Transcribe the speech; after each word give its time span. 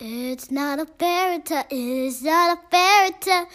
It's 0.00 0.50
not 0.50 0.80
a 0.80 0.86
fairy 0.86 1.38
tale. 1.40 1.64
It's 1.70 2.20
not 2.22 2.58
a 2.58 2.60
fairy 2.70 3.12
tale. 3.20 3.46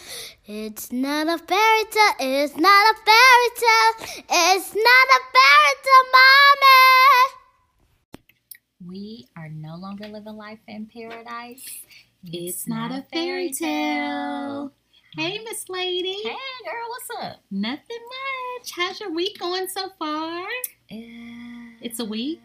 It's 0.46 0.90
not 0.90 1.26
a 1.28 1.38
fairy 1.38 1.84
tale. 1.90 2.14
It's 2.18 2.56
not 2.56 2.86
a 2.90 2.94
fairy 3.04 3.50
tale. 3.56 4.24
It's 4.28 4.74
not 4.74 5.06
a 5.16 5.20
fairy 5.36 5.76
tale, 5.84 6.06
mommy. 6.16 7.36
We 8.88 9.28
are 9.36 9.50
no 9.50 9.76
longer 9.76 10.08
living 10.08 10.36
life 10.36 10.60
in 10.66 10.86
paradise. 10.86 11.66
It's 12.24 12.66
not 12.66 12.90
a 12.90 13.04
fairy 13.12 13.50
tale. 13.52 14.72
Hey, 15.16 15.40
Miss 15.44 15.68
Lady. 15.68 16.16
Hey, 16.22 16.30
girl, 16.64 16.88
what's 16.88 17.10
up? 17.22 17.40
Nothing 17.50 17.98
much. 18.58 18.70
How's 18.76 19.00
your 19.00 19.12
week 19.12 19.38
going 19.38 19.68
so 19.68 19.90
far? 19.98 20.44
Uh, 20.90 21.76
It's 21.82 22.00
a 22.00 22.04
week? 22.04 22.40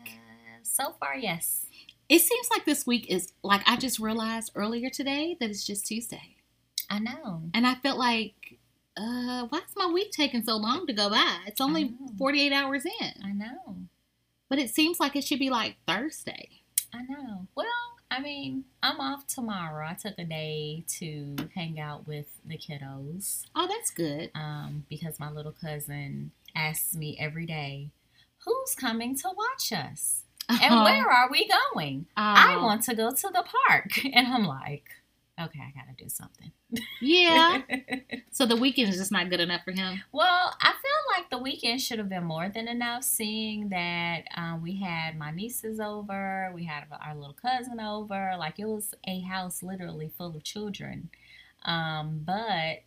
So 0.64 0.96
far, 1.00 1.16
yes. 1.16 1.65
It 2.08 2.20
seems 2.20 2.50
like 2.52 2.66
this 2.66 2.86
week 2.86 3.08
is 3.10 3.32
like 3.44 3.62
I 3.66 3.78
just 3.78 4.00
realized 4.00 4.52
earlier 4.56 4.90
today 4.90 5.36
that 5.40 5.50
it's 5.50 5.66
just 5.66 5.88
Tuesday. 5.88 6.36
I 6.90 7.00
know. 7.00 7.44
And 7.54 7.66
I 7.66 7.76
felt 7.76 7.98
like, 7.98 8.60
uh, 8.96 9.46
why 9.50 9.58
is 9.60 9.76
my 9.76 9.88
week 9.88 10.12
taking 10.12 10.44
so 10.44 10.56
long 10.56 10.86
to 10.88 10.94
go 10.94 11.10
by? 11.10 11.38
It's 11.48 11.60
only 11.62 11.96
48 12.18 12.54
hours 12.54 12.86
in. 12.86 13.12
I 13.24 13.32
know. 13.32 13.76
But 14.50 14.60
it 14.60 14.70
seems 14.70 15.00
like 15.00 15.16
it 15.16 15.24
should 15.24 15.40
be 15.40 15.50
like 15.50 15.78
Thursday. 15.88 16.62
I 16.94 17.02
know. 17.02 17.48
Well, 17.56 17.66
I 18.12 18.20
mean, 18.22 18.66
I'm 18.84 19.00
off 19.00 19.26
tomorrow. 19.26 19.88
I 19.88 19.96
took 19.96 20.14
a 20.20 20.24
day 20.24 20.86
to 21.00 21.36
hang 21.56 21.80
out 21.80 22.08
with 22.08 22.28
the 22.46 22.56
kiddos 22.58 23.42
Oh, 23.56 23.68
that's 23.68 23.90
good. 23.90 24.30
um, 24.36 24.86
because 24.90 25.20
my 25.20 25.32
little 25.32 25.52
cousin 25.60 26.32
asks 26.56 26.96
me 26.96 27.18
every 27.20 27.48
day, 27.48 27.90
Who's 28.46 28.76
coming 28.76 29.16
to 29.18 29.30
watch 29.36 29.74
us? 29.74 30.22
And 30.50 30.84
where 30.84 31.10
are 31.10 31.30
we 31.32 31.48
going? 31.48 32.06
I 32.16 32.56
Oh, 32.60 32.64
want 32.66 32.84
to 32.84 32.96
go 32.96 33.12
to 33.12 33.30
the 33.30 33.44
park. 33.68 34.00
And 34.14 34.28
I'm 34.28 34.46
like, 34.46 34.86
Okay, 35.38 35.60
I 35.60 35.72
got 35.78 35.98
to 35.98 36.02
do 36.02 36.08
something. 36.10 36.52
Yeah. 37.02 37.62
so 38.32 38.46
the 38.46 38.56
weekend 38.56 38.88
is 38.90 38.96
just 38.98 39.12
not 39.12 39.30
good 39.30 39.42
enough 39.42 39.64
for 39.66 39.72
him. 39.74 40.02
Well, 40.14 40.56
I 40.62 40.72
feel 40.72 41.18
like 41.18 41.30
the 41.30 41.38
weekend 41.38 41.82
should 41.82 42.00
have 42.00 42.08
been 42.08 42.24
more 42.24 42.48
than 42.48 42.70
enough, 42.70 43.04
seeing 43.04 43.68
that 43.70 44.24
um, 44.38 44.62
we 44.62 44.78
had 44.78 45.18
my 45.18 45.32
nieces 45.32 45.82
over, 45.82 46.52
we 46.56 46.64
had 46.64 46.86
our 47.06 47.16
little 47.16 47.34
cousin 47.36 47.82
over. 47.82 48.36
Like 48.40 48.60
it 48.60 48.66
was 48.66 48.94
a 49.06 49.20
house 49.22 49.62
literally 49.62 50.10
full 50.18 50.36
of 50.38 50.44
children. 50.44 51.10
Um, 51.66 52.22
but 52.24 52.86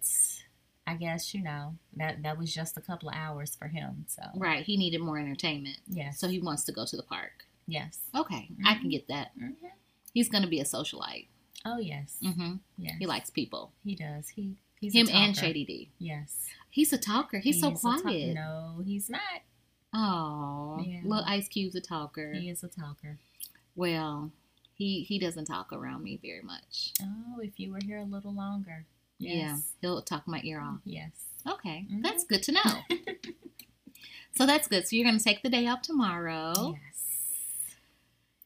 I 0.87 0.95
guess 0.99 1.35
you 1.35 1.43
know 1.43 1.75
that 1.97 2.23
that 2.23 2.39
was 2.39 2.55
just 2.55 2.79
a 2.79 2.81
couple 2.81 3.11
of 3.11 3.15
hours 3.15 3.55
for 3.57 3.69
him. 3.69 4.07
So 4.09 4.23
Right. 4.35 4.65
He 4.65 4.79
needed 4.79 5.03
more 5.03 5.19
entertainment. 5.19 5.81
Yeah, 5.87 6.13
So 6.13 6.29
he 6.29 6.39
wants 6.41 6.65
to 6.65 6.73
go 6.73 6.87
to 6.87 6.97
the 6.97 7.03
park. 7.03 7.45
Yes. 7.69 7.99
Okay. 8.15 8.49
I 8.67 8.75
can 8.75 8.89
Mhm. 8.89 8.91
get 8.91 9.09
that. 9.09 9.31
hmm 9.39 9.51
He's 10.13 10.29
going 10.29 10.43
to 10.43 10.49
be 10.49 10.59
a 10.59 10.65
socialite. 10.65 11.27
Oh 11.65 11.79
yes, 11.79 12.17
hmm 12.23 12.55
yes. 12.79 12.95
He 12.99 13.07
likes 13.07 13.31
people. 13.31 13.73
He 13.85 13.95
does. 13.95 14.31
He 14.31 14.57
he's 14.81 14.95
Him 14.95 15.09
and. 15.13 15.37
Shady 15.37 15.65
D. 15.65 15.91
Yes, 16.01 16.47
He's 16.71 16.93
a 16.93 16.99
talker. 16.99 17.39
He's 17.39 17.61
so 17.61 17.71
He 17.71 17.77
talk- 17.77 18.03
quiet. 18.03 18.35
No, 18.35 18.83
he's 18.85 19.09
not. 19.11 19.21
Oh, 19.93 20.83
Yeah. 20.87 21.01
little 21.05 21.25
Ice 21.27 21.49
Cube's 21.49 21.75
a 21.75 21.81
talker. 21.81 22.33
He 22.35 22.49
is 22.51 22.63
a 22.63 22.69
talker. 22.69 23.19
Well, 23.77 24.33
he 24.75 25.03
he 25.03 25.19
doesn't 25.19 25.47
talk 25.47 25.73
around 25.73 26.03
me 26.05 26.17
very 26.23 26.43
much. 26.43 26.93
Oh, 27.03 27.41
if 27.41 27.59
you 27.61 27.73
were 27.73 27.81
here 27.85 27.99
a 27.99 28.05
little 28.05 28.33
longer. 28.35 28.87
Yeah, 29.19 29.33
Yes. 29.57 29.73
he'll 29.81 30.01
talk 30.03 30.27
my 30.29 30.41
ear 30.45 30.61
off. 30.61 30.81
Yes. 30.85 31.11
Okay, 31.47 31.87
Mhm. 31.91 32.03
that's 32.03 32.25
good 32.25 32.43
to 32.45 32.53
know. 32.53 32.83
so 34.35 34.47
that's 34.47 34.69
good. 34.69 34.87
So 34.87 34.95
you're 34.97 35.05
gonna 35.05 35.19
take 35.19 35.43
the 35.43 35.49
day 35.49 35.67
off 35.67 35.83
tomorrow. 35.83 36.53
Yes. 36.73 36.88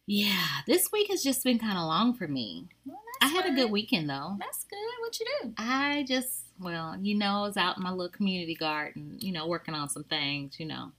Yeah, 0.06 0.46
this 0.66 0.90
week 0.92 1.08
has 1.10 1.22
just 1.22 1.44
been 1.44 1.58
kind 1.58 1.78
of 1.78 1.84
long 1.84 2.14
for 2.14 2.26
me. 2.26 2.68
Well, 2.84 2.98
I 3.20 3.28
that's 3.28 3.44
had 3.44 3.52
a 3.52 3.54
good 3.54 3.70
weekend 3.70 4.10
though. 4.10 4.36
That's 4.38 4.64
good. 4.64 4.78
What 5.00 5.18
you 5.20 5.26
do? 5.42 5.52
I 5.56 6.04
just, 6.08 6.44
well, 6.58 6.96
you 7.00 7.16
know, 7.16 7.38
I 7.38 7.42
was 7.42 7.56
out 7.56 7.76
in 7.76 7.84
my 7.84 7.90
little 7.90 8.08
community 8.08 8.54
garden, 8.54 9.18
you 9.20 9.32
know, 9.32 9.46
working 9.46 9.74
on 9.74 9.88
some 9.88 10.04
things, 10.04 10.58
you 10.58 10.66
know, 10.66 10.90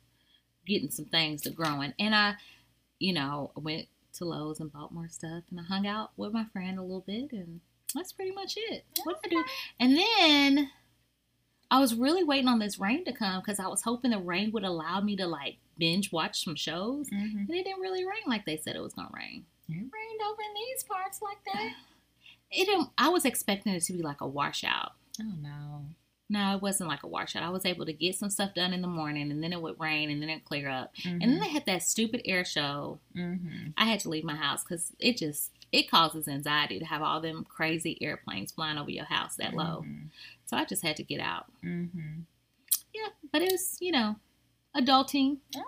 getting 0.66 0.90
some 0.90 1.06
things 1.06 1.42
to 1.42 1.50
growing. 1.50 1.94
And 2.00 2.16
I, 2.16 2.36
you 3.00 3.14
know, 3.14 3.52
went 3.56 3.88
to 4.14 4.26
Lowe's 4.26 4.60
and 4.60 4.72
bought 4.72 4.94
more 4.94 5.10
stuff 5.10 5.44
and 5.50 5.60
I 5.60 5.64
hung 5.64 5.86
out 5.86 6.12
with 6.16 6.32
my 6.32 6.46
friend 6.54 6.80
a 6.80 6.84
little 6.84 7.04
bit 7.06 7.34
and 7.34 7.60
that's 7.94 8.14
pretty 8.14 8.32
much 8.32 8.54
it. 8.56 8.86
What 9.04 9.22
did 9.22 9.34
I 9.34 9.36
do? 9.36 9.44
And 9.80 9.98
then 9.98 10.72
I 11.70 11.80
was 11.80 11.96
really 11.96 12.24
waiting 12.24 12.48
on 12.48 12.60
this 12.60 12.80
rain 12.80 13.04
to 13.06 13.12
come 13.12 13.42
because 13.42 13.60
I 13.60 13.68
was 13.68 13.82
hoping 13.82 14.12
the 14.12 14.20
rain 14.20 14.52
would 14.52 14.64
allow 14.64 15.02
me 15.02 15.16
to 15.18 15.28
like 15.28 15.58
binge 15.78 16.12
watch 16.12 16.44
some 16.44 16.56
shows. 16.56 17.10
Mm-hmm. 17.10 17.38
And 17.40 17.50
it 17.50 17.64
didn't 17.64 17.82
really 17.82 18.04
rain 18.04 18.24
like 18.28 18.46
they 18.46 18.58
said 18.58 18.76
it 18.76 18.82
was 18.82 18.94
gonna 18.94 19.10
rain. 19.14 19.46
It 19.70 19.74
rained 19.74 20.22
over 20.30 20.42
in 20.42 20.54
these 20.54 20.84
parts 20.84 21.22
like 21.22 21.44
that. 21.54 21.72
It 22.56 22.66
didn't, 22.66 22.90
I 23.00 23.10
was 23.10 23.26
expecting 23.26 23.74
it 23.74 23.82
to 23.86 23.94
be 23.94 24.04
like 24.04 24.22
a 24.22 24.28
washout. 24.28 24.92
Oh 25.20 25.34
no. 25.42 25.86
No, 26.30 26.56
it 26.56 26.62
wasn't 26.62 26.88
like 26.88 27.02
a 27.02 27.08
washout. 27.08 27.42
I 27.42 27.50
was 27.50 27.66
able 27.66 27.88
to 27.88 27.94
get 27.94 28.16
some 28.16 28.30
stuff 28.30 28.54
done 28.54 28.74
in 28.74 28.82
the 28.84 28.88
morning 28.88 29.32
and 29.32 29.44
then 29.44 29.52
it 29.54 29.60
would 29.60 29.80
rain 29.80 30.12
and 30.12 30.22
then 30.22 30.30
it'd 30.30 30.46
clear 30.46 30.70
up. 30.70 30.92
And 31.04 31.20
then 31.22 31.40
they 31.40 31.50
had 31.50 31.66
that 31.66 31.82
stupid 31.82 32.22
air 32.26 32.46
show. 32.46 33.00
mm-hmm. 33.18 33.70
I 33.76 33.86
had 33.86 34.02
to 34.02 34.10
leave 34.10 34.24
my 34.24 34.36
house 34.36 34.64
because 34.64 34.92
it 35.00 35.18
just 35.18 35.50
it 35.72 35.90
causes 35.90 36.28
anxiety 36.28 36.78
to 36.78 36.86
have 36.86 37.02
all 37.02 37.20
them 37.20 37.44
crazy 37.50 37.98
airplanes 38.02 38.52
flying 38.52 38.78
over 38.78 38.92
your 38.92 39.06
house 39.06 39.36
that 39.38 39.56
low. 39.56 39.84
So 40.46 40.56
I 40.56 40.66
just 40.66 40.84
had 40.84 40.96
to 40.98 41.04
get 41.04 41.20
out. 41.20 41.46
Mm-hmm. 41.66 42.22
Yeah, 42.94 43.10
but 43.32 43.42
it 43.42 43.52
was, 43.52 43.78
you 43.80 43.92
know, 43.92 44.16
adulting. 44.76 45.38
Okay. 45.56 45.64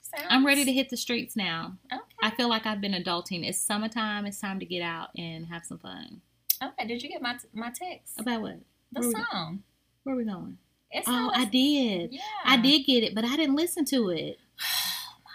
Sounds, 0.00 0.26
I'm 0.30 0.46
ready 0.46 0.64
to 0.64 0.72
hit 0.72 0.88
the 0.90 0.96
streets 0.96 1.36
now. 1.36 1.74
Okay. 1.92 2.02
I 2.22 2.30
feel 2.30 2.48
like 2.48 2.66
I've 2.66 2.80
been 2.80 2.92
adulting. 2.94 3.46
It's 3.46 3.60
summertime. 3.60 4.24
It's 4.26 4.40
time 4.40 4.58
to 4.60 4.64
get 4.66 4.80
out 4.82 5.08
and 5.16 5.46
have 5.46 5.64
some 5.66 5.78
fun. 5.78 6.20
Okay. 6.62 6.86
Did 6.86 7.02
you 7.02 7.08
get 7.08 7.20
my 7.22 7.36
my 7.52 7.70
text? 7.70 8.18
About 8.18 8.42
what? 8.42 8.58
The 8.92 9.00
where 9.00 9.08
we- 9.08 9.14
song. 9.30 9.62
Where 10.04 10.14
are 10.14 10.18
we 10.18 10.24
going? 10.24 10.58
It's 10.90 11.06
Oh, 11.08 11.30
I 11.34 11.44
did. 11.44 12.14
Yeah. 12.14 12.20
I 12.46 12.56
did 12.56 12.84
get 12.86 13.02
it, 13.04 13.14
but 13.14 13.24
I 13.24 13.36
didn't 13.36 13.56
listen 13.56 13.84
to 13.86 14.10
it. 14.10 14.38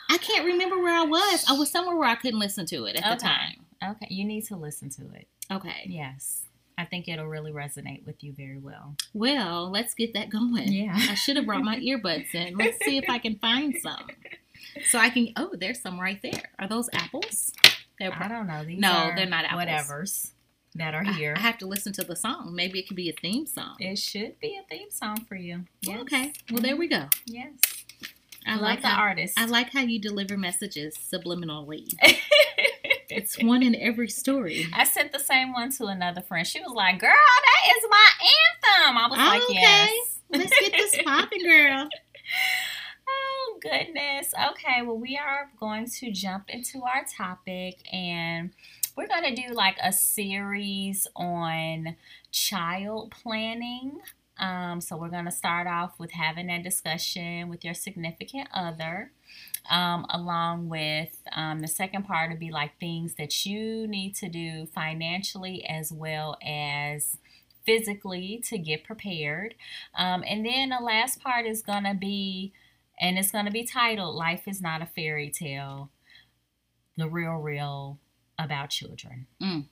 Oh, 0.10 0.16
I 0.16 0.18
can't 0.20 0.46
remember 0.46 0.78
where 0.80 0.94
I 0.94 1.06
was. 1.06 1.46
I 1.50 1.54
was 1.54 1.72
somewhere 1.72 1.96
where 1.96 2.08
I 2.08 2.16
couldn't 2.16 2.40
listen 2.40 2.66
to 2.68 2.86
it 2.86 2.96
at 2.98 3.18
the 3.20 3.24
time. 3.24 3.66
Okay. 3.84 4.08
You 4.12 4.26
need 4.26 4.42
to 4.46 4.56
listen 4.56 4.90
to 4.92 5.02
it. 5.16 5.28
Okay. 5.52 5.86
Yes. 5.88 6.44
I 6.78 6.86
think 6.86 7.08
it'll 7.08 7.28
really 7.28 7.52
resonate 7.52 8.06
with 8.06 8.24
you 8.24 8.34
very 8.34 8.58
well. 8.58 8.96
Well, 9.14 9.70
let's 9.72 9.94
get 9.94 10.14
that 10.14 10.30
going. 10.30 10.72
Yeah. 10.72 10.94
I 10.96 11.14
should 11.16 11.36
have 11.38 11.46
brought 11.46 11.64
my 11.64 11.78
earbuds 11.80 12.34
in. 12.34 12.58
Let's 12.58 12.84
see 12.84 12.98
if 12.98 13.06
I 13.10 13.20
can 13.20 13.38
find 13.38 13.76
some. 13.82 14.08
So 14.86 14.98
I 15.00 15.10
can. 15.10 15.30
Oh, 15.36 15.52
there's 15.54 15.82
some 15.82 16.00
right 16.00 16.20
there. 16.22 16.52
Are 16.60 16.68
those 16.68 16.90
apples? 16.94 17.52
They're 18.00 18.14
I 18.14 18.28
don't 18.28 18.48
know. 18.48 18.64
These 18.64 18.80
No, 18.80 19.12
they're 19.16 19.26
not 19.26 19.46
apples. 19.46 19.64
Whatevers 19.64 20.32
that 20.76 20.96
are 20.96 21.04
here. 21.04 21.36
I 21.38 21.42
have 21.42 21.58
to 21.60 21.68
listen 21.68 21.94
to 21.94 22.04
the 22.04 22.16
song. 22.16 22.54
Maybe 22.56 22.80
it 22.80 22.88
could 22.88 22.98
be 22.98 23.10
a 23.10 23.14
theme 23.14 23.46
song. 23.46 23.76
it 23.80 24.00
should 24.00 24.40
be 24.40 24.58
a 24.58 24.68
theme 24.68 24.90
song 24.90 25.18
for 25.28 25.36
you. 25.36 25.66
Yes. 25.82 26.02
Okay. 26.02 26.34
Well, 26.52 26.62
there 26.62 26.76
we 26.76 26.88
go. 26.88 27.06
Yes. 27.26 27.52
I 28.46 28.54
Love 28.54 28.62
like 28.62 28.82
the 28.82 28.88
how, 28.88 29.02
artist. 29.02 29.40
I 29.40 29.46
like 29.46 29.72
how 29.72 29.82
you 29.82 30.00
deliver 30.00 30.36
messages 30.38 30.96
subliminally. 30.98 31.94
It's 33.14 33.42
one 33.42 33.64
in 33.64 33.76
every 33.76 34.10
story. 34.10 34.68
I 34.74 34.84
sent 34.86 35.12
the 35.12 35.20
same 35.20 35.54
one 35.54 35.72
to 35.74 35.86
another 35.86 36.22
friend. 36.22 36.46
She 36.46 36.60
was 36.60 36.74
like, 36.74 37.00
"Girl, 37.00 37.10
that 37.10 37.78
is 37.78 37.84
my 37.90 38.10
anthem." 38.22 38.98
I 38.98 39.08
was 39.10 39.18
like, 39.18 39.44
Okay. 39.44 39.54
"Yes." 39.54 40.20
Let's 40.30 40.60
get 40.60 40.72
this 40.72 40.98
popping, 41.06 41.44
girl. 41.44 41.90
Oh 43.08 43.60
goodness. 43.62 44.34
Okay, 44.52 44.82
well 44.82 44.98
we 44.98 45.18
are 45.18 45.50
going 45.60 45.88
to 46.00 46.12
jump 46.12 46.46
into 46.50 46.82
our 46.84 47.04
topic 47.06 47.78
and 47.94 48.52
we're 48.96 49.08
going 49.08 49.36
to 49.36 49.42
do 49.48 49.54
like 49.54 49.78
a 49.84 49.92
series 49.92 51.08
on 51.16 51.96
child 52.32 53.12
planning. 53.12 54.00
Um, 54.40 54.82
so 54.82 54.98
we're 54.98 55.10
going 55.10 55.26
to 55.26 55.32
start 55.32 55.68
off 55.68 56.00
with 56.00 56.12
having 56.12 56.48
that 56.48 56.64
discussion 56.64 57.50
with 57.50 57.64
your 57.64 57.74
significant 57.74 58.48
other. 58.54 59.12
Um, 59.70 60.06
along 60.10 60.68
with 60.68 61.16
um, 61.34 61.62
the 61.62 61.70
second 61.70 62.04
part 62.04 62.32
to 62.32 62.38
be 62.38 62.52
like 62.52 62.78
things 62.82 63.16
that 63.16 63.46
you 63.46 63.88
need 63.88 64.14
to 64.16 64.28
do 64.28 64.66
financially 64.66 65.66
as 65.66 65.90
well 65.90 66.38
as 66.46 67.18
physically 67.66 68.42
to 68.46 68.58
get 68.58 68.84
prepared. 68.84 69.56
Um, 69.98 70.24
and 70.28 70.46
then 70.46 70.70
the 70.70 70.84
last 70.84 71.22
part 71.22 71.46
is 71.46 71.62
going 71.62 71.86
to 71.86 71.94
be, 71.94 72.52
and 73.00 73.18
it's 73.18 73.32
going 73.32 73.46
to 73.46 73.52
be 73.52 73.64
titled 73.64 74.16
Life 74.16 74.48
is 74.48 74.62
Not 74.62 74.82
a 74.82 74.86
Fairy 74.86 75.30
Tale 75.30 75.90
The 76.98 77.08
Real, 77.08 77.36
Real 77.36 78.00
About 78.38 78.70
Children. 78.70 79.28
Mm. 79.42 79.68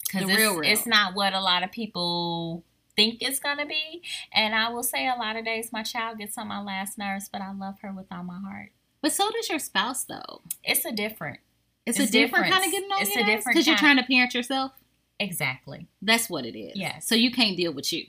Because 0.00 0.26
The 0.26 0.32
it's, 0.32 0.40
real, 0.40 0.56
real. 0.58 0.72
it's 0.72 0.86
not 0.86 1.14
what 1.14 1.34
a 1.34 1.40
lot 1.40 1.62
of 1.62 1.70
people 1.70 2.64
think 2.96 3.18
it's 3.20 3.38
going 3.38 3.58
to 3.58 3.66
be. 3.66 4.02
And 4.34 4.54
I 4.54 4.70
will 4.70 4.82
say 4.82 5.06
a 5.08 5.14
lot 5.14 5.36
of 5.36 5.44
days 5.44 5.72
my 5.72 5.82
child 5.82 6.18
gets 6.18 6.36
on 6.36 6.48
my 6.48 6.60
last 6.60 6.98
nerves, 6.98 7.28
but 7.32 7.40
I 7.40 7.52
love 7.52 7.76
her 7.82 7.92
with 7.92 8.06
all 8.10 8.24
my 8.24 8.40
heart. 8.40 8.72
But 9.02 9.12
so 9.12 9.30
does 9.30 9.48
your 9.48 9.58
spouse, 9.58 10.04
though. 10.04 10.42
It's 10.64 10.84
a 10.84 10.92
different. 10.92 11.38
It's, 11.86 11.98
It's 11.98 12.10
a 12.10 12.12
different 12.12 12.50
kind 12.52 12.64
of 12.64 12.70
getting 12.70 12.90
on 12.92 13.00
It's 13.02 13.14
your 13.14 13.24
a 13.24 13.26
different 13.26 13.54
because 13.56 13.66
you're 13.66 13.76
trying 13.76 13.96
to 13.96 14.02
parent 14.02 14.34
yourself. 14.34 14.72
Exactly. 15.18 15.86
That's 16.02 16.28
what 16.30 16.44
it 16.46 16.58
is. 16.58 16.76
Yeah. 16.76 16.98
So 16.98 17.14
you 17.14 17.30
can't 17.30 17.56
deal 17.56 17.72
with 17.72 17.92
you. 17.92 18.04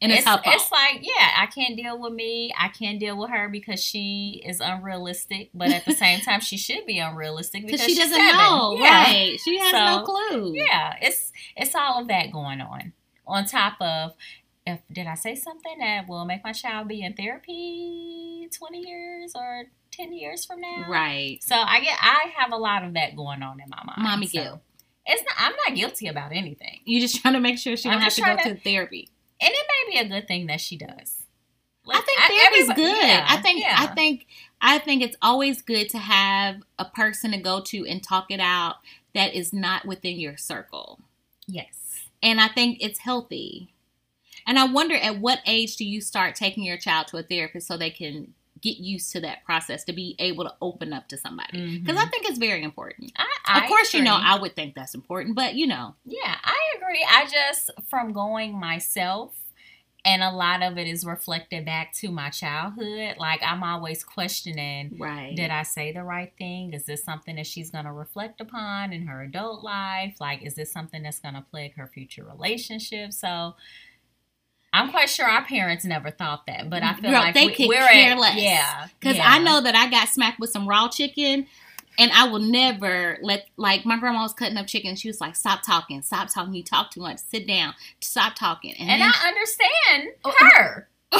And 0.00 0.12
it's, 0.12 0.22
it's, 0.24 0.42
it's 0.46 0.70
like, 0.70 1.00
yeah, 1.02 1.30
I 1.38 1.46
can't 1.46 1.76
deal 1.76 2.00
with 2.00 2.12
me. 2.12 2.54
I 2.56 2.68
can't 2.68 3.00
deal 3.00 3.18
with 3.18 3.30
her 3.30 3.48
because 3.48 3.82
she 3.82 4.40
is 4.46 4.60
unrealistic. 4.60 5.50
But 5.52 5.70
at 5.72 5.84
the 5.84 5.92
same 6.04 6.20
time, 6.20 6.38
she 6.40 6.56
should 6.56 6.86
be 6.86 7.00
unrealistic 7.00 7.66
because 7.66 7.82
she 7.82 7.96
doesn't 7.96 8.12
seven. 8.14 8.32
know, 8.36 8.76
Yeah. 8.78 9.02
right? 9.04 9.40
She 9.44 9.58
has 9.58 9.72
no 9.72 10.02
clue. 10.04 10.52
Yeah, 10.54 10.94
it's 11.02 11.32
it's 11.56 11.74
all 11.74 12.00
of 12.02 12.08
that 12.08 12.30
going 12.32 12.60
on. 12.60 12.92
On 13.26 13.44
top 13.44 13.74
of, 13.80 14.12
if 14.74 14.80
did 14.92 15.06
I 15.06 15.14
say 15.14 15.34
something 15.34 15.78
that 15.80 16.08
will 16.08 16.24
make 16.24 16.44
my 16.44 16.52
child 16.52 16.88
be 16.88 17.02
in 17.02 17.14
therapy 17.14 18.48
twenty 18.56 18.86
years 18.86 19.32
or 19.34 19.64
ten 19.90 20.12
years 20.12 20.44
from 20.44 20.60
now? 20.60 20.86
Right. 20.88 21.38
So 21.42 21.54
I 21.56 21.80
get 21.80 21.96
I 22.00 22.32
have 22.36 22.52
a 22.52 22.56
lot 22.56 22.84
of 22.84 22.94
that 22.94 23.16
going 23.16 23.42
on 23.42 23.60
in 23.60 23.68
my 23.68 23.82
mind. 23.84 24.02
Mommy 24.02 24.26
so 24.26 24.42
guilt. 24.42 24.60
It's 25.06 25.22
not. 25.22 25.34
I'm 25.38 25.56
not 25.66 25.74
guilty 25.76 26.06
about 26.08 26.32
anything, 26.32 26.80
You 26.84 27.00
just 27.00 27.20
trying 27.22 27.34
to 27.34 27.40
make 27.40 27.58
sure 27.58 27.76
she 27.76 27.88
don't 27.88 27.98
have 28.00 28.12
to 28.14 28.20
go 28.20 28.24
trying 28.36 28.54
to 28.56 28.60
therapy. 28.60 29.08
and 29.40 29.50
it 29.54 29.66
may 29.86 29.92
be 29.92 30.06
a 30.06 30.08
good 30.08 30.28
thing 30.28 30.46
that 30.48 30.60
she 30.60 30.76
does. 30.76 31.14
I 31.90 32.02
think 32.02 32.18
therapy's 32.18 32.60
everybody- 32.68 32.82
good. 32.82 33.06
yeah, 33.06 33.26
I 33.26 33.36
think 33.38 33.60
yeah. 33.62 33.76
I 33.78 33.86
think 33.86 34.26
I 34.60 34.78
think 34.78 35.02
it's 35.02 35.16
always 35.22 35.62
good 35.62 35.88
to 35.90 35.98
have 35.98 36.56
a 36.78 36.84
person 36.84 37.30
to 37.30 37.38
go 37.38 37.62
to 37.62 37.86
and 37.86 38.02
talk 38.02 38.26
it 38.30 38.40
out 38.40 38.76
that 39.14 39.32
is 39.34 39.52
not 39.54 39.86
within 39.86 40.20
your 40.20 40.36
circle. 40.36 41.00
yes. 41.46 41.74
And 42.22 42.40
I 42.40 42.48
think 42.48 42.78
it's 42.80 42.98
healthy. 42.98 43.72
And 44.48 44.58
I 44.58 44.64
wonder 44.64 44.96
at 44.96 45.20
what 45.20 45.40
age 45.46 45.76
do 45.76 45.84
you 45.84 46.00
start 46.00 46.34
taking 46.34 46.64
your 46.64 46.78
child 46.78 47.08
to 47.08 47.18
a 47.18 47.22
therapist 47.22 47.68
so 47.68 47.76
they 47.76 47.90
can 47.90 48.32
get 48.60 48.78
used 48.78 49.12
to 49.12 49.20
that 49.20 49.44
process 49.44 49.84
to 49.84 49.92
be 49.92 50.16
able 50.18 50.42
to 50.44 50.54
open 50.62 50.94
up 50.94 51.06
to 51.08 51.18
somebody? 51.18 51.78
Because 51.78 51.96
I 52.00 52.06
Mhm. 52.06 52.10
think 52.10 52.28
it's 52.28 52.38
very 52.38 52.62
important. 52.62 53.12
I, 53.16 53.24
of 53.58 53.62
I 53.64 53.68
course, 53.68 53.92
you 53.92 54.02
know. 54.02 54.18
I 54.20 54.38
would 54.38 54.56
think 54.56 54.74
that's 54.74 54.94
important, 54.94 55.36
but 55.36 55.54
you 55.54 55.66
know, 55.66 55.94
Yeah, 56.04 56.36
I 56.42 56.58
agree. 56.76 57.06
I 57.08 57.26
just 57.26 57.70
from 57.88 58.12
going 58.14 58.58
myself 58.58 59.38
and 60.04 60.22
a 60.22 60.30
lot 60.30 60.62
of 60.62 60.78
it 60.78 60.86
is 60.86 61.04
reflected 61.04 61.66
back 61.66 61.92
to 61.92 62.10
my 62.10 62.30
childhood. 62.30 63.16
Like 63.18 63.42
I'm 63.42 63.62
always 63.62 64.02
questioning 64.02 64.96
right? 64.98 65.36
did 65.36 65.50
I 65.50 65.62
say 65.62 65.92
the 65.92 66.02
right 66.02 66.32
thing? 66.38 66.72
Is 66.72 66.86
this 66.86 67.04
something 67.04 67.36
that 67.36 67.46
she's 67.46 67.70
going 67.70 67.84
to 67.84 67.92
reflect 67.92 68.40
upon 68.40 68.94
in 68.94 69.06
her 69.08 69.22
adult 69.22 69.62
life? 69.62 70.16
Like 70.20 70.42
is 70.42 70.54
this 70.54 70.72
something 70.72 71.02
that's 71.02 71.20
going 71.20 71.34
to 71.34 71.44
plague 71.50 71.74
her 71.74 71.86
future 71.86 72.24
relationship? 72.24 73.12
So 73.12 73.56
I'm 74.72 74.90
quite 74.90 75.08
sure 75.10 75.26
our 75.26 75.44
parents 75.44 75.84
never 75.84 76.10
thought 76.10 76.46
that, 76.46 76.68
but 76.68 76.82
I 76.82 76.94
feel 76.94 77.10
Girl, 77.10 77.20
like 77.20 77.34
they 77.34 77.46
we, 77.46 77.54
could 77.54 77.68
we're 77.68 77.86
care 77.88 78.12
at, 78.12 78.18
less. 78.18 78.36
yeah, 78.40 78.88
Because 79.00 79.16
yeah. 79.16 79.24
I 79.26 79.38
know 79.38 79.60
that 79.62 79.74
I 79.74 79.88
got 79.90 80.08
smacked 80.08 80.38
with 80.40 80.50
some 80.50 80.68
raw 80.68 80.88
chicken, 80.88 81.46
and 81.98 82.12
I 82.12 82.28
will 82.28 82.38
never 82.40 83.18
let 83.22 83.46
like 83.56 83.84
my 83.86 83.98
grandma 83.98 84.22
was 84.22 84.32
cutting 84.34 84.56
up 84.58 84.66
chicken. 84.66 84.94
She 84.94 85.08
was 85.08 85.20
like, 85.20 85.34
"Stop 85.36 85.62
talking, 85.62 86.02
stop 86.02 86.28
talking. 86.28 86.54
You 86.54 86.62
talk 86.62 86.90
too 86.90 87.00
much. 87.00 87.18
Sit 87.18 87.46
down. 87.48 87.74
Stop 88.00 88.34
talking." 88.36 88.74
And, 88.78 88.90
and 88.90 89.02
I 89.02 89.28
understand 89.28 90.14
Oh, 90.24 90.32
her. 90.52 90.88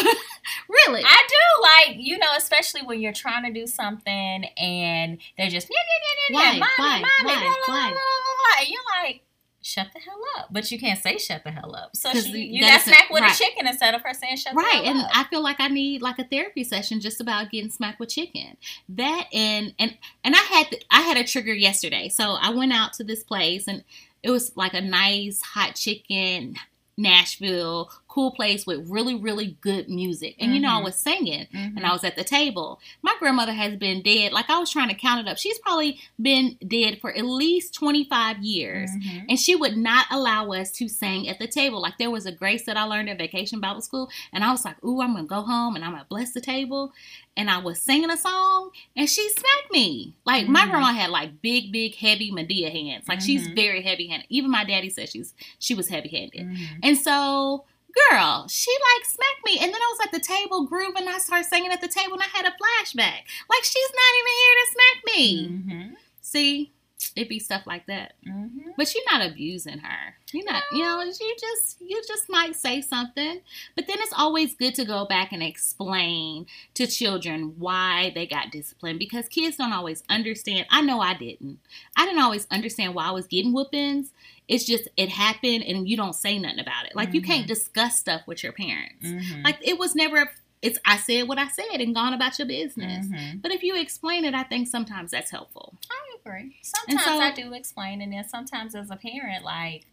really, 0.68 1.02
I 1.04 1.26
do 1.28 1.86
like 1.88 1.96
you 1.98 2.18
know, 2.18 2.26
especially 2.36 2.82
when 2.82 3.00
you're 3.00 3.12
trying 3.14 3.44
to 3.44 3.52
do 3.58 3.66
something 3.66 4.12
and 4.58 5.18
they're 5.38 5.48
just 5.48 5.68
yeah 5.70 5.78
yeah 5.78 6.38
yeah 6.38 6.40
yeah, 6.40 6.52
yeah 6.52 6.58
Why? 6.58 6.58
mommy, 6.58 6.70
Why? 6.76 7.00
mommy, 7.00 7.34
Why? 7.34 7.40
blah, 7.40 7.54
blah, 7.66 7.74
Why? 7.74 7.90
blah, 7.90 7.94
blah, 7.94 8.34
blah, 8.36 8.60
and 8.60 8.68
you're 8.68 9.02
like, 9.02 9.22
shut 9.68 9.88
the 9.92 10.00
hell 10.00 10.20
up, 10.38 10.48
but 10.50 10.70
you 10.72 10.78
can't 10.78 10.98
say 10.98 11.18
shut 11.18 11.44
the 11.44 11.50
hell 11.50 11.76
up. 11.76 11.94
So 11.94 12.10
she, 12.14 12.46
you- 12.46 12.60
got 12.62 12.80
smacked 12.80 13.10
with 13.10 13.20
right. 13.20 13.34
a 13.34 13.38
chicken 13.38 13.66
instead 13.66 13.94
of 13.94 14.00
her 14.02 14.14
saying 14.14 14.36
shut 14.36 14.54
the 14.54 14.58
right? 14.58 14.82
And 14.84 15.00
up. 15.00 15.10
I 15.14 15.24
feel 15.24 15.42
like 15.42 15.60
I 15.60 15.68
need 15.68 16.00
like 16.00 16.18
a 16.18 16.24
therapy 16.24 16.64
session 16.64 17.00
just 17.00 17.20
about 17.20 17.50
getting 17.50 17.70
smacked 17.70 18.00
with 18.00 18.08
chicken. 18.08 18.56
That 18.88 19.26
and 19.32 19.74
and 19.78 19.96
and 20.24 20.34
I 20.34 20.38
had 20.38 20.66
I 20.90 21.02
had 21.02 21.18
a 21.18 21.24
trigger 21.24 21.52
yesterday, 21.52 22.08
so 22.08 22.32
I 22.40 22.50
went 22.50 22.72
out 22.72 22.94
to 22.94 23.04
this 23.04 23.22
place 23.22 23.68
and 23.68 23.84
it 24.22 24.30
was 24.30 24.56
like 24.56 24.74
a 24.74 24.80
nice 24.80 25.42
hot 25.42 25.74
chicken. 25.74 26.56
Nashville, 27.00 27.92
cool 28.18 28.32
place 28.32 28.66
with 28.66 28.88
really, 28.90 29.14
really 29.14 29.56
good 29.60 29.88
music. 29.88 30.34
And 30.40 30.52
you 30.52 30.60
know, 30.60 30.70
I 30.70 30.80
Mhm. 30.80 30.84
was 30.84 30.96
singing. 30.96 31.46
Mhm. 31.54 31.76
and 31.76 31.86
I 31.86 31.92
was 31.92 32.02
at 32.02 32.16
the 32.16 32.24
table. 32.24 32.80
My 33.02 33.14
grandmother 33.20 33.52
has 33.52 33.76
been 33.76 34.02
dead. 34.02 34.32
Like 34.32 34.50
I 34.50 34.58
was 34.58 34.70
trying 34.70 34.88
to 34.88 34.94
count 34.94 35.20
it 35.20 35.30
up. 35.30 35.38
She's 35.38 35.58
probably 35.60 36.00
been 36.20 36.56
dead 36.66 37.00
for 37.00 37.10
at 37.16 37.24
least 37.24 37.74
25 37.74 38.42
years. 38.42 38.90
Mhm. 38.90 39.26
And 39.28 39.38
she 39.38 39.54
would 39.54 39.76
not 39.76 40.06
allow 40.10 40.50
us 40.52 40.72
to 40.78 40.88
sing 40.88 41.28
at 41.28 41.38
the 41.38 41.46
table. 41.46 41.80
Like 41.80 41.98
there 41.98 42.10
was 42.10 42.26
a 42.26 42.32
grace 42.32 42.64
that 42.64 42.76
I 42.76 42.82
learned 42.84 43.08
at 43.08 43.18
Vacation 43.18 43.60
Bible 43.60 43.82
School. 43.82 44.10
And 44.32 44.42
I 44.42 44.50
was 44.50 44.64
like, 44.64 44.82
ooh, 44.84 45.00
I'm 45.00 45.12
going 45.12 45.24
to 45.24 45.28
go 45.28 45.42
home 45.42 45.76
and 45.76 45.84
I'm 45.84 45.92
going 45.92 46.02
to 46.02 46.08
bless 46.08 46.32
the 46.32 46.40
table. 46.40 46.92
And 47.36 47.48
I 47.48 47.58
was 47.58 47.80
singing 47.80 48.10
a 48.10 48.16
song 48.16 48.70
and 48.96 49.08
she 49.08 49.28
smacked 49.28 49.70
me. 49.72 50.14
Like 50.24 50.48
my 50.48 50.62
Mhm. 50.62 50.70
grandma 50.70 50.92
had 50.92 51.10
like 51.10 51.40
big, 51.40 51.70
big, 51.70 51.94
heavy 51.94 52.32
Madea 52.32 52.70
hands. 52.72 53.06
Like 53.08 53.20
she's 53.20 53.46
very 53.48 53.82
heavy 53.82 54.08
handed. 54.08 54.26
Even 54.28 54.50
my 54.50 54.64
daddy 54.64 54.90
said 54.90 55.08
she's 55.08 55.34
she 55.60 55.74
was 55.74 55.88
heavy 55.88 56.08
handed. 56.08 56.48
And 56.82 56.96
so, 56.98 57.64
girl, 58.10 58.46
she 58.48 58.70
like 58.70 59.04
smacked 59.06 59.44
me. 59.44 59.58
And 59.58 59.72
then 59.72 59.80
I 59.80 59.94
was 59.96 60.06
at 60.06 60.12
the 60.12 60.20
table 60.20 60.64
grooving. 60.66 61.08
I 61.08 61.18
started 61.18 61.46
singing 61.46 61.72
at 61.72 61.80
the 61.80 61.88
table 61.88 62.14
and 62.14 62.22
I 62.22 62.26
had 62.36 62.46
a 62.46 62.50
flashback. 62.50 63.22
Like, 63.48 63.64
she's 63.64 63.90
not 63.94 64.12
even 64.18 64.32
here 64.40 64.54
to 64.54 64.70
smack 64.72 65.16
me. 65.16 65.48
Mhm. 65.48 65.96
See, 66.20 66.72
it 67.16 67.28
be 67.28 67.38
stuff 67.38 67.66
like 67.66 67.86
that. 67.86 68.14
Mhm. 68.26 68.74
But 68.76 68.94
you're 68.94 69.04
not 69.10 69.26
abusing 69.26 69.78
her. 69.78 70.17
You're 70.32 70.44
not, 70.44 70.62
you 70.72 70.82
know, 70.82 71.00
you 71.02 71.36
just, 71.40 71.80
you 71.80 72.02
just 72.06 72.28
might 72.28 72.54
say 72.54 72.82
something. 72.82 73.40
But 73.74 73.86
then 73.86 73.96
it's 74.00 74.12
always 74.16 74.54
good 74.54 74.74
to 74.74 74.84
go 74.84 75.06
back 75.06 75.32
and 75.32 75.42
explain 75.42 76.46
to 76.74 76.86
children 76.86 77.54
why 77.58 78.12
they 78.14 78.26
got 78.26 78.50
disciplined 78.50 78.98
because 78.98 79.26
kids 79.28 79.56
don't 79.56 79.72
always 79.72 80.02
understand. 80.10 80.66
I 80.70 80.82
know 80.82 81.00
I 81.00 81.14
didn't. 81.14 81.60
I 81.96 82.04
didn't 82.04 82.20
always 82.22 82.46
understand 82.50 82.94
why 82.94 83.06
I 83.06 83.10
was 83.12 83.26
getting 83.26 83.52
whoopings. 83.54 84.12
It's 84.48 84.64
just, 84.64 84.88
it 84.96 85.08
happened 85.08 85.64
and 85.64 85.88
you 85.88 85.96
don't 85.96 86.14
say 86.14 86.38
nothing 86.38 86.60
about 86.60 86.86
it. 86.86 86.94
Like, 86.96 87.14
you 87.14 87.20
Mhm. 87.22 87.26
can't 87.26 87.46
discuss 87.46 87.98
stuff 87.98 88.22
with 88.26 88.42
your 88.42 88.52
parents. 88.52 89.06
Mhm. 89.06 89.44
Like, 89.44 89.58
it 89.62 89.78
was 89.78 89.94
never, 89.94 90.16
a, 90.22 90.28
it's, 90.60 90.78
I 90.84 90.96
said 90.98 91.28
what 91.28 91.38
I 91.38 91.48
said 91.48 91.80
and 91.80 91.94
gone 91.94 92.12
about 92.12 92.38
your 92.38 92.48
business. 92.48 93.06
Mhm. 93.06 93.40
But 93.42 93.52
if 93.52 93.62
you 93.62 93.76
explain 93.76 94.24
it, 94.24 94.34
I 94.34 94.42
think 94.42 94.68
sometimes 94.68 95.10
that's 95.12 95.30
helpful. 95.30 95.74
I 95.90 96.16
agree. 96.20 96.56
Sometimes 96.62 97.04
so- 97.04 97.20
I 97.20 97.30
do 97.30 97.52
explain, 97.54 98.00
and 98.02 98.12
then 98.12 98.28
sometimes 98.28 98.74
as 98.74 98.90
a 98.90 98.96
parent, 98.96 99.44
like 99.44 99.86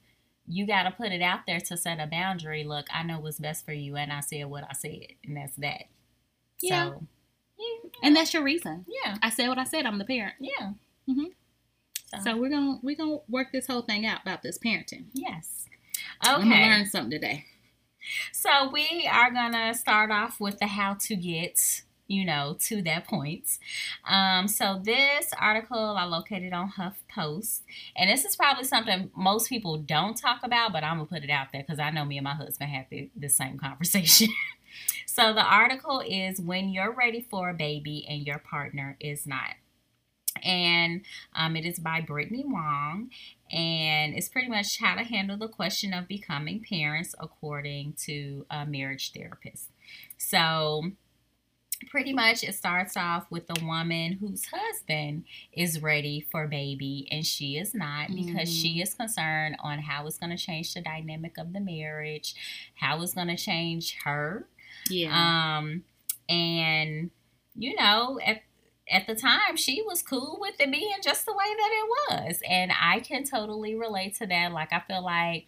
you 0.48 0.66
got 0.68 0.84
to 0.84 0.92
put 0.92 1.12
it 1.12 1.22
out 1.22 1.42
there 1.48 1.60
to 1.60 1.78
set 1.78 2.00
a 2.00 2.08
boundary. 2.08 2.64
Look, 2.64 2.86
I 2.94 3.04
know 3.04 3.20
what's 3.20 3.40
best 3.40 3.66
for 3.66 3.74
you, 3.74 3.96
and 3.96 4.12
I 4.14 4.20
said 4.22 4.46
what 4.46 4.64
I 4.70 4.74
said, 4.74 5.08
and 5.26 5.36
that's 5.38 5.56
that. 5.58 5.84
Yeah. 6.62 6.90
So, 6.92 7.04
yeah, 7.58 7.90
And 8.04 8.16
that's 8.16 8.34
your 8.34 8.44
reason. 8.44 8.86
yeah, 9.04 9.18
I 9.24 9.30
said 9.30 9.48
what 9.48 9.58
I 9.58 9.64
said. 9.64 9.86
I'm 9.86 9.98
the 9.98 10.06
parent. 10.06 10.36
yeah. 10.40 10.72
Mm-hmm. 11.10 11.26
So, 12.14 12.18
So 12.24 12.38
we're 12.38 12.50
gonna 12.50 12.80
we're 12.84 12.96
gonna 12.96 13.18
work 13.30 13.48
this 13.52 13.68
whole 13.68 13.82
thing 13.82 14.06
out 14.06 14.22
about 14.22 14.44
this 14.44 14.58
parenting. 14.58 15.06
yes. 15.14 15.66
Okay. 16.26 16.34
I'm 16.34 16.50
gonna 16.50 16.66
learn 16.68 16.86
something 16.86 17.12
today. 17.12 17.46
So 18.32 18.70
we 18.72 19.10
are 19.12 19.32
gonna 19.32 19.74
start 19.74 20.12
off 20.12 20.40
with 20.40 20.60
the 20.60 20.68
how 20.68 20.94
to 21.02 21.16
get, 21.16 21.82
you 22.08 22.26
know, 22.26 22.56
to 22.60 22.82
that 22.84 23.08
point. 23.08 23.58
Um, 24.08 24.48
so 24.48 24.80
this 24.84 25.32
article 25.40 25.96
I 25.98 26.06
located 26.06 26.54
on 26.54 26.72
HuffPost, 26.72 27.62
and 27.96 28.10
this 28.10 28.26
is 28.26 28.36
probably 28.36 28.64
something 28.64 29.12
most 29.16 29.50
people 29.50 29.78
don't 29.78 30.16
talk 30.16 30.42
about, 30.44 30.72
but 30.74 30.84
I'm 30.84 30.98
gonna 30.98 31.08
put 31.08 31.24
it 31.24 31.30
out 31.30 31.48
there 31.52 31.64
because 31.64 31.80
I 31.80 31.90
know 31.90 32.06
me 32.06 32.18
and 32.18 32.24
my 32.24 32.36
husband 32.36 32.70
had 32.70 32.88
the, 32.90 33.10
the 33.16 33.30
same 33.30 33.58
conversation. 33.66 34.30
so 35.06 35.34
the 35.34 35.44
article 35.44 36.02
is 36.06 36.40
when 36.40 36.70
you're 36.70 36.94
ready 36.94 37.22
for 37.22 37.50
a 37.50 37.54
baby 37.54 38.06
and 38.08 38.26
your 38.26 38.40
partner 38.40 38.98
is 39.00 39.26
not. 39.26 39.56
And 40.44 41.06
um, 41.34 41.56
it 41.56 41.66
is 41.66 41.80
by 41.80 42.02
Brittany 42.02 42.44
Wong, 42.46 43.10
and 43.50 44.14
it's 44.14 44.28
pretty 44.28 44.50
much 44.50 44.80
how 44.80 44.96
to 44.96 45.04
handle 45.04 45.38
the 45.38 45.48
question 45.48 45.94
of 45.94 46.10
becoming 46.10 46.62
parents 46.70 47.16
according 47.20 47.94
to 48.04 48.46
a 48.50 48.66
marriage 48.66 49.14
therapist. 49.14 49.70
So, 50.18 50.92
pretty 51.90 52.14
much 52.14 52.44
it 52.44 52.56
starts 52.56 52.96
off 52.98 53.30
with 53.30 53.48
the 53.48 53.64
woman 53.66 54.14
whose 54.14 54.46
husband 54.46 55.26
is 55.54 55.82
ready 55.82 56.22
for 56.32 56.48
baby 56.48 57.08
and 57.12 57.26
she 57.26 57.58
is 57.58 57.74
not 57.74 58.10
because 58.10 58.50
Mhm. 58.50 58.62
she 58.62 58.82
is 58.82 58.94
concerned 58.94 59.56
on 59.60 59.80
how 59.80 60.06
it's 60.08 60.18
going 60.18 60.36
to 60.36 60.38
change 60.44 60.74
the 60.74 60.82
dynamic 60.82 61.38
of 61.38 61.54
the 61.54 61.60
marriage, 61.60 62.34
how 62.76 63.02
it's 63.02 63.14
going 63.14 63.28
to 63.28 63.38
change 63.38 63.98
her. 64.04 64.48
Yeah. 64.90 65.58
Um 65.58 65.84
and 66.30 67.12
you 67.56 67.76
know, 67.76 68.20
at 68.26 68.42
at 68.90 69.08
the 69.08 69.16
time 69.16 69.56
she 69.58 69.82
was 69.82 70.02
cool 70.04 70.38
with 70.40 70.60
it 70.60 70.72
being 70.72 70.94
just 71.02 71.26
the 71.26 71.34
way 71.34 71.46
that 71.58 71.72
it 71.72 71.90
was. 72.30 72.42
And 72.48 72.72
I 72.80 73.00
can 73.00 73.24
totally 73.24 73.74
relate 73.76 74.16
to 74.16 74.28
that. 74.28 74.52
Like 74.52 74.72
I 74.74 74.80
feel 74.82 75.04
like 75.04 75.48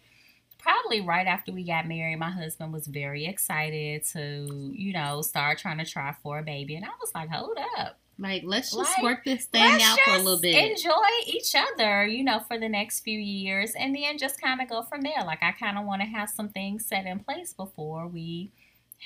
probably 0.68 1.00
right 1.00 1.26
after 1.26 1.52
we 1.52 1.64
got 1.64 1.86
married, 1.88 2.18
my 2.18 2.30
husband 2.30 2.72
was 2.72 2.86
very 2.86 3.26
excited 3.26 4.04
to, 4.04 4.72
you 4.74 4.92
know, 4.92 5.22
start 5.22 5.58
trying 5.58 5.78
to 5.78 5.84
try 5.84 6.14
for 6.22 6.38
a 6.38 6.42
baby. 6.42 6.76
And 6.76 6.84
I 6.84 6.90
was 7.00 7.10
like, 7.14 7.30
hold 7.30 7.56
up. 7.78 7.98
like 8.18 8.42
let's 8.44 8.72
just 8.74 8.98
like, 8.98 9.02
work 9.02 9.24
this 9.24 9.46
thing 9.46 9.80
out 9.82 9.98
for 10.00 10.14
a 10.14 10.18
little 10.18 10.40
bit. 10.40 10.70
Enjoy 10.70 10.92
each 11.26 11.54
other, 11.54 12.04
you 12.06 12.22
know, 12.22 12.40
for 12.40 12.58
the 12.58 12.68
next 12.68 13.00
few 13.00 13.18
years 13.18 13.72
and 13.78 13.94
then 13.94 14.18
just 14.18 14.40
kind 14.40 14.60
of 14.60 14.68
go 14.68 14.82
from 14.82 15.00
there. 15.00 15.24
Like 15.24 15.42
I 15.42 15.52
kind 15.52 15.78
of 15.78 15.86
want 15.86 16.02
to 16.02 16.08
have 16.08 16.28
some 16.28 16.50
things 16.50 16.84
set 16.84 17.06
in 17.06 17.20
place 17.20 17.54
before 17.54 18.06
we 18.06 18.52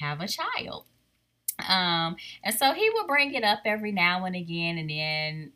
have 0.00 0.20
a 0.20 0.26
child. 0.26 0.86
Um, 1.68 2.16
and 2.42 2.54
so 2.56 2.72
he 2.72 2.90
would 2.94 3.06
bring 3.06 3.34
it 3.34 3.44
up 3.44 3.60
every 3.66 3.92
now 3.92 4.24
and 4.24 4.34
again, 4.34 4.78
and 4.78 4.90
then 4.90 5.52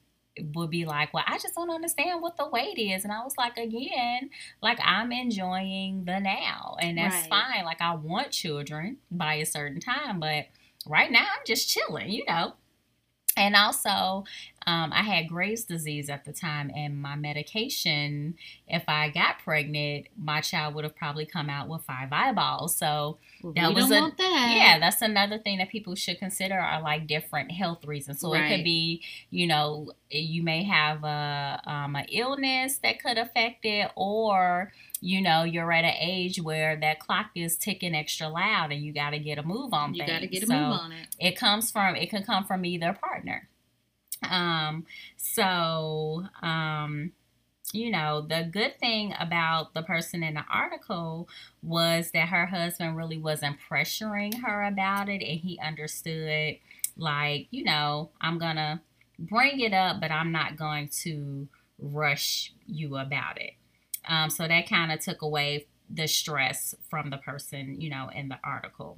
would 0.54 0.70
be 0.70 0.84
like, 0.84 1.12
Well, 1.14 1.24
I 1.26 1.38
just 1.38 1.54
don't 1.54 1.70
understand 1.70 2.22
what 2.22 2.36
the 2.36 2.48
wait 2.48 2.78
is. 2.78 3.04
And 3.04 3.12
I 3.12 3.22
was 3.24 3.34
like, 3.38 3.56
Again, 3.56 4.30
like 4.62 4.78
I'm 4.82 5.12
enjoying 5.12 6.04
the 6.04 6.20
now, 6.20 6.76
and 6.80 6.98
that's 6.98 7.26
Right. 7.28 7.28
fine. 7.54 7.64
Like, 7.64 7.80
I 7.80 7.94
want 7.94 8.30
children 8.30 8.98
by 9.10 9.34
a 9.34 9.46
certain 9.46 9.80
time, 9.80 10.20
but 10.20 10.46
right 10.86 11.10
now 11.10 11.20
I'm 11.20 11.44
just 11.46 11.68
chilling, 11.68 12.10
you 12.10 12.24
know. 12.26 12.54
And 13.36 13.54
also, 13.54 14.24
um, 14.66 14.92
I 14.92 15.02
had 15.02 15.28
Graves' 15.28 15.64
disease 15.64 16.08
at 16.10 16.24
the 16.24 16.32
time, 16.32 16.70
and 16.74 17.00
my 17.00 17.14
medication, 17.14 18.34
if 18.66 18.82
I 18.88 19.10
got 19.10 19.38
pregnant, 19.44 20.08
my 20.18 20.40
child 20.40 20.74
would 20.74 20.84
have 20.84 20.96
probably 20.96 21.24
come 21.24 21.48
out 21.48 21.68
with 21.68 21.82
five 21.82 22.08
eyeballs. 22.12 22.76
So, 22.76 23.18
Well, 23.42 23.52
That 23.52 23.74
was 23.74 23.90
a- 23.90 24.12
that. 24.18 24.54
yeah, 24.56 24.78
that's 24.80 25.02
another 25.02 25.38
thing 25.38 25.58
that 25.58 25.68
people 25.68 25.94
should 25.94 26.18
consider 26.18 26.58
are 26.58 26.80
like 26.82 27.06
different 27.06 27.52
health 27.52 27.84
reasons. 27.84 28.20
So 28.20 28.32
it 28.34 28.38
could 28.56 28.64
be, 28.64 29.02
you 29.30 29.46
know, 29.46 29.92
you 30.10 30.42
may 30.42 30.64
have 30.64 31.04
a 31.04 31.60
um, 31.64 31.94
an 31.96 32.06
illness 32.08 32.78
that 32.78 33.00
could 33.00 33.18
affect 33.18 33.64
it, 33.64 33.90
or 33.94 34.72
you 35.00 35.20
know, 35.20 35.44
you're 35.44 35.70
at 35.72 35.84
an 35.84 35.94
age 36.00 36.40
where 36.40 36.74
that 36.76 36.98
clock 37.00 37.26
is 37.34 37.56
ticking 37.56 37.94
extra 37.94 38.28
loud, 38.28 38.72
and 38.72 38.82
you 38.82 38.92
got 38.92 39.10
to 39.10 39.18
get 39.18 39.38
a 39.38 39.42
move 39.42 39.72
on. 39.74 39.94
You 39.94 40.06
got 40.06 40.20
to 40.20 40.26
get 40.26 40.42
a 40.42 40.46
So 40.46 40.54
move 40.54 40.72
on 40.80 40.92
it. 40.92 41.14
It 41.20 41.36
comes 41.36 41.70
from 41.70 41.94
it 41.96 42.08
can 42.10 42.24
come 42.24 42.44
from 42.44 42.64
either 42.64 42.92
partner. 42.94 43.48
Um, 44.30 44.86
so 45.16 46.24
um, 46.42 47.12
you 47.72 47.90
know, 47.90 48.22
the 48.22 48.48
good 48.50 48.78
thing 48.78 49.12
about 49.18 49.74
the 49.74 49.82
person 49.82 50.22
in 50.22 50.34
the 50.34 50.44
article 50.52 51.28
was 51.62 52.10
that 52.12 52.28
her 52.28 52.46
husband 52.46 52.96
really 52.96 53.18
wasn't 53.18 53.56
pressuring 53.70 54.42
her 54.42 54.64
about 54.64 55.08
it 55.08 55.22
and 55.22 55.40
he 55.40 55.58
understood 55.64 56.56
like, 56.96 57.48
you 57.50 57.64
know, 57.64 58.10
I'm 58.20 58.38
going 58.38 58.56
to 58.56 58.80
bring 59.18 59.60
it 59.60 59.72
up, 59.72 60.00
but 60.00 60.10
I'm 60.10 60.32
not 60.32 60.56
going 60.56 60.88
to 61.02 61.48
rush 61.78 62.52
you 62.66 62.96
about 62.96 63.40
it. 63.40 63.52
Um, 64.08 64.30
so 64.30 64.46
that 64.46 64.68
kind 64.68 64.92
of 64.92 65.00
took 65.00 65.22
away 65.22 65.66
the 65.90 66.06
stress 66.06 66.74
from 66.88 67.10
the 67.10 67.18
person, 67.18 67.80
you 67.80 67.90
know, 67.90 68.08
in 68.14 68.28
the 68.28 68.38
article. 68.44 68.96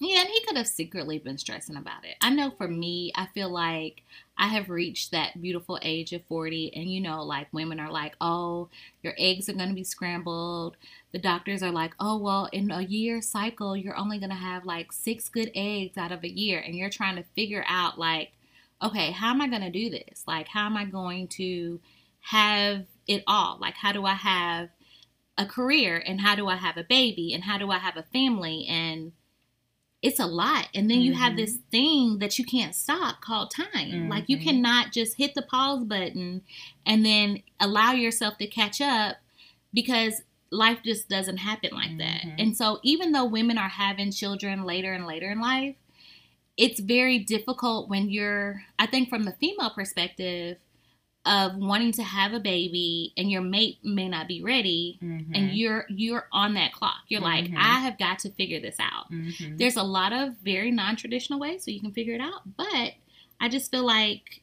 Yeah, 0.00 0.20
and 0.20 0.28
he 0.28 0.40
could 0.44 0.56
have 0.56 0.68
secretly 0.68 1.18
been 1.18 1.38
stressing 1.38 1.76
about 1.76 2.04
it. 2.04 2.16
I 2.20 2.30
know 2.30 2.52
for 2.52 2.68
me, 2.68 3.10
I 3.16 3.26
feel 3.26 3.48
like 3.50 4.02
I 4.36 4.46
have 4.46 4.70
reached 4.70 5.10
that 5.10 5.42
beautiful 5.42 5.76
age 5.82 6.12
of 6.12 6.24
40, 6.26 6.72
and 6.74 6.88
you 6.92 7.00
know, 7.00 7.24
like 7.24 7.48
women 7.52 7.80
are 7.80 7.90
like, 7.90 8.14
oh, 8.20 8.68
your 9.02 9.14
eggs 9.18 9.48
are 9.48 9.54
going 9.54 9.70
to 9.70 9.74
be 9.74 9.82
scrambled. 9.82 10.76
The 11.10 11.18
doctors 11.18 11.64
are 11.64 11.72
like, 11.72 11.94
oh, 11.98 12.16
well, 12.16 12.48
in 12.52 12.70
a 12.70 12.82
year 12.82 13.20
cycle, 13.20 13.76
you're 13.76 13.96
only 13.96 14.18
going 14.18 14.30
to 14.30 14.36
have 14.36 14.64
like 14.64 14.92
six 14.92 15.28
good 15.28 15.50
eggs 15.56 15.98
out 15.98 16.12
of 16.12 16.22
a 16.22 16.30
year, 16.30 16.60
and 16.60 16.76
you're 16.76 16.90
trying 16.90 17.16
to 17.16 17.24
figure 17.34 17.64
out, 17.66 17.98
like, 17.98 18.30
okay, 18.80 19.10
how 19.10 19.30
am 19.30 19.40
I 19.40 19.48
going 19.48 19.62
to 19.62 19.70
do 19.70 19.90
this? 19.90 20.22
Like, 20.28 20.46
how 20.46 20.66
am 20.66 20.76
I 20.76 20.84
going 20.84 21.26
to 21.28 21.80
have 22.20 22.86
it 23.08 23.24
all? 23.26 23.58
Like, 23.60 23.74
how 23.74 23.90
do 23.90 24.04
I 24.06 24.14
have 24.14 24.68
a 25.36 25.46
career, 25.46 26.02
and 26.06 26.20
how 26.20 26.36
do 26.36 26.46
I 26.48 26.56
have 26.56 26.76
a 26.76 26.84
baby, 26.84 27.32
and 27.34 27.44
how 27.44 27.58
do 27.58 27.70
I 27.72 27.78
have 27.78 27.96
a 27.96 28.04
family, 28.12 28.66
and 28.68 29.12
it's 30.00 30.20
a 30.20 30.26
lot 30.26 30.68
and 30.74 30.88
then 30.88 31.00
you 31.00 31.12
have 31.12 31.36
this 31.36 31.56
thing 31.72 32.18
that 32.20 32.38
you 32.38 32.44
can't 32.44 32.74
stop 32.74 33.20
called 33.20 33.50
time 33.50 34.08
like 34.08 34.28
you 34.28 34.36
Mhm. 34.38 34.44
cannot 34.44 34.92
just 34.92 35.16
hit 35.16 35.34
the 35.34 35.42
pause 35.42 35.84
button 35.84 36.42
and 36.86 37.04
then 37.04 37.42
allow 37.58 37.92
yourself 37.92 38.38
to 38.38 38.46
catch 38.46 38.80
up 38.80 39.16
because 39.74 40.22
life 40.50 40.78
just 40.84 41.08
doesn't 41.08 41.38
happen 41.38 41.70
like 41.72 41.98
that 41.98 42.22
Mhm. 42.22 42.34
and 42.38 42.56
so 42.56 42.78
even 42.84 43.10
though 43.12 43.24
women 43.24 43.58
are 43.58 43.68
having 43.68 44.12
children 44.12 44.64
later 44.64 44.92
and 44.94 45.04
later 45.06 45.30
in 45.32 45.40
life 45.40 45.74
it's 46.56 46.80
very 46.80 47.18
difficult 47.18 47.88
when 47.88 48.08
you're 48.08 48.64
i 48.78 48.86
think 48.86 49.08
from 49.08 49.24
the 49.24 49.32
female 49.32 49.70
perspective 49.70 50.58
of 51.28 51.56
wanting 51.56 51.92
to 51.92 52.02
have 52.02 52.32
a 52.32 52.40
baby 52.40 53.12
and 53.16 53.30
your 53.30 53.42
mate 53.42 53.76
may 53.84 54.08
not 54.08 54.26
be 54.26 54.42
ready 54.42 54.98
Mm-hmm. 55.02 55.34
and 55.34 55.50
you're 55.52 55.84
you're 55.88 56.26
on 56.32 56.54
that 56.54 56.72
clock 56.72 57.02
you're 57.08 57.20
like 57.20 57.44
Mhm. 57.46 57.56
i 57.56 57.80
have 57.80 57.98
got 57.98 58.18
to 58.20 58.30
figure 58.30 58.60
this 58.60 58.76
out 58.80 59.12
mm-hmm. 59.12 59.56
there's 59.58 59.76
a 59.76 59.82
lot 59.82 60.12
of 60.12 60.34
very 60.42 60.70
non-traditional 60.70 61.38
ways 61.38 61.64
so 61.64 61.70
you 61.70 61.80
can 61.80 61.92
figure 61.92 62.14
it 62.14 62.20
out 62.20 62.40
but 62.56 62.92
i 63.40 63.48
just 63.48 63.70
feel 63.70 63.84
like 63.84 64.42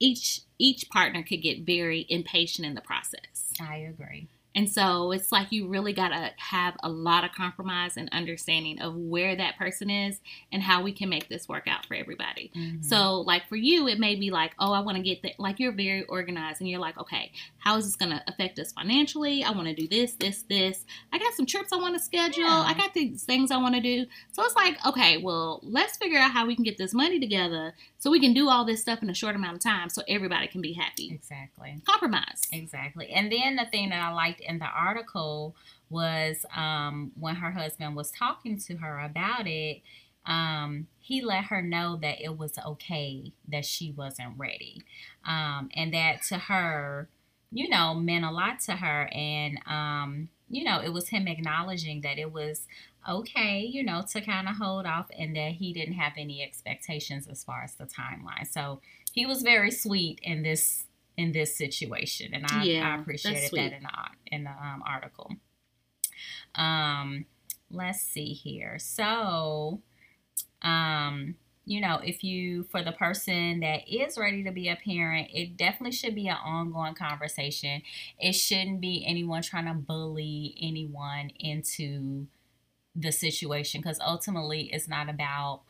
each 0.00 0.42
each 0.58 0.88
partner 0.90 1.22
could 1.22 1.42
get 1.42 1.66
very 1.66 2.06
impatient 2.08 2.66
in 2.66 2.74
the 2.74 2.80
process 2.80 3.52
I 3.60 3.76
agree. 3.78 4.28
And 4.58 4.68
so 4.68 5.12
it's 5.12 5.30
like 5.30 5.52
you 5.52 5.68
really 5.68 5.92
got 5.92 6.08
to 6.08 6.30
have 6.36 6.74
a 6.82 6.88
lot 6.88 7.24
of 7.24 7.30
compromise 7.32 7.96
and 7.96 8.08
understanding 8.12 8.80
of 8.80 8.94
where 8.96 9.36
that 9.36 9.56
person 9.56 9.88
is 9.90 10.20
and 10.52 10.62
how 10.62 10.82
we 10.82 10.92
can 10.92 11.08
make 11.08 11.28
this 11.28 11.48
work 11.48 11.66
out 11.68 11.86
for 11.86 11.94
everybody 11.94 12.50
Mhm. 12.56 12.84
so, 12.84 13.20
like 13.20 13.48
for 13.48 13.56
you, 13.56 13.86
it 13.88 13.98
may 13.98 14.14
be 14.16 14.30
like, 14.30 14.52
oh, 14.58 14.72
I 14.72 14.80
want 14.80 14.96
to 14.96 15.02
get 15.02 15.22
that. 15.22 15.38
Like 15.38 15.60
you're 15.60 15.72
very 15.72 16.04
organized, 16.04 16.60
and 16.60 16.68
you're 16.70 16.80
like, 16.80 16.98
okay, 16.98 17.30
how 17.58 17.76
is 17.76 17.84
this 17.84 17.96
going 17.96 18.10
to 18.12 18.22
affect 18.26 18.58
us 18.58 18.72
financially? 18.72 19.44
I 19.44 19.50
want 19.50 19.68
to 19.68 19.74
do 19.74 19.86
this, 19.86 20.12
this, 20.14 20.42
this. 20.48 20.84
I 21.12 21.18
got 21.18 21.34
some 21.34 21.46
trips 21.46 21.72
I 21.72 21.76
want 21.76 21.94
to 21.96 22.02
schedule. 22.02 22.44
Yeah. 22.44 22.64
I 22.70 22.74
got 22.74 22.94
these 22.94 23.22
things 23.24 23.50
I 23.50 23.58
want 23.58 23.74
to 23.74 23.80
do. 23.80 24.06
So 24.32 24.44
it's 24.44 24.56
like, 24.56 24.74
okay, 24.86 25.18
well, 25.18 25.60
let's 25.62 25.96
figure 25.96 26.18
out 26.18 26.30
how 26.32 26.46
we 26.46 26.54
can 26.56 26.64
get 26.64 26.78
this 26.78 26.94
money 26.94 27.18
together 27.20 27.74
so 27.98 28.10
we 28.10 28.20
can 28.20 28.32
do 28.32 28.48
all 28.48 28.64
this 28.64 28.80
stuff 28.80 29.02
in 29.02 29.10
a 29.10 29.14
short 29.14 29.34
amount 29.36 29.56
of 29.56 29.62
time, 29.62 29.88
so 29.88 30.02
everybody 30.08 30.46
can 30.48 30.60
be 30.60 30.72
happy. 30.72 31.10
exactly. 31.12 31.80
Compromise. 31.84 32.46
Exactly. 32.52 33.08
And 33.10 33.30
then 33.30 33.56
the 33.56 33.66
thing 33.66 33.90
that 33.90 34.00
I 34.00 34.12
liked 34.12 34.40
in 34.48 34.58
the 34.58 34.66
article 34.66 35.54
was 35.90 36.44
um, 36.56 37.12
when 37.18 37.36
her 37.36 37.52
husband 37.52 37.94
was 37.94 38.10
talking 38.10 38.58
to 38.58 38.76
her 38.76 38.98
about 38.98 39.46
it, 39.46 39.82
um, 40.26 40.86
he 41.00 41.22
let 41.22 41.44
her 41.44 41.62
know 41.62 41.96
that 42.02 42.20
it 42.20 42.36
was 42.36 42.58
okay 42.64 43.32
that 43.48 43.64
she 43.64 43.92
wasn't 43.92 44.34
ready. 44.36 44.82
Um, 45.26 45.70
and 45.74 45.92
that 45.94 46.22
to 46.28 46.38
her, 46.38 47.08
you 47.50 47.68
know, 47.68 47.94
meant 47.94 48.24
a 48.24 48.30
lot 48.30 48.60
to 48.66 48.72
her. 48.72 49.08
And, 49.12 49.58
um, 49.66 50.28
you 50.50 50.64
know, 50.64 50.80
it 50.80 50.92
was 50.92 51.08
him 51.08 51.26
acknowledging 51.26 52.02
that 52.02 52.18
it 52.18 52.32
was 52.32 52.66
okay, 53.08 53.60
you 53.60 53.82
know, 53.82 54.04
to 54.12 54.20
kind 54.20 54.48
of 54.48 54.56
hold 54.56 54.84
off 54.84 55.06
and 55.18 55.34
that 55.34 55.52
he 55.52 55.72
didn't 55.72 55.94
have 55.94 56.12
any 56.18 56.42
expectations 56.42 57.26
as 57.26 57.42
far 57.42 57.62
as 57.62 57.74
the 57.74 57.84
timeline. 57.84 58.46
So 58.50 58.80
he 59.12 59.24
was 59.24 59.42
very 59.42 59.70
sweet 59.70 60.20
in 60.22 60.42
this 60.42 60.84
in 61.18 61.32
this 61.32 61.58
situation, 61.58 62.32
and 62.32 62.46
I, 62.48 62.62
Yeah, 62.62 62.94
I 62.94 63.00
appreciated 63.00 63.50
that 63.50 63.72
in 63.72 63.82
the 63.82 64.36
in 64.36 64.44
the 64.44 64.50
um, 64.50 64.84
article. 64.86 65.32
Um, 66.54 67.26
let's 67.70 68.00
see 68.00 68.32
here. 68.32 68.78
So, 68.78 69.82
um, 70.62 71.34
you 71.64 71.80
know, 71.80 72.00
if 72.04 72.22
you 72.22 72.62
for 72.70 72.84
the 72.84 72.92
person 72.92 73.60
that 73.60 73.88
is 73.88 74.16
ready 74.16 74.44
to 74.44 74.52
be 74.52 74.68
a 74.68 74.76
parent, 74.76 75.28
it 75.34 75.56
definitely 75.56 75.90
should 75.90 76.14
be 76.14 76.28
an 76.28 76.36
ongoing 76.36 76.94
conversation. 76.94 77.82
It 78.20 78.32
shouldn't 78.34 78.80
be 78.80 79.04
anyone 79.04 79.42
trying 79.42 79.66
to 79.66 79.74
bully 79.74 80.54
anyone 80.62 81.32
into 81.40 82.28
the 82.94 83.10
situation 83.10 83.80
because 83.80 83.98
ultimately 84.00 84.70
it's 84.72 84.88
not 84.88 85.08
about 85.08 85.62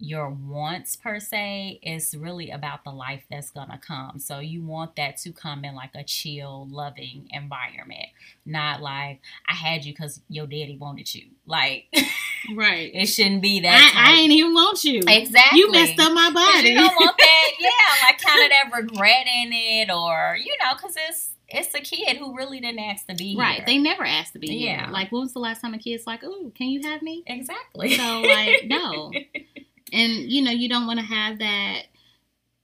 your 0.00 0.30
wants 0.30 0.94
per 0.94 1.18
se 1.18 1.80
it's 1.82 2.14
really 2.14 2.50
about 2.50 2.84
the 2.84 2.90
life 2.90 3.24
that's 3.30 3.50
gonna 3.50 3.80
come 3.84 4.18
so 4.18 4.38
you 4.38 4.62
want 4.62 4.94
that 4.94 5.16
to 5.16 5.32
come 5.32 5.64
in 5.64 5.74
like 5.74 5.90
a 5.96 6.04
chill 6.04 6.68
loving 6.70 7.28
environment 7.32 8.06
not 8.46 8.80
like 8.80 9.20
i 9.48 9.54
had 9.54 9.84
you 9.84 9.92
because 9.92 10.20
your 10.28 10.46
daddy 10.46 10.76
wanted 10.80 11.12
you 11.14 11.24
like 11.46 11.86
Right. 12.54 12.90
it 12.94 13.06
shouldn't 13.06 13.42
be 13.42 13.60
that 13.60 13.92
I, 13.96 14.12
I 14.12 14.20
ain't 14.20 14.30
even 14.32 14.54
want 14.54 14.84
you. 14.84 15.00
exactly 15.08 15.58
You 15.58 15.72
messed 15.72 15.98
up 15.98 16.12
my 16.12 16.30
body. 16.30 16.68
you 16.68 16.74
don't 16.76 16.94
want 16.94 17.16
that 17.18 17.50
yeah 17.58 18.06
like 18.06 18.20
kind 18.20 18.44
of 18.44 18.50
that 18.50 18.76
regret 18.80 19.26
in 19.26 19.52
it 19.52 19.90
or 19.90 20.36
you 20.40 20.54
know 20.64 20.74
because 20.76 20.94
it's 21.08 21.30
it's 21.50 21.74
a 21.74 21.80
kid 21.80 22.18
who 22.18 22.36
really 22.36 22.60
didn't 22.60 22.78
ask 22.78 23.06
to 23.06 23.14
be 23.14 23.30
here. 23.30 23.38
right. 23.40 23.56
here. 23.56 23.64
They 23.66 23.78
never 23.78 24.04
asked 24.04 24.34
to 24.34 24.38
be 24.38 24.48
Yeah. 24.48 24.84
here. 24.84 24.92
Like, 24.92 25.10
when 25.10 25.22
was 25.22 25.32
the 25.32 25.38
last 25.38 25.62
time 25.62 25.72
a 25.72 25.78
kid's 25.78 26.06
like, 26.06 26.20
oh, 26.22 26.52
can 26.54 26.66
you 26.68 26.82
have 26.82 27.00
me? 27.00 27.22
exactly 27.26 27.94
So, 27.96 28.20
like, 28.20 28.64
no. 28.66 29.10
and 29.92 30.30
you 30.30 30.42
know 30.42 30.50
you 30.50 30.68
don't 30.68 30.86
want 30.86 30.98
to 31.00 31.04
have 31.06 31.38
that 31.38 31.82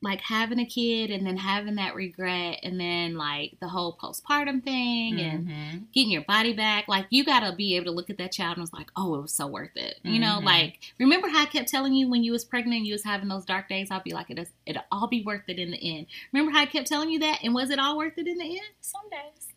like 0.02 0.20
having 0.20 0.58
a 0.58 0.66
kid 0.66 1.10
and 1.10 1.26
then 1.26 1.38
having 1.38 1.76
that 1.76 1.94
regret 1.94 2.58
and 2.62 2.78
then 2.78 3.16
like 3.16 3.54
the 3.60 3.68
whole 3.68 3.96
postpartum 3.96 4.62
thing 4.62 5.18
and 5.18 5.48
Mhm. 5.48 5.92
getting 5.94 6.10
your 6.10 6.24
body 6.24 6.52
back. 6.52 6.88
Like 6.88 7.06
you 7.08 7.24
got 7.24 7.40
to 7.40 7.56
be 7.56 7.74
able 7.76 7.86
to 7.86 7.90
look 7.92 8.10
at 8.10 8.18
that 8.18 8.30
child 8.30 8.58
and 8.58 8.60
was 8.62 8.72
like 8.74 8.90
oh 8.96 9.14
it 9.14 9.22
was 9.22 9.32
so 9.32 9.46
worth 9.46 9.74
it. 9.76 10.00
You 10.02 10.18
know 10.18 10.40
Mhm. 10.40 10.44
like 10.44 10.78
remember 10.98 11.28
how 11.28 11.42
i 11.44 11.46
kept 11.46 11.68
telling 11.70 11.94
you 11.94 12.10
when 12.10 12.22
you 12.22 12.32
was 12.32 12.44
pregnant 12.44 12.78
and 12.80 12.86
you 12.86 12.92
was 12.92 13.04
having 13.04 13.28
those 13.28 13.46
dark 13.46 13.66
days 13.68 13.90
i'll 13.90 14.02
be 14.02 14.12
like 14.12 14.30
it'll, 14.30 14.44
it'll 14.66 14.84
all 14.92 15.06
be 15.06 15.22
worth 15.22 15.44
it 15.48 15.58
in 15.58 15.70
the 15.70 15.96
end. 15.96 16.06
Remember 16.32 16.52
how 16.52 16.60
i 16.62 16.66
kept 16.66 16.86
telling 16.86 17.08
you 17.08 17.20
that? 17.20 17.38
And 17.42 17.54
was 17.54 17.70
it 17.70 17.78
all 17.78 17.96
worth 17.96 18.18
it 18.18 18.26
in 18.26 18.36
the 18.36 18.44
end? 18.44 18.74
Some 18.82 19.08
days. 19.10 19.54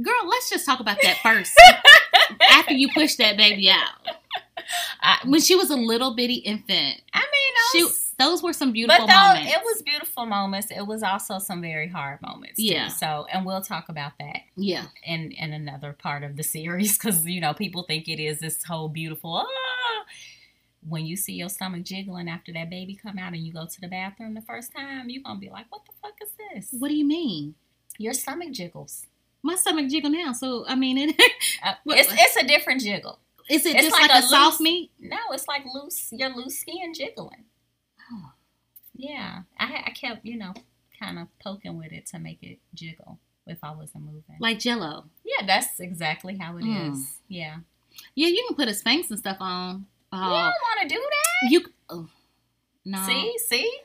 Girl 0.00 0.28
let's 0.28 0.50
just 0.50 0.64
talk 0.66 0.78
about 0.78 0.98
that 1.02 1.18
first. 1.20 1.52
After 2.50 2.74
you 2.74 2.88
push 2.94 3.16
that 3.16 3.36
baby 3.36 3.70
out 3.70 3.90
I, 5.02 5.18
when 5.26 5.40
she 5.40 5.54
was 5.54 5.70
a 5.70 5.76
little 5.76 6.14
bitty 6.14 6.34
infant 6.36 7.02
I 7.12 7.18
mean, 7.20 7.54
she, 7.72 7.82
those, 7.82 8.12
those 8.18 8.42
were 8.42 8.52
some 8.52 8.68
but 8.70 8.74
beautiful 8.74 9.06
though 9.06 9.12
moments 9.12 9.52
it 9.52 9.60
was 9.62 9.82
beautiful 9.82 10.26
moments, 10.26 10.70
it 10.70 10.86
was 10.86 11.02
also 11.02 11.38
some 11.38 11.60
very 11.60 11.88
hard 11.88 12.22
moments. 12.22 12.56
too. 12.56 12.64
Yeah. 12.64 12.88
So, 12.88 13.26
and 13.32 13.44
we'll 13.44 13.60
talk 13.60 13.88
about 13.88 14.12
that 14.20 14.40
yeah 14.56 14.86
in 15.04 15.32
in 15.32 15.52
another 15.52 15.92
part 15.92 16.22
of 16.22 16.36
the 16.36 16.42
series 16.42 16.96
because 16.96 17.26
you 17.26 17.40
know 17.40 17.52
people 17.54 17.82
think 17.82 18.08
it 18.08 18.20
is 18.22 18.38
this 18.40 18.62
whole 18.64 18.88
beautiful. 18.88 19.44
Ah, 19.46 20.04
when 20.86 21.06
you 21.06 21.16
see 21.16 21.32
your 21.32 21.48
stomach 21.48 21.82
jiggling 21.82 22.28
after 22.28 22.52
that 22.52 22.68
baby 22.70 22.94
come 22.94 23.18
out 23.18 23.32
and 23.32 23.46
you 23.46 23.52
go 23.52 23.66
to 23.66 23.80
the 23.80 23.88
bathroom 23.88 24.34
the 24.34 24.42
first 24.42 24.72
time, 24.74 25.08
you're 25.08 25.22
gonna 25.22 25.38
be 25.40 25.48
like, 25.50 25.66
"What 25.70 25.82
the 25.86 25.92
fuck 26.02 26.14
is 26.22 26.30
this?" 26.70 26.78
What 26.78 26.88
do 26.88 26.94
you 26.94 27.06
mean? 27.06 27.54
Your 27.98 28.12
stomach 28.12 28.52
jiggles. 28.52 29.06
My 29.42 29.56
stomach 29.56 29.88
jiggle 29.90 30.10
now, 30.10 30.32
so 30.32 30.64
I 30.68 30.74
mean, 30.74 30.96
it, 30.98 31.16
Uh, 31.62 31.74
it's 31.86 32.12
it's 32.12 32.36
a 32.36 32.46
different 32.46 32.80
jiggle. 32.80 33.18
Is 33.48 33.66
it 33.66 33.74
It's 33.76 33.84
just 33.86 33.92
like 33.92 34.10
like, 34.10 34.22
a 34.22 34.24
a, 34.24 34.28
soft 34.28 34.60
loose- 34.60 34.64
meat? 34.64 34.90
No, 35.00 35.18
it's 35.32 35.46
like 35.48 35.62
loose 35.72 36.08
your 36.12 36.30
loose 36.34 36.58
skin 36.58 36.92
jiggling. 36.94 37.44
Oh. 38.12 38.32
Yeah, 38.94 39.42
I 39.58 39.84
I 39.86 39.90
kept 39.90 40.24
you 40.24 40.36
know 40.38 40.54
kind 40.98 41.18
of 41.18 41.28
poking 41.42 41.76
with 41.78 41.92
it 41.92 42.06
to 42.06 42.18
make 42.18 42.38
it 42.42 42.58
jiggle 42.74 43.18
if 43.46 43.58
I 43.62 43.72
wasn't 43.72 44.04
moving. 44.04 44.36
Like 44.40 44.58
Jello. 44.60 45.06
yeah, 45.24 45.44
that's 45.46 45.80
exactly 45.80 46.36
how 46.38 46.56
it 46.56 46.62
is. 46.64 46.96
Mm. 46.98 47.04
Yeah, 47.28 47.56
Yeah, 48.14 48.28
you 48.28 48.44
can 48.48 48.56
put 48.56 48.68
a 48.68 48.72
Spanx 48.72 49.10
and 49.10 49.18
stuff 49.18 49.36
on. 49.40 49.86
you 50.12 50.18
Oh, 50.18 50.30
don't 50.30 50.30
want 50.32 50.80
to 50.82 50.88
do 50.88 51.00
that. 51.00 51.50
you. 51.50 51.64
Oh, 51.90 52.08
no, 52.86 53.04
See, 53.06 53.34
see, 53.48 53.78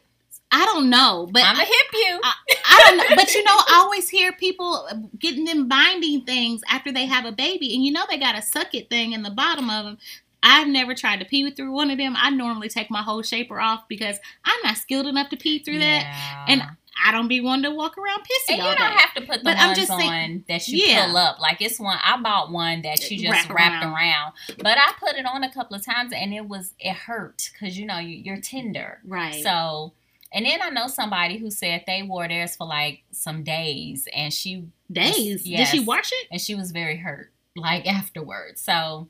I 0.51 0.65
don't 0.65 0.89
know, 0.89 1.27
but 1.31 1.43
I'm 1.43 1.55
gonna 1.55 1.65
hip 1.67 1.87
you. 1.93 2.19
I, 2.23 2.33
I 2.65 2.83
don't 2.87 2.97
know. 2.97 3.15
But 3.15 3.33
you 3.35 3.43
know, 3.43 3.51
I 3.53 3.81
always 3.83 4.09
hear 4.09 4.31
people 4.31 4.87
getting 5.19 5.45
them 5.45 5.67
binding 5.67 6.21
things 6.21 6.61
after 6.69 6.91
they 6.91 7.05
have 7.05 7.25
a 7.25 7.31
baby, 7.31 7.73
and 7.75 7.85
you 7.85 7.91
know 7.91 8.03
they 8.09 8.17
got 8.17 8.37
a 8.37 8.41
suck 8.41 8.73
it 8.73 8.89
thing 8.89 9.13
in 9.13 9.21
the 9.23 9.29
bottom 9.29 9.69
of 9.69 9.85
them. 9.85 9.97
I've 10.41 10.67
never 10.67 10.95
tried 10.95 11.19
to 11.19 11.25
pee 11.25 11.51
through 11.51 11.71
one 11.71 11.91
of 11.91 11.97
them. 11.97 12.15
I 12.17 12.29
normally 12.29 12.69
take 12.69 12.89
my 12.89 13.01
whole 13.03 13.21
shaper 13.21 13.59
off 13.59 13.87
because 13.89 14.17
I'm 14.45 14.57
not 14.63 14.77
skilled 14.77 15.05
enough 15.05 15.29
to 15.31 15.37
pee 15.37 15.59
through 15.59 15.79
that. 15.79 16.45
And 16.47 16.63
I 17.05 17.11
don't 17.11 17.27
be 17.27 17.41
one 17.41 17.61
to 17.63 17.71
walk 17.71 17.97
around 17.97 18.21
pissy 18.21 18.53
And 18.53 18.57
you 18.59 18.63
all 18.63 18.75
don't 18.75 18.89
day. 18.89 18.97
have 18.97 19.13
to 19.15 19.21
put 19.21 19.39
the 19.39 19.43
But 19.43 19.57
I'm 19.57 19.67
ones 19.67 19.79
just 19.79 19.91
on 19.91 19.99
saying- 19.99 20.45
that 20.47 20.65
you 20.69 20.85
Yeah. 20.85 21.07
pull 21.07 21.17
up. 21.17 21.39
Like 21.41 21.61
it's 21.61 21.77
one 21.79 21.97
I 22.01 22.15
bought 22.21 22.51
one 22.51 22.81
that 22.83 23.11
you 23.11 23.19
just 23.19 23.31
Wrap 23.49 23.49
wrapped 23.53 23.83
around. 23.83 23.93
around. 23.93 24.33
But 24.59 24.77
I 24.77 24.93
put 24.97 25.15
it 25.17 25.25
on 25.25 25.43
a 25.43 25.51
couple 25.51 25.75
of 25.75 25.83
times 25.85 26.13
and 26.13 26.33
it 26.33 26.47
was 26.47 26.73
it 26.79 26.93
hurt 26.95 27.49
because 27.51 27.77
you 27.77 27.85
know 27.85 27.99
you, 27.99 28.15
you're 28.17 28.39
tender. 28.39 28.99
right. 29.05 29.43
So 29.43 29.91
and 30.31 30.45
then 30.45 30.61
I 30.61 30.69
know 30.69 30.87
somebody 30.87 31.37
who 31.37 31.49
said 31.51 31.83
they 31.87 32.03
wore 32.03 32.27
theirs 32.27 32.55
for 32.55 32.67
like 32.67 33.03
some 33.11 33.43
days 33.43 34.07
and 34.13 34.33
she 34.33 34.65
Days. 34.91 35.45
Yes. 35.45 35.71
Did 35.71 35.79
she 35.79 35.85
wash 35.85 36.11
it? 36.11 36.27
and 36.31 36.41
she 36.41 36.55
was 36.55 36.71
very 36.71 36.97
hurt 36.97 37.31
like 37.55 37.85
afterwards. 37.91 38.59
So 38.61 39.07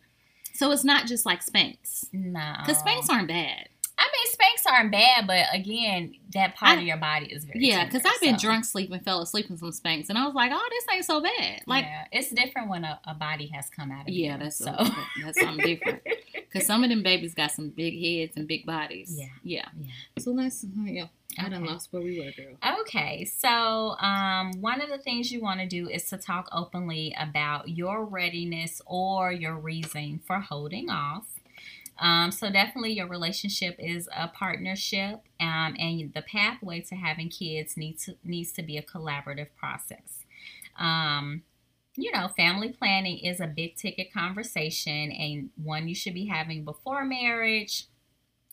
So 0.53 0.71
it's 0.71 0.83
not 0.83 1.07
just 1.07 1.25
like 1.25 1.45
Spanx. 1.45 2.05
no, 2.11 2.53
Because 2.65 2.81
Spanx 2.83 3.09
aren't 3.09 3.27
bad. 3.29 3.69
I 3.99 4.03
mean, 4.11 4.27
Spanx 4.31 4.71
aren't 4.71 4.91
bad, 4.91 5.27
but 5.27 5.45
again, 5.53 6.15
that 6.33 6.55
part 6.55 6.77
I- 6.77 6.81
of 6.81 6.87
your 6.87 6.97
body 6.97 7.27
is 7.27 7.43
very 7.43 7.59
Yeah, 7.65 7.85
because 7.85 8.03
I've 8.05 8.21
been 8.21 8.39
so- 8.39 8.47
drunk 8.47 8.65
sleeping, 8.65 8.99
fell 9.01 9.21
asleep 9.21 9.49
in 9.49 9.57
some 9.57 9.71
Spanx, 9.71 10.09
and 10.09 10.17
I 10.17 10.25
was 10.25 10.33
like, 10.35 10.51
oh, 10.53 10.67
this 10.71 10.85
ain't 10.95 11.05
so 11.05 11.21
bad. 11.21 11.61
Like, 11.67 11.85
yeah, 11.85 12.05
it's 12.11 12.29
different 12.31 12.69
when 12.69 12.85
a, 12.85 12.99
a 13.05 13.13
body 13.13 13.47
has 13.53 13.69
come 13.69 13.91
out 13.91 14.07
of 14.07 14.09
yeah, 14.13 14.37
that's 14.37 14.57
so. 14.57 14.73
that's 15.23 15.39
something 15.39 15.65
different. 15.65 16.01
Because 16.51 16.65
some 16.65 16.83
of 16.83 16.89
them 16.89 17.03
babies 17.03 17.35
got 17.35 17.51
some 17.51 17.69
big 17.69 17.93
heads 18.03 18.35
and 18.35 18.47
big 18.47 18.65
bodies. 18.65 19.15
Yeah. 19.15 19.27
yeah. 19.43 19.65
Yeah. 19.79 19.91
So 20.17 20.31
let's. 20.31 20.65
Yeah, 20.83 21.05
I 21.37 21.47
done 21.47 21.63
lost 21.63 21.93
where 21.93 22.01
we 22.01 22.17
were, 22.19 22.31
girl. 22.31 22.55
Okay, 22.81 23.23
so 23.25 23.95
um, 23.99 24.53
one 24.59 24.81
of 24.81 24.89
the 24.89 24.97
things 24.97 25.31
you 25.31 25.41
want 25.43 25.59
to 25.59 25.67
do 25.67 25.87
is 25.87 26.05
to 26.05 26.17
talk 26.17 26.49
openly 26.51 27.15
about 27.19 27.69
your 27.69 28.03
readiness 28.03 28.81
or 28.87 29.31
your 29.31 29.53
reason 29.59 30.21
for 30.25 30.39
holding 30.39 30.89
off. 30.89 31.27
Um, 31.99 32.31
so 32.31 32.49
definitely, 32.51 32.93
your 32.93 33.07
relationship 33.07 33.75
is 33.77 34.07
a 34.15 34.29
partnership, 34.29 35.21
um, 35.39 35.75
and 35.77 36.13
the 36.13 36.21
pathway 36.21 36.81
to 36.81 36.95
having 36.95 37.29
kids 37.29 37.75
needs 37.77 38.05
to 38.05 38.15
needs 38.23 38.51
to 38.53 38.63
be 38.63 38.77
a 38.77 38.81
collaborative 38.83 39.47
process. 39.57 40.23
Um, 40.77 41.43
you 41.97 42.11
know, 42.11 42.29
family 42.29 42.69
planning 42.69 43.19
is 43.19 43.39
a 43.41 43.47
big 43.47 43.75
ticket 43.75 44.13
conversation 44.13 45.11
and 45.11 45.49
one 45.61 45.87
you 45.89 45.95
should 45.95 46.13
be 46.13 46.27
having 46.27 46.63
before 46.63 47.03
marriage, 47.05 47.85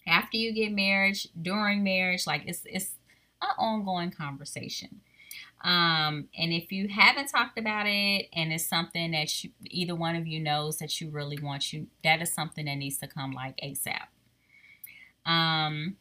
after 0.06 0.36
you 0.36 0.52
get 0.52 0.72
married, 0.72 1.18
during 1.40 1.84
marriage. 1.84 2.26
Like 2.26 2.42
it's 2.46 2.62
it's 2.66 2.96
an 3.42 3.50
ongoing 3.58 4.10
conversation. 4.10 5.00
Um, 5.66 6.28
and 6.38 6.52
if 6.52 6.70
you 6.70 6.86
haven't 6.86 7.26
talked 7.26 7.58
about 7.58 7.86
it 7.88 8.28
and 8.32 8.52
it's 8.52 8.64
something 8.64 9.10
that 9.10 9.42
you, 9.42 9.50
either 9.64 9.96
one 9.96 10.14
of 10.14 10.24
you 10.24 10.38
knows 10.38 10.78
that 10.78 11.00
you 11.00 11.10
really 11.10 11.38
want 11.42 11.72
you, 11.72 11.88
that 12.04 12.22
is 12.22 12.32
something 12.32 12.66
that 12.66 12.76
needs 12.76 12.98
to 12.98 13.08
come 13.08 13.32
like 13.32 13.56
ASAP. 13.56 14.06
Um, 15.28 15.96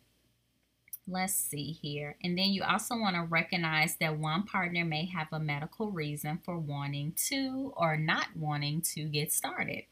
let's 1.07 1.34
see 1.34 1.72
here. 1.72 2.15
And 2.24 2.38
then 2.38 2.50
you 2.50 2.62
also 2.62 2.95
want 2.95 3.15
to 3.15 3.24
recognize 3.24 3.95
that 3.95 4.19
one 4.19 4.43
partner 4.43 4.86
may 4.86 5.07
have 5.07 5.29
a 5.31 5.39
medical 5.39 5.89
reason 5.89 6.41
for 6.45 6.60
wanting 6.60 7.13
to 7.29 7.74
or 7.75 7.98
not 7.98 8.27
wanting 8.36 8.81
to 8.93 9.05
get 9.05 9.34
started. 9.34 9.86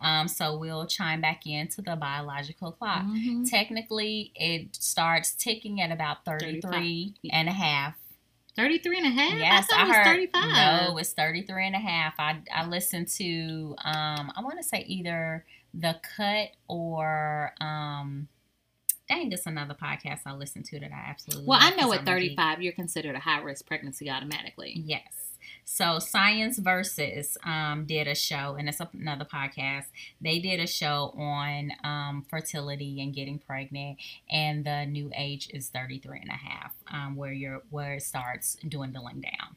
Um, 0.00 0.28
so 0.28 0.56
we'll 0.56 0.86
chime 0.86 1.20
back 1.20 1.44
into 1.44 1.82
the 1.82 1.96
biological 1.96 2.70
clock. 2.70 3.02
Mhm. 3.02 3.50
Technically, 3.50 4.30
it 4.36 4.76
starts 4.76 5.32
ticking 5.32 5.80
at 5.80 5.90
about 5.90 6.24
33 6.24 7.14
and 7.32 7.48
a 7.48 7.52
half. 7.52 7.96
33 8.58 8.98
and 8.98 9.06
a 9.06 9.10
half? 9.10 9.38
Yes, 9.38 9.68
I 9.72 9.76
thought 9.76 9.84
it 9.84 9.88
was 9.88 9.96
heard. 9.96 10.04
35. 10.04 10.88
No, 10.88 10.98
it's 10.98 11.12
33 11.12 11.66
and 11.66 11.76
a 11.76 11.78
half. 11.78 12.14
I, 12.18 12.40
I 12.52 12.66
listened 12.66 13.06
to, 13.16 13.76
um, 13.84 14.32
I 14.36 14.42
want 14.42 14.58
to 14.58 14.64
say 14.64 14.84
either 14.86 15.44
The 15.72 15.96
Cut 16.16 16.48
or, 16.66 17.52
um, 17.60 18.26
dang, 19.08 19.30
it's 19.30 19.46
another 19.46 19.74
podcast 19.74 20.20
I 20.26 20.32
listened 20.32 20.64
to 20.66 20.80
that 20.80 20.90
I 20.92 21.08
absolutely 21.08 21.46
Well, 21.46 21.60
I 21.62 21.70
know 21.76 21.92
at 21.92 22.00
I'm 22.00 22.02
a 22.02 22.10
35, 22.10 22.60
you're 22.62 22.72
considered 22.72 23.14
a 23.14 23.20
high 23.20 23.40
risk 23.40 23.64
pregnancy 23.64 24.10
automatically. 24.10 24.82
Yes. 24.84 25.27
So 25.70 25.98
Science 25.98 26.58
Versus 26.58 27.36
um, 27.44 27.84
did 27.84 28.08
a 28.08 28.14
show, 28.14 28.56
and 28.58 28.70
it's 28.70 28.80
another 28.80 29.26
podcast. 29.26 29.84
They 30.18 30.38
did 30.38 30.60
a 30.60 30.66
show 30.66 31.12
on 31.14 31.72
um, 31.84 32.24
fertility 32.30 33.02
and 33.02 33.14
getting 33.14 33.38
pregnant, 33.38 33.98
and 34.30 34.64
the 34.64 34.86
new 34.86 35.12
age 35.14 35.50
is 35.52 35.68
33 35.68 36.20
and 36.22 36.30
a 36.30 36.32
half, 36.32 36.72
um, 36.90 37.16
where 37.16 37.32
you're 37.32 37.62
where 37.68 37.96
it 37.96 38.02
starts 38.02 38.56
dwindling 38.66 39.20
down. 39.20 39.56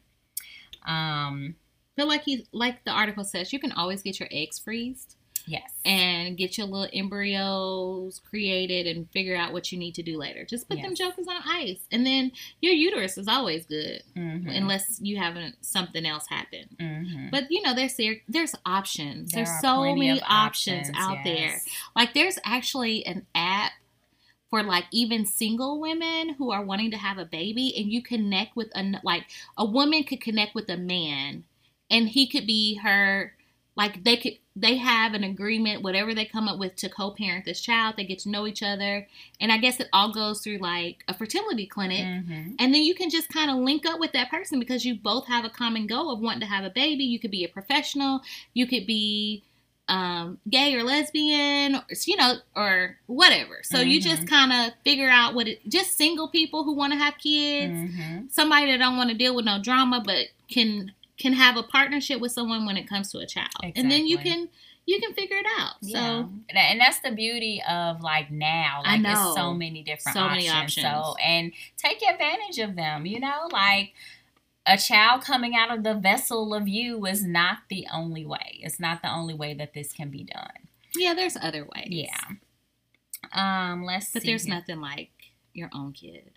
Um, 0.85 1.55
But 1.95 2.09
like 2.09 2.27
you, 2.27 2.43
like 2.51 2.83
the 2.83 2.91
article 2.91 3.23
says, 3.23 3.53
you 3.53 3.59
can 3.59 3.71
always 3.71 4.01
get 4.01 4.19
your 4.19 4.29
eggs 4.31 4.59
freezed 4.59 5.15
yes. 5.51 5.71
and 5.85 6.37
get 6.37 6.57
your 6.57 6.67
little 6.67 6.87
embryos 6.93 8.21
created 8.29 8.87
and 8.87 9.09
figure 9.11 9.35
out 9.35 9.53
what 9.53 9.71
you 9.71 9.77
need 9.77 9.95
to 9.95 10.03
do 10.03 10.17
later. 10.17 10.45
Just 10.45 10.67
put 10.69 10.81
them 10.81 10.95
jokers 10.95 11.27
on 11.27 11.41
ice, 11.45 11.81
and 11.91 12.05
then 12.05 12.31
your 12.61 12.73
uterus 12.73 13.17
is 13.17 13.27
always 13.27 13.65
good 13.65 14.03
Mhm. 14.15 14.55
unless 14.55 14.99
you 15.01 15.17
haven't 15.17 15.55
something 15.61 16.05
else 16.05 16.27
happen. 16.27 16.75
Mhm. 16.79 17.31
But 17.31 17.51
you 17.51 17.61
know, 17.61 17.73
there's 17.73 17.95
there's 18.27 18.55
options. 18.65 19.31
There 19.31 19.45
there's 19.45 19.61
so 19.61 19.83
many 19.83 20.09
of 20.09 20.19
options, 20.27 20.89
out 20.95 21.19
yes. 21.23 21.25
there. 21.25 21.61
Like 21.95 22.13
there's 22.13 22.39
actually 22.43 23.05
an 23.05 23.25
app 23.35 23.73
for 24.49 24.63
like 24.63 24.85
even 24.91 25.25
single 25.25 25.79
women 25.79 26.35
who 26.35 26.51
are 26.51 26.63
wanting 26.63 26.91
to 26.91 26.97
have 26.97 27.17
a 27.17 27.25
baby, 27.25 27.73
and 27.77 27.91
you 27.91 28.01
connect 28.01 28.55
with 28.55 28.69
a 28.75 28.99
like 29.03 29.25
a 29.57 29.65
woman 29.65 30.03
could 30.03 30.21
connect 30.21 30.53
with 30.55 30.69
a 30.69 30.77
man, 30.77 31.43
and 31.89 32.09
he 32.09 32.27
could 32.27 32.45
be 32.45 32.75
her. 32.75 33.35
Like 33.77 34.03
they 34.03 34.17
could, 34.17 34.33
they 34.55 34.75
have 34.77 35.13
an 35.13 35.23
agreement, 35.23 35.81
whatever 35.81 36.13
they 36.13 36.25
come 36.25 36.47
up 36.49 36.59
with 36.59 36.75
to 36.75 36.89
co-parent 36.89 37.45
this 37.45 37.61
child. 37.61 37.95
They 37.95 38.03
get 38.03 38.19
to 38.19 38.29
know 38.29 38.45
each 38.47 38.61
other, 38.61 39.07
and 39.39 39.51
I 39.51 39.57
guess 39.57 39.79
it 39.79 39.87
all 39.93 40.11
goes 40.11 40.41
through 40.41 40.57
like 40.57 41.03
a 41.07 41.13
fertility 41.13 41.65
clinic. 41.65 42.05
Mhm. 42.05 42.55
And 42.59 42.73
then 42.73 42.81
you 42.81 42.93
can 42.93 43.09
just 43.09 43.29
kind 43.29 43.49
of 43.49 43.57
link 43.57 43.85
up 43.85 43.99
with 43.99 44.11
that 44.11 44.29
person 44.29 44.59
because 44.59 44.83
you 44.83 44.95
both 44.95 45.27
have 45.27 45.45
a 45.45 45.49
common 45.49 45.87
goal 45.87 46.11
of 46.11 46.19
wanting 46.19 46.41
to 46.41 46.47
have 46.47 46.65
a 46.65 46.69
baby. 46.69 47.05
You 47.05 47.17
could 47.19 47.31
be 47.31 47.45
a 47.45 47.49
professional, 47.49 48.21
you 48.53 48.67
could 48.67 48.85
be 48.85 49.43
um, 49.87 50.37
gay 50.49 50.73
or 50.75 50.83
lesbian, 50.83 51.75
or, 51.75 51.83
you 52.05 52.15
know, 52.15 52.35
or 52.55 52.97
whatever. 53.07 53.59
So 53.63 53.81
you 53.81 53.99
just 53.99 54.25
kind 54.25 54.53
of 54.53 54.73
figure 54.85 55.09
out 55.09 55.33
what 55.33 55.49
it. 55.49 55.67
Just 55.67 55.97
single 55.97 56.29
people 56.29 56.63
who 56.63 56.73
want 56.73 56.93
to 56.93 56.99
have 56.99 57.17
kids, 57.17 57.73
Mhm. 57.73 58.31
somebody 58.31 58.71
that 58.71 58.77
don't 58.77 58.95
want 58.95 59.09
to 59.09 59.17
deal 59.17 59.35
with 59.35 59.43
no 59.43 59.59
drama, 59.61 60.01
but 60.05 60.27
can 60.49 60.93
can 61.21 61.33
have 61.33 61.55
a 61.57 61.63
partnership 61.63 62.19
with 62.19 62.31
someone 62.31 62.65
when 62.65 62.77
it 62.77 62.87
comes 62.89 63.11
to 63.11 63.19
a 63.19 63.25
child, 63.25 63.49
and 63.75 63.89
then 63.91 64.05
you 64.07 64.17
can 64.17 64.49
you 64.87 64.99
can 64.99 65.13
figure 65.13 65.37
it 65.37 65.45
out. 65.59 65.75
Yeah. 65.81 65.99
So 66.23 66.29
And- 66.49 66.81
that's 66.81 66.99
the 67.01 67.11
beauty 67.11 67.61
of 67.69 68.01
like 68.01 68.31
now. 68.31 68.81
I 68.83 68.97
know. 68.97 69.13
there's 69.13 69.35
so 69.35 69.53
many 69.53 69.83
different 69.83 70.15
So 70.15 70.21
options. 70.23 70.45
many 70.47 70.49
options. 70.49 70.85
So 70.85 71.15
and 71.23 71.53
take 71.77 72.01
advantage 72.01 72.57
of 72.59 72.75
them, 72.75 73.05
you 73.05 73.19
know, 73.19 73.47
like 73.51 73.93
a 74.65 74.77
child 74.77 75.23
coming 75.23 75.55
out 75.55 75.71
of 75.75 75.83
the 75.83 75.93
vessel 75.93 76.53
of 76.53 76.67
you 76.67 77.05
is 77.05 77.23
not 77.23 77.59
the 77.69 77.85
only 77.93 78.25
way. 78.25 78.59
It's 78.61 78.79
not 78.79 79.01
the 79.03 79.11
only 79.11 79.33
way 79.35 79.53
that 79.53 79.73
this 79.73 79.93
can 79.93 80.09
be 80.09 80.23
done. 80.23 80.67
yeah, 80.95 81.13
there's 81.13 81.37
other 81.37 81.63
ways. 81.75 81.87
Yeah. 81.89 82.25
Um, 83.33 83.83
let's 83.85 84.11
but 84.11 84.23
see. 84.23 84.27
there's 84.29 84.47
nothing 84.47 84.81
like 84.81 85.11
your 85.53 85.69
own 85.73 85.93
kid. 85.93 86.31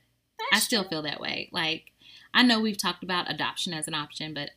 I 0.53 0.59
still 0.59 0.83
true. 0.83 0.91
feel 0.91 1.03
that 1.03 1.21
way. 1.21 1.49
Like 1.53 1.93
I 2.33 2.43
know 2.43 2.61
we've 2.61 2.79
talked 2.79 3.03
about 3.03 3.31
adoption 3.31 3.73
as 3.73 3.89
an 3.89 3.95
option, 3.95 4.35
but 4.35 4.51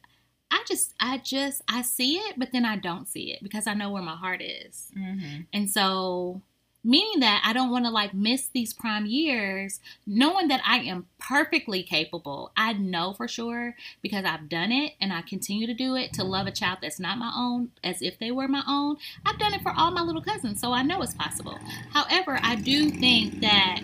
I 0.52 0.64
just 0.68 0.94
I 1.00 1.18
just 1.18 1.62
I 1.68 1.82
see 1.82 2.18
it, 2.18 2.36
but 2.38 2.52
then 2.52 2.66
I 2.66 2.78
don't 2.78 3.08
see 3.08 3.32
it 3.32 3.44
because 3.44 3.68
I 3.68 3.74
know 3.74 3.92
where 3.92 4.02
my 4.02 4.16
heart 4.16 4.42
is. 4.42 4.92
Mhm. 4.96 5.46
And 5.54 5.70
so 5.70 6.42
meaning 6.84 7.20
that 7.20 7.42
I 7.46 7.52
don't 7.52 7.70
want 7.70 7.84
to 7.84 7.92
like 7.92 8.14
miss 8.14 8.48
these 8.48 8.74
prime 8.74 9.06
years, 9.06 9.82
knowing 10.06 10.48
that 10.48 10.62
I 10.66 10.78
am 10.78 11.08
perfectly 11.20 11.84
capable. 11.84 12.52
I 12.56 12.74
know 12.74 13.12
for 13.14 13.28
sure 13.28 13.76
because 14.02 14.24
I've 14.24 14.48
done 14.48 14.72
it 14.72 14.94
and 15.02 15.12
I 15.12 15.22
continue 15.22 15.68
to 15.68 15.74
do 15.74 15.96
it 15.96 16.14
to 16.14 16.24
love 16.24 16.48
a 16.48 16.52
child 16.52 16.80
that's 16.82 17.00
not 17.00 17.18
my 17.18 17.34
own 17.36 17.72
as 17.84 18.02
if 18.02 18.18
they 18.20 18.32
were 18.32 18.48
my 18.48 18.64
own. 18.68 18.96
I've 19.26 19.38
done 19.40 19.54
it 19.54 19.62
for 19.64 19.74
all 19.76 19.92
my 19.92 20.02
little 20.02 20.22
cousins, 20.22 20.62
so 20.62 20.72
I 20.72 20.82
know 20.82 21.02
it's 21.02 21.14
possible. 21.14 21.60
However, 21.92 22.40
I 22.42 22.56
do 22.56 22.90
think 22.90 23.42
that 23.42 23.82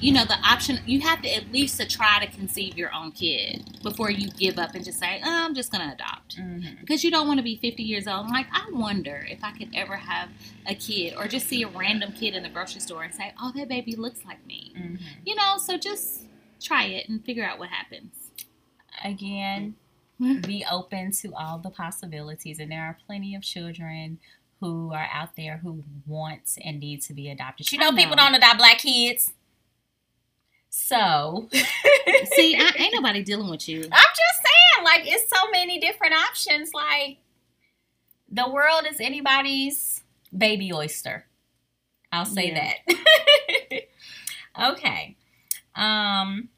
you 0.00 0.12
know 0.12 0.24
the 0.24 0.36
option 0.44 0.78
you 0.86 1.00
have 1.00 1.22
to 1.22 1.28
at 1.32 1.52
least 1.52 1.78
to 1.78 1.86
try 1.86 2.24
to 2.24 2.30
conceive 2.36 2.76
your 2.76 2.92
own 2.94 3.12
kid 3.12 3.78
before 3.82 4.10
you 4.10 4.28
give 4.30 4.58
up 4.58 4.74
and 4.74 4.84
just 4.84 4.98
say 4.98 5.20
oh, 5.24 5.44
i'm 5.44 5.54
just 5.54 5.70
going 5.70 5.86
to 5.86 5.94
adopt 5.94 6.36
Mhm. 6.38 6.80
because 6.80 7.04
you 7.04 7.10
don't 7.10 7.26
want 7.28 7.38
to 7.38 7.44
be 7.44 7.56
50 7.56 7.82
years 7.82 8.06
old 8.08 8.26
I'm 8.26 8.32
like 8.32 8.46
i 8.52 8.66
wonder 8.72 9.24
if 9.30 9.44
i 9.44 9.52
could 9.52 9.70
ever 9.74 9.96
have 9.96 10.28
a 10.66 10.74
kid 10.74 11.14
or 11.16 11.28
just 11.28 11.46
see 11.48 11.62
a 11.62 11.68
random 11.68 12.12
kid 12.12 12.34
in 12.34 12.42
the 12.42 12.48
grocery 12.48 12.80
store 12.80 13.02
and 13.04 13.14
say 13.14 13.32
oh 13.40 13.52
that 13.56 13.68
baby 13.68 13.94
looks 13.94 14.24
like 14.24 14.44
me 14.46 14.72
Mhm. 14.76 14.98
you 15.24 15.34
know 15.36 15.56
so 15.58 15.76
just 15.78 16.22
try 16.60 16.84
it 16.84 17.08
and 17.08 17.24
figure 17.24 17.44
out 17.44 17.58
what 17.58 17.68
happens 17.68 18.12
Again, 19.04 19.76
be 20.18 20.64
open 20.70 21.12
to 21.12 21.32
all 21.34 21.58
the 21.58 21.70
possibilities, 21.70 22.58
and 22.58 22.70
there 22.70 22.82
are 22.82 22.98
plenty 23.06 23.34
of 23.34 23.42
children 23.42 24.18
who 24.60 24.92
are 24.92 25.08
out 25.12 25.36
there 25.36 25.58
who 25.58 25.84
want 26.06 26.58
and 26.62 26.80
need 26.80 27.00
to 27.02 27.14
be 27.14 27.30
adopted. 27.30 27.72
You 27.72 27.78
know, 27.78 27.90
know. 27.90 27.96
people 27.96 28.16
don't 28.16 28.34
adopt 28.34 28.58
black 28.58 28.78
kids. 28.78 29.32
So, 30.70 31.48
see 31.52 32.56
I, 32.56 32.72
ain't 32.78 32.94
nobody 32.94 33.22
dealing 33.24 33.50
with 33.50 33.68
you 33.68 33.78
I'm 33.80 33.88
just 33.90 34.40
saying, 34.40 34.84
like, 34.84 35.02
it's 35.04 35.28
so 35.28 35.50
many 35.50 35.80
different 35.80 36.14
options. 36.14 36.72
Like, 36.72 37.18
the 38.30 38.48
world 38.48 38.84
is 38.88 39.00
anybody's 39.00 40.02
baby 40.36 40.72
oyster. 40.72 41.26
I'll 42.12 42.24
say 42.24 42.48
Yeah. 42.52 42.72
that. 42.88 43.82
okay. 44.72 45.16
Um, 45.74 46.48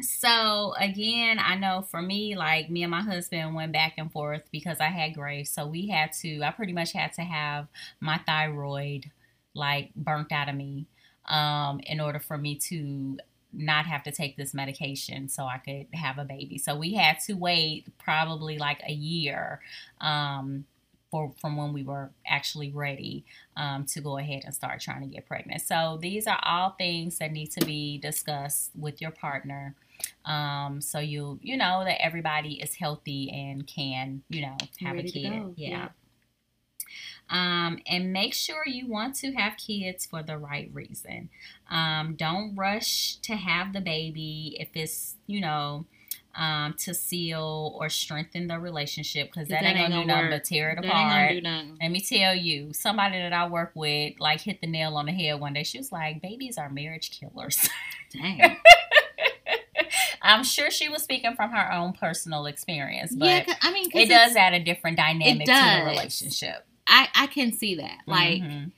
so 0.00 0.74
again, 0.78 1.38
I 1.40 1.56
know 1.56 1.82
for 1.82 2.00
me, 2.00 2.36
like 2.36 2.70
me 2.70 2.82
and 2.82 2.90
my 2.90 3.02
husband 3.02 3.54
went 3.54 3.72
back 3.72 3.94
and 3.98 4.10
forth 4.10 4.42
because 4.52 4.78
I 4.80 4.86
had 4.86 5.14
Graves. 5.14 5.50
So 5.50 5.66
we 5.66 5.88
had 5.88 6.12
to, 6.20 6.42
I 6.42 6.50
pretty 6.52 6.72
much 6.72 6.92
had 6.92 7.12
to 7.14 7.22
have 7.22 7.66
my 8.00 8.18
thyroid 8.26 9.10
like 9.54 9.92
burnt 9.96 10.30
out 10.30 10.48
of 10.48 10.54
me 10.54 10.86
um, 11.26 11.80
in 11.84 12.00
order 12.00 12.20
for 12.20 12.38
me 12.38 12.54
to 12.56 13.18
not 13.52 13.86
have 13.86 14.02
to 14.04 14.12
take 14.12 14.36
this 14.36 14.52
medication 14.52 15.28
so 15.28 15.44
I 15.44 15.58
could 15.58 15.86
have 15.94 16.18
a 16.18 16.24
baby. 16.24 16.58
So 16.58 16.76
we 16.76 16.94
had 16.94 17.18
to 17.26 17.34
wait 17.34 17.86
probably 17.98 18.58
like 18.58 18.80
a 18.86 18.92
year 18.92 19.60
um, 20.00 20.64
for 21.10 21.32
from 21.40 21.56
when 21.56 21.72
we 21.72 21.82
were 21.82 22.10
actually 22.26 22.70
ready 22.70 23.24
um, 23.56 23.84
to 23.86 24.00
go 24.00 24.18
ahead 24.18 24.42
and 24.44 24.54
start 24.54 24.80
trying 24.80 25.00
to 25.00 25.06
get 25.06 25.26
pregnant. 25.26 25.62
So 25.62 25.98
these 26.00 26.26
are 26.26 26.40
all 26.42 26.70
things 26.70 27.18
that 27.18 27.32
need 27.32 27.50
to 27.52 27.64
be 27.64 27.98
discussed 27.98 28.70
with 28.78 29.00
your 29.00 29.10
partner. 29.10 29.74
Um, 30.24 30.80
so 30.80 30.98
you 30.98 31.38
you 31.42 31.56
know 31.56 31.82
that 31.84 32.02
everybody 32.04 32.60
is 32.60 32.74
healthy 32.74 33.30
and 33.30 33.66
can 33.66 34.22
you 34.28 34.42
know 34.42 34.56
have 34.80 34.96
Ready 34.96 35.08
a 35.08 35.12
kid. 35.12 35.54
Yeah. 35.56 35.68
yeah. 35.70 35.88
Um, 37.30 37.78
and 37.86 38.12
make 38.12 38.34
sure 38.34 38.62
you 38.66 38.86
want 38.86 39.14
to 39.16 39.32
have 39.32 39.56
kids 39.56 40.06
for 40.06 40.22
the 40.22 40.38
right 40.38 40.70
reason. 40.72 41.28
Um, 41.70 42.14
don't 42.16 42.54
rush 42.54 43.16
to 43.22 43.36
have 43.36 43.72
the 43.72 43.80
baby 43.80 44.56
if 44.58 44.68
it's 44.74 45.16
you 45.26 45.40
know 45.40 45.84
um, 46.38 46.74
to 46.78 46.94
seal 46.94 47.76
or 47.78 47.88
strengthen 47.88 48.46
the 48.46 48.58
relationship 48.58 49.28
because 49.32 49.48
that, 49.48 49.62
ain't 49.62 49.76
gonna, 49.76 50.02
do 50.02 50.06
nothing 50.06 50.30
but 50.30 50.44
tear 50.44 50.70
it 50.70 50.76
That 50.76 50.84
ain't 50.84 50.92
apart. 50.94 51.28
gonna 51.28 51.34
do 51.34 51.40
nothing. 51.40 51.78
Let 51.82 51.90
me 51.90 52.00
tell 52.00 52.34
you, 52.34 52.72
somebody 52.72 53.18
that 53.18 53.32
I 53.32 53.48
work 53.48 53.72
with 53.74 54.14
like 54.20 54.42
hit 54.42 54.60
the 54.60 54.68
nail 54.68 54.96
on 54.96 55.06
the 55.06 55.12
head 55.12 55.40
one 55.40 55.54
day. 55.54 55.64
She 55.64 55.78
was 55.78 55.90
like, 55.90 56.22
"Babies 56.22 56.56
are 56.56 56.70
marriage 56.70 57.10
killers." 57.10 57.68
Dang. 58.12 58.56
I'm 60.22 60.44
sure 60.44 60.70
she 60.70 60.88
was 60.88 61.02
speaking 61.02 61.34
from 61.34 61.50
her 61.50 61.72
own 61.72 61.92
personal 61.92 62.46
experience, 62.46 63.14
but 63.14 63.46
yeah, 63.46 63.54
I 63.62 63.72
mean, 63.72 63.88
it 63.94 64.08
does 64.08 64.36
add 64.36 64.52
a 64.52 64.62
different 64.62 64.96
dynamic 64.96 65.46
to 65.46 65.52
the 65.52 65.84
relationship. 65.86 66.66
I 66.88 67.08
I 67.14 67.26
can 67.28 67.52
see 67.52 67.74
that. 67.76 68.00
Like 68.06 68.42
Mhm. 68.42 68.72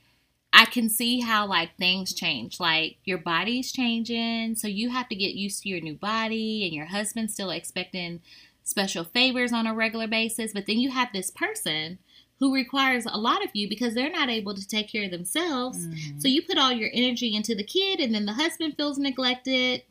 I 0.52 0.64
can 0.64 0.88
see 0.88 1.20
how 1.20 1.46
like 1.46 1.76
things 1.76 2.12
change. 2.12 2.58
Like 2.58 2.96
your 3.04 3.18
body's 3.18 3.72
changing, 3.72 4.56
so 4.56 4.66
you 4.66 4.90
have 4.90 5.08
to 5.08 5.14
get 5.14 5.34
used 5.34 5.62
to 5.62 5.68
your 5.68 5.80
new 5.80 5.94
body, 5.94 6.64
and 6.64 6.74
your 6.74 6.86
husband's 6.86 7.32
still 7.34 7.50
expecting 7.50 8.20
special 8.64 9.04
favors 9.04 9.52
on 9.52 9.66
a 9.66 9.74
regular 9.74 10.06
basis. 10.08 10.52
But 10.52 10.66
then 10.66 10.78
you 10.78 10.90
have 10.90 11.12
this 11.12 11.30
person 11.30 11.98
who 12.40 12.54
requires 12.54 13.04
a 13.06 13.18
lot 13.18 13.44
of 13.44 13.50
you 13.54 13.68
because 13.68 13.94
they're 13.94 14.10
not 14.10 14.30
able 14.30 14.54
to 14.54 14.66
take 14.66 14.88
care 14.90 15.04
of 15.04 15.10
themselves. 15.10 15.86
Mhm. 15.86 16.20
So 16.22 16.26
you 16.28 16.42
put 16.42 16.58
all 16.58 16.72
your 16.72 16.90
energy 16.92 17.34
into 17.34 17.54
the 17.54 17.62
kid, 17.64 18.00
and 18.00 18.14
then 18.14 18.26
the 18.26 18.32
husband 18.34 18.76
feels 18.76 18.98
neglected. 18.98 19.82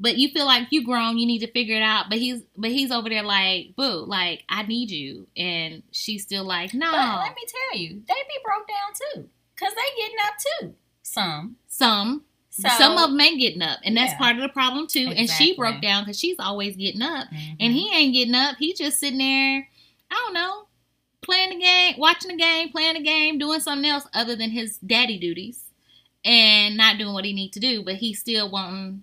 But 0.00 0.16
you 0.16 0.28
feel 0.30 0.46
like 0.46 0.68
you 0.70 0.84
grown, 0.84 1.18
you 1.18 1.26
need 1.26 1.40
to 1.40 1.50
figure 1.50 1.76
it 1.76 1.82
out. 1.82 2.06
But 2.08 2.18
he's 2.18 2.42
but 2.56 2.70
he's 2.70 2.90
over 2.92 3.08
there 3.08 3.22
like, 3.24 3.74
boo, 3.76 4.04
like 4.06 4.44
I 4.48 4.62
need 4.62 4.90
you, 4.90 5.26
and 5.36 5.82
she's 5.90 6.22
still 6.22 6.44
like, 6.44 6.72
no. 6.72 6.90
But 6.92 7.18
let 7.24 7.34
me 7.34 7.42
tell 7.46 7.80
you, 7.80 7.88
they 8.06 8.14
be 8.14 8.38
broke 8.44 8.68
down 8.68 8.92
too, 9.24 9.28
cause 9.56 9.72
they 9.74 10.02
getting 10.02 10.18
up 10.24 10.34
too. 10.60 10.74
Some, 11.02 11.56
Some 11.66 12.24
so, 12.50 12.68
some 12.68 12.98
of 12.98 13.10
them 13.10 13.20
ain't 13.20 13.40
getting 13.40 13.62
up, 13.62 13.80
and 13.84 13.96
that's 13.96 14.12
Yeah. 14.12 14.18
part 14.18 14.36
of 14.36 14.42
the 14.42 14.48
problem 14.50 14.86
too. 14.86 15.12
And 15.16 15.28
she 15.28 15.56
broke 15.56 15.80
down 15.80 16.04
because 16.04 16.18
she's 16.18 16.38
always 16.38 16.76
getting 16.76 17.02
up, 17.02 17.28
Mhm. 17.30 17.56
and 17.60 17.72
he 17.72 17.90
ain't 17.94 18.14
getting 18.14 18.34
up. 18.34 18.56
He 18.58 18.74
just 18.74 19.00
sitting 19.00 19.18
there, 19.18 19.68
I 20.10 20.14
don't 20.14 20.34
know, 20.34 20.66
playing 21.22 21.50
the 21.50 21.64
game, 21.64 21.94
watching 21.98 22.30
the 22.30 22.36
game, 22.36 22.70
playing 22.70 22.94
the 22.94 23.02
game, 23.02 23.38
doing 23.38 23.60
something 23.60 23.88
else 23.88 24.06
other 24.14 24.36
than 24.36 24.50
his 24.50 24.76
daddy 24.78 25.18
duties, 25.18 25.64
and 26.24 26.76
not 26.76 26.98
doing 26.98 27.14
what 27.14 27.24
he 27.24 27.32
need 27.32 27.52
to 27.54 27.60
do. 27.60 27.82
But 27.82 27.96
he 27.96 28.12
still 28.14 28.50
wanting 28.50 29.02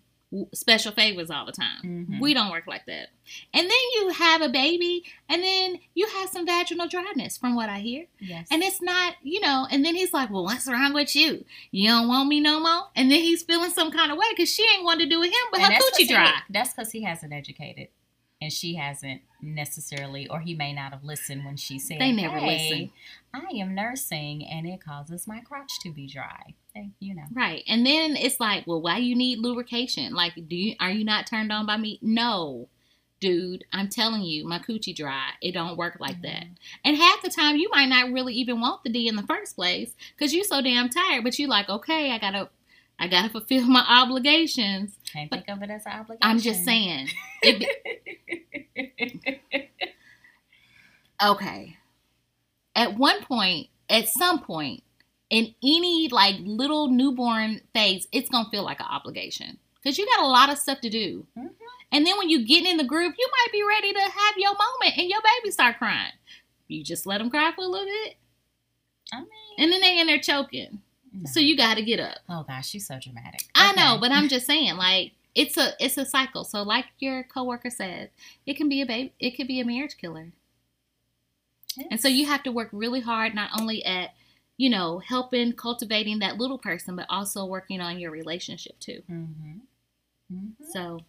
special 0.53 0.91
favors 0.91 1.29
all 1.31 1.45
the 1.45 1.51
time. 1.51 2.07
Mhm. 2.09 2.19
We 2.19 2.33
don't 2.33 2.51
work 2.51 2.67
like 2.67 2.85
that. 2.85 3.09
And 3.53 3.63
then 3.69 3.85
you 3.95 4.09
have 4.09 4.41
a 4.41 4.49
baby, 4.49 5.03
and 5.29 5.41
then 5.43 5.79
you 5.93 6.07
have 6.07 6.29
some 6.29 6.45
vaginal 6.45 6.87
dryness, 6.87 7.37
from 7.37 7.55
what 7.55 7.69
I 7.69 7.79
hear. 7.79 8.05
yes. 8.19 8.47
And 8.51 8.61
it's 8.63 8.81
not, 8.81 9.15
you 9.23 9.39
know, 9.39 9.67
and 9.71 9.83
then 9.85 9.95
he's 9.95 10.13
like, 10.13 10.29
well, 10.29 10.43
what's 10.43 10.67
wrong 10.67 10.93
with 10.93 11.15
you? 11.15 11.45
You 11.71 11.89
don't 11.89 12.07
want 12.07 12.29
me 12.29 12.39
no 12.39 12.59
more? 12.59 12.87
And 12.95 13.09
then 13.11 13.19
he's 13.21 13.43
feeling 13.43 13.71
some 13.71 13.91
kind 13.91 14.11
of 14.11 14.17
way 14.17 14.27
because 14.31 14.53
she 14.53 14.63
ain't 14.75 14.83
want 14.83 14.99
to 15.01 15.05
do 15.07 15.19
with 15.19 15.29
him, 15.31 15.45
but 15.51 15.61
And 15.61 15.73
her 15.73 15.79
coochie 15.79 15.97
he- 16.07 16.07
dry. 16.07 16.33
that's 16.49 16.73
because 16.73 16.91
he 16.91 17.01
hasn't 17.03 17.33
educated, 17.33 17.87
and 18.41 18.51
she 18.51 18.75
hasn't 18.75 19.21
necessarily, 19.41 20.27
or 20.27 20.39
he 20.39 20.53
may 20.55 20.73
not 20.73 20.91
have 20.91 21.03
listened 21.03 21.45
when 21.45 21.55
she 21.57 21.79
said, 21.79 21.99
They 21.99 22.11
never 22.11 22.37
"Hey, 22.39 22.69
listen. 22.69 22.91
I 23.35 23.57
am 23.57 23.75
nursing, 23.75 24.45
and 24.45 24.65
it 24.67 24.83
causes 24.83 25.27
my 25.27 25.39
crotch 25.41 25.71
to 25.81 25.91
be 25.91 26.07
dry." 26.07 26.53
Hey, 26.73 26.91
you 26.99 27.15
know. 27.15 27.23
Right. 27.33 27.63
And 27.67 27.85
then 27.85 28.15
it's 28.17 28.39
like, 28.39 28.67
well, 28.67 28.81
why 28.81 28.97
you 28.97 29.15
need 29.15 29.39
lubrication? 29.39 30.13
Like, 30.13 30.33
do 30.35 30.55
you 30.55 30.75
are 30.79 30.91
you 30.91 31.05
not 31.05 31.25
turned 31.27 31.51
on 31.51 31.65
by 31.65 31.77
me? 31.77 31.99
No. 32.01 32.67
Dude, 33.21 33.63
I'm 33.71 33.87
telling 33.87 34.23
you, 34.23 34.45
my 34.45 34.59
coochie 34.59 34.93
dry. 34.95 35.29
It 35.41 35.53
don't 35.53 35.77
work 35.77 35.97
like 36.01 36.21
that. 36.23 36.43
Mm-hmm. 36.43 36.53
And 36.83 36.97
half 36.97 37.21
the 37.21 37.29
time, 37.29 37.55
you 37.55 37.69
might 37.71 37.85
not 37.85 38.11
really 38.11 38.33
even 38.33 38.59
want 38.59 38.83
the 38.83 38.89
D 38.89 39.07
in 39.07 39.15
the 39.15 39.23
first 39.23 39.55
place 39.55 39.93
because 40.15 40.33
you're 40.33 40.43
so 40.43 40.61
damn 40.61 40.89
tired. 40.89 41.23
But 41.23 41.39
you're 41.39 41.47
like, 41.49 41.69
okay, 41.69 42.11
I 42.11 42.19
gotta, 42.19 42.49
I 42.99 43.07
gotta 43.07 43.29
fulfill 43.29 43.63
my 43.67 43.85
obligations. 43.87 44.97
Can't 45.11 45.29
But- 45.29 45.45
think 45.45 45.57
of 45.57 45.63
it 45.63 45.69
as 45.71 45.85
an 45.85 45.93
obligation. 45.93 46.19
I'm 46.21 46.39
just 46.39 46.65
saying. 46.65 47.07
Be- 47.41 47.67
okay. 51.23 51.77
At 52.75 52.97
one 52.97 53.23
point, 53.23 53.67
at 53.89 54.07
some 54.09 54.39
point, 54.41 54.83
in 55.29 55.55
any 55.63 56.07
like 56.11 56.35
little 56.41 56.87
newborn 56.89 57.61
phase, 57.73 58.07
it's 58.11 58.29
gonna 58.29 58.49
feel 58.49 58.63
like 58.63 58.79
an 58.79 58.87
obligation 58.89 59.57
because 59.75 59.97
you 59.97 60.05
got 60.05 60.23
a 60.23 60.27
lot 60.27 60.49
of 60.49 60.57
stuff 60.57 60.81
to 60.81 60.89
do. 60.89 61.25
Mhm. 61.37 61.49
And 61.91 62.05
then 62.05 62.17
when 62.17 62.29
you 62.29 62.45
get 62.45 62.65
in 62.65 62.77
the 62.77 62.83
group, 62.83 63.15
you 63.17 63.27
might 63.31 63.51
be 63.51 63.63
ready 63.63 63.93
to 63.93 63.99
have 63.99 64.35
your 64.37 64.51
moment, 64.53 64.97
and 64.97 65.09
your 65.09 65.21
baby 65.21 65.51
start 65.51 65.77
crying. 65.77 66.11
You 66.67 66.83
just 66.83 67.05
let 67.05 67.19
them 67.19 67.29
cry 67.29 67.51
for 67.55 67.61
a 67.63 67.67
little 67.67 67.85
bit, 67.87 68.17
I 69.13 69.19
mean, 69.19 69.29
and 69.59 69.71
then 69.71 69.81
they 69.81 69.99
in 69.99 70.07
there 70.07 70.19
choking. 70.19 70.81
no. 71.13 71.29
So 71.31 71.39
you 71.39 71.55
got 71.55 71.75
to 71.75 71.83
get 71.83 71.99
up. 71.99 72.17
oh 72.27 72.43
gosh, 72.43 72.67
she's 72.69 72.87
so 72.87 72.99
dramatic. 72.99 73.41
I 73.55 73.71
know, 73.73 73.97
but 73.99 74.11
I'm 74.11 74.27
just 74.27 74.45
saying, 74.51 74.75
like 74.77 75.13
it's 75.33 75.57
a 75.57 75.73
it's 75.79 75.97
a 75.97 76.05
cycle. 76.05 76.43
So 76.43 76.63
like 76.63 76.85
your 76.99 77.23
coworker 77.23 77.69
said, 77.69 78.09
it 78.45 78.55
can 78.57 78.67
be 78.67 78.81
a 78.81 78.85
baby, 78.85 79.13
it 79.19 79.31
could 79.37 79.47
be 79.47 79.59
a 79.59 79.65
marriage 79.65 79.97
killer. 79.97 80.31
And 81.91 81.99
so 81.99 82.07
you 82.07 82.25
have 82.25 82.43
to 82.43 82.51
work 82.51 82.69
really 82.71 83.01
hard, 83.01 83.33
not 83.35 83.49
only 83.59 83.83
at 83.85 84.11
you 84.57 84.69
know 84.69 84.99
helping 84.99 85.53
cultivating 85.53 86.19
that 86.19 86.37
little 86.37 86.57
person, 86.57 86.95
but 86.95 87.05
also 87.09 87.45
working 87.45 87.81
on 87.81 87.99
your 87.99 88.11
relationship 88.11 88.79
too. 88.79 89.01
Mhm. 89.09 89.61
Mhm. 90.31 90.51
So 90.71 91.01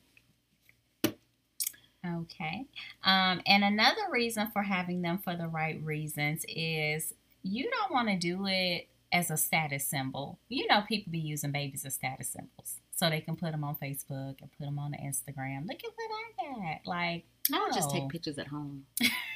Okay. 2.05 2.66
Um, 3.02 3.42
and 3.46 3.64
another 3.64 4.02
reason 4.11 4.48
for 4.52 4.62
having 4.62 5.02
them 5.02 5.18
for 5.18 5.35
the 5.35 5.48
right 5.48 5.83
reasons 5.83 6.44
is 6.48 7.14
you 7.42 7.68
don't 7.70 7.92
want 7.92 8.09
to 8.09 8.16
do 8.16 8.46
it 8.46 8.88
as 9.12 9.31
a 9.31 9.37
status 9.37 9.87
symbol. 9.87 10.38
You 10.48 10.66
know, 10.68 10.83
people 10.87 11.11
be 11.11 11.18
using 11.18 11.52
babies 11.52 11.85
as 11.85 11.94
status 11.94 12.29
symbols. 12.29 12.81
So 12.94 13.11
they 13.11 13.20
can 13.20 13.37
put 13.37 13.52
them 13.52 13.64
on 13.64 13.74
Facebook 13.76 14.40
and 14.40 14.50
put 14.57 14.64
them 14.64 14.79
on 14.79 14.92
the 14.92 14.98
Instagram. 14.98 15.66
Look 15.66 15.83
at 15.85 15.90
what 15.94 16.11
I 16.11 16.44
got. 16.55 16.87
Like, 16.87 17.24
I 17.52 17.62
would 17.62 17.74
just 17.74 17.90
take 17.90 18.09
pictures 18.09 18.38
at 18.38 18.48
home. 18.48 18.87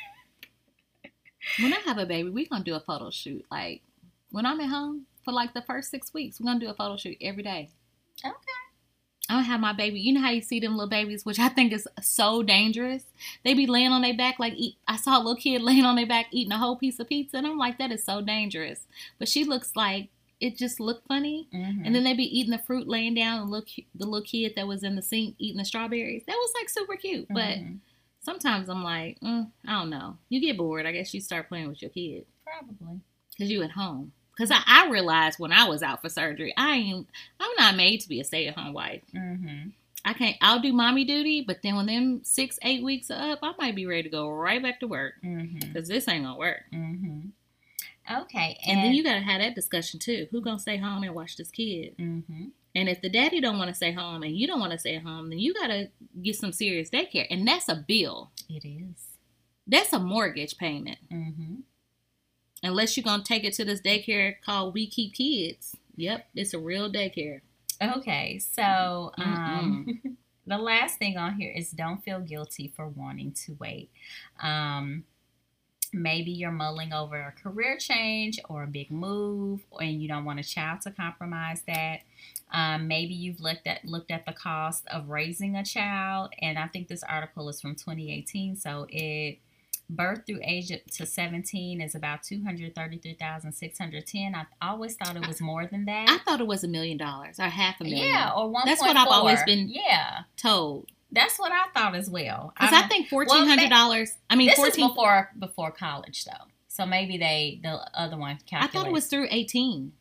when 1.60 1.72
I 1.74 1.78
have 1.86 1.98
a 1.98 2.06
baby, 2.06 2.30
we're 2.30 2.46
gonna 2.50 2.64
do 2.64 2.74
a 2.74 2.80
photo 2.80 3.10
shoot 3.10 3.44
like 3.50 3.82
when 4.30 4.46
I'm 4.46 4.60
at 4.60 4.68
home 4.68 5.06
for 5.24 5.32
like 5.32 5.54
the 5.54 5.62
first 5.62 5.90
six 5.90 6.14
weeks, 6.14 6.40
we're 6.40 6.46
gonna 6.46 6.60
do 6.60 6.70
a 6.70 6.74
photo 6.74 6.96
shoot 6.96 7.16
every 7.20 7.42
day. 7.42 7.70
Okay. 8.24 8.34
I 9.28 9.34
don't 9.34 9.44
have 9.44 9.60
my 9.60 9.72
baby. 9.72 10.00
You 10.00 10.12
know 10.12 10.20
how 10.22 10.30
you 10.30 10.40
see 10.42 10.58
them 10.58 10.72
little 10.76 10.88
babies, 10.88 11.24
which 11.24 11.38
I 11.38 11.48
think 11.48 11.72
is 11.72 11.86
so 12.02 12.42
dangerous. 12.42 13.04
They 13.44 13.54
be 13.54 13.66
laying 13.66 13.92
on 13.92 14.02
their 14.02 14.16
back 14.16 14.40
like 14.40 14.54
eat. 14.56 14.76
I 14.88 14.96
saw 14.96 15.16
a 15.16 15.22
little 15.22 15.36
kid 15.36 15.62
laying 15.62 15.84
on 15.84 15.94
their 15.96 16.06
back 16.06 16.26
eating 16.32 16.52
a 16.52 16.58
whole 16.58 16.76
piece 16.76 16.98
of 16.98 17.08
pizza, 17.08 17.36
and 17.36 17.46
I'm 17.46 17.58
like, 17.58 17.78
that 17.78 17.92
is 17.92 18.02
so 18.04 18.20
dangerous. 18.22 18.80
But 19.20 19.28
she 19.28 19.44
looks 19.44 19.76
like 19.76 20.08
it 20.40 20.56
just 20.56 20.80
looked 20.80 21.06
funny. 21.06 21.46
Mhm. 21.54 21.82
And 21.84 21.94
then 21.94 22.02
they 22.02 22.14
be 22.14 22.24
eating 22.24 22.50
the 22.50 22.58
fruit, 22.58 22.88
laying 22.88 23.14
down, 23.14 23.42
and 23.42 23.50
look 23.50 23.68
the 23.94 24.06
little 24.06 24.26
kid 24.26 24.54
that 24.56 24.66
was 24.66 24.82
in 24.82 24.96
the 24.96 25.02
sink 25.02 25.36
eating 25.38 25.58
the 25.58 25.64
strawberries. 25.64 26.24
That 26.26 26.32
was 26.36 26.52
like 26.58 26.68
super 26.68 26.96
cute. 26.96 27.28
But 27.28 27.58
Mhm. 27.58 27.78
Sometimes 28.20 28.68
I'm 28.68 28.82
like, 28.84 29.18
mm, 29.20 29.50
I 29.66 29.72
don't 29.78 29.90
know. 29.90 30.16
You 30.28 30.40
get 30.40 30.56
bored. 30.58 30.86
I 30.86 30.92
guess 30.92 31.12
you 31.14 31.20
start 31.20 31.48
playing 31.48 31.68
with 31.68 31.82
your 31.82 31.90
kid 31.90 32.24
probably. 32.44 33.00
because 33.36 33.50
you 33.50 33.62
at 33.62 33.70
home. 33.72 34.12
Because 34.36 34.50
I, 34.50 34.62
I 34.66 34.88
realized 34.90 35.38
when 35.38 35.52
I 35.52 35.68
was 35.68 35.82
out 35.82 36.00
for 36.00 36.08
surgery, 36.08 36.54
I 36.56 36.74
ain't. 36.76 37.06
I'm 37.38 37.50
not 37.58 37.76
made 37.76 38.00
to 38.00 38.08
be 38.08 38.20
a 38.20 38.24
stay 38.24 38.46
at 38.46 38.56
home 38.56 38.72
wife. 38.72 39.02
Mm-hmm. 39.14 39.68
I 40.02 40.14
can't. 40.14 40.36
I'll 40.40 40.60
do 40.60 40.72
mommy 40.72 41.04
duty, 41.04 41.42
but 41.46 41.58
then 41.62 41.76
when 41.76 41.84
them 41.86 42.20
six, 42.24 42.58
eight 42.62 42.82
weeks 42.82 43.10
are 43.10 43.32
up, 43.32 43.40
I 43.42 43.52
might 43.58 43.76
be 43.76 43.84
ready 43.84 44.04
to 44.04 44.08
go 44.08 44.30
right 44.30 44.62
back 44.62 44.80
to 44.80 44.86
work 44.86 45.14
Mm-hmm. 45.22 45.58
because 45.72 45.88
this 45.88 46.08
ain't 46.08 46.24
gonna 46.24 46.38
work. 46.38 46.62
Mm-hmm. 46.72 47.28
Okay. 48.10 48.58
And, 48.66 48.78
then 48.78 48.92
you 48.92 49.04
gotta 49.04 49.20
have 49.20 49.40
that 49.40 49.54
discussion 49.54 50.00
too. 50.00 50.26
Who 50.30 50.40
gonna 50.40 50.58
stay 50.58 50.76
home 50.76 51.02
and 51.02 51.14
watch 51.14 51.36
this 51.36 51.50
kid? 51.50 51.96
Mm-hmm. 51.98 52.46
And 52.74 52.88
if 52.88 53.00
the 53.00 53.08
daddy 53.08 53.40
don't 53.40 53.58
want 53.58 53.68
to 53.68 53.74
stay 53.74 53.92
home 53.92 54.22
and 54.22 54.36
you 54.36 54.46
don't 54.46 54.60
want 54.60 54.72
to 54.72 54.78
stay 54.78 54.98
home, 54.98 55.30
then 55.30 55.38
you 55.38 55.54
gotta 55.54 55.90
get 56.22 56.36
some 56.36 56.52
serious 56.52 56.90
daycare, 56.90 57.26
and 57.30 57.46
that's 57.46 57.68
a 57.68 57.84
bill. 57.86 58.30
It 58.48 58.66
is. 58.66 59.18
That's 59.66 59.92
a 59.92 59.98
mortgage 59.98 60.56
payment. 60.56 60.98
Mm-hmm. 61.12 61.56
Unless 62.62 62.96
you're 62.96 63.04
gonna 63.04 63.22
take 63.22 63.44
it 63.44 63.54
to 63.54 63.64
this 63.64 63.80
daycare 63.80 64.34
called 64.44 64.74
We 64.74 64.86
Keep 64.88 65.14
Kids. 65.14 65.76
Yep, 65.96 66.26
it's 66.34 66.54
a 66.54 66.58
real 66.58 66.90
daycare. 66.90 67.40
Okay, 67.82 68.38
so 68.38 69.12
um, 69.16 70.00
the 70.46 70.58
last 70.58 70.98
thing 70.98 71.16
on 71.16 71.34
here 71.34 71.52
is 71.52 71.70
don't 71.70 72.04
feel 72.04 72.20
guilty 72.20 72.72
for 72.74 72.86
wanting 72.88 73.32
to 73.46 73.56
wait. 73.58 73.90
Um, 74.42 75.04
maybe 75.92 76.30
you're 76.30 76.50
mulling 76.52 76.92
over 76.92 77.16
a 77.16 77.32
career 77.32 77.76
change 77.78 78.38
or 78.48 78.64
a 78.64 78.66
big 78.66 78.90
move, 78.90 79.60
and 79.80 80.02
you 80.02 80.08
don't 80.08 80.24
want 80.24 80.40
a 80.40 80.44
child 80.44 80.80
to 80.82 80.90
compromise 80.90 81.62
that. 81.66 82.00
Um, 82.52 82.88
maybe 82.88 83.14
you've 83.14 83.40
looked 83.40 83.66
at 83.66 83.84
looked 83.84 84.10
at 84.10 84.26
the 84.26 84.32
cost 84.32 84.86
of 84.88 85.08
raising 85.08 85.56
a 85.56 85.64
child, 85.64 86.32
and 86.40 86.58
I 86.58 86.66
think 86.66 86.88
this 86.88 87.02
article 87.02 87.48
is 87.48 87.60
from 87.60 87.74
2018, 87.74 88.56
so 88.56 88.86
it 88.90 89.38
birth 89.92 90.20
through 90.24 90.38
age 90.44 90.70
to 90.92 91.04
17 91.04 91.80
is 91.80 91.96
about 91.96 92.22
233,610. 92.22 94.34
I 94.34 94.46
always 94.62 94.96
thought 94.96 95.16
it 95.16 95.26
was 95.26 95.40
more 95.40 95.66
than 95.66 95.84
that. 95.86 96.08
I 96.08 96.18
thought 96.18 96.40
it 96.40 96.46
was 96.46 96.62
a 96.64 96.68
million 96.68 96.96
dollars 96.96 97.38
or 97.40 97.44
half 97.44 97.80
a 97.80 97.84
million. 97.84 98.06
Yeah, 98.06 98.30
or 98.36 98.48
one. 98.48 98.62
That's 98.66 98.80
what 98.80 98.96
I've 98.96 99.08
always 99.08 99.42
been- 99.44 99.68
Yeah, 99.68 100.20
told. 100.36 100.86
That's 101.12 101.38
what 101.38 101.52
I 101.52 101.66
thought 101.74 101.94
as 101.94 102.08
well. 102.08 102.52
Because 102.58 102.72
I 102.72 102.86
think 102.88 103.08
fourteen 103.08 103.46
hundred 103.46 103.70
dollars. 103.70 104.12
I 104.28 104.36
mean, 104.36 104.48
this 104.48 104.56
fourteen. 104.56 104.84
is 104.84 104.90
before 104.90 105.30
before 105.38 105.70
college 105.70 106.24
though, 106.24 106.46
so 106.68 106.86
maybe 106.86 107.18
they 107.18 107.60
the 107.62 107.80
other 107.94 108.16
one. 108.16 108.38
I 108.52 108.66
thought 108.66 108.86
it 108.86 108.92
was 108.92 109.06
through 109.06 109.28
eighteen. 109.30 109.92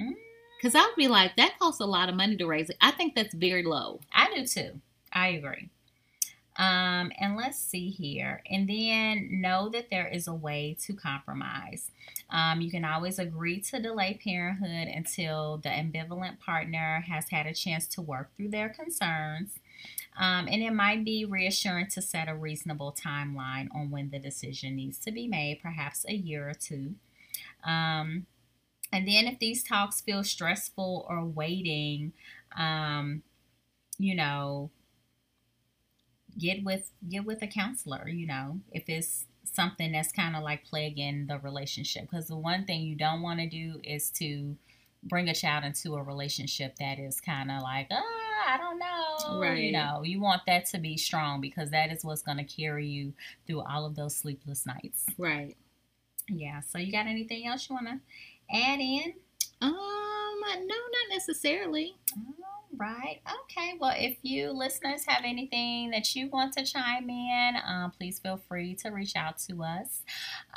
Mm. 0.00 0.14
Because 0.58 0.74
I 0.74 0.86
would 0.86 0.96
be 0.96 1.08
like, 1.08 1.36
that 1.36 1.58
costs 1.58 1.80
a 1.80 1.84
lot 1.84 2.08
of 2.08 2.14
money 2.14 2.36
to 2.36 2.46
raise 2.46 2.70
it. 2.70 2.78
I 2.80 2.90
think 2.90 3.14
that's 3.14 3.34
very 3.34 3.62
low. 3.64 4.00
I 4.10 4.34
do 4.34 4.46
too. 4.46 4.80
I 5.12 5.28
agree. 5.28 5.68
Um, 6.56 7.12
and 7.20 7.36
let's 7.36 7.58
see 7.58 7.90
here. 7.90 8.42
And 8.48 8.66
then 8.68 9.40
know 9.42 9.68
that 9.68 9.90
there 9.90 10.06
is 10.06 10.26
a 10.26 10.32
way 10.34 10.76
to 10.86 10.94
compromise. 10.94 11.90
Um, 12.30 12.60
you 12.60 12.70
can 12.70 12.84
always 12.84 13.18
agree 13.18 13.60
to 13.60 13.78
delay 13.78 14.18
parenthood 14.24 14.88
until 14.88 15.58
the 15.58 15.68
ambivalent 15.68 16.40
partner 16.40 17.04
has 17.08 17.28
had 17.28 17.46
a 17.46 17.52
chance 17.52 17.86
to 17.88 18.00
work 18.00 18.30
through 18.36 18.48
their 18.48 18.70
concerns. 18.70 19.58
Um, 20.16 20.46
and 20.48 20.62
it 20.62 20.72
might 20.72 21.04
be 21.04 21.24
reassuring 21.24 21.88
to 21.88 22.02
set 22.02 22.28
a 22.28 22.34
reasonable 22.34 22.96
timeline 22.98 23.68
on 23.74 23.90
when 23.90 24.10
the 24.10 24.18
decision 24.18 24.76
needs 24.76 24.98
to 25.00 25.10
be 25.10 25.26
made, 25.26 25.60
perhaps 25.60 26.04
a 26.08 26.14
year 26.14 26.48
or 26.48 26.54
two. 26.54 26.94
Um, 27.64 28.26
and 28.92 29.08
then 29.08 29.26
if 29.26 29.40
these 29.40 29.64
talks 29.64 30.00
feel 30.00 30.22
stressful 30.22 31.04
or 31.08 31.24
waiting, 31.24 32.12
um, 32.56 33.22
you 33.98 34.14
know, 34.14 34.70
get 36.38 36.64
with 36.64 36.90
get 37.08 37.24
with 37.24 37.42
a 37.42 37.46
counselor. 37.46 38.08
You 38.08 38.26
know, 38.26 38.60
if 38.72 38.88
it's 38.88 39.26
something 39.44 39.92
that's 39.92 40.12
kind 40.12 40.36
of 40.36 40.42
like 40.42 40.64
plaguing 40.64 41.26
the 41.26 41.38
relationship, 41.38 42.08
because 42.10 42.28
the 42.28 42.36
one 42.36 42.64
thing 42.64 42.82
you 42.82 42.96
don't 42.96 43.22
want 43.22 43.40
to 43.40 43.48
do 43.48 43.80
is 43.82 44.10
to 44.10 44.56
bring 45.02 45.28
a 45.28 45.34
child 45.34 45.64
into 45.64 45.94
a 45.94 46.02
relationship 46.02 46.76
that 46.76 46.98
is 46.98 47.20
kind 47.20 47.50
of 47.50 47.62
like, 47.62 47.88
ah, 47.90 48.23
I 48.46 48.56
don't 48.56 48.78
know. 48.78 49.40
Right. 49.40 49.64
You 49.64 49.72
know, 49.72 50.02
you 50.04 50.20
want 50.20 50.42
that 50.46 50.66
to 50.66 50.78
be 50.78 50.96
strong 50.96 51.40
because 51.40 51.70
that 51.70 51.90
is 51.90 52.04
what's 52.04 52.22
going 52.22 52.38
to 52.38 52.44
carry 52.44 52.86
you 52.86 53.12
through 53.46 53.62
all 53.62 53.86
of 53.86 53.96
those 53.96 54.14
sleepless 54.16 54.66
nights. 54.66 55.06
Right. 55.18 55.56
Yeah. 56.28 56.60
So 56.60 56.78
you 56.78 56.92
got 56.92 57.06
anything 57.06 57.46
else 57.46 57.68
you 57.68 57.74
want 57.74 57.88
to 57.88 58.56
add 58.56 58.80
in? 58.80 59.14
Um, 59.60 59.72
no, 60.44 60.74
not 60.74 61.10
necessarily. 61.10 61.96
All 62.16 62.54
right. 62.76 63.20
Okay. 63.44 63.74
Well, 63.78 63.94
if 63.96 64.18
you 64.22 64.50
listeners 64.50 65.04
have 65.06 65.22
anything 65.24 65.90
that 65.90 66.14
you 66.14 66.28
want 66.28 66.54
to 66.54 66.64
chime 66.64 67.08
in, 67.08 67.54
um, 67.66 67.92
please 67.92 68.18
feel 68.18 68.40
free 68.48 68.74
to 68.76 68.90
reach 68.90 69.16
out 69.16 69.38
to 69.48 69.62
us. 69.62 70.02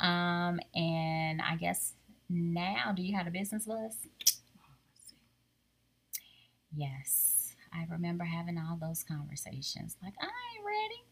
Um, 0.00 0.60
and 0.74 1.40
I 1.40 1.56
guess 1.58 1.94
now, 2.28 2.92
do 2.94 3.02
you 3.02 3.16
have 3.16 3.26
a 3.26 3.30
business 3.30 3.66
list? 3.66 4.06
Yes. 6.76 7.37
I 7.72 7.86
remember 7.90 8.24
having 8.24 8.58
all 8.58 8.76
those 8.80 9.02
conversations. 9.02 9.96
Like, 10.02 10.14
I 10.20 10.24
ain't 10.24 10.64
ready. 10.66 11.02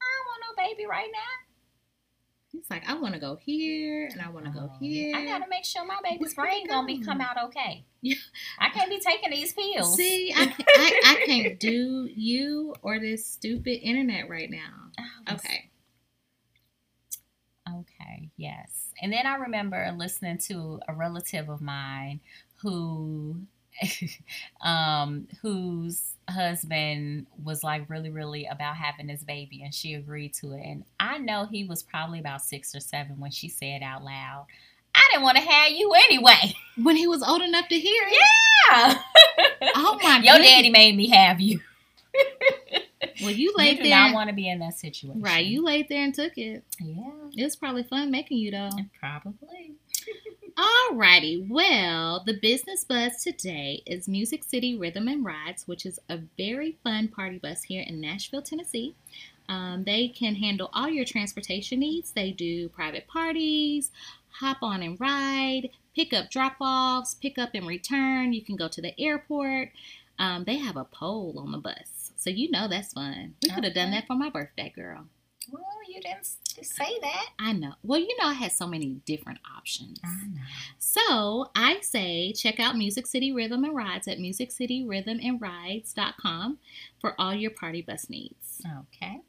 I 0.00 0.06
don't 0.16 0.26
want 0.26 0.42
no 0.58 0.62
baby 0.64 0.86
right 0.86 1.08
now. 1.12 2.58
It's 2.58 2.70
like 2.70 2.88
I 2.88 2.94
want 2.94 3.14
to 3.14 3.20
go 3.20 3.34
here 3.34 4.08
and 4.12 4.22
I 4.22 4.30
want 4.30 4.46
to 4.46 4.52
go 4.52 4.70
Oh, 4.72 4.76
here. 4.78 5.16
I 5.16 5.24
gotta 5.24 5.46
make 5.50 5.64
sure 5.64 5.84
my 5.84 5.98
baby's 6.04 6.34
brain 6.34 6.68
gonna 6.68 6.86
be 6.86 7.00
come 7.00 7.20
out 7.20 7.36
okay. 7.46 7.84
Yeah. 8.00 8.16
I 8.60 8.68
can't 8.68 8.90
be 8.90 9.00
taking 9.00 9.30
these 9.30 9.54
pills. 9.54 9.96
See, 9.96 10.32
I, 10.36 10.54
I, 10.76 11.00
I 11.04 11.22
can't 11.26 11.58
do 11.58 12.06
you 12.14 12.74
or 12.82 13.00
this 13.00 13.24
stupid 13.26 13.80
internet 13.82 14.28
right 14.28 14.50
now. 14.50 14.90
Oh, 15.00 15.34
Okay. 15.34 15.70
Okay, 17.68 18.30
yes. 18.36 18.90
And 19.00 19.12
then 19.12 19.26
I 19.26 19.36
remember 19.36 19.90
listening 19.96 20.38
to 20.48 20.80
a 20.86 20.92
relative 20.94 21.48
of 21.48 21.60
mine 21.62 22.20
who 22.56 23.46
um 24.62 25.26
whose 25.42 26.02
husband 26.30 27.26
was 27.42 27.62
like 27.62 27.88
really 27.90 28.08
really 28.10 28.46
about 28.46 28.76
having 28.76 29.06
this 29.08 29.22
baby 29.24 29.62
and 29.62 29.74
she 29.74 29.94
agreed 29.94 30.32
to 30.32 30.52
it 30.52 30.62
and 30.64 30.84
I 30.98 31.18
know 31.18 31.46
he 31.46 31.64
was 31.64 31.82
probably 31.82 32.18
about 32.18 32.40
6 32.42 32.74
or 32.74 32.80
7 32.80 33.18
when 33.20 33.30
she 33.30 33.48
said 33.48 33.82
out 33.82 34.02
loud 34.04 34.46
I 34.94 35.08
didn't 35.10 35.24
want 35.24 35.36
to 35.38 35.42
have 35.42 35.72
you 35.72 35.92
anyway. 35.92 36.54
When 36.82 36.94
he 36.96 37.08
was 37.08 37.20
old 37.22 37.42
enough 37.42 37.66
to 37.68 37.74
hear 37.78 38.02
it. 38.06 38.18
Yeah. 38.70 38.98
Oh 39.76 39.94
my 39.96 40.02
god. 40.02 40.24
Your 40.24 40.34
goodness. 40.34 40.50
daddy 40.50 40.70
made 40.70 40.96
me 40.96 41.08
have 41.08 41.40
you. 41.40 41.60
Well, 43.20 43.30
you 43.30 43.50
You 43.50 43.54
laid 43.56 43.78
do 43.78 43.82
there. 43.84 43.90
not 43.90 44.14
want 44.14 44.28
to 44.30 44.34
be 44.34 44.48
in 44.48 44.60
that 44.60 44.74
situation. 44.74 45.20
right, 45.20 45.44
you 45.44 45.64
laid 45.64 45.88
there 45.88 46.04
and 46.04 46.14
took 46.14 46.38
it. 46.38 46.62
Yeah, 46.80 47.10
It 47.36 47.42
was 47.44 47.56
probably 47.56 47.82
fun 47.82 48.10
making 48.12 48.38
you 48.38 48.50
though. 48.52 48.70
probably. 49.00 49.72
Alrighty, 50.56 51.48
well, 51.48 52.22
the 52.24 52.38
business 52.40 52.84
bus 52.84 53.24
today 53.24 53.82
is 53.86 54.06
Music 54.06 54.44
City 54.44 54.76
Rhythm 54.78 55.08
and 55.08 55.24
Rides, 55.24 55.66
which 55.66 55.84
is 55.84 55.98
a 56.08 56.20
very 56.36 56.78
fun 56.84 57.08
party 57.08 57.38
bus 57.38 57.64
here 57.64 57.82
in 57.84 58.00
Nashville, 58.00 58.42
Tennessee. 58.42 58.94
Um, 59.48 59.82
they 59.82 60.06
can 60.06 60.36
handle 60.36 60.70
all 60.72 60.88
your 60.88 61.04
transportation 61.04 61.80
needs. 61.80 62.12
They 62.12 62.30
do 62.30 62.68
private 62.68 63.08
parties, 63.08 63.90
hop 64.38 64.58
on 64.62 64.80
and 64.80 65.00
ride, 65.00 65.70
pick 65.96 66.12
up 66.12 66.30
drop 66.30 66.56
offs, 66.60 67.14
pick 67.14 67.36
up 67.36 67.50
and 67.54 67.66
return. 67.66 68.32
You 68.32 68.42
can 68.42 68.54
go 68.54 68.68
to 68.68 68.80
the 68.80 68.98
airport. 69.00 69.70
Um, 70.20 70.44
they 70.44 70.58
have 70.58 70.76
a 70.76 70.84
pole 70.84 71.34
on 71.36 71.50
the 71.50 71.58
bus, 71.58 72.12
so 72.16 72.30
you 72.30 72.48
know 72.52 72.68
that's 72.68 72.92
fun. 72.92 73.34
We 73.42 73.50
could 73.50 73.64
have 73.64 73.74
done 73.74 73.90
that 73.90 74.06
for 74.06 74.14
my 74.14 74.30
birthday, 74.30 74.72
girl. 74.74 75.06
Well, 75.50 75.62
you 75.88 76.00
didn't 76.00 76.26
say 76.62 76.98
that. 77.02 77.30
I 77.38 77.52
know. 77.52 77.72
Well, 77.82 78.00
you 78.00 78.16
know, 78.20 78.28
I 78.28 78.32
had 78.34 78.52
so 78.52 78.66
many 78.66 78.96
different 79.06 79.38
options. 79.56 80.00
I 80.04 80.26
know. 80.26 80.40
So 80.78 81.50
I 81.54 81.78
say 81.80 82.32
check 82.32 82.60
out 82.60 82.76
Music 82.76 83.06
City 83.06 83.32
Rhythm 83.32 83.64
and 83.64 83.74
Rides 83.74 84.08
at 84.08 84.18
musiccityrhythmandrides.com 84.18 86.58
for 87.00 87.14
all 87.20 87.34
your 87.34 87.50
party 87.50 87.82
bus 87.82 88.08
needs. 88.08 88.62
Okay. 88.94 89.20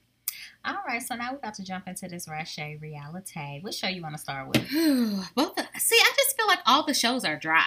All 0.64 0.78
right, 0.88 1.02
so 1.02 1.16
now 1.16 1.32
we're 1.32 1.38
about 1.38 1.54
to 1.56 1.64
jump 1.64 1.88
into 1.88 2.08
this 2.08 2.28
Rache 2.28 2.80
reality. 2.82 3.60
What 3.62 3.74
show 3.74 3.88
you 3.88 4.02
want 4.02 4.16
to 4.16 4.20
start 4.20 4.48
with? 4.48 4.64
Both. 5.36 5.56
The, 5.56 5.66
see, 5.78 5.98
I 6.00 6.12
just 6.18 6.36
feel 6.36 6.48
like 6.48 6.60
all 6.66 6.84
the 6.86 6.94
shows 6.94 7.24
are 7.24 7.38
dry. 7.38 7.64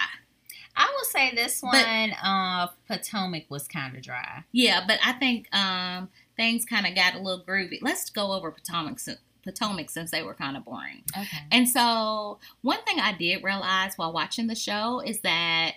I 0.76 0.92
will 0.96 1.04
say 1.04 1.32
this 1.34 1.62
one, 1.62 1.72
But- 1.72 2.26
uh, 2.26 2.68
Potomac 2.88 3.44
was 3.50 3.68
kind 3.68 3.96
of 3.96 4.02
dry. 4.02 4.44
Yeah, 4.52 4.84
but 4.87 4.98
I 5.04 5.12
think 5.12 5.48
um, 5.54 6.08
things 6.38 6.64
kind 6.64 6.87
of 6.87 6.94
got 6.94 7.14
a 7.14 7.18
little 7.18 7.44
groovy. 7.44 7.81
Let's 7.83 8.09
go 8.09 8.33
over 8.33 8.51
Potomac 8.51 8.98
since, 9.01 9.18
Potomac 9.44 9.90
since 9.90 10.11
they 10.11 10.22
were 10.22 10.33
kind 10.35 10.57
of 10.57 10.64
boring. 10.64 11.03
Okay. 11.16 11.38
And 11.53 11.68
so, 11.68 12.38
one 12.62 12.83
thing 12.87 12.98
I 13.01 13.12
did 13.12 13.44
realize 13.44 13.92
while 13.96 14.12
watching 14.14 14.46
the 14.46 14.55
show 14.55 15.01
is 15.05 15.20
that 15.20 15.72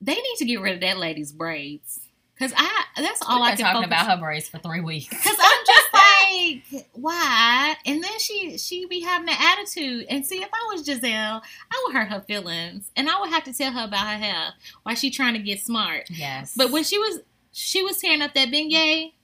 they 0.00 0.14
need 0.14 0.36
to 0.38 0.44
get 0.44 0.60
rid 0.60 0.74
of 0.74 0.80
that 0.80 0.98
lady's 0.98 1.32
braids. 1.32 2.00
Cause 2.38 2.52
I 2.54 2.84
that's 2.98 3.22
all 3.26 3.36
We've 3.40 3.46
I 3.46 3.50
been 3.52 3.56
can 3.56 3.64
talking 3.64 3.88
focus- 3.88 4.02
about 4.02 4.14
her 4.18 4.22
braids 4.22 4.48
for 4.48 4.58
three 4.58 4.82
weeks. 4.82 5.08
Cause 5.08 5.36
I'm 5.40 5.66
just 5.66 5.88
like, 6.74 6.86
why? 6.92 7.74
And 7.86 8.04
then 8.04 8.18
she 8.18 8.58
she 8.58 8.84
be 8.86 9.00
having 9.00 9.30
an 9.30 9.36
attitude. 9.40 10.04
And 10.10 10.26
see, 10.26 10.42
if 10.42 10.48
I 10.52 10.74
was 10.74 10.86
Gizelle, 10.86 11.40
I 11.72 11.84
would 11.86 11.96
hurt 11.96 12.08
her 12.08 12.20
feelings, 12.20 12.90
and 12.94 13.08
I 13.08 13.18
would 13.20 13.30
have 13.30 13.44
to 13.44 13.54
tell 13.54 13.72
her 13.72 13.84
about 13.86 14.06
her 14.06 14.18
hair 14.18 14.52
while 14.82 14.94
she 14.94 15.08
trying 15.10 15.32
to 15.32 15.38
get 15.38 15.60
smart. 15.60 16.10
yes. 16.10 16.52
But 16.54 16.70
when 16.70 16.84
she 16.84 16.98
was 16.98 17.20
she 17.52 17.82
was 17.82 17.96
tearing 17.98 18.20
up 18.20 18.34
that 18.34 18.48
beignet 18.50 19.14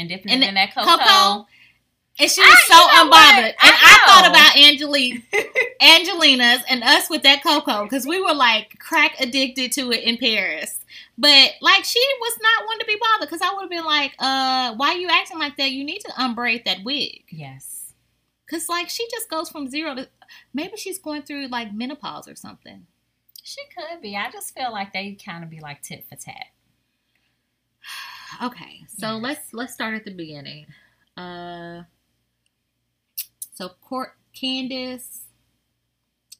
and 0.00 0.08
dipping 0.08 0.32
and 0.32 0.42
it 0.42 0.48
in 0.48 0.54
that 0.54 0.74
cocoa. 0.74 0.96
cocoa, 0.96 1.46
and 2.18 2.30
she 2.30 2.42
I- 2.42 2.46
was 2.46 2.62
so 2.66 2.74
you 2.74 2.86
know 3.04 3.10
unbothered. 3.10 3.44
And 3.44 3.54
I 3.60 3.98
I, 4.02 4.06
thought 4.06 4.30
about 4.30 4.56
Angelina's, 5.80 6.62
and 6.68 6.82
us 6.82 7.08
with 7.08 7.22
that 7.22 7.42
cocoa 7.42 7.84
because 7.84 8.06
we 8.06 8.20
were 8.20 8.34
like 8.34 8.78
crack 8.78 9.20
addicted 9.20 9.72
to 9.72 9.90
it 9.92 10.02
in 10.04 10.16
Paris. 10.16 10.78
But 11.16 11.52
like 11.60 11.84
she 11.84 12.00
was 12.20 12.38
not 12.42 12.66
one 12.66 12.78
to 12.78 12.86
be 12.86 12.96
bothered 13.00 13.28
because 13.28 13.42
I 13.42 13.52
would 13.54 13.62
have 13.62 13.70
been 13.70 13.84
like, 13.84 14.12
uh, 14.18 14.74
why 14.76 14.94
you 14.94 15.08
acting 15.10 15.38
like 15.38 15.56
that? 15.56 15.70
You 15.70 15.84
need 15.84 16.00
to 16.00 16.12
unbraid 16.16 16.64
that 16.64 16.78
wig. 16.84 17.24
Yes. 17.30 17.92
Cause 18.50 18.68
like 18.68 18.88
she 18.88 19.06
just 19.10 19.28
goes 19.30 19.48
from 19.48 19.68
zero 19.68 19.94
to 19.94 20.08
maybe 20.52 20.76
she's 20.76 20.98
going 20.98 21.22
through 21.22 21.46
like 21.48 21.72
menopause 21.72 22.26
or 22.26 22.34
something. 22.34 22.86
She 23.42 23.60
could 23.76 24.00
be. 24.02 24.16
I 24.16 24.30
just 24.30 24.54
feel 24.54 24.72
like 24.72 24.92
they 24.92 25.12
kind 25.24 25.44
of 25.44 25.50
be 25.50 25.60
like 25.60 25.82
tit 25.82 26.04
for 26.08 26.16
tat. 26.16 26.46
Okay, 28.42 28.84
so 28.88 29.14
Yes. 29.14 29.22
let's 29.22 29.52
let's 29.54 29.72
start 29.74 29.94
at 29.94 30.04
the 30.04 30.12
beginning. 30.12 30.66
Uh, 31.16 31.82
so 33.54 33.70
Court 33.82 34.14
Candiace, 34.34 35.20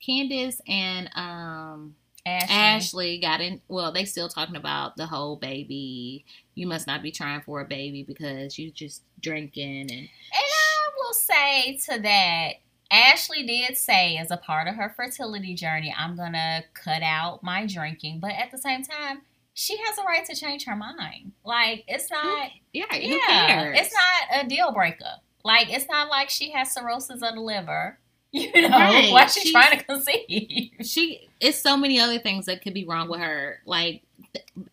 Candiace 0.05 0.61
and 0.67 1.11
um 1.15 1.97
Ashley. 2.27 2.55
Ashley 2.55 3.19
got 3.21 3.41
in. 3.41 3.61
Well, 3.69 3.93
they 3.93 4.05
still 4.05 4.29
talking 4.29 4.57
about 4.57 4.97
the 4.97 5.07
whole 5.07 5.37
baby. 5.37 6.25
You 6.55 6.67
must 6.67 6.87
not 6.87 7.03
be 7.03 7.11
trying 7.11 7.41
for 7.41 7.61
a 7.61 7.65
baby 7.65 8.03
because 8.03 8.59
you 8.59 8.71
just 8.71 9.03
drinking 9.21 9.81
and 9.83 9.91
And 9.91 10.09
I 10.35 10.91
will 10.99 11.15
say 11.15 11.77
to 11.89 11.99
that, 12.03 12.53
Ashley 12.91 13.45
did 13.47 13.77
say 13.77 14.17
as 14.19 14.31
a 14.31 14.37
part 14.37 14.69
of 14.69 14.75
her 14.75 14.93
fertility 14.95 15.55
journey, 15.55 15.95
I'm 15.97 16.15
going 16.17 16.33
to 16.35 16.63
cut 16.75 17.03
out 17.03 17.43
my 17.43 17.67
drinking. 17.67 18.21
But 18.21 18.33
at 18.33 18.51
the 18.51 18.59
same 18.59 18.83
time, 18.83 19.23
she 19.55 19.77
has 19.79 19.99
a 19.99 20.03
right 20.05 20.25
to 20.27 20.35
change 20.35 20.65
her 20.65 20.77
mind. 20.77 21.33
Like, 21.45 21.85
it's 21.89 22.11
not, 22.11 22.51
yeah, 22.73 22.85
yeah, 22.95 23.73
it's 23.75 23.93
not 23.95 24.45
a 24.45 24.49
deal 24.49 24.73
breaker. 24.73 25.05
Like, 25.45 25.71
it's 25.73 25.89
not 25.89 26.09
like 26.09 26.31
she 26.31 26.51
has 26.53 26.73
cirrhosis 26.73 27.23
of 27.23 27.35
the 27.35 27.41
liver. 27.41 27.99
You 28.33 28.53
know, 28.63 28.69
Right. 28.69 29.11
why 29.11 29.27
she 29.27 29.41
She's- 29.41 29.51
trying 29.53 29.77
to 29.77 29.85
conceive? 29.85 30.71
she 30.87 31.29
it's 31.41 31.59
so 31.59 31.77
many 31.77 31.99
other 31.99 32.21
things 32.21 32.47
that 32.47 32.63
could 32.63 32.75
be 32.75 32.85
wrong 32.85 33.09
with 33.09 33.19
her 33.19 33.59
like 33.67 34.03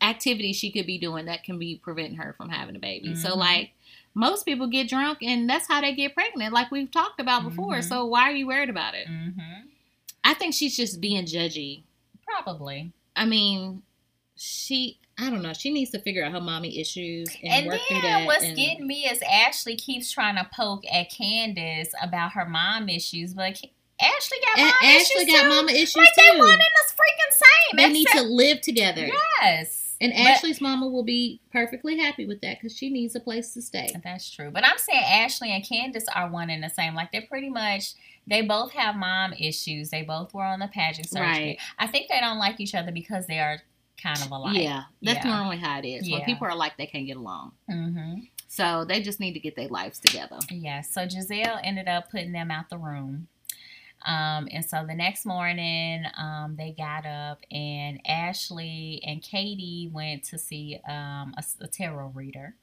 activities 0.01 0.57
she 0.57 0.71
could 0.71 0.85
be 0.85 0.99
doing 0.99 1.25
that 1.25 1.43
can 1.43 1.57
be 1.57 1.77
preventing 1.81 2.17
her 2.17 2.33
from 2.37 2.49
having 2.49 2.75
a 2.75 2.79
baby 2.79 3.15
so 3.15 3.29
Mhm. 3.31 3.37
like 3.37 3.71
most 4.13 4.45
people 4.45 4.67
get 4.67 4.87
drunk 4.89 5.19
and 5.23 5.49
that's 5.49 5.67
how 5.67 5.81
they 5.81 5.95
get 5.95 6.13
pregnant 6.13 6.53
like 6.53 6.69
we've 6.69 6.91
talked 6.91 7.19
about 7.19 7.43
before 7.43 7.77
Mhm. 7.77 7.83
so 7.83 8.05
why 8.05 8.29
are 8.29 8.35
you 8.35 8.45
worried 8.45 8.69
about 8.69 8.93
it 8.93 9.07
Mm-hmm. 9.07 9.67
i 10.23 10.35
think 10.35 10.53
she's 10.53 10.77
just 10.77 11.01
being 11.01 11.25
judgy 11.25 11.81
Probably. 12.25 12.91
i 13.15 13.25
mean 13.25 13.81
she 14.37 14.99
i 15.17 15.29
don't 15.29 15.41
know 15.41 15.53
she 15.53 15.71
needs 15.71 15.91
to 15.91 15.99
figure 15.99 16.23
out 16.23 16.31
her 16.31 16.39
mommy 16.41 16.79
issues 16.79 17.27
and, 17.43 17.51
And 17.53 17.67
work 17.67 17.81
through 17.87 18.01
then 18.01 18.21
that 18.21 18.25
what's 18.27 18.43
and- 18.43 18.55
getting 18.55 18.85
me 18.87 19.05
is 19.05 19.19
Ashley 19.29 19.75
keeps 19.75 20.11
trying 20.11 20.35
to 20.35 20.47
poke 20.53 20.83
at 20.91 21.09
Candiace 21.11 21.89
about 22.01 22.33
her 22.33 22.45
mom 22.45 22.87
issues, 22.89 23.33
but 23.33 23.59
Ashley 23.99 24.37
got 24.45 24.57
mom 24.59 24.73
ashley 24.83 25.23
issues 25.23 25.25
got 25.33 25.41
too. 25.43 25.49
mama 25.49 25.71
issues 25.71 25.95
like 25.95 26.13
too 26.15 26.21
they 26.33 26.37
one 26.37 26.49
and 26.49 26.59
the 26.59 26.93
freaking 26.93 27.33
same. 27.33 27.77
they 27.77 27.89
need 27.91 28.07
to 28.09 28.21
live 28.21 28.61
together 28.61 29.09
yes, 29.41 29.95
and 29.99 30.13
But- 30.13 30.19
ashley's 30.27 30.61
mama 30.61 30.87
will 30.87 31.03
be 31.03 31.41
perfectly 31.51 31.97
happy 31.97 32.25
with 32.27 32.41
that 32.41 32.59
because 32.61 32.77
she 32.77 32.89
needs 32.91 33.15
a 33.15 33.19
place 33.19 33.53
to 33.55 33.61
stay 33.63 33.89
That's 34.03 34.29
true. 34.29 34.51
But 34.51 34.65
I'm 34.65 34.77
saying 34.77 35.03
Ashley 35.03 35.49
and 35.51 35.63
Candiace 35.67 36.05
are 36.15 36.29
one 36.29 36.51
and 36.51 36.63
the 36.63 36.69
same. 36.69 36.93
Like 36.93 37.11
they're 37.11 37.25
pretty 37.27 37.49
much 37.49 37.93
they 38.27 38.41
both 38.43 38.73
have 38.73 38.95
mom 38.95 39.33
issues. 39.33 39.89
They 39.89 40.03
both 40.03 40.33
were 40.33 40.43
on 40.43 40.59
the 40.59 40.67
pageant 40.67 41.09
circuit. 41.09 41.21
Right. 41.21 41.57
I 41.79 41.87
think 41.87 42.09
they 42.09 42.19
don't 42.19 42.37
like 42.37 42.59
each 42.59 42.75
other 42.75 42.91
because 42.91 43.25
they 43.25 43.39
are 43.39 43.59
kind 44.01 44.21
of 44.21 44.31
alike. 44.31 44.57
yeah 44.57 44.83
that's 45.01 45.25
Yeah. 45.25 45.35
normally 45.35 45.57
how 45.57 45.79
it 45.79 45.85
is 45.87 46.09
when 46.09 46.21
people 46.23 46.45
are 46.47 46.55
like 46.55 46.77
they 46.77 46.85
can't 46.87 47.07
get 47.07 47.17
along 47.17 47.53
Mm-hmm. 47.69 48.21
So 48.49 48.85
they 48.85 49.01
just 49.01 49.19
need 49.19 49.33
to 49.33 49.39
get 49.41 49.55
their 49.57 49.67
lives 49.67 49.99
together. 49.99 50.37
Yeah, 50.49 50.79
so 50.81 51.01
Gizelle 51.01 51.59
ended 51.63 51.87
up 51.89 52.09
putting 52.09 52.31
them 52.31 52.49
out 52.49 52.69
the 52.69 52.77
room. 52.77 53.27
Um, 54.05 54.47
and 54.51 54.63
so 54.63 54.85
the 54.87 54.95
next 54.95 55.25
morning, 55.25 56.05
um, 56.17 56.55
they 56.57 56.71
got 56.71 57.05
up, 57.05 57.39
and 57.51 57.99
Ashley 58.07 59.01
and 59.05 59.21
Katie 59.21 59.89
went 59.91 60.23
to 60.25 60.37
see 60.37 60.79
um, 60.87 61.33
a, 61.37 61.43
a 61.61 61.67
tarot 61.67 62.11
reader. 62.15 62.55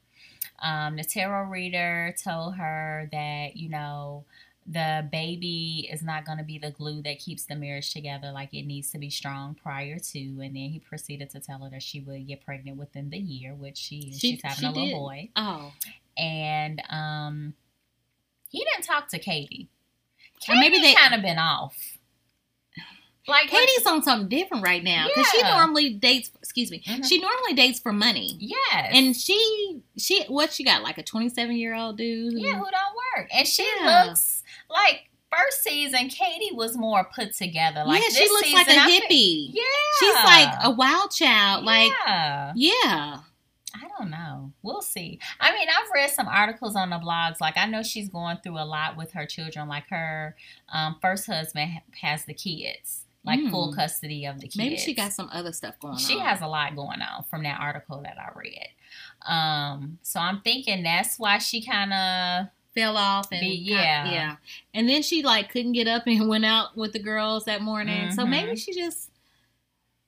Um, 0.62 0.97
the 0.97 1.05
tarot 1.05 1.44
reader 1.51 2.14
told 2.23 2.55
her 2.57 3.09
that, 3.12 3.57
you 3.57 3.68
know, 3.68 4.25
the 4.66 5.07
baby 5.12 5.88
is 5.92 6.03
not 6.03 6.24
going 6.24 6.38
to 6.38 6.44
be 6.44 6.59
the 6.59 6.70
glue 6.70 7.03
that 7.03 7.18
keeps 7.18 7.44
the 7.44 7.55
marriage 7.55 7.92
together. 7.92 8.33
Like 8.33 8.55
it 8.55 8.62
needs 8.66 8.90
to 8.92 8.98
be 8.98 9.11
strong 9.11 9.55
prior 9.55 9.98
to. 9.98 10.18
And 10.18 10.40
then 10.57 10.70
he 10.70 10.79
proceeded 10.81 11.29
to 11.31 11.40
tell 11.40 11.59
her 11.64 11.70
that 11.70 11.83
she 11.83 12.00
would 12.00 12.27
get 12.27 12.44
pregnant 12.44 12.79
within 12.79 13.11
the 13.11 13.18
year, 13.18 13.55
which 13.55 13.77
she 13.77 13.96
is. 14.11 14.18
She- 14.18 14.33
She's 14.33 14.42
having 14.42 14.59
she 14.61 14.66
a 14.66 14.70
little 14.70 14.87
did. 14.87 14.94
boy 14.94 15.29
Oh, 15.37 15.72
and 16.16 16.83
um 16.88 17.55
he 18.48 18.64
didn't 18.64 18.85
talk 18.87 19.09
to 19.09 19.18
Katie. 19.18 19.68
Or 20.48 20.55
maybe 20.57 20.81
they- 20.81 20.94
kind 20.94 21.14
of 21.14 21.22
been 21.22 21.38
off. 21.38 21.77
Like 23.27 23.48
Katie's 23.48 23.87
on 23.87 24.03
something 24.03 24.29
different 24.29 24.62
right 24.64 24.85
now 24.85 25.07
because 25.09 25.27
she 25.29 25.40
normally 25.42 25.94
dates. 25.94 26.31
Excuse 26.42 26.70
me, 26.70 26.83
Mhm. 26.87 27.09
she 27.09 27.18
normally 27.18 27.55
dates 27.55 27.81
for 27.81 27.90
money, 27.90 28.37
yes, 28.38 28.90
and 28.92 29.16
she 29.16 29.81
she 29.96 30.24
what 30.24 30.53
she 30.53 30.62
got 30.62 30.83
like 30.83 30.98
a 30.98 31.03
twenty 31.03 31.31
seven 31.31 31.57
year 31.57 31.74
old 31.74 31.96
dude. 31.96 32.35
who- 32.35 32.38
yeah, 32.38 32.53
who 32.59 32.64
don't 32.70 32.94
work, 33.16 33.31
and 33.33 33.48
she 33.48 33.66
Yeah. 33.81 34.05
looks 34.05 34.42
like 34.70 35.11
first 35.31 35.62
season 35.64 36.09
Katie 36.09 36.55
was 36.55 36.77
more 36.77 37.05
put 37.14 37.35
together. 37.35 37.85
Like 37.85 38.03
yeah, 38.03 38.09
she 38.09 38.29
looks 38.29 38.53
like 38.53 38.66
a 38.68 38.70
season, 38.70 38.83
I 38.87 39.00
hippie. 39.00 39.50
Yeah, 39.53 39.62
She's 39.98 40.14
like 40.14 40.55
a 40.64 40.70
wild 40.70 41.11
child. 41.11 41.64
Like 41.64 41.92
yeah. 42.07 42.53
yeah, 42.55 43.18
I 43.74 43.88
don't 43.98 44.11
know. 44.11 44.53
We'll 44.62 44.83
see. 44.83 45.18
I 45.40 45.53
mean, 45.53 45.66
I've 45.68 45.90
read 45.92 46.11
some 46.11 46.29
articles 46.29 46.77
on 46.77 46.90
the 46.90 46.96
blogs. 46.96 47.40
Like, 47.40 47.57
I 47.57 47.66
know 47.66 47.83
she's 47.83 48.09
going 48.09 48.37
through 48.42 48.59
a 48.59 48.64
lot 48.64 48.96
with 48.96 49.12
her 49.12 49.27
children. 49.27 49.68
Like, 49.68 49.88
her 49.90 50.37
um, 50.72 50.96
first 51.03 51.27
husband 51.27 51.81
has 52.00 52.24
the 52.24 52.35
kids, 52.35 53.05
like 53.24 53.40
Mm. 53.40 53.50
full 53.50 53.74
custody 53.74 54.27
of 54.27 54.37
the 54.37 54.46
kids. 54.46 54.57
maybe 54.57 54.77
she 54.77 54.94
got 54.94 55.12
some 55.12 55.29
other 55.33 55.53
stuff 55.53 55.79
going 55.81 55.96
She 55.98 56.14
on. 56.14 56.18
She 56.20 56.24
has 56.24 56.40
a 56.40 56.46
lot 56.46 56.77
going 56.77 57.03
on 57.03 57.24
from 57.24 57.42
that 57.42 57.61
article 57.61 58.00
that 58.03 58.16
I 58.18 58.29
read. 58.38 58.68
Um, 59.27 59.98
so 60.03 60.20
I'm 60.20 60.40
thinking 60.42 60.83
that's 60.85 61.18
why 61.18 61.38
she 61.38 61.61
kind 61.64 61.92
of 61.92 62.46
fell 62.75 62.97
off 62.97 63.29
and 63.33 63.47
yeah. 63.47 64.11
yeah, 64.11 64.37
and 64.75 64.89
then 64.89 65.03
she 65.03 65.23
like 65.23 65.51
couldn't 65.51 65.73
get 65.73 65.87
up 65.89 66.05
and 66.07 66.29
went 66.29 66.45
out 66.45 66.77
with 66.77 66.93
the 66.93 66.99
girls 66.99 67.45
that 67.45 67.63
morning. 67.63 68.11
So 68.13 68.25
Mhm. 68.25 68.31
maybe 68.31 68.57
she 68.57 68.73
just 68.75 69.11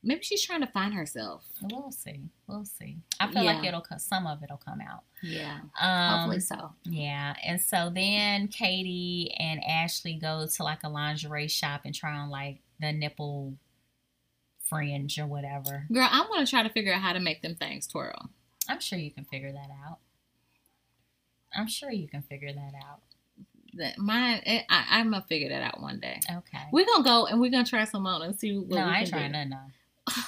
maybe 0.03 0.23
she's 0.23 0.45
trying 0.45 0.61
to 0.61 0.67
find 0.69 0.95
herself. 0.95 1.45
we'll 1.63 1.91
see. 1.91 2.21
We'll 2.47 2.65
see. 2.65 2.99
I 3.19 3.33
feel 3.33 3.45
like 3.45 3.65
it'll 3.65 3.85
some 3.99 4.27
of 4.27 4.43
it'll 4.43 4.57
come 4.57 4.81
out. 4.81 5.03
Yeah, 5.23 5.61
Um, 5.81 6.19
hopefully 6.21 6.41
so. 6.41 6.75
Yeah, 6.85 7.35
and 7.45 7.61
so 7.61 7.91
then 7.93 8.49
Katie 8.49 9.35
and 9.39 9.65
Ashley 9.65 10.15
go 10.15 10.47
to 10.47 10.63
like 10.63 10.83
a 10.85 10.89
lingerie 10.89 11.49
shop 11.49 11.81
and 11.85 11.95
try 11.95 12.13
on 12.17 12.31
like 12.31 12.61
the 12.81 12.93
nipple 12.93 13.55
fringe 14.63 15.19
or 15.19 15.27
whatever. 15.27 15.87
Girl, 15.93 16.09
I 16.11 16.21
want 16.29 16.47
to 16.47 16.51
try 16.51 16.63
to 16.63 16.69
figure 16.69 16.93
out 16.93 17.01
how 17.01 17.13
to 17.13 17.21
make 17.21 17.43
them 17.43 17.55
things 17.55 17.87
twirl. 17.87 18.31
I'm 18.69 18.81
sure 18.81 18.99
you 18.99 19.11
can 19.11 19.25
figure 19.25 19.53
that 19.53 19.71
out. 19.89 19.99
I'm 21.57 21.69
sure 21.69 21.90
you 21.90 22.09
can 22.09 22.23
figure 22.23 22.53
that 22.53 22.73
out. 22.87 23.01
That 23.75 23.99
mine, 23.99 24.40
eh, 24.47 24.62
I, 24.71 24.87
I'm 24.90 25.11
gonna 25.11 25.25
figure 25.29 25.49
that 25.51 25.62
out 25.62 25.81
one 25.81 26.01
day. 26.01 26.21
Okay. 26.31 26.64
We're 26.73 26.87
gonna 26.87 27.05
go 27.05 27.27
and 27.27 27.40
we're 27.40 27.51
gonna 27.51 27.64
try 27.64 27.85
some 27.85 28.07
on 28.07 28.23
and 28.23 28.38
see 28.38 28.57
what 28.57 28.71
no, 28.71 28.85
I 28.85 29.01
ain't 29.01 29.09
trying 29.09 29.33
do. 29.33 29.51
to. 29.51 30.12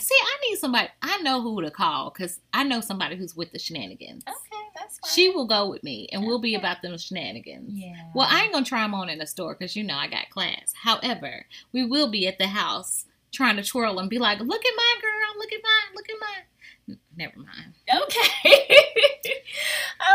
See, 0.00 0.14
I 0.14 0.48
need 0.48 0.58
somebody. 0.58 0.88
I 1.02 1.18
know 1.22 1.42
who 1.42 1.60
to 1.62 1.70
call 1.72 2.10
because 2.10 2.38
I 2.52 2.62
know 2.62 2.80
somebody 2.80 3.16
who's 3.16 3.34
with 3.34 3.50
the 3.50 3.58
shenanigans. 3.58 4.22
Okay, 4.28 4.62
that's 4.76 4.98
fine. 4.98 5.10
She 5.10 5.28
will 5.28 5.46
go 5.46 5.68
with 5.68 5.82
me, 5.82 6.08
and 6.12 6.24
we'll 6.24 6.38
be 6.38 6.54
about 6.54 6.82
them 6.82 6.96
shenanigans. 6.98 7.70
Yeah. 7.72 8.10
Well, 8.14 8.28
I 8.30 8.42
ain't 8.42 8.52
gonna 8.52 8.64
try 8.64 8.82
them 8.82 8.94
on 8.94 9.08
in 9.08 9.18
the 9.18 9.26
store 9.26 9.54
because 9.54 9.74
you 9.74 9.82
know 9.82 9.96
I 9.96 10.06
got 10.06 10.30
class. 10.30 10.72
However, 10.82 11.46
we 11.72 11.84
will 11.84 12.10
be 12.10 12.28
at 12.28 12.38
the 12.38 12.46
house 12.46 13.06
trying 13.32 13.56
to 13.56 13.64
twirl 13.64 13.98
and 13.98 14.08
be 14.08 14.18
like, 14.18 14.38
"Look 14.38 14.64
at 14.64 14.74
my 14.76 14.94
girl! 15.02 15.38
Look 15.38 15.52
at 15.52 15.60
mine! 15.62 15.94
Look 15.94 16.08
at 16.08 16.20
mine!" 16.20 16.44
Never 17.16 17.36
mind. 17.36 17.74
Okay. 17.88 18.54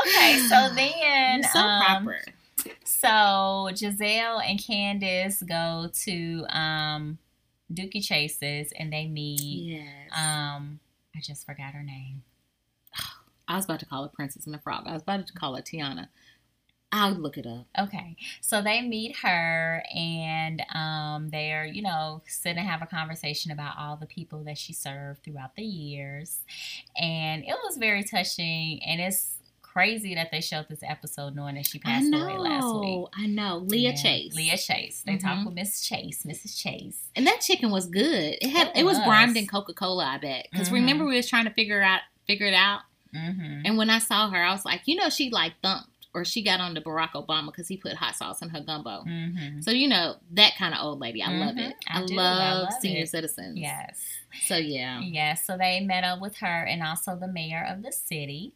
okay. 0.05 0.39
So 0.47 0.69
then, 0.75 1.41
You're 1.41 1.51
so 1.51 1.59
um, 1.59 1.81
proper. 1.83 2.21
So 2.85 3.69
Gizelle 3.73 4.41
and 4.47 4.59
Candiace 4.59 5.43
go 5.43 5.89
to 6.05 6.45
um, 6.49 7.17
Dooky 7.73 8.03
Chase's 8.03 8.71
and 8.77 8.91
they 8.91 9.07
meet. 9.07 9.39
Yes. 9.41 10.11
Um, 10.15 10.79
I 11.15 11.19
just 11.21 11.45
forgot 11.45 11.73
her 11.73 11.83
name. 11.83 12.23
I 13.47 13.57
was 13.57 13.65
about 13.65 13.81
to 13.81 13.85
call 13.85 14.03
her 14.03 14.09
Princess 14.09 14.45
and 14.45 14.53
the 14.53 14.59
Frog. 14.59 14.83
I 14.87 14.93
was 14.93 15.01
about 15.01 15.27
to 15.27 15.33
call 15.33 15.55
her 15.55 15.61
Tiana. 15.61 16.07
I'll 16.93 17.11
look 17.13 17.37
it 17.39 17.47
up. 17.47 17.65
Okay, 17.77 18.15
so 18.39 18.61
they 18.61 18.81
meet 18.81 19.17
her 19.23 19.83
and 19.93 20.61
um, 20.73 21.29
they're, 21.29 21.65
you 21.65 21.81
know, 21.81 22.21
sit 22.27 22.55
and 22.55 22.59
have 22.67 22.81
a 22.83 22.85
conversation 22.85 23.51
about 23.51 23.75
all 23.79 23.97
the 23.97 24.05
people 24.05 24.43
that 24.43 24.57
she 24.59 24.73
served 24.73 25.23
throughout 25.23 25.55
the 25.55 25.63
years. 25.63 26.39
And 26.95 27.43
it 27.43 27.55
was 27.63 27.77
very 27.77 28.03
touching. 28.03 28.81
And 28.85 29.01
it's 29.01 29.31
crazy 29.63 30.13
that 30.13 30.29
they 30.31 30.39
showed 30.39 30.67
this 30.69 30.81
episode 30.83 31.35
knowing 31.35 31.55
that 31.55 31.65
she 31.65 31.79
passed 31.79 32.05
know. 32.05 32.23
away 32.27 32.37
last 32.37 32.63
week. 32.65 32.83
Oh, 32.95 33.09
I 33.17 33.25
know. 33.25 33.57
Leah 33.57 33.89
Yeah, 33.89 33.95
Chase. 33.95 34.35
Leah 34.35 34.57
Chase. 34.57 35.01
They 35.03 35.17
talked 35.17 35.39
Mhm. 35.41 35.45
with 35.47 35.55
Miss 35.55 35.81
Chase, 35.81 36.21
Mrs. 36.23 36.61
Chase. 36.61 37.09
And 37.15 37.25
that 37.25 37.41
chicken 37.41 37.71
was 37.71 37.87
good. 37.87 38.37
It 38.39 38.49
had 38.51 38.67
It 38.67 38.81
it, 38.81 38.83
was 38.83 38.99
was. 38.99 39.35
in 39.35 39.47
Coca 39.47 39.73
Cola. 39.73 40.05
I 40.05 40.17
bet 40.19 40.47
because 40.51 40.69
Mhm. 40.69 40.73
remember 40.73 41.05
we 41.05 41.15
was 41.15 41.27
trying 41.27 41.45
to 41.45 41.51
figure 41.51 41.81
out 41.81 42.01
figure 42.27 42.45
it 42.45 42.53
out. 42.53 42.81
Mm-hmm. 43.15 43.61
And 43.65 43.77
when 43.77 43.89
I 43.89 43.99
saw 43.99 44.29
her, 44.29 44.37
I 44.43 44.51
was 44.51 44.63
like, 44.65 44.81
you 44.85 44.95
know, 44.95 45.09
she 45.09 45.29
like 45.29 45.53
thumped 45.61 45.89
or 46.13 46.23
she 46.25 46.43
got 46.43 46.59
on 46.59 46.75
to 46.75 46.81
Barack 46.81 47.11
Obama 47.13 47.47
because 47.47 47.67
he 47.67 47.75
put 47.77 47.93
hot 47.93 48.15
sauce 48.15 48.41
in 48.41 48.49
her 48.49 48.61
gumbo. 48.61 49.03
Mm-hmm. 49.07 49.61
So 49.61 49.71
you 49.71 49.87
know 49.87 50.15
that 50.33 50.53
kind 50.57 50.73
of 50.73 50.79
old 50.83 50.99
lady. 50.99 51.21
I 51.23 51.31
love 51.37 51.55
Mhm. 51.55 51.69
it. 51.69 51.75
I 51.89 52.01
I, 52.01 52.05
do. 52.05 52.13
I 52.13 52.17
love, 52.17 52.63
love 52.65 52.73
senior 52.81 53.03
it. 53.03 53.09
citizens. 53.09 53.57
Yes. 53.59 53.99
So 54.47 54.57
yeah. 54.57 54.99
Yes, 55.01 55.45
so 55.47 55.57
they 55.57 55.79
met 55.79 56.03
up 56.03 56.21
with 56.21 56.35
her 56.37 56.63
and 56.65 56.83
also 56.83 57.15
the 57.15 57.27
mayor 57.27 57.65
of 57.69 57.81
the 57.83 57.91
city. 57.91 58.53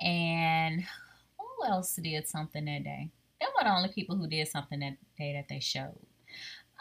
And 0.00 0.84
who 1.38 1.64
else 1.66 1.96
did 1.96 2.28
something 2.28 2.64
that 2.66 2.84
day? 2.84 3.10
They 3.40 3.46
were 3.46 3.64
the 3.64 3.74
only 3.74 3.88
people 3.88 4.16
who 4.16 4.26
did 4.28 4.48
something 4.48 4.80
that 4.80 4.96
day 5.18 5.32
that 5.34 5.48
they 5.48 5.60
showed. 5.60 5.98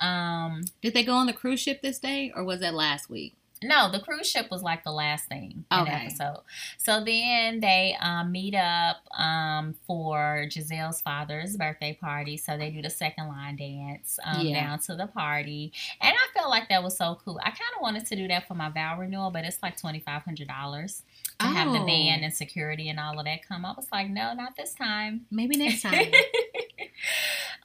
Um, 0.01 0.63
Did 0.81 0.93
they 0.93 1.03
go 1.03 1.13
on 1.13 1.25
the 1.27 1.33
cruise 1.33 1.61
ship 1.61 1.81
this 1.81 1.99
day 1.99 2.31
or 2.35 2.43
was 2.43 2.59
that 2.59 2.73
last 2.73 3.09
week? 3.09 3.37
No, 3.63 3.89
the 3.91 3.99
cruise 4.01 4.29
ship 4.29 4.51
was 4.51 4.61
like 4.61 4.83
the 4.83 4.91
last 4.91 5.27
thing 5.29 5.51
in 5.71 5.77
the 5.77 5.81
Okay. 5.83 5.91
episode. 5.91 6.43
So 6.77 7.03
then 7.03 7.61
they 7.61 7.95
um, 7.99 8.31
meet 8.31 8.53
up 8.53 8.97
um, 9.17 9.75
for 9.87 10.45
Gizelle's 10.49 11.01
father's 11.01 11.55
birthday 11.55 11.93
party. 11.99 12.35
So 12.37 12.57
they 12.57 12.69
do 12.69 12.81
the 12.81 12.89
second 12.89 13.27
line 13.29 13.55
dance 13.55 14.19
um, 14.25 14.45
Yeah. 14.45 14.61
down 14.65 14.79
to 14.79 14.95
the 14.95 15.07
party. 15.07 15.71
And 16.01 16.13
I 16.13 16.37
felt 16.37 16.49
like 16.49 16.67
that 16.69 16.83
was 16.83 16.97
so 16.97 17.17
cool. 17.23 17.39
I 17.41 17.49
kind 17.49 17.61
of 17.75 17.81
wanted 17.81 18.05
to 18.07 18.15
do 18.15 18.27
that 18.27 18.47
for 18.47 18.55
my 18.55 18.69
vow 18.69 18.99
renewal, 18.99 19.31
but 19.31 19.45
it's 19.45 19.63
like 19.63 19.77
$2,500 19.79 21.01
to 21.39 21.45
have 21.47 21.71
the 21.71 21.79
Oh. 21.79 21.85
band 21.85 22.23
and 22.23 22.33
security 22.33 22.89
and 22.89 22.99
all 22.99 23.17
of 23.17 23.25
that 23.25 23.47
come. 23.47 23.65
I 23.65 23.73
was 23.75 23.87
like, 23.91 24.09
no, 24.09 24.33
not 24.33 24.55
this 24.57 24.73
time. 24.75 25.25
Maybe 25.31 25.55
next 25.57 25.81
time. 25.81 26.05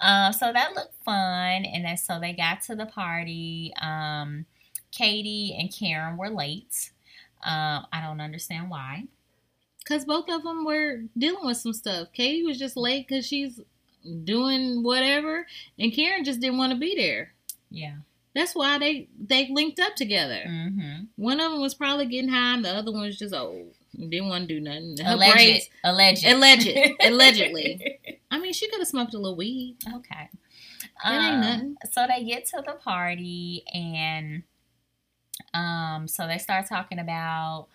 um, 0.01 0.33
so 0.39 0.53
that 0.53 0.75
looked 0.75 0.95
fun, 1.05 1.65
and 1.65 1.85
then 1.85 1.97
so 1.97 2.19
they 2.21 2.33
got 2.33 2.63
to 2.63 2.75
the 2.77 2.87
party. 2.87 3.73
Um, 3.81 4.47
Katie 4.93 5.57
and 5.59 5.73
Karen 5.75 6.17
were 6.17 6.31
late. 6.31 6.91
Um, 7.45 7.87
I 7.93 8.03
don't 8.03 8.21
understand 8.21 8.71
why. 8.71 9.05
Because 9.79 10.05
both 10.05 10.29
of 10.29 10.43
them 10.43 10.65
were 10.65 11.03
dealing 11.17 11.45
with 11.47 11.57
some 11.57 11.73
stuff. 11.73 12.09
Katie 12.13 12.43
was 12.45 12.59
just 12.59 12.77
late 12.77 13.09
because 13.09 13.27
she's 13.27 13.61
doing 14.25 14.83
whatever, 14.83 15.47
and 15.79 15.93
Karen 15.93 16.25
just 16.25 16.41
didn't 16.41 16.59
want 16.59 16.73
to 16.73 16.79
be 16.79 16.95
there. 16.97 17.33
Yeah. 17.71 17.97
That's 18.35 18.55
why 18.55 18.79
they 18.79 19.09
they 19.19 19.49
linked 19.51 19.81
up 19.81 19.97
together. 19.97 20.43
Mm-hmm. 20.47 21.05
One 21.17 21.41
of 21.41 21.51
them 21.51 21.61
was 21.61 21.75
probably 21.75 22.07
getting 22.07 22.31
high, 22.31 22.55
and 22.55 22.65
the 22.65 22.71
other 22.71 22.93
one 22.93 23.03
was 23.03 23.19
just 23.19 23.35
old. 23.35 23.75
Didn't 23.99 24.29
want 24.29 24.49
to 24.49 24.55
do 24.55 24.61
nothing. 24.61 24.97
Her 25.05 25.15
Alleged. 25.15 25.35
braids- 25.35 25.69
Alleged. 25.83 26.25
Alleged. 26.25 26.69
Allegedly. 27.05 27.99
I 28.31 28.39
mean, 28.39 28.53
she 28.53 28.69
could 28.69 28.79
have 28.79 28.87
smoked 28.87 29.15
a 29.15 29.19
little 29.19 29.37
weed. 29.37 29.79
Okay. 29.97 30.29
That 31.03 31.13
ain't 31.13 31.35
Um, 31.35 31.41
nothing. 31.41 31.77
So 31.91 32.07
they 32.07 32.23
get 32.25 32.47
to 32.49 32.63
the 32.65 32.75
party 32.75 33.65
and 33.75 34.45
um 35.55 36.07
so 36.09 36.27
they 36.27 36.39
start 36.39 36.67
talking 36.69 36.99
about 36.99 37.69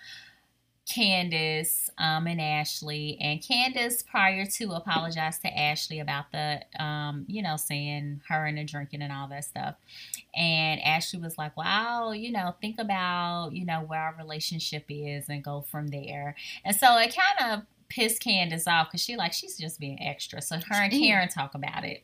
Candiace 0.87 1.89
um, 1.97 2.27
and 2.27 2.39
Ashley. 2.39 3.17
And 3.19 3.41
Candiace, 3.41 4.03
prior 4.03 4.45
to, 4.45 4.71
apologized 4.73 5.41
to 5.41 5.47
Ashley 5.47 5.99
about 5.99 6.31
the, 6.31 6.61
um, 6.79 7.25
you 7.27 7.41
know, 7.41 7.57
saying 7.57 8.21
her 8.29 8.45
and 8.45 8.57
the 8.57 8.63
drinking 8.63 9.01
and 9.01 9.11
all 9.11 9.27
that 9.29 9.45
stuff. 9.45 9.75
And 10.35 10.79
Ashley 10.81 11.19
was 11.19 11.37
like, 11.37 11.57
"Wow, 11.57 12.11
you 12.11 12.31
know, 12.31 12.55
think 12.61 12.77
about, 12.77 13.53
you 13.53 13.65
know, 13.65 13.81
where 13.81 13.99
our 13.99 14.15
relationship 14.15 14.85
is 14.89 15.27
and 15.27 15.43
go 15.43 15.61
from 15.61 15.87
there." 15.87 16.35
And 16.63 16.75
so 16.75 16.97
it 16.97 17.15
kind 17.15 17.53
of 17.53 17.65
pissed 17.89 18.21
Candiace 18.21 18.67
off 18.67 18.89
because 18.89 19.01
she 19.01 19.15
like 19.15 19.33
she's 19.33 19.57
just 19.57 19.79
being 19.79 20.01
extra. 20.01 20.41
So 20.41 20.57
her 20.57 20.75
and 20.75 20.91
Karen 20.91 21.29
talk 21.29 21.55
about 21.55 21.83
it. 21.83 22.03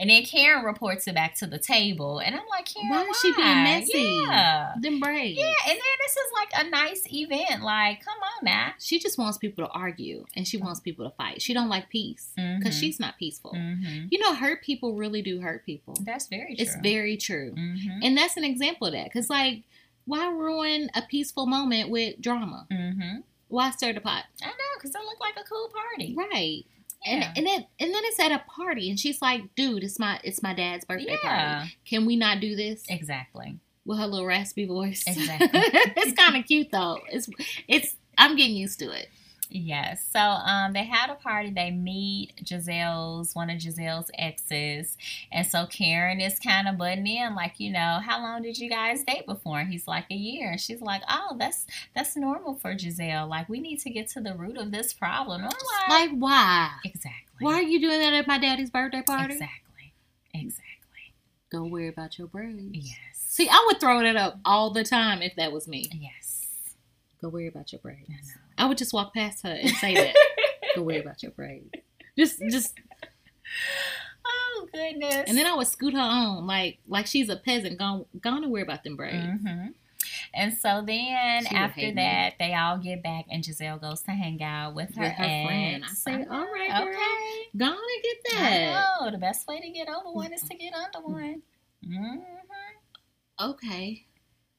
And 0.00 0.08
then 0.10 0.22
Karen 0.24 0.64
reports 0.64 1.08
it 1.08 1.14
back 1.16 1.34
to 1.36 1.46
the 1.48 1.58
table, 1.58 2.20
and 2.20 2.34
I'm 2.36 2.46
like, 2.48 2.66
Karen, 2.66 2.88
Why 2.88 3.02
is 3.10 3.16
she 3.20 3.32
being 3.34 3.64
messy? 3.64 4.22
Yeah, 4.28 4.74
Them 4.80 5.00
braids. 5.00 5.36
yeah. 5.38 5.52
And 5.66 5.72
then 5.74 5.96
this 6.00 6.12
is 6.12 6.32
like 6.34 6.66
a 6.66 6.70
nice 6.70 7.02
event. 7.12 7.64
Like, 7.64 8.04
come 8.04 8.14
on 8.18 8.44
now. 8.44 8.74
She 8.78 9.00
just 9.00 9.18
wants 9.18 9.38
people 9.38 9.66
to 9.66 9.70
argue, 9.72 10.24
and 10.36 10.46
she 10.46 10.56
wants 10.56 10.78
people 10.78 11.04
to 11.08 11.14
fight. 11.16 11.42
She 11.42 11.52
don't 11.52 11.68
like 11.68 11.88
peace 11.88 12.30
because 12.36 12.76
Mhm. 12.76 12.80
she's 12.80 13.00
not 13.00 13.18
peaceful. 13.18 13.52
Mm-hmm. 13.54 14.06
You 14.10 14.18
know, 14.20 14.34
hurt 14.34 14.62
people 14.62 14.94
really 14.94 15.20
do 15.20 15.40
hurt 15.40 15.66
people. 15.66 15.96
That's 16.02 16.28
very 16.28 16.54
true. 16.54 16.64
It's 16.64 16.76
very 16.76 17.16
true. 17.16 17.54
Mm-hmm. 17.58 17.98
And 18.04 18.16
that's 18.16 18.36
an 18.36 18.44
example 18.44 18.86
of 18.86 18.92
that. 18.92 19.04
Because, 19.04 19.28
like, 19.28 19.62
why 20.04 20.30
ruin 20.30 20.90
a 20.94 21.02
peaceful 21.02 21.46
moment 21.46 21.90
with 21.90 22.20
drama? 22.20 22.66
Mm-hmm. 22.70 23.20
Why 23.48 23.70
stir 23.72 23.94
the 23.94 24.00
pot? 24.00 24.24
I 24.42 24.46
know, 24.46 24.54
because 24.76 24.94
it 24.94 25.02
looked 25.04 25.20
like 25.20 25.36
a 25.36 25.48
cool 25.48 25.70
party. 25.70 26.14
Right. 26.16 26.64
Yeah. 27.08 27.28
And 27.28 27.38
and 27.38 27.46
then 27.46 27.66
and 27.80 27.94
then 27.94 28.02
it's 28.04 28.20
at 28.20 28.32
a 28.32 28.42
party, 28.50 28.90
and 28.90 28.98
she's 28.98 29.20
like, 29.22 29.54
"Dude, 29.54 29.82
it's 29.82 29.98
my 29.98 30.20
it's 30.22 30.42
my 30.42 30.54
dad's 30.54 30.84
birthday 30.84 31.18
yeah. 31.22 31.58
party. 31.58 31.76
Can 31.84 32.06
we 32.06 32.16
not 32.16 32.40
do 32.40 32.56
this?" 32.56 32.82
Exactly. 32.88 33.58
With 33.84 33.98
her 33.98 34.06
little 34.06 34.26
raspy 34.26 34.66
voice. 34.66 35.04
Exactly. 35.06 35.48
it's 35.52 36.12
kind 36.20 36.36
of 36.36 36.46
cute 36.46 36.68
though. 36.70 36.98
It's 37.10 37.28
it's 37.66 37.96
I'm 38.16 38.36
getting 38.36 38.56
used 38.56 38.78
to 38.80 38.90
it. 38.90 39.08
Yes. 39.50 40.06
So 40.12 40.20
um, 40.20 40.72
they 40.72 40.84
had 40.84 41.10
a 41.10 41.14
party. 41.14 41.50
They 41.50 41.70
meet 41.70 42.32
Gizelle's 42.44 43.34
one 43.34 43.50
of 43.50 43.58
Gizelle's 43.58 44.10
exes, 44.18 44.96
and 45.32 45.46
so 45.46 45.66
Karen 45.66 46.20
is 46.20 46.38
kind 46.38 46.68
of 46.68 46.76
butting 46.78 47.06
in, 47.06 47.34
like, 47.34 47.58
you 47.58 47.72
know, 47.72 48.00
how 48.04 48.20
long 48.20 48.42
did 48.42 48.58
you 48.58 48.68
guys 48.68 49.04
date 49.04 49.26
before? 49.26 49.60
And 49.60 49.70
he's 49.70 49.86
like 49.88 50.04
a 50.10 50.14
year, 50.14 50.50
and 50.50 50.60
she's 50.60 50.80
like, 50.80 51.02
oh, 51.08 51.36
that's 51.38 51.66
that's 51.94 52.16
normal 52.16 52.54
for 52.54 52.74
Gizelle. 52.74 53.28
Like, 53.28 53.48
we 53.48 53.60
need 53.60 53.78
to 53.80 53.90
get 53.90 54.08
to 54.10 54.20
the 54.20 54.34
root 54.34 54.56
of 54.58 54.70
this 54.72 54.92
problem. 54.92 55.42
Like, 55.42 55.88
Like 55.88 56.10
why? 56.18 56.70
exactly. 56.84 57.12
Why 57.40 57.54
are 57.54 57.62
you 57.62 57.80
doing 57.80 58.00
that 58.00 58.14
at 58.14 58.26
my 58.26 58.38
daddy's 58.38 58.70
birthday 58.70 59.02
party? 59.02 59.34
Exactly. 59.34 59.92
Exactly. 60.34 60.64
Go 61.50 61.64
worry 61.64 61.88
about 61.88 62.18
your 62.18 62.26
braids. 62.26 62.68
Yes. 62.72 62.96
See, 63.14 63.48
I 63.48 63.64
would 63.66 63.80
throw 63.80 64.00
that 64.02 64.16
up 64.16 64.38
all 64.44 64.70
the 64.70 64.84
time 64.84 65.22
if 65.22 65.36
that 65.36 65.52
was 65.52 65.68
me. 65.68 65.88
Yes. 65.92 66.46
Go 67.22 67.28
worry 67.28 67.46
about 67.46 67.72
your 67.72 67.78
braids. 67.80 68.08
I 68.08 68.12
know. 68.12 68.47
I 68.58 68.66
would 68.66 68.76
just 68.78 68.92
walk 68.92 69.14
past 69.14 69.42
her 69.44 69.50
and 69.52 69.70
say 69.70 69.94
that. 69.94 70.14
Don't 70.74 70.84
worry 70.84 70.98
about 71.00 71.22
your 71.22 71.32
braids. 71.32 71.70
Just 72.18 72.42
just 72.50 72.74
Oh 74.26 74.68
goodness. 74.72 75.24
and 75.28 75.38
then 75.38 75.46
I 75.46 75.54
would 75.54 75.66
scoot 75.68 75.94
her 75.94 76.00
on 76.00 76.46
like 76.46 76.78
like 76.86 77.06
she's 77.06 77.28
a 77.28 77.36
peasant. 77.36 77.78
Gone, 77.78 78.04
gone 78.20 78.42
to 78.42 78.48
worry 78.48 78.62
about 78.62 78.84
them 78.84 78.96
braids. 78.96 79.40
hmm 79.42 79.68
And 80.34 80.52
so 80.54 80.82
then 80.86 81.44
She 81.46 81.54
after 81.54 81.80
hate 81.80 81.96
that, 81.96 82.34
they 82.38 82.54
all 82.54 82.78
get 82.78 83.02
back, 83.02 83.24
and 83.30 83.42
Gizelle 83.42 83.80
goes 83.80 84.02
to 84.02 84.10
hang 84.10 84.42
out 84.42 84.74
with 84.74 84.94
her, 84.96 85.02
With 85.04 85.12
her 85.12 85.42
friend. 85.44 85.84
I 85.84 85.94
say, 85.94 86.16
know, 86.18 86.26
all 86.30 86.44
right, 86.52 86.70
girl. 86.84 86.88
okay. 86.88 87.46
Go 87.56 87.64
on 87.66 87.72
and 87.72 88.02
get 88.02 88.16
I 88.32 88.40
that. 88.40 88.84
know 89.00 89.10
the 89.12 89.18
best 89.18 89.46
way 89.48 89.60
to 89.60 89.70
get 89.70 89.88
over 89.88 90.12
one 90.12 90.32
is 90.32 90.42
to 90.42 90.54
get 90.56 90.74
under 90.74 91.00
one. 91.06 91.42
hmm 91.84 92.16
Okay. 93.40 94.04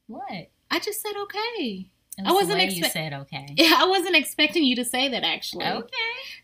What? 0.07 0.49
I 0.71 0.79
just 0.79 1.01
said 1.01 1.13
okay. 1.23 1.89
I 2.27 2.31
was 2.31 2.47
wasn't 2.47 2.59
way 2.59 2.69
you 2.69 2.83
said 2.85 3.13
okay. 3.13 3.47
Yeah, 3.57 3.75
I 3.77 3.85
wasn't 3.87 4.15
expecting 4.15 4.63
you 4.63 4.75
to 4.77 4.85
say 4.85 5.09
that 5.09 5.23
actually. 5.23 5.65
Okay. 5.65 5.87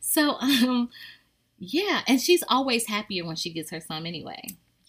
So, 0.01 0.31
um, 0.39 0.89
yeah, 1.57 2.01
and 2.07 2.21
she's 2.21 2.43
always 2.47 2.87
happier 2.87 3.25
when 3.25 3.35
she 3.35 3.51
gets 3.51 3.71
her 3.71 3.79
some 3.81 4.05
anyway. 4.05 4.41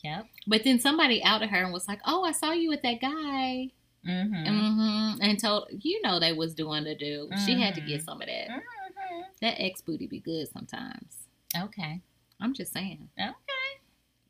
Yep. 0.04 0.26
But 0.46 0.64
then 0.64 0.78
somebody 0.78 1.22
outed 1.24 1.50
her 1.50 1.62
and 1.64 1.72
was 1.72 1.88
like, 1.88 2.00
"Oh, 2.06 2.22
I 2.24 2.32
saw 2.32 2.52
you 2.52 2.68
with 2.68 2.82
that 2.82 3.00
guy," 3.00 3.70
Mm-hmm. 4.06 4.46
hmm 4.46 5.20
and 5.20 5.38
told 5.40 5.68
you 5.80 6.00
know 6.02 6.20
they 6.20 6.32
was 6.32 6.54
doing 6.54 6.84
the 6.84 6.94
do. 6.94 7.28
She 7.44 7.60
had 7.60 7.74
to 7.74 7.80
get 7.80 8.02
some 8.02 8.20
of 8.20 8.28
that. 8.28 8.48
hmm 8.50 9.20
That 9.40 9.60
ex 9.60 9.80
booty 9.80 10.06
be 10.06 10.20
good 10.20 10.48
sometimes. 10.48 11.26
Okay. 11.56 12.02
I'm 12.40 12.54
just 12.54 12.72
saying. 12.72 13.08
Okay. 13.18 13.32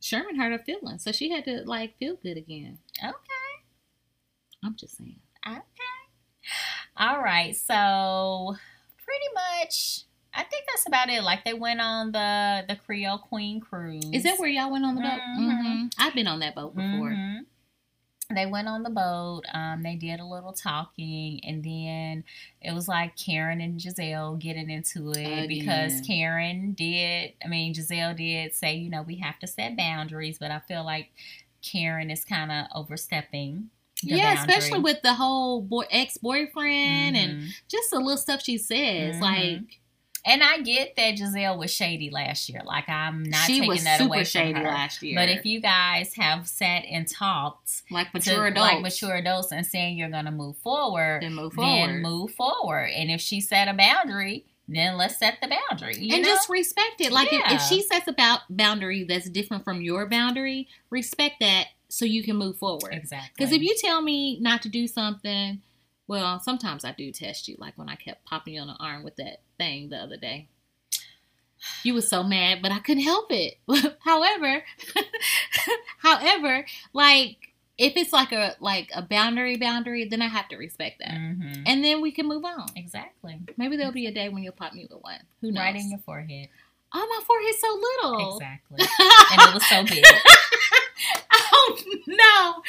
Sherman 0.00 0.36
hurt 0.36 0.52
her 0.52 0.58
feelings, 0.64 1.02
so 1.04 1.12
she 1.12 1.30
had 1.30 1.44
to 1.44 1.62
like 1.66 1.98
feel 1.98 2.16
good 2.22 2.36
again. 2.36 2.78
Okay. 3.02 3.12
I'm 4.64 4.76
just 4.76 4.96
saying. 4.96 5.20
Okay. 5.46 5.60
All 6.96 7.20
right. 7.22 7.54
So 7.54 8.56
pretty 9.04 9.26
much 9.34 10.02
I 10.34 10.42
think 10.44 10.64
that's 10.68 10.86
about 10.86 11.08
it. 11.08 11.22
Like 11.22 11.44
they 11.44 11.54
went 11.54 11.80
on 11.80 12.12
the 12.12 12.64
the 12.68 12.76
Creole 12.76 13.18
Queen 13.18 13.60
cruise. 13.60 14.04
Is 14.12 14.22
that 14.24 14.38
where 14.38 14.48
y'all 14.48 14.70
went 14.70 14.84
on 14.84 14.94
the 14.94 15.00
boat? 15.00 15.20
Mhm. 15.38 15.62
hmm 15.62 15.86
I've 15.98 16.14
been 16.14 16.26
on 16.26 16.40
that 16.40 16.54
boat 16.54 16.74
before. 16.74 17.10
Mhm. 17.10 17.46
They 18.34 18.44
went 18.44 18.66
on 18.66 18.82
the 18.82 18.90
boat. 18.90 19.42
Um, 19.54 19.82
they 19.84 19.94
did 19.94 20.18
a 20.18 20.24
little 20.24 20.52
talking, 20.52 21.40
and 21.44 21.62
then 21.62 22.24
it 22.60 22.72
was 22.72 22.88
like 22.88 23.16
Karen 23.16 23.60
and 23.60 23.78
Gizelle 23.78 24.36
getting 24.38 24.68
into 24.68 25.12
it 25.12 25.46
because 25.46 26.00
Karen 26.00 26.72
did. 26.72 27.34
I 27.44 27.46
mean, 27.46 27.72
Gizelle 27.72 28.16
did 28.16 28.52
say, 28.54 28.74
you 28.74 28.90
know, 28.90 29.02
we 29.02 29.16
have 29.18 29.38
to 29.38 29.46
set 29.46 29.76
boundaries, 29.76 30.38
but 30.40 30.50
I 30.50 30.58
feel 30.58 30.84
like 30.84 31.10
Karen 31.62 32.10
is 32.10 32.24
kind 32.24 32.50
of 32.50 32.66
overstepping. 32.74 33.70
Yeah, 34.14 34.34
boundary. 34.34 34.54
especially 34.56 34.80
with 34.80 35.02
the 35.02 35.14
whole 35.14 35.62
boy 35.62 35.84
ex 35.90 36.16
boyfriend 36.18 37.16
and 37.16 37.42
Mhm. 37.42 37.48
just 37.68 37.90
the 37.90 37.98
little 37.98 38.16
stuff 38.16 38.42
she 38.42 38.58
says. 38.58 39.16
Mhm. 39.16 39.20
Like, 39.20 39.80
And 40.28 40.42
I 40.42 40.58
get 40.58 40.96
that 40.96 41.14
Gizelle 41.14 41.56
was 41.56 41.72
shady 41.72 42.10
last 42.10 42.48
year. 42.48 42.60
Like 42.64 42.88
I'm 42.88 43.22
not 43.22 43.46
she 43.46 43.60
taking 43.60 43.84
that 43.84 44.00
away 44.00 44.24
from 44.24 44.54
her. 44.54 44.64
last 44.64 45.00
year. 45.00 45.14
But 45.14 45.28
if 45.28 45.46
you 45.46 45.60
guys 45.60 46.14
have 46.16 46.48
sat 46.48 46.84
and 46.90 47.06
talked 47.06 47.82
like 47.92 48.10
to 48.10 48.18
mature 48.18 48.46
adults, 48.46 48.72
like 48.72 48.82
mature 48.82 49.14
adults 49.14 49.52
and 49.52 49.64
saying 49.64 49.98
you're 49.98 50.08
gonna 50.10 50.32
move 50.32 50.56
forward, 50.58 51.22
then 51.22 51.32
move 51.36 51.52
forward. 51.52 51.90
then 51.90 52.02
move 52.02 52.32
forward. 52.32 52.86
And 52.96 53.08
if 53.08 53.20
she 53.20 53.40
set 53.40 53.68
a 53.68 53.72
boundary, 53.72 54.44
then 54.66 54.96
let's 54.96 55.16
set 55.16 55.38
the 55.40 55.46
boundary. 55.46 55.96
You 55.96 56.14
and 56.16 56.24
know? 56.24 56.30
just 56.30 56.48
respect 56.48 57.00
it. 57.00 57.12
Like 57.12 57.28
if, 57.32 57.38
Yeah. 57.38 57.54
if 57.54 57.62
she 57.68 57.80
sets 57.82 58.08
a 58.08 58.12
bou- 58.12 58.42
boundary 58.50 59.04
that's 59.04 59.30
different 59.30 59.62
from 59.62 59.80
your 59.80 60.08
boundary, 60.08 60.66
respect 60.90 61.36
that 61.38 61.68
so 61.88 62.04
you 62.04 62.22
can 62.22 62.36
move 62.36 62.56
forward. 62.58 62.92
exactly. 62.92 63.30
Because 63.36 63.52
if 63.52 63.62
you 63.62 63.74
tell 63.78 64.00
me 64.02 64.38
not 64.40 64.62
to 64.62 64.68
do 64.68 64.86
something, 64.86 65.62
well, 66.08 66.38
sometimes 66.40 66.84
I 66.84 66.92
do 66.92 67.10
test 67.12 67.48
you. 67.48 67.56
Like 67.58 67.76
when 67.76 67.88
I 67.88 67.96
kept 67.96 68.24
popping 68.24 68.54
you 68.54 68.60
on 68.60 68.68
the 68.68 68.76
arm 68.78 69.02
with 69.04 69.16
that 69.16 69.40
thing 69.58 69.88
the 69.88 69.96
other 69.96 70.16
day. 70.16 70.48
You 71.82 71.94
were 71.94 72.02
so 72.02 72.22
mad, 72.22 72.60
but 72.62 72.70
I 72.70 72.78
couldn't 72.78 73.02
help 73.02 73.26
it. 73.30 73.58
however, 74.04 74.62
however, 75.98 76.64
like 76.92 77.36
if 77.78 77.96
it's 77.96 78.12
like 78.12 78.32
a 78.32 78.54
like 78.60 78.90
a 78.94 79.02
boundary 79.02 79.56
boundary, 79.56 80.04
then 80.06 80.22
I 80.22 80.28
have 80.28 80.48
to 80.48 80.56
respect 80.56 80.98
that. 81.00 81.10
Mhm. 81.12 81.62
And 81.66 81.82
then 81.84 82.00
we 82.00 82.12
can 82.12 82.26
move 82.28 82.44
on. 82.44 82.66
exactly 82.76 83.40
Maybe 83.56 83.76
there'll 83.76 83.92
be 83.92 84.06
a 84.06 84.12
day 84.12 84.28
when 84.28 84.42
you'll 84.42 84.52
pop 84.52 84.74
me 84.74 84.86
with 84.90 85.02
one. 85.02 85.20
Who 85.40 85.50
knows? 85.50 85.60
right 85.62 85.76
in 85.76 85.90
your 85.90 85.98
forehead, 86.00 86.48
oh, 86.94 87.06
my 87.18 87.24
forehead's 87.26 87.58
so 87.58 87.80
little. 88.12 88.36
exactly, 88.36 88.78
and 89.32 89.40
it 89.48 89.54
was 89.54 89.66
so 89.68 89.82
big. 89.84 90.04
no! 92.06 92.62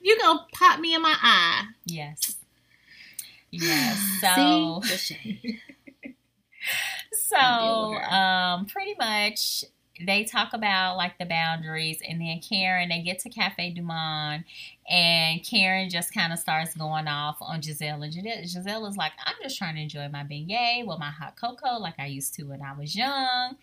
You 0.00 0.18
gonna 0.20 0.46
pop 0.52 0.80
me 0.80 0.94
in 0.94 1.02
my 1.02 1.14
eye? 1.20 1.64
Yes. 1.84 2.36
Yes. 3.56 3.98
So 4.20 4.80
See 4.84 4.88
the 4.90 4.98
shade. 4.98 5.60
so 7.12 7.36
deal 7.36 7.90
with 7.92 8.02
her. 8.02 8.14
um 8.14 8.66
pretty 8.66 8.94
much 8.98 9.64
they 10.04 10.24
talk 10.24 10.52
about 10.52 10.96
like 10.96 11.16
the 11.18 11.24
boundaries 11.24 12.00
and 12.06 12.20
then 12.20 12.40
Karen 12.40 12.88
they 12.88 13.00
get 13.00 13.20
to 13.20 13.28
Cafe 13.30 13.70
Du 13.70 13.80
Monde 13.82 14.42
and 14.90 15.44
Karen 15.48 15.88
just 15.88 16.12
kind 16.12 16.32
of 16.32 16.38
starts 16.40 16.74
going 16.74 17.06
off 17.06 17.36
on 17.40 17.60
Gizelle 17.60 18.02
and 18.02 18.12
Gizelle, 18.12 18.42
Gizelle 18.42 18.88
is 18.88 18.96
like 18.96 19.12
I'm 19.24 19.36
just 19.40 19.56
trying 19.56 19.76
to 19.76 19.82
enjoy 19.82 20.08
my 20.08 20.24
beignet 20.24 20.84
with 20.84 20.98
my 20.98 21.10
hot 21.12 21.36
cocoa 21.40 21.78
like 21.78 21.94
I 22.00 22.06
used 22.06 22.34
to 22.34 22.42
when 22.44 22.60
I 22.60 22.72
was 22.76 22.96
young 22.96 23.54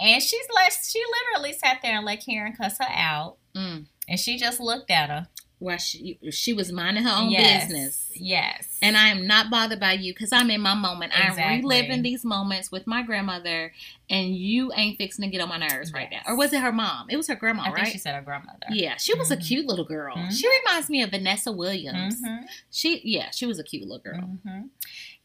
and 0.00 0.22
she's 0.22 0.46
like 0.54 0.72
she 0.72 1.02
literally 1.34 1.52
sat 1.52 1.80
there 1.82 1.96
and 1.98 2.06
let 2.06 2.24
Karen 2.24 2.54
cuss 2.54 2.78
her 2.78 2.86
out 2.88 3.36
Mm. 3.54 3.84
And 4.08 4.18
she 4.20 4.36
just 4.38 4.60
looked 4.60 4.90
at 4.90 5.08
her 5.10 5.28
Well, 5.60 5.78
she 5.78 6.18
she 6.30 6.52
was 6.52 6.70
minding 6.72 7.04
her 7.04 7.10
own 7.16 7.30
yes 7.30 7.66
business. 7.68 8.10
yes 8.14 8.78
And 8.82 8.96
I 8.96 9.08
am 9.08 9.26
not 9.26 9.50
bothered 9.50 9.80
by 9.80 9.92
you 9.92 10.12
because 10.12 10.30
I'm 10.32 10.50
in 10.50 10.60
my 10.60 10.74
moment. 10.74 11.12
Exactly. 11.16 11.42
I'm 11.42 11.60
reliving 11.62 12.02
these 12.02 12.24
moments 12.24 12.70
with 12.70 12.86
my 12.86 13.02
grandmother, 13.02 13.72
and 14.10 14.36
you 14.36 14.72
ain't 14.74 14.98
fixing 14.98 15.24
to 15.24 15.30
get 15.30 15.40
on 15.40 15.48
my 15.48 15.56
nerves 15.56 15.92
right 15.92 16.10
now. 16.10 16.20
Or 16.26 16.36
was 16.36 16.52
it 16.52 16.60
her 16.60 16.72
mom? 16.72 17.06
It 17.08 17.16
was 17.16 17.28
her 17.28 17.34
grandma, 17.34 17.62
I 17.62 17.64
think 17.66 17.76
right? 17.78 17.92
she 17.92 17.98
said 17.98 18.14
her 18.14 18.20
grandmother 18.22 18.66
yeah, 18.70 18.96
she 18.98 19.14
was 19.14 19.30
a 19.30 19.36
Mhm. 19.38 19.46
cute 19.46 19.66
little 19.66 19.84
girl. 19.86 20.16
Mhm. 20.16 20.32
She 20.38 20.46
reminds 20.60 20.90
me 20.90 21.02
of 21.02 21.10
Vanessa 21.10 21.50
Williams. 21.52 22.20
Mhm. 22.22 22.44
She, 22.70 23.00
yeah, 23.04 23.30
she 23.30 23.46
was 23.46 23.58
a 23.58 23.64
cute 23.64 23.82
little 23.88 23.98
girl. 24.00 24.20
hmm 24.20 24.62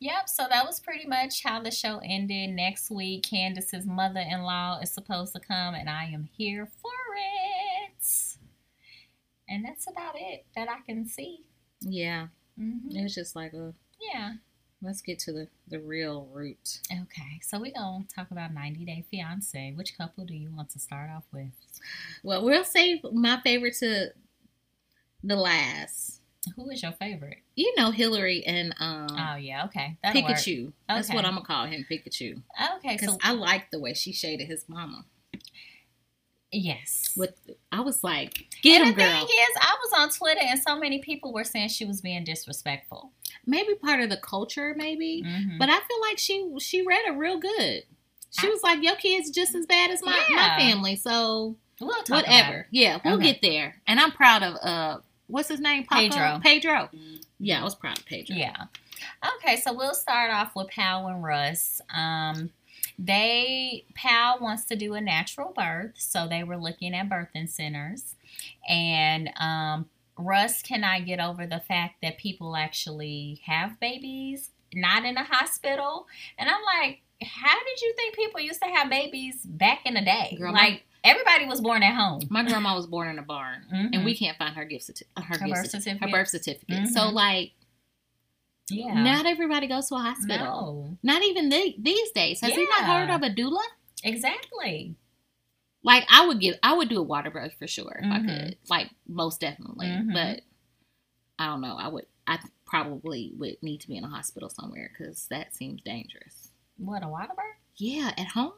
Yep. 0.02 0.30
So 0.30 0.48
that 0.50 0.66
was 0.66 0.80
pretty 0.80 1.06
much 1.06 1.44
how 1.44 1.62
the 1.62 1.72
show 1.72 2.00
ended. 2.06 2.52
Next 2.52 2.90
week, 2.90 3.24
Candiace's 3.24 3.86
mother-in-law 3.86 4.80
is 4.82 4.92
supposed 4.94 5.34
to 5.34 5.42
come, 5.42 5.74
and 5.76 5.90
I 5.90 6.06
am 6.06 6.30
here 6.38 6.66
for 6.82 6.92
it. 7.18 7.79
And 9.50 9.66
that's 9.66 9.88
about 9.90 10.16
it 10.16 10.46
that 10.56 10.70
I 10.70 10.78
can 10.86 11.08
see. 11.08 11.44
Yeah, 11.82 12.28
hmm 12.58 12.96
it 12.96 13.04
was 13.04 13.16
just 13.16 13.36
like 13.36 13.54
a. 13.54 13.74
Yeah. 14.14 14.34
Let's 14.82 15.02
get 15.02 15.20
to 15.20 15.34
the 15.34 15.48
the 15.68 15.80
real 15.80 16.30
root. 16.32 16.80
Okay. 16.90 17.40
So 17.42 17.60
we're 17.60 17.74
gonna 17.74 18.06
talk 18.16 18.32
about 18.32 18.54
90 18.54 18.86
Day 18.86 19.04
Fiance. 19.12 19.74
Which 19.76 19.98
couple 19.98 20.24
do 20.24 20.34
you 20.34 20.50
want 20.56 20.70
to 20.70 20.80
start 20.80 21.10
off 21.10 21.26
with? 21.34 21.52
Well, 22.24 22.46
we'll 22.46 22.64
save 22.64 23.00
my 23.12 23.42
favorite 23.44 23.76
to 23.80 24.14
the 25.24 25.36
last. 25.36 26.22
Who 26.56 26.70
is 26.70 26.82
your 26.82 26.94
favorite? 26.94 27.40
You 27.56 27.74
know 27.76 27.92
Hillary 27.92 28.44
and 28.46 28.74
um 28.80 29.08
Oh 29.18 29.36
yeah. 29.36 29.66
Okay. 29.66 29.98
That'll. 30.02 30.22
Pikachu. 30.22 30.72
That's 30.88 31.10
what 31.10 31.26
I'm 31.26 31.34
gonna 31.34 31.46
call 31.46 31.66
him, 31.66 31.86
Pikachu. 31.90 32.42
Okay. 32.78 32.96
Because 32.96 33.10
So 33.16 33.18
I 33.22 33.34
like 33.34 33.72
the 33.72 33.80
way 33.80 33.94
she 33.94 34.14
shaded 34.14 34.48
his 34.48 34.64
mama. 34.70 35.06
Yes. 36.52 37.14
With 37.16 37.34
I 37.72 37.82
was 37.82 38.04
like, 38.04 38.46
get 38.62 38.82
and 38.82 38.90
him, 38.92 38.96
the 38.96 39.04
thing 39.04 39.24
is, 39.24 39.50
I 39.60 39.76
was 39.84 39.94
on 40.00 40.10
Twitter 40.10 40.42
and 40.44 40.60
so 40.62 40.80
many 40.80 41.00
people 41.00 41.34
were 41.34 41.44
saying 41.44 41.70
she 41.70 41.86
was 41.86 42.02
being 42.02 42.24
disrespectful. 42.24 43.12
Maybe 43.46 43.76
part 43.76 44.02
of 44.02 44.10
the 44.10 44.18
culture, 44.18 44.74
maybe. 44.78 45.24
Mhm. 45.26 45.58
But 45.60 45.70
I 45.70 45.80
feel 45.80 46.02
like 46.02 46.18
she 46.18 46.50
she 46.60 46.86
read 46.86 47.06
it 47.08 47.12
real 47.18 47.40
good. 47.40 47.84
She 48.40 48.48
was 48.48 48.62
like, 48.62 48.84
your 48.84 48.96
kid's 48.96 49.32
just 49.32 49.56
as 49.56 49.66
bad 49.66 49.90
as 49.90 50.04
my, 50.04 50.20
my 50.30 50.56
family, 50.60 50.96
so 50.96 51.56
We'll 51.80 51.90
whatever. 52.10 52.68
Yeah, 52.72 53.00
we'll 53.04 53.16
Okay. 53.16 53.32
get 53.34 53.42
there. 53.42 53.82
And 53.88 54.00
I'm 54.00 54.12
proud 54.12 54.44
of 54.44 54.56
uh 54.62 54.98
what's 55.28 55.50
his 55.50 55.60
name? 55.60 55.86
Paco? 55.86 56.16
Pedro. 56.16 56.40
Pedro. 56.44 56.90
Yeah, 57.40 57.62
I 57.62 57.64
was 57.64 57.74
proud 57.76 57.98
of 58.00 58.06
Pedro. 58.06 58.36
Yeah. 58.36 58.66
Okay, 59.38 59.56
so 59.58 59.72
we'll 59.74 59.94
start 59.94 60.30
off 60.32 60.56
with 60.56 60.68
Pal 60.68 61.08
and 61.08 61.24
Russ. 61.24 61.82
Um, 61.94 62.50
they 63.02 63.86
Pal 63.96 64.40
wants 64.42 64.66
to 64.66 64.76
do 64.76 64.94
a 64.94 65.02
natural 65.02 65.54
birth, 65.56 65.94
so 65.98 66.28
they 66.28 66.44
were 66.44 66.58
looking 66.58 66.94
at 66.94 67.10
birthing 67.10 67.50
centers, 67.50 68.16
and 68.68 69.30
um, 69.40 69.90
Russ 70.18 70.62
cannot 70.62 71.06
get 71.06 71.20
over 71.22 71.48
the 71.48 71.60
fact 71.62 71.96
that 72.02 72.18
people 72.18 72.56
actually 72.58 73.42
have 73.46 73.80
babies 73.80 74.50
not 74.74 75.06
in 75.06 75.18
a 75.18 75.24
hospital, 75.24 76.08
and 76.38 76.50
I'm 76.50 76.62
like, 76.82 77.02
how 77.24 77.58
did 77.66 77.82
you 77.82 77.94
think 77.96 78.16
people 78.16 78.40
used 78.42 78.62
to 78.62 78.68
have 78.70 78.90
babies 78.90 79.44
back 79.46 79.80
in 79.86 79.94
the 79.94 80.02
day? 80.02 80.36
Girl, 80.38 80.52
my- 80.52 80.60
like 80.60 80.84
everybody 81.04 81.46
was 81.46 81.62
born 81.62 81.82
at 81.84 81.96
home. 81.96 82.22
My 82.30 82.44
grandma 82.44 82.76
was 82.76 82.86
born 82.86 83.08
in 83.10 83.18
a 83.18 83.24
barn, 83.24 83.64
Mhm. 83.74 83.90
and 83.94 84.06
we 84.06 84.16
can't 84.16 84.38
find 84.38 84.56
her 84.56 84.66
gift 84.66 84.90
certi- 84.90 85.04
her, 85.24 85.38
Her 85.40 85.48
birth 85.48 85.58
certi- 85.58 85.62
her 85.62 85.68
certificate? 85.82 86.12
birth 86.12 86.28
certificate. 86.28 86.88
So 86.90 87.00
Mhm. 87.02 87.14
like, 87.14 87.52
yeah, 88.72 88.94
not 89.04 89.26
everybody 89.26 89.68
goes 89.68 89.88
to 89.90 89.96
a 89.96 90.00
hospital. 90.00 90.98
no, 91.04 91.14
Not 91.14 91.24
even 91.24 91.50
the, 91.50 91.76
these 91.80 92.12
days. 92.12 92.42
Has 92.42 92.54
he 92.54 92.66
not 92.66 92.86
heard 92.86 93.10
of 93.10 93.22
a 93.24 93.30
doula? 93.30 93.62
exactly. 94.04 94.96
Like 95.84 96.06
I 96.12 96.28
would 96.28 96.40
give, 96.42 96.56
I 96.62 96.74
would 96.74 96.90
do 96.90 97.00
a 97.00 97.04
water 97.04 97.30
birth 97.32 97.54
for 97.58 97.68
sure 97.68 98.00
if 98.04 98.12
I 98.12 98.20
Mhm. 98.20 98.26
could. 98.28 98.58
Like 98.70 98.92
most 99.08 99.40
definitely, 99.40 99.88
Mhm. 99.88 100.14
but 100.14 100.42
I 101.42 101.46
don't 101.48 101.62
know. 101.62 101.78
I 101.78 101.88
would. 101.88 102.06
I 102.28 102.38
probably 102.66 103.32
would 103.38 103.64
need 103.64 103.80
to 103.82 103.88
be 103.88 103.96
in 103.96 104.04
a 104.04 104.10
hospital 104.10 104.50
somewhere 104.50 104.92
because 104.96 105.28
that 105.30 105.56
seems 105.56 105.82
dangerous. 105.82 106.50
What 106.78 107.02
a 107.04 107.08
water 107.08 107.34
birth? 107.36 107.46
Yeah, 107.78 108.12
at 108.18 108.28
home. 108.28 108.52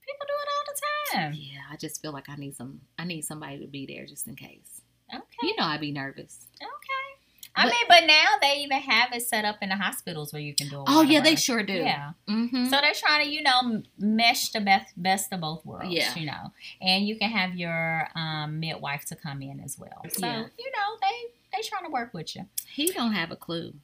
People 0.00 0.26
do 0.26 0.34
it 0.42 0.48
all 0.54 0.64
the 0.74 0.80
time. 1.20 1.32
Yeah, 1.34 1.60
I 1.70 1.76
just 1.76 2.00
feel 2.00 2.12
like 2.12 2.28
I 2.30 2.36
need 2.36 2.56
some. 2.56 2.80
I 2.98 3.04
need 3.04 3.22
somebody 3.22 3.58
to 3.60 3.66
be 3.66 3.84
there 3.86 4.06
just 4.06 4.26
in 4.26 4.34
case. 4.36 4.80
Okay. 5.14 5.24
You 5.42 5.54
know, 5.56 5.64
I'd 5.64 5.80
be 5.82 5.92
nervous. 5.92 6.46
Okay. 6.56 7.17
I 7.58 7.64
But- 7.64 7.70
mean, 7.72 7.84
but 7.88 8.06
now 8.06 8.24
they 8.40 8.58
even 8.62 8.78
have 8.80 9.12
it 9.12 9.22
set 9.22 9.44
up 9.44 9.56
in 9.62 9.68
the 9.70 9.76
hospitals 9.76 10.32
where 10.32 10.40
you 10.42 10.54
can 10.54 10.68
do 10.68 10.80
a 10.80 10.84
Oh 10.86 11.02
yeah, 11.02 11.20
they 11.20 11.36
sure 11.36 11.62
do. 11.62 11.72
Yeah. 11.74 12.12
Mm-hmm. 12.28 12.66
So 12.66 12.80
they're 12.80 12.94
trying 12.94 13.24
to, 13.26 13.30
you 13.30 13.42
know, 13.42 13.82
mesh 13.98 14.50
the 14.50 14.60
best 14.60 14.92
best 14.96 15.32
of 15.32 15.40
both 15.40 15.64
worlds. 15.66 15.88
Yeah. 15.90 16.14
You 16.14 16.26
know, 16.26 16.52
and 16.80 17.06
you 17.06 17.16
can 17.18 17.30
have 17.30 17.54
your 17.56 18.08
um, 18.14 18.60
midwife 18.60 19.04
to 19.06 19.16
come 19.16 19.42
in 19.42 19.60
as 19.60 19.78
well. 19.78 20.02
So 20.10 20.26
Yeah. 20.26 20.44
you 20.58 20.70
know 20.76 20.88
they 21.02 21.16
they 21.56 21.66
trying 21.68 21.84
to 21.86 21.90
work 21.90 22.14
with 22.14 22.36
you. 22.36 22.46
he 22.68 22.86
don't 22.92 23.12
have 23.12 23.30
a 23.30 23.36
clue. 23.36 23.74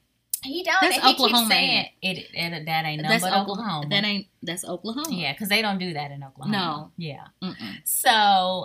He 0.45 0.63
don't. 0.63 0.77
That's 0.81 0.97
and 0.97 1.05
he 1.05 1.13
Oklahoma, 1.13 1.47
saying 1.47 1.87
it, 2.01 2.29
it. 2.33 2.65
That 2.65 2.85
ain't 2.85 3.01
nothing 3.01 3.19
but 3.21 3.33
Okla- 3.33 3.41
Oklahoma. 3.41 3.89
That 3.89 4.03
ain't. 4.03 4.27
That's 4.41 4.63
Oklahoma. 4.63 5.07
Yeah, 5.09 5.33
because 5.33 5.49
they 5.49 5.61
don't 5.61 5.79
do 5.79 5.93
that 5.93 6.11
in 6.11 6.23
Oklahoma. 6.23 6.55
No. 6.55 6.91
Yeah. 6.97 7.25
Mm-mm. 7.41 7.75
So 7.83 8.09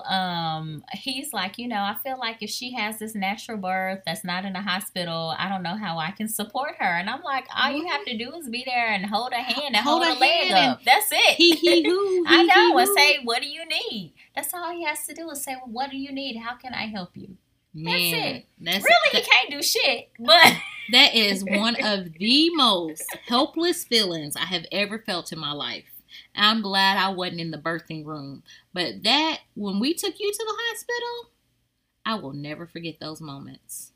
um, 0.04 0.84
he's 0.92 1.32
like, 1.32 1.58
you 1.58 1.68
know, 1.68 1.80
I 1.80 1.96
feel 2.02 2.18
like 2.18 2.42
if 2.42 2.50
she 2.50 2.72
has 2.74 2.98
this 2.98 3.14
natural 3.14 3.56
birth 3.56 4.00
that's 4.04 4.24
not 4.24 4.44
in 4.44 4.54
a 4.54 4.62
hospital, 4.62 5.34
I 5.38 5.48
don't 5.48 5.62
know 5.62 5.76
how 5.76 5.98
I 5.98 6.10
can 6.10 6.28
support 6.28 6.74
her. 6.78 6.84
And 6.84 7.08
I'm 7.08 7.22
like, 7.22 7.46
all 7.56 7.70
you 7.70 7.88
have 7.88 8.04
to 8.04 8.16
do 8.16 8.34
is 8.34 8.48
be 8.48 8.62
there 8.66 8.88
and 8.88 9.06
hold 9.06 9.32
her 9.32 9.40
hand 9.40 9.74
and 9.74 9.76
Hold 9.76 10.04
hold, 10.04 10.14
her 10.14 10.20
leg 10.20 10.52
up. 10.52 10.84
That's 10.84 11.10
it. 11.10 11.34
He 11.36 11.52
he 11.52 11.82
who. 11.82 12.24
I 12.28 12.44
know. 12.44 12.76
he, 12.76 12.82
And 12.82 12.98
say, 12.98 13.18
what 13.24 13.40
do 13.40 13.48
you 13.48 13.64
need? 13.66 14.12
That's 14.36 14.52
all 14.52 14.72
he 14.72 14.84
has 14.84 15.06
to 15.06 15.14
do 15.14 15.30
is 15.30 15.42
say, 15.42 15.56
well, 15.56 15.72
what 15.72 15.90
do 15.90 15.96
you 15.96 16.12
need? 16.12 16.36
How 16.36 16.56
can 16.56 16.74
I 16.74 16.86
help 16.86 17.16
you? 17.16 17.36
Man, 17.72 18.14
it. 18.14 18.46
That's 18.60 18.84
really, 18.84 19.22
he 19.22 19.30
can't 19.30 19.50
do 19.50 19.62
shit. 19.62 20.10
But 20.18 20.56
That 20.92 21.14
is 21.14 21.44
one 21.48 21.76
of 21.82 22.12
the 22.14 22.50
most 22.54 23.04
helpless 23.26 23.84
feelings 23.84 24.36
I 24.36 24.46
have 24.46 24.66
ever 24.72 24.98
felt 24.98 25.32
in 25.32 25.38
my 25.38 25.52
life. 25.52 25.84
I'm 26.34 26.62
glad 26.62 26.96
I 26.96 27.10
wasn't 27.10 27.40
in 27.40 27.50
the 27.50 27.58
birthing 27.58 28.04
room. 28.04 28.42
But 28.72 29.02
that, 29.04 29.40
when 29.54 29.80
we 29.80 29.94
took 29.94 30.18
you 30.18 30.32
to 30.32 30.44
the 30.44 30.54
hospital, 30.56 31.30
I 32.04 32.14
will 32.14 32.32
never 32.32 32.66
forget 32.66 33.00
those 33.00 33.20
moments. 33.20 33.92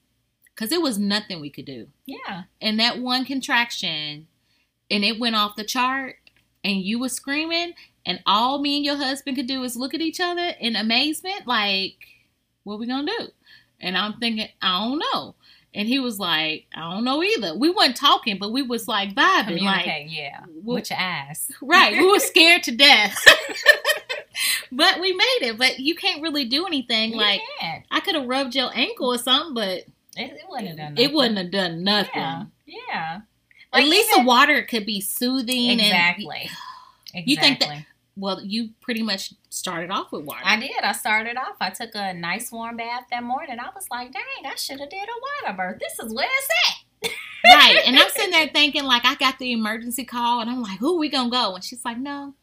Because 0.55 0.70
it 0.70 0.82
was 0.82 0.99
nothing 0.99 1.40
we 1.40 1.51
could 1.51 1.64
do. 1.64 1.88
yeah, 2.07 2.45
And 2.61 2.78
that 2.78 3.01
one 3.01 3.24
contraction, 3.24 4.28
and 4.88 5.05
it 5.05 5.18
went 5.18 5.34
off 5.34 5.57
the 5.57 5.64
chart, 5.64 6.16
and 6.62 6.76
you 6.76 7.01
were 7.01 7.09
screaming, 7.09 7.72
and 8.07 8.20
all 8.24 8.61
me 8.61 8.76
and 8.76 8.84
your 8.84 8.97
husband 8.97 9.36
could 9.36 9.49
do 9.49 9.64
is 9.64 9.76
look 9.76 9.95
at 9.95 10.01
each 10.01 10.20
other 10.20 10.53
in 10.61 10.76
amazement, 10.76 11.47
like, 11.47 11.97
what 12.62 12.78
we 12.78 12.86
gonna 12.86 13.11
do? 13.18 13.28
And 13.80 13.99
I'm 13.99 14.14
thinking, 14.20 14.49
I 14.62 14.80
don't 14.80 15.03
know. 15.12 15.34
And 15.77 15.89
he 15.89 15.99
was 15.99 16.20
like, 16.20 16.66
I 16.75 16.93
don't 16.93 17.03
know 17.05 17.20
either. 17.22 17.57
We 17.59 17.68
weren't 17.68 17.97
talking, 17.97 18.39
but 18.39 18.53
we 18.53 18.62
was 18.62 18.87
like 18.87 19.12
vibing. 19.14 19.61
Like, 19.62 19.87
yeah. 20.09 20.45
With 20.62 20.89
your 20.91 21.01
ass. 21.01 21.51
right. 21.62 21.93
We 21.99 22.09
were 22.09 22.18
scared 22.20 22.62
to 22.64 22.70
death. 22.77 23.18
but 24.72 25.01
we 25.01 25.12
made 25.12 25.39
it. 25.49 25.59
But 25.59 25.79
you 25.81 25.95
can't 25.95 26.22
really 26.22 26.45
do 26.45 26.66
anything. 26.66 27.11
You 27.12 27.16
Like, 27.18 27.41
can't. 27.61 27.85
I 27.91 28.01
could 28.01 28.14
have 28.14 28.27
rubbed 28.27 28.55
your 28.55 28.70
ankle 28.75 29.12
or 29.12 29.18
something, 29.18 29.55
but 29.55 29.68
It, 29.68 29.87
it 30.16 30.41
wouldn't 30.49 30.68
have 30.68 30.77
done 30.79 30.93
it 30.97 31.01
nothing. 31.03 31.14
wouldn't 31.14 31.39
have 31.39 31.51
done 31.51 31.83
nothing. 31.85 32.12
Yeah. 32.14 32.45
Yeah. 32.66 33.20
At 33.72 33.85
least 33.85 34.11
even- 34.12 34.25
the 34.25 34.29
water 34.29 34.62
could 34.62 34.87
be 34.87 35.01
soothing 35.01 35.81
Exactly. 35.81 36.43
and 36.43 36.51
Exactly. 37.16 37.22
You 37.27 37.37
think 37.37 37.61
that- 37.61 37.85
well, 38.17 38.41
you 38.43 38.71
pretty 38.81 39.03
much 39.03 39.35
started 39.51 39.91
off 39.91 40.12
with 40.12 40.25
water. 40.25 40.43
I 40.45 40.59
did. 40.59 40.83
I 40.83 40.93
started 40.93 41.37
off. 41.37 41.57
I 41.61 41.71
took 41.71 41.91
a 41.95 42.15
nice 42.15 42.53
warm 42.53 42.77
bath 42.77 43.05
that 43.11 43.23
morning. 43.23 43.59
I 43.59 43.71
was 43.75 43.87
like, 43.91 44.12
dang, 44.12 44.47
I 44.47 44.55
should 44.57 44.81
have 44.81 44.91
did 44.91 45.03
a 45.03 45.47
water 45.47 45.57
birth. 45.57 45.81
This 45.81 45.99
is 45.99 46.15
where 46.15 46.29
it's 46.31 46.49
at. 46.69 47.11
right. 47.45 47.81
And 47.87 47.99
I'm 47.99 48.09
sitting 48.11 48.31
there 48.31 48.49
thinking, 48.49 48.85
like, 48.85 49.05
I 49.05 49.17
got 49.17 49.39
the 49.39 49.53
emergency 49.53 50.05
call, 50.05 50.41
and 50.41 50.51
I'm 50.51 50.62
like, 50.62 50.79
who 50.79 50.99
we 50.99 51.09
gonna 51.09 51.31
go? 51.31 51.55
And 51.55 51.65
she's 51.65 51.85
like, 51.85 51.99
no, 51.99 52.35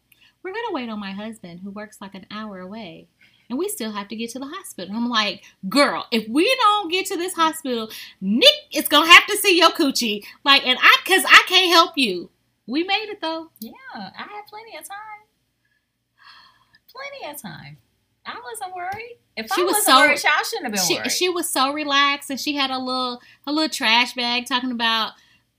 we're 0.44 0.54
gonna 0.54 0.74
wait 0.74 0.90
on 0.90 1.00
my 1.00 1.12
husband, 1.12 1.62
who 1.64 1.72
works 1.72 1.98
like 2.02 2.16
an 2.16 2.26
hour 2.30 2.60
away, 2.60 3.08
and 3.50 3.58
we 3.58 3.70
still 3.70 3.92
have 3.92 4.10
to 4.10 4.16
get 4.16 4.30
to 4.32 4.40
the 4.40 4.48
hospital. 4.48 4.96
I'm 4.96 5.10
like, 5.10 5.44
girl, 5.70 6.06
if 6.12 6.28
we 6.28 6.54
don't 6.60 6.92
get 6.92 7.06
to 7.08 7.18
this 7.18 7.34
hospital, 7.34 7.90
Nick 8.20 8.54
is 8.74 8.88
gonna 8.88 9.12
have 9.12 9.26
to 9.28 9.38
see 9.38 9.58
your 9.58 9.72
coochie, 9.72 10.26
like, 10.44 10.66
and 10.68 10.78
I, 10.82 10.98
cause 11.06 11.24
I 11.26 11.44
can't 11.48 11.72
help 11.72 11.98
you. 11.98 12.30
We 12.68 12.84
made 12.84 13.10
it 13.10 13.22
though. 13.22 13.50
Yeah, 13.60 13.72
I 13.96 14.22
had 14.22 14.48
plenty 14.48 14.78
of 14.78 14.88
time. 14.88 15.31
Plenty 17.20 17.34
of 17.34 17.42
time. 17.42 17.78
I 18.26 18.40
wasn't 18.44 18.76
worried. 18.76 19.18
If 19.36 19.48
She 19.54 19.62
I 19.62 19.66
was 19.66 19.74
wasn't 19.74 19.86
so- 19.86 19.98
worried, 20.00 20.24
y'all 20.24 20.44
shouldn't 20.44 20.66
have 20.66 20.74
been 20.74 20.86
She, 20.86 20.96
worried. 21.00 21.12
she 21.12 21.30
was 21.30 21.50
so 21.50 21.74
relaxed, 21.74 22.30
and 22.30 22.40
she 22.40 22.56
had 22.56 22.70
a 22.70 22.78
little, 22.78 23.22
a 23.48 23.52
little 23.52 23.70
trash 23.70 24.14
bag 24.14 24.46
talking 24.46 24.72
about. 24.72 25.14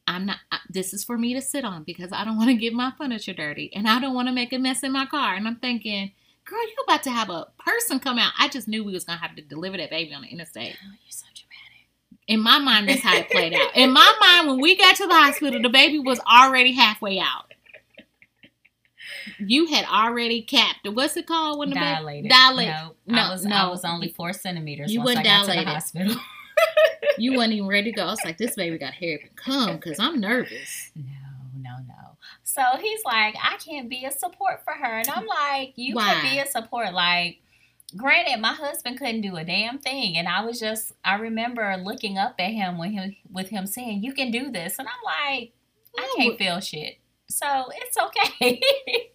I'm 0.07 0.27
not. 0.27 0.39
I- 0.51 0.59
This 0.69 0.93
is 0.95 1.05
for 1.05 1.17
me 1.19 1.33
to 1.35 1.41
sit 1.43 1.65
on 1.65 1.85
because 1.85 2.13
I 2.13 2.25
don't 2.25 2.37
want 2.37 2.51
to 2.51 2.55
get 2.55 2.73
my 2.73 2.93
furniture 2.99 3.33
dirty, 3.33 3.71
and 3.75 3.89
I 3.89 3.99
don't 4.01 4.15
want 4.15 4.29
to 4.29 4.33
make 4.35 4.53
a 4.53 4.59
mess 4.59 4.83
in 4.83 4.93
my 4.93 5.07
car. 5.07 5.35
And 5.35 5.47
I'm 5.47 5.57
thinking, 5.57 6.13
girl, 6.45 6.61
you're 6.61 6.85
about 6.87 7.03
to 7.05 7.11
have 7.11 7.31
a 7.31 7.47
person 7.59 7.99
come 8.01 8.19
out. 8.19 8.33
I 8.39 8.49
just 8.49 8.67
knew 8.69 8.85
we 8.85 8.93
was 8.93 9.05
gonna 9.05 9.19
have 9.19 9.37
to 9.37 9.43
deliver 9.43 9.77
that 9.77 9.91
baby 9.91 10.13
on 10.15 10.23
the 10.23 10.29
interstate. 10.29 10.77
oh, 10.85 10.87
you're 11.05 11.11
so 11.11 11.27
dramatic. 11.35 11.89
In 12.29 12.41
my 12.41 12.59
mind, 12.59 12.89
that's 12.89 13.01
how 13.03 13.17
it 13.17 13.31
played 13.31 13.55
out. 13.55 13.77
In 13.77 13.93
my 13.93 14.13
mind, 14.21 14.49
when 14.49 14.61
we 14.61 14.77
got 14.77 14.97
to 14.97 15.07
the 15.07 15.15
hospital, 15.15 15.61
the 15.63 15.69
baby 15.69 15.99
was 15.99 16.21
already 16.21 16.73
halfway 16.73 17.19
out. 17.21 17.52
You 19.39 19.67
had 19.67 19.85
already 19.87 20.43
capped. 20.43 20.89
What's 20.89 21.17
it 21.17 21.27
called 21.27 21.59
when 21.59 21.69
the 21.71 21.75
baby 21.77 21.87
Dilated. 21.87 22.31
dilated? 22.31 22.75
No, 22.75 22.95
No, 23.07 23.23
I 23.23 23.31
was, 23.31 23.45
no. 23.45 23.57
I 23.57 23.69
was 23.69 23.85
only 23.85 24.09
four 24.09 24.33
centimeters 24.33 24.93
You 24.93 25.03
once 25.03 25.19
I 25.19 25.23
got 25.23 25.41
to 25.43 25.47
dilated. 25.47 25.67
the 25.67 25.71
hospital. 25.71 26.17
You 27.19 27.37
weren't 27.37 27.53
even 27.53 27.69
ready 27.69 27.91
to 27.93 27.97
go. 27.97 28.05
I 28.07 28.11
was 28.11 28.21
like, 28.25 28.39
this 28.39 28.55
baby 28.55 28.79
got 28.79 28.95
hair 28.95 29.19
to 29.19 29.29
come 29.37 29.77
because 29.77 29.99
I'm 29.99 30.19
nervous. 30.21 30.91
No, 30.97 31.03
no, 31.61 31.71
no. 31.87 32.17
So 32.43 32.63
he's 32.81 33.05
like, 33.05 33.35
I 33.43 33.57
can't 33.59 33.89
be 33.89 34.05
a 34.07 34.11
support 34.11 34.63
for 34.65 34.73
her. 34.73 34.99
And 34.99 35.09
I'm 35.11 35.27
like, 35.27 35.73
you 35.77 35.95
Why? 35.95 36.15
could 36.15 36.31
be 36.31 36.39
a 36.39 36.47
support. 36.47 36.95
Like, 36.95 37.41
granted, 37.97 38.41
my 38.41 38.55
husband 38.55 38.99
couldn't 38.99 39.21
do 39.21 39.37
a 39.37 39.45
damn 39.45 39.79
thing. 39.79 40.17
And 40.17 40.27
I 40.27 40.43
was 40.45 40.59
just, 40.59 40.93
I 41.05 41.17
remember 41.17 41.77
looking 41.77 42.17
up 42.17 42.37
at 42.39 42.51
him 42.53 42.79
when 42.79 42.93
him, 42.93 43.17
with 43.31 43.49
him 43.51 43.67
saying, 43.67 44.03
you 44.03 44.15
can 44.15 44.31
do 44.31 44.51
this. 44.51 44.79
And 44.79 44.89
I'm 44.89 45.05
like, 45.05 45.53
I 45.99 46.15
can't 46.17 46.39
feel 46.39 46.61
shit. 46.61 46.99
So 47.33 47.69
it's 47.75 47.97
okay. 47.97 48.61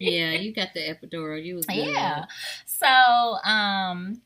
Yeah, 0.00 0.32
you 0.40 0.52
got 0.52 0.74
the 0.74 0.80
epidural. 0.80 1.42
You 1.42 1.56
was 1.56 1.66
good. 1.66 1.76
yeah. 1.76 2.24
So, 2.66 2.86
um, 3.48 4.20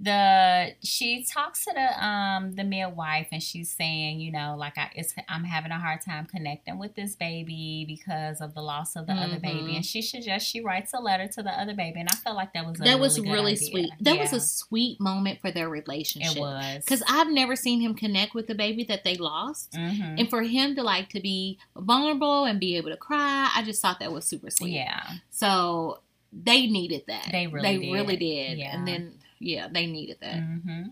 the 0.00 0.74
she 0.82 1.24
talks 1.24 1.64
to 1.64 1.72
the 1.72 2.04
um 2.04 2.52
the 2.56 2.64
midwife 2.64 3.28
and 3.30 3.40
she's 3.40 3.70
saying 3.70 4.18
you 4.18 4.32
know 4.32 4.56
like 4.58 4.76
I 4.76 4.90
it's 4.96 5.14
I'm 5.28 5.44
having 5.44 5.70
a 5.70 5.78
hard 5.78 6.00
time 6.00 6.26
connecting 6.26 6.78
with 6.78 6.96
this 6.96 7.14
baby 7.14 7.84
because 7.86 8.40
of 8.40 8.54
the 8.54 8.60
loss 8.60 8.96
of 8.96 9.06
the 9.06 9.12
other 9.12 9.38
baby 9.38 9.72
Mhm. 9.72 9.76
and 9.76 9.86
she 9.86 10.02
suggests 10.02 10.50
she 10.50 10.60
writes 10.60 10.92
a 10.94 11.00
letter 11.00 11.28
to 11.28 11.42
the 11.44 11.50
other 11.50 11.74
baby 11.74 12.00
and 12.00 12.08
I 12.10 12.16
felt 12.16 12.34
like 12.34 12.52
that 12.54 12.66
was 12.66 12.80
a 12.80 12.84
That 12.84 12.98
was 12.98 13.20
really, 13.20 13.52
idea. 13.52 13.68
sweet. 13.70 13.90
That 14.00 14.18
was 14.18 14.32
a 14.32 14.40
sweet 14.40 15.00
moment 15.00 15.40
for 15.40 15.52
their 15.52 15.68
relationship. 15.68 16.36
it 16.36 16.40
was 16.40 16.84
Because 16.84 17.02
I've 17.08 17.30
never 17.30 17.54
seen 17.54 17.80
him 17.80 17.94
connect 17.94 18.34
with 18.34 18.48
the 18.48 18.54
baby 18.56 18.82
that 18.84 19.04
they 19.04 19.14
lost. 19.14 19.72
Mhm. 19.72 20.18
And 20.18 20.28
for 20.28 20.42
him 20.42 20.74
to 20.74 20.82
like 20.82 21.08
to 21.10 21.20
be 21.20 21.58
vulnerable 21.76 22.44
and 22.44 22.58
be 22.58 22.76
able 22.76 22.90
to 22.90 22.96
cry, 22.96 23.48
I 23.54 23.62
just 23.62 23.80
thought 23.80 24.00
that 24.00 24.12
was 24.12 24.26
super 24.26 24.50
sweet. 24.50 24.72
yeah 24.72 25.04
So 25.30 26.00
they 26.32 26.66
needed 26.66 27.04
that. 27.06 27.28
They 27.30 27.46
really 27.46 27.62
they 27.62 27.78
did. 27.86 27.92
really 27.92 28.16
did. 28.16 28.58
Yeah. 28.58 28.76
And 28.76 28.88
then 28.88 29.14
yeah, 29.44 29.68
they 29.70 29.86
needed 29.86 30.18
that 30.20 30.36
hmm 30.36 30.82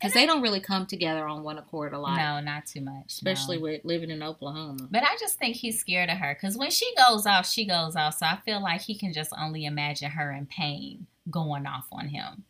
because 0.00 0.12
they 0.14 0.26
don't 0.26 0.42
really 0.42 0.58
come 0.60 0.84
together 0.84 1.26
on 1.26 1.44
one 1.44 1.56
accord 1.56 1.92
a 1.92 1.98
lot, 1.98 2.16
no 2.16 2.40
not 2.40 2.66
too 2.66 2.80
much 2.80 3.04
especially 3.08 3.56
no. 3.56 3.62
with 3.62 3.84
living 3.84 4.10
in 4.10 4.22
Oklahoma. 4.22 4.88
But 4.90 5.04
I 5.04 5.16
just 5.20 5.38
think 5.38 5.54
he's 5.56 5.78
scared 5.78 6.10
of 6.10 6.16
her 6.18 6.34
because 6.34 6.56
when 6.56 6.70
she 6.70 6.92
goes 6.96 7.24
off, 7.26 7.48
she 7.48 7.66
goes 7.66 7.94
off. 7.94 8.18
So 8.18 8.26
I 8.26 8.38
feel 8.44 8.60
like 8.60 8.80
he 8.80 8.96
can 8.96 9.12
just 9.12 9.32
only 9.38 9.66
imagine 9.66 10.10
her 10.10 10.32
in 10.32 10.46
pain 10.46 11.06
going 11.30 11.66
off 11.66 11.86
on 11.92 12.08
him. 12.08 12.44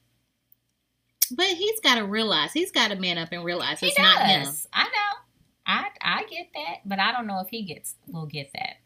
But 1.31 1.47
he's 1.47 1.79
got 1.81 1.97
to 1.97 2.05
realize 2.05 2.53
he's 2.53 2.73
got 2.73 2.89
to 2.89 2.97
man 2.97 3.19
up 3.19 3.29
and 3.33 3.45
realize 3.45 3.81
He 3.81 3.89
it's 3.89 3.97
does. 3.97 4.05
not 4.05 4.27
him. 4.27 4.49
I 4.73 4.85
know. 4.85 5.19
I 5.67 5.89
I 6.01 6.25
get 6.25 6.49
that, 6.55 6.77
but 6.87 6.99
I 6.99 7.13
don't 7.13 7.27
know 7.27 7.41
if 7.41 7.49
he 7.49 7.63
gets 7.63 7.95
will 8.07 8.27
get 8.27 8.51
that. 8.55 8.77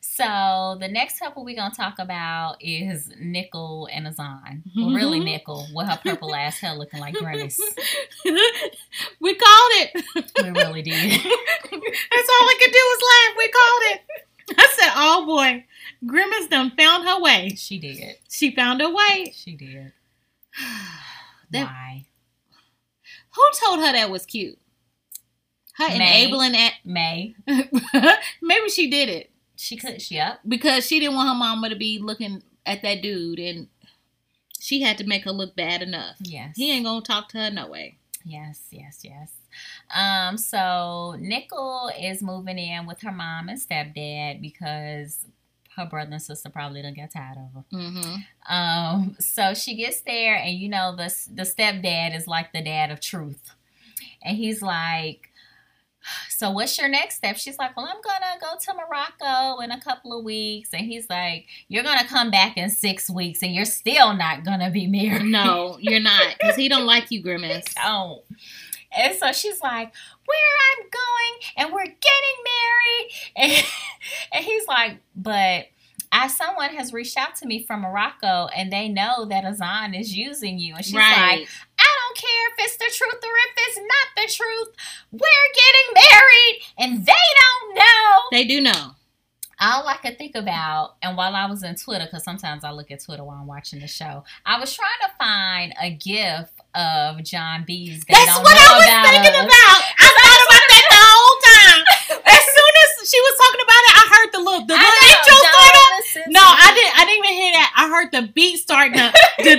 So 0.00 0.76
the 0.80 0.88
next 0.88 1.18
couple 1.18 1.44
we're 1.44 1.56
gonna 1.56 1.74
talk 1.74 1.98
about 1.98 2.56
is 2.60 3.12
Nickel 3.20 3.88
and 3.92 4.06
Azan. 4.06 4.62
Well, 4.74 4.86
mm-hmm. 4.86 4.96
really 4.96 5.20
Nickel 5.20 5.66
with 5.74 5.86
her 5.86 5.98
purple 6.02 6.34
ass 6.34 6.58
hair 6.58 6.74
looking 6.74 7.00
like 7.00 7.14
Grimace. 7.14 7.60
we 8.24 9.34
called 9.34 9.72
it. 9.74 10.04
We 10.42 10.50
really 10.50 10.82
did. 10.82 11.10
That's 11.12 11.22
all 11.22 12.48
I 12.48 12.56
could 12.60 12.72
do 12.72 12.78
was 12.78 13.02
laugh. 13.10 13.34
We 13.38 13.48
called 13.48 13.82
it. 13.84 14.00
I 14.58 14.74
said, 14.78 14.92
"Oh 14.96 15.26
boy, 15.26 15.64
Grimace 16.06 16.48
done 16.48 16.72
found 16.76 17.06
her 17.06 17.20
way. 17.20 17.50
She 17.56 17.78
did. 17.78 18.16
She 18.28 18.54
found 18.54 18.80
her 18.80 18.92
way." 18.92 19.32
She 19.34 19.54
did. 19.54 19.92
That- 21.52 21.66
Why? 21.66 22.04
Who 23.34 23.42
told 23.64 23.80
her 23.80 23.92
that 23.92 24.08
was 24.08 24.24
cute? 24.24 24.56
Her 25.74 25.88
May. 25.88 26.22
enabling 26.22 26.54
at 26.54 26.74
May. 26.84 27.34
maybe 28.40 28.68
she 28.68 28.88
did 28.88 29.08
it 29.08 29.30
She 29.60 29.76
could. 29.76 30.10
Yep. 30.10 30.40
because 30.48 30.86
she 30.86 30.98
didn't 30.98 31.16
want 31.16 31.28
her 31.28 31.34
mama 31.34 31.68
to 31.68 31.76
be 31.76 31.98
looking 31.98 32.42
at 32.64 32.80
that 32.82 33.02
dude, 33.02 33.38
and 33.38 33.68
she 34.58 34.80
had 34.80 34.96
to 34.98 35.04
make 35.04 35.24
her 35.24 35.32
look 35.32 35.54
bad 35.54 35.82
enough. 35.82 36.16
Yes. 36.20 36.56
He 36.56 36.72
ain't 36.72 36.86
gonna 36.86 37.02
talk 37.02 37.28
to 37.30 37.38
her 37.38 37.50
no 37.50 37.68
way. 37.68 37.96
Yes, 38.24 38.68
yes, 38.70 39.00
yes. 39.02 39.32
Um, 39.94 40.38
so 40.38 41.16
Nickel 41.18 41.90
is 42.00 42.22
moving 42.22 42.58
in 42.58 42.86
with 42.86 43.00
her 43.02 43.12
mom 43.12 43.48
and 43.48 43.60
stepdad 43.60 44.40
because 44.40 45.26
her 45.76 45.86
brother 45.86 46.12
and 46.12 46.22
sister 46.22 46.48
probably 46.48 46.80
don't 46.82 46.94
get 46.94 47.12
tired 47.12 47.36
of 47.38 47.54
her. 47.54 47.64
Mm-hmm. 47.76 48.54
Um, 48.54 49.16
so 49.18 49.52
she 49.54 49.74
gets 49.76 50.00
there, 50.00 50.36
and 50.36 50.56
you 50.56 50.70
know 50.70 50.96
the 50.96 51.14
the 51.34 51.42
stepdad 51.42 52.16
is 52.16 52.26
like 52.26 52.52
the 52.52 52.62
dad 52.62 52.90
of 52.90 53.00
truth, 53.00 53.50
and 54.22 54.38
he's 54.38 54.62
like. 54.62 55.29
So 56.28 56.50
what's 56.50 56.78
your 56.78 56.88
next 56.88 57.16
step? 57.16 57.36
She's 57.36 57.58
like, 57.58 57.76
Well, 57.76 57.86
I'm 57.86 58.00
gonna 58.02 58.38
go 58.40 58.56
to 58.58 58.74
Morocco 58.74 59.60
in 59.62 59.70
a 59.70 59.80
couple 59.80 60.16
of 60.18 60.24
weeks. 60.24 60.70
And 60.72 60.86
he's 60.86 61.08
like, 61.10 61.46
You're 61.68 61.82
gonna 61.82 62.06
come 62.06 62.30
back 62.30 62.56
in 62.56 62.70
six 62.70 63.10
weeks 63.10 63.42
and 63.42 63.54
you're 63.54 63.64
still 63.64 64.14
not 64.14 64.44
gonna 64.44 64.70
be 64.70 64.86
married. 64.86 65.24
No, 65.24 65.78
you're 65.80 66.00
not, 66.00 66.34
because 66.38 66.56
he 66.56 66.68
don't 66.68 66.86
like 66.86 67.10
you, 67.10 67.22
Grimace. 67.22 67.64
don't. 67.74 68.22
And 68.96 69.14
so 69.16 69.32
she's 69.32 69.60
like, 69.60 69.92
Where 70.26 70.38
I'm 70.78 70.84
going 70.90 71.40
and 71.56 71.72
we're 71.74 71.84
getting 71.84 72.36
married. 72.44 73.10
And, 73.36 73.64
and 74.32 74.44
he's 74.44 74.66
like, 74.66 74.98
But 75.16 75.66
as 76.12 76.36
someone 76.36 76.70
has 76.70 76.92
reached 76.92 77.16
out 77.16 77.36
to 77.36 77.46
me 77.46 77.62
from 77.62 77.82
Morocco 77.82 78.48
and 78.54 78.72
they 78.72 78.88
know 78.88 79.26
that 79.26 79.44
Azan 79.44 79.94
is 79.94 80.16
using 80.16 80.58
you. 80.58 80.74
And 80.74 80.84
she's 80.84 80.94
like, 80.94 81.04
right. 81.04 81.16
I 81.16 81.36
don't 81.36 81.48
care 82.20 82.46
if 82.52 82.58
it's 82.58 82.76
the 82.76 82.90
truth 82.92 83.22
or 83.22 83.36
if 83.48 83.54
it's 83.56 83.78
not 83.78 84.06
the 84.16 84.26
truth. 84.32 84.68
We're 85.12 85.50
getting 85.54 85.94
married 85.94 86.62
and 86.78 87.06
they 87.06 87.26
don't 87.40 87.74
know. 87.76 88.20
They 88.30 88.44
do 88.44 88.60
know. 88.60 88.92
All 89.62 89.86
I 89.86 89.96
could 89.96 90.16
think 90.16 90.36
about, 90.36 90.96
and 91.02 91.18
while 91.18 91.34
I 91.36 91.44
was 91.44 91.62
in 91.62 91.74
Twitter, 91.76 92.06
because 92.06 92.24
sometimes 92.24 92.64
I 92.64 92.70
look 92.70 92.90
at 92.90 93.04
Twitter 93.04 93.22
while 93.22 93.36
I'm 93.36 93.46
watching 93.46 93.78
the 93.80 93.86
show, 93.86 94.24
I 94.46 94.58
was 94.58 94.72
trying 94.72 94.88
to 95.04 95.10
find 95.20 95.74
a 95.76 95.90
gif 95.90 96.48
of 96.74 97.22
Jon 97.24 97.64
B's. 97.68 98.02
They 98.08 98.14
That's 98.14 98.38
what 98.40 98.56
I 98.56 98.72
was 98.72 98.88
about 98.88 99.04
thinking 99.04 99.36
us. 99.36 99.44
about. 99.44 99.80
I 100.00 100.08
thought 100.16 100.40
about 100.48 100.64
that 100.64 100.84
the 100.88 101.02
whole 101.04 101.36
time. 101.44 101.84
As 102.24 102.40
soon 102.56 102.72
as 102.80 102.88
she 103.04 103.20
was 103.20 103.34
talking 103.36 103.60
about 103.60 103.82
it, 103.84 103.92
I 104.00 104.04
heard 104.16 104.28
the 104.32 104.40
little 104.40 104.64
the 104.64 104.80
little 104.80 104.80
know, 104.80 105.12
intro 105.12 105.36
start 105.44 105.76
up. 105.76 105.92
No, 106.32 106.40
I 106.40 106.72
didn't. 106.72 106.94
I 106.96 107.04
didn't 107.04 107.20
even 107.20 107.36
hear 107.36 107.52
that. 107.60 107.68
I 107.76 107.84
heard 107.92 108.08
the 108.16 108.32
beat 108.32 108.64
starting 108.64 108.96
up. 108.98 109.12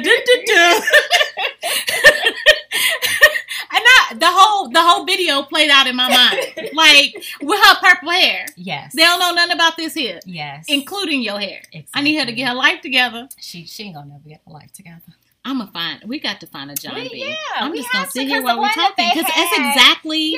I, 4.12 4.14
the 4.14 4.26
whole 4.30 4.70
the 4.70 4.82
whole 4.82 5.06
video 5.06 5.44
played 5.44 5.70
out 5.70 5.88
in 5.88 5.96
my 5.96 6.10
mind. 6.10 6.70
like 6.74 7.14
with 7.42 7.60
her 7.64 7.76
purple 7.82 8.12
hair. 8.12 8.46
yes. 8.56 8.94
They 8.96 9.04
don't 9.04 9.20
know 9.20 9.34
nothing 9.34 9.54
about 9.56 9.78
this 9.78 9.94
here, 9.94 10.20
Yes. 10.26 10.66
including 10.68 11.22
your 11.22 11.40
hair. 11.40 11.62
Exactly. 11.72 11.88
I 11.94 12.02
need 12.02 12.16
her 12.18 12.26
to 12.26 12.32
get 12.32 12.50
her 12.50 12.56
life 12.56 12.82
together. 12.82 13.28
She 13.40 13.66
she 13.66 13.84
ain't 13.84 13.96
gonna 13.96 14.10
never 14.10 14.28
get 14.28 14.42
her 14.46 14.54
life 14.54 14.72
together. 14.74 15.02
I'm 15.44 15.58
gonna 15.58 15.72
find. 15.72 16.04
We 16.06 16.20
got 16.20 16.40
to 16.42 16.48
find 16.48 16.70
a 16.70 16.76
Jon 16.76 16.96
We- 16.96 17.10
B. 17.10 17.26
yeah, 17.30 17.36
I'm 17.56 17.72
we 17.72 17.78
just 17.80 17.92
gonna 17.92 18.10
sit 18.10 18.28
here 18.28 18.44
while 18.44 18.60
we're 18.60 18.70
talking 18.70 19.10
because 19.14 19.26
that's 19.36 19.58
exactly 19.58 20.32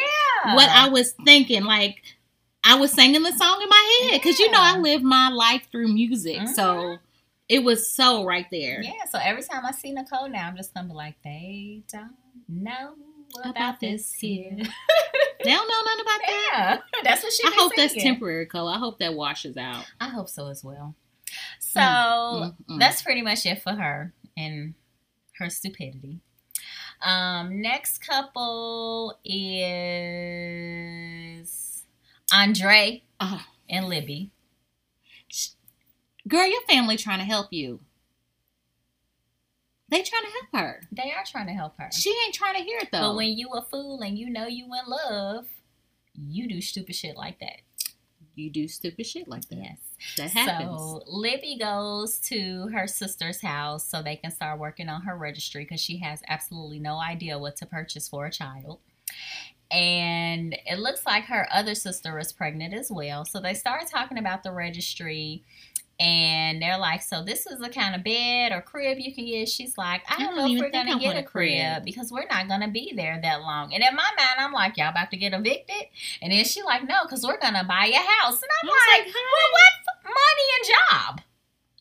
Yeah. 0.46 0.56
what 0.56 0.70
I 0.70 0.88
was 0.90 1.12
thinking. 1.26 1.64
Like 1.66 2.02
I 2.64 2.76
was 2.76 2.92
singing 2.94 3.22
the 3.24 3.34
song 3.34 3.60
in 3.62 3.68
my 3.70 4.08
head 4.12 4.22
because 4.22 4.40
you 4.40 4.50
know 4.52 4.62
I 4.62 4.78
live 4.78 5.04
my 5.04 5.28
life 5.30 5.68
through 5.72 5.90
music, 5.90 6.38
Mhm. 6.40 6.56
so 6.56 6.98
it 7.50 7.62
was 7.62 7.92
so 7.92 8.24
right 8.24 8.46
there. 8.52 8.82
Yeah. 8.82 9.04
So 9.12 9.20
every 9.22 9.44
time 9.44 9.66
I 9.66 9.72
see 9.72 9.92
Nicole 9.92 10.30
now, 10.30 10.48
I'm 10.48 10.56
just 10.56 10.74
gonna 10.74 10.88
be 10.88 10.94
like, 10.94 11.16
they 11.24 11.84
don't 11.92 12.16
know 12.48 12.94
about, 13.40 13.56
About 13.56 13.80
this 13.80 14.14
here. 14.14 14.58
They 15.44 15.52
don't 15.52 15.68
know 15.68 15.82
nothing 15.84 16.06
about 16.06 16.22
that. 16.26 16.80
yeah. 16.94 17.02
That's 17.04 17.22
what 17.22 17.34
she. 17.34 17.44
I 17.46 17.52
hope 17.54 17.74
that's 17.76 18.02
temporary, 18.02 18.46
color. 18.46 18.72
I 18.72 18.78
hope 18.80 19.00
that 19.00 19.14
washes 19.14 19.58
out. 19.58 19.84
I 20.00 20.08
hope 20.08 20.30
so 20.30 20.48
as 20.48 20.64
well. 20.64 20.96
So 21.60 21.82
Mm, 21.82 22.56
mm. 22.70 22.80
that's 22.80 23.02
pretty 23.02 23.22
much 23.22 23.46
it 23.46 23.62
for 23.62 23.74
her 23.74 24.14
and 24.38 24.74
her 25.38 25.50
stupidity. 25.50 26.22
Um, 27.02 27.62
next 27.62 27.98
couple 28.08 29.20
is 29.26 29.44
Andre 32.34 33.04
Oh, 33.20 33.44
and 33.70 33.88
Libby. 33.90 34.32
girl, 36.26 36.48
your 36.48 36.62
family 36.70 36.96
trying 36.96 37.20
to 37.20 37.26
help 37.26 37.48
you. 37.52 37.82
They 39.94 40.02
trying 40.04 40.24
to 40.24 40.30
help 40.32 40.66
her. 40.66 40.82
They 40.92 41.12
are 41.12 41.24
trying 41.26 41.48
to 41.48 41.54
help 41.54 41.78
her. 41.78 41.90
She 41.92 42.10
ain't 42.26 42.34
trying 42.34 42.56
to 42.56 42.64
hear 42.64 42.80
it 42.80 42.90
though. 42.92 43.10
But 43.12 43.16
when 43.16 43.30
you 43.38 43.50
a 43.54 43.62
fool 43.62 44.02
and 44.02 44.18
you 44.18 44.30
know 44.30 44.48
you 44.48 44.66
in 44.66 44.72
love, 44.88 45.46
you 46.16 46.48
do 46.48 46.62
stupid 46.62 46.96
shit 46.96 47.16
like 47.16 47.40
that. 47.40 47.58
you 48.36 48.50
do 48.50 48.68
stupid 48.68 49.06
shit 49.06 49.28
like 49.28 49.48
that, 49.50 49.58
Yes. 49.58 49.78
that 50.18 50.32
happens. 50.32 50.80
So 50.80 51.04
Libby 51.06 51.56
goes 51.60 52.18
to 52.30 52.68
her 52.70 52.88
sister's 52.88 53.42
house 53.42 53.88
so 53.88 54.02
they 54.02 54.16
can 54.16 54.32
start 54.32 54.58
working 54.60 54.90
on 54.90 55.04
her 55.04 55.16
registry 55.16 55.64
because 55.66 55.80
she 55.80 55.98
has 56.00 56.24
absolutely 56.28 56.80
no 56.80 56.98
idea 56.98 57.38
what 57.38 57.56
to 57.58 57.68
purchase 57.68 58.08
for 58.10 58.26
a 58.26 58.32
child. 58.32 58.80
And 59.72 60.56
it 60.66 60.80
looks 60.80 61.06
like 61.06 61.26
her 61.26 61.48
other 61.52 61.76
sister 61.76 62.18
is 62.20 62.32
pregnant 62.34 62.74
as 62.74 62.92
well. 62.92 63.26
So 63.26 63.40
they 63.40 63.54
start 63.54 63.88
talking 63.88 64.18
about 64.18 64.42
the 64.44 64.52
registry. 64.52 65.44
And 66.04 66.62
they're 66.62 66.78
like, 66.78 67.02
so 67.02 67.24
this 67.24 67.48
is 67.48 67.60
the 67.60 67.70
kind 67.70 67.96
of 67.96 68.04
bed 68.04 68.52
or 68.52 68.62
crib 68.62 69.00
you 69.00 69.16
can 69.16 69.26
get. 69.26 69.48
She's 69.48 69.78
like, 69.78 70.02
I 70.10 70.16
I 70.16 70.18
don't 70.18 70.36
don't 70.36 70.38
know 70.50 70.54
if 70.54 70.60
we're 70.60 70.70
gonna 70.70 70.98
I 70.98 71.00
get 71.00 71.16
a 71.16 71.24
crib, 71.24 71.50
crib. 71.76 71.86
because 71.86 72.12
we're 72.12 72.26
not 72.30 72.50
gonna 72.50 72.68
be 72.68 72.92
there 72.94 73.20
that 73.22 73.40
long. 73.42 73.74
And 73.74 73.82
in 73.82 73.96
my 73.96 74.10
mind, 74.18 74.36
I'm 74.38 74.52
like, 74.52 74.76
y'all 74.76 74.90
about 74.90 75.12
to 75.12 75.18
get 75.18 75.32
evicted. 75.34 75.88
And 76.22 76.34
then 76.34 76.44
she 76.44 76.62
like, 76.62 76.84
no, 76.86 77.04
because 77.04 77.24
we're 77.26 77.40
gonna 77.40 77.64
buy 77.64 77.86
a 77.86 77.96
house. 77.96 78.42
And 78.42 78.52
I'm 78.64 78.70
like, 78.70 79.06
like, 79.06 79.16
well, 79.16 79.52
what 79.54 80.04
money 80.04 80.48
and 80.58 80.68
job? 80.92 81.22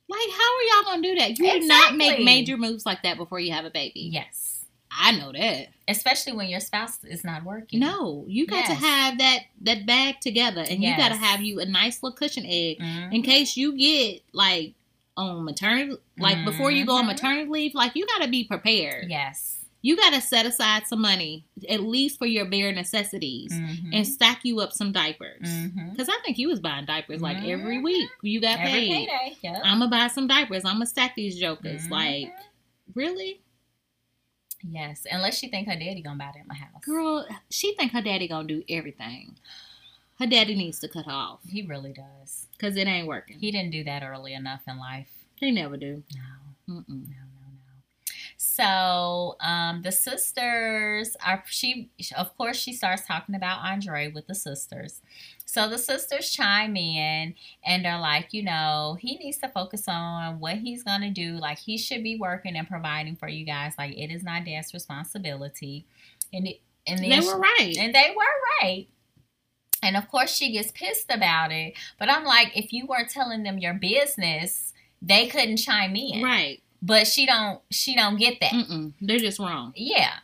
Like, 0.08 0.30
how 0.30 0.56
are 0.56 0.62
y'all 0.62 0.84
gonna 0.84 1.02
do 1.02 1.14
that? 1.16 1.38
You 1.38 1.60
do 1.60 1.66
not 1.66 1.96
make 1.96 2.22
major 2.24 2.56
moves 2.56 2.86
like 2.86 3.02
that 3.02 3.16
before 3.16 3.40
you 3.40 3.52
have 3.52 3.64
a 3.64 3.70
baby. 3.70 4.08
Yes. 4.12 4.51
I 5.00 5.12
know 5.12 5.32
that. 5.32 5.68
Especially 5.88 6.32
when 6.32 6.48
your 6.48 6.60
spouse 6.60 7.02
is 7.04 7.24
not 7.24 7.44
working. 7.44 7.80
No, 7.80 8.24
you 8.28 8.46
got 8.46 8.66
to 8.66 8.74
have 8.74 9.18
that 9.18 9.40
that 9.62 9.86
bag 9.86 10.20
together, 10.20 10.60
and 10.68 10.82
you 10.82 10.96
got 10.96 11.08
to 11.08 11.16
have 11.16 11.40
you 11.42 11.60
a 11.60 11.64
nice 11.66 12.02
little 12.02 12.16
cushion 12.16 12.44
egg 12.46 12.78
Mhm. 12.78 13.12
in 13.14 13.22
case 13.22 13.56
you 13.56 13.76
get 13.76 14.22
like 14.32 14.74
on 15.16 15.44
maternity, 15.44 15.96
like 16.18 16.44
before 16.44 16.70
you 16.70 16.84
go 16.86 16.96
on 16.96 17.04
Mhm. 17.04 17.08
maternity 17.08 17.50
leave. 17.50 17.74
Like 17.74 17.96
you 17.96 18.06
got 18.06 18.22
to 18.22 18.28
be 18.28 18.44
prepared. 18.44 19.10
Yes. 19.10 19.58
You 19.84 19.96
got 19.96 20.10
to 20.14 20.20
set 20.20 20.46
aside 20.46 20.86
some 20.86 21.00
money 21.02 21.44
at 21.68 21.80
least 21.82 22.16
for 22.16 22.24
your 22.26 22.44
bare 22.44 22.70
necessities 22.72 23.52
Mhm. 23.52 23.90
and 23.92 24.06
stack 24.06 24.44
you 24.44 24.60
up 24.60 24.72
some 24.72 24.92
diapers. 24.92 25.48
Because 25.90 26.08
I 26.08 26.16
think 26.24 26.38
you 26.38 26.48
was 26.48 26.60
buying 26.60 26.84
diapers 26.86 27.20
like 27.20 27.38
every 27.44 27.78
Mhm. 27.78 27.82
week 27.82 28.08
you 28.22 28.40
got 28.40 28.60
Every 28.60 28.88
paid. 28.88 29.08
Yep. 29.42 29.60
I'm 29.64 29.80
gonna 29.80 29.90
buy 29.90 30.06
some 30.06 30.28
diapers. 30.28 30.64
I'm 30.64 30.74
gonna 30.74 30.86
stack 30.86 31.16
these 31.16 31.36
jokers. 31.38 31.90
Like, 31.90 32.32
really, 32.94 33.40
Yes. 34.68 35.06
Unless 35.10 35.38
she 35.38 35.48
think 35.48 35.66
her 35.68 35.74
daddy 35.74 36.02
gonna 36.02 36.18
buy 36.18 36.32
them 36.34 36.46
a 36.50 36.54
house. 36.54 36.84
girl? 36.84 37.26
She 37.50 37.74
think 37.74 37.92
her 37.92 38.02
daddy 38.02 38.28
gonna 38.28 38.46
do 38.48 38.62
everything. 38.68 39.36
Her 40.18 40.26
daddy 40.26 40.54
needs 40.54 40.78
to 40.80 40.88
cut 40.88 41.06
her 41.06 41.12
off 41.12 41.40
He 41.48 41.62
really 41.62 41.92
does. 41.92 42.46
because 42.52 42.76
it 42.76 42.86
ain't 42.86 43.08
working. 43.08 43.38
He 43.40 43.50
didn't 43.50 43.72
do 43.72 43.82
that 43.84 44.02
early 44.04 44.34
enough 44.34 44.60
in 44.68 44.78
life. 44.78 45.10
He 45.36 45.50
never 45.50 45.76
do. 45.76 46.04
No. 46.68 46.74
Mm-mm. 46.76 46.88
No, 46.88 46.94
no, 46.96 47.48
no. 47.48 48.12
So, 48.36 49.36
um, 49.40 49.82
the 49.82 49.90
sisters 49.92 51.16
are 51.24 51.42
she 51.48 51.90
of 52.16 52.36
course 52.36 52.56
she 52.56 52.72
starts 52.72 53.06
talking 53.06 53.34
about 53.34 53.60
Andre 53.64 54.10
with 54.12 54.26
the 54.26 54.34
sisters. 54.34 55.00
So 55.52 55.68
the 55.68 55.76
sisters 55.76 56.30
chime 56.30 56.78
in 56.78 57.34
and 57.62 57.84
they're 57.84 57.98
like, 57.98 58.32
you 58.32 58.42
know, 58.42 58.96
he 58.98 59.16
needs 59.18 59.36
to 59.38 59.48
focus 59.48 59.84
on 59.86 60.40
what 60.40 60.54
he's 60.56 60.82
gonna 60.82 61.10
do. 61.10 61.32
Like 61.32 61.58
he 61.58 61.76
should 61.76 62.02
be 62.02 62.16
working 62.16 62.56
and 62.56 62.66
providing 62.66 63.16
for 63.16 63.28
you 63.28 63.44
guys. 63.44 63.74
Like 63.76 63.92
it 63.92 64.10
is 64.10 64.22
not 64.22 64.46
dad's 64.46 64.72
responsibility. 64.72 65.84
And 66.32 66.48
it, 66.48 66.60
and 66.86 67.00
They 67.00 67.20
were 67.20 67.38
right. 67.38 67.76
and 67.78 67.94
they 67.94 68.14
were 68.16 68.62
right. 68.62 68.88
And 69.82 69.94
of 69.94 70.08
course, 70.08 70.34
she 70.34 70.52
gets 70.52 70.70
pissed 70.70 71.10
about 71.10 71.52
it. 71.52 71.74
But 71.98 72.08
I'm 72.08 72.24
like, 72.24 72.56
if 72.56 72.72
you 72.72 72.86
weren't 72.86 73.10
telling 73.10 73.42
them 73.42 73.58
your 73.58 73.74
business, 73.74 74.72
they 75.02 75.26
couldn't 75.26 75.58
chime 75.58 75.94
in. 75.96 76.22
right. 76.22 76.62
But 76.80 77.06
she 77.06 77.26
don't. 77.26 77.60
She 77.70 77.94
don't 77.94 78.16
get 78.16 78.40
that. 78.40 78.52
Mm-mm. 78.52 78.94
They're 79.02 79.18
just 79.18 79.38
wrong. 79.38 79.74
Yeah. 79.76 80.14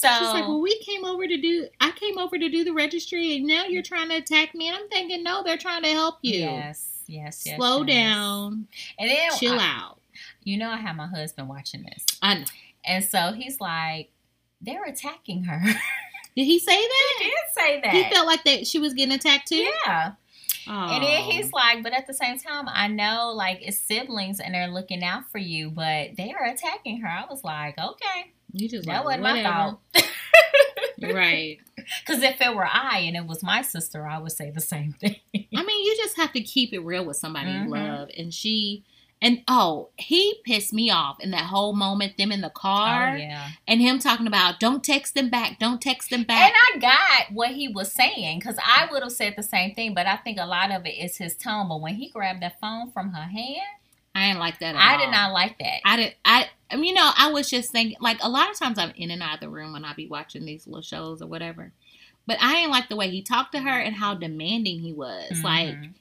So 0.00 0.08
She's 0.18 0.28
like, 0.28 0.48
well, 0.48 0.62
we 0.62 0.78
came 0.78 1.04
over 1.04 1.26
to 1.26 1.36
do. 1.36 1.68
I 1.80 1.90
came 1.90 2.16
over 2.16 2.38
to 2.38 2.48
do 2.48 2.64
the 2.64 2.72
registry, 2.72 3.36
and 3.36 3.46
now 3.46 3.64
you're 3.66 3.82
trying 3.82 4.08
to 4.08 4.16
attack 4.16 4.54
me. 4.54 4.68
And 4.68 4.76
I'm 4.78 4.88
thinking, 4.88 5.22
no, 5.22 5.42
they're 5.44 5.58
trying 5.58 5.82
to 5.82 5.90
help 5.90 6.16
you. 6.22 6.38
yes, 6.40 6.88
yes, 7.06 7.42
yes. 7.44 7.56
Slow 7.56 7.84
yes. 7.84 7.96
down. 7.96 8.66
And 8.98 9.10
then 9.10 9.30
Chill 9.38 9.60
I- 9.60 9.66
out. 9.78 10.00
You 10.42 10.56
know, 10.56 10.70
I 10.70 10.78
have 10.78 10.96
my 10.96 11.06
husband 11.06 11.48
watching 11.50 11.82
this, 11.82 12.04
I 12.22 12.34
know. 12.34 12.44
and 12.84 13.04
so 13.04 13.32
he's 13.32 13.60
like, 13.60 14.10
they're 14.62 14.84
attacking 14.84 15.44
her. 15.44 15.60
Did 16.36 16.44
he 16.44 16.58
say 16.58 16.76
that? 16.76 17.14
he 17.18 17.24
did 17.24 17.34
say 17.52 17.80
that. 17.82 17.92
He 17.92 18.14
felt 18.14 18.26
like 18.26 18.44
that 18.44 18.66
she 18.66 18.78
was 18.78 18.94
getting 18.94 19.14
attacked 19.14 19.48
too. 19.48 19.68
yeah. 19.86 20.12
And 20.66 21.02
then 21.02 21.22
he's 21.24 21.52
like, 21.52 21.82
but 21.82 21.92
at 21.92 22.06
the 22.06 22.14
same 22.14 22.38
time, 22.38 22.66
I 22.68 22.86
know 22.88 23.32
like 23.34 23.58
it's 23.62 23.78
siblings 23.78 24.40
and 24.40 24.54
they're 24.54 24.68
looking 24.68 25.02
out 25.02 25.28
for 25.30 25.38
you, 25.38 25.70
but 25.70 26.16
they 26.16 26.32
are 26.38 26.46
attacking 26.46 27.00
her. 27.00 27.08
I 27.08 27.24
was 27.28 27.42
like, 27.42 27.76
okay, 27.78 28.32
You 28.52 28.68
just 28.68 28.86
that 28.86 29.04
like, 29.04 29.20
wasn't 29.20 29.22
my 29.22 29.32
whatever. 29.32 29.52
fault. 29.52 30.10
right. 31.14 31.58
Because 32.06 32.22
if 32.22 32.40
it 32.40 32.54
were 32.54 32.66
I 32.70 32.98
and 33.06 33.16
it 33.16 33.26
was 33.26 33.42
my 33.42 33.62
sister, 33.62 34.06
I 34.06 34.18
would 34.18 34.32
say 34.32 34.50
the 34.50 34.60
same 34.60 34.92
thing. 34.92 35.16
I 35.34 35.62
mean, 35.64 35.86
you 35.86 35.96
just 35.96 36.16
have 36.16 36.32
to 36.32 36.40
keep 36.40 36.72
it 36.72 36.80
real 36.80 37.04
with 37.04 37.16
somebody 37.16 37.50
Mhm. 37.50 37.64
you 37.64 37.70
love. 37.70 38.08
And 38.16 38.32
she, 38.34 38.84
and 39.22 39.42
oh, 39.48 39.90
he 39.96 40.40
pissed 40.44 40.72
me 40.72 40.90
off 40.90 41.20
in 41.20 41.30
that 41.32 41.44
whole 41.46 41.74
moment, 41.74 42.16
them 42.16 42.32
in 42.32 42.40
the 42.40 42.50
car, 42.50 43.12
Oh 43.12 43.16
yeah. 43.16 43.48
and 43.66 43.80
him 43.80 43.98
talking 43.98 44.26
about, 44.26 44.60
don't 44.60 44.82
text 44.84 45.14
them 45.14 45.28
back, 45.30 45.58
don't 45.58 45.80
text 45.80 46.10
them 46.10 46.24
back. 46.24 46.52
And. 46.52 46.54
I 46.74 46.78
got 46.80 47.32
what 47.34 47.50
he 47.50 47.68
was 47.68 47.92
saying 47.92 48.38
because 48.38 48.56
I 48.64 48.88
would 48.90 49.02
have 49.02 49.12
said 49.12 49.34
the 49.36 49.42
same 49.42 49.74
thing, 49.74 49.94
but 49.94 50.06
I 50.06 50.16
think 50.16 50.38
a 50.38 50.46
lot 50.46 50.70
of 50.70 50.86
it 50.86 50.90
is 50.98 51.16
his 51.16 51.34
tone. 51.36 51.68
But 51.68 51.80
when 51.80 51.94
he 51.96 52.08
grabbed 52.10 52.42
that 52.42 52.60
phone 52.60 52.90
from 52.92 53.12
her 53.12 53.22
hand, 53.28 53.60
I 54.14 54.28
didn't 54.28 54.40
like 54.40 54.58
that 54.60 54.74
at 54.74 54.80
I 54.80 54.94
all. 54.94 54.98
did 55.00 55.10
not 55.10 55.32
like 55.32 55.58
that. 55.58 55.80
I 55.84 55.96
did. 55.96 56.14
I. 56.24 56.48
I 56.70 56.76
mean, 56.76 56.84
you 56.86 56.94
know, 56.94 57.10
I 57.16 57.30
was 57.32 57.48
just 57.50 57.70
thinking. 57.72 57.96
Like 58.00 58.18
a 58.22 58.28
lot 58.28 58.50
of 58.50 58.58
times, 58.58 58.78
I'm 58.78 58.92
in 58.96 59.10
and 59.10 59.22
out 59.22 59.34
of 59.34 59.40
the 59.40 59.48
room 59.48 59.72
when 59.72 59.84
I 59.84 59.92
be 59.94 60.06
watching 60.06 60.44
these 60.44 60.66
little 60.66 60.82
shows 60.82 61.20
or 61.22 61.26
whatever. 61.26 61.72
But 62.26 62.38
I 62.40 62.54
didn't 62.54 62.70
like 62.70 62.88
the 62.88 62.96
way 62.96 63.10
he 63.10 63.22
talked 63.22 63.52
to 63.52 63.60
her 63.60 63.78
and 63.80 63.94
how 63.96 64.14
demanding 64.14 64.80
he 64.80 64.92
was. 64.92 65.42
Like, 65.42 65.76
Mhm. 65.76 65.94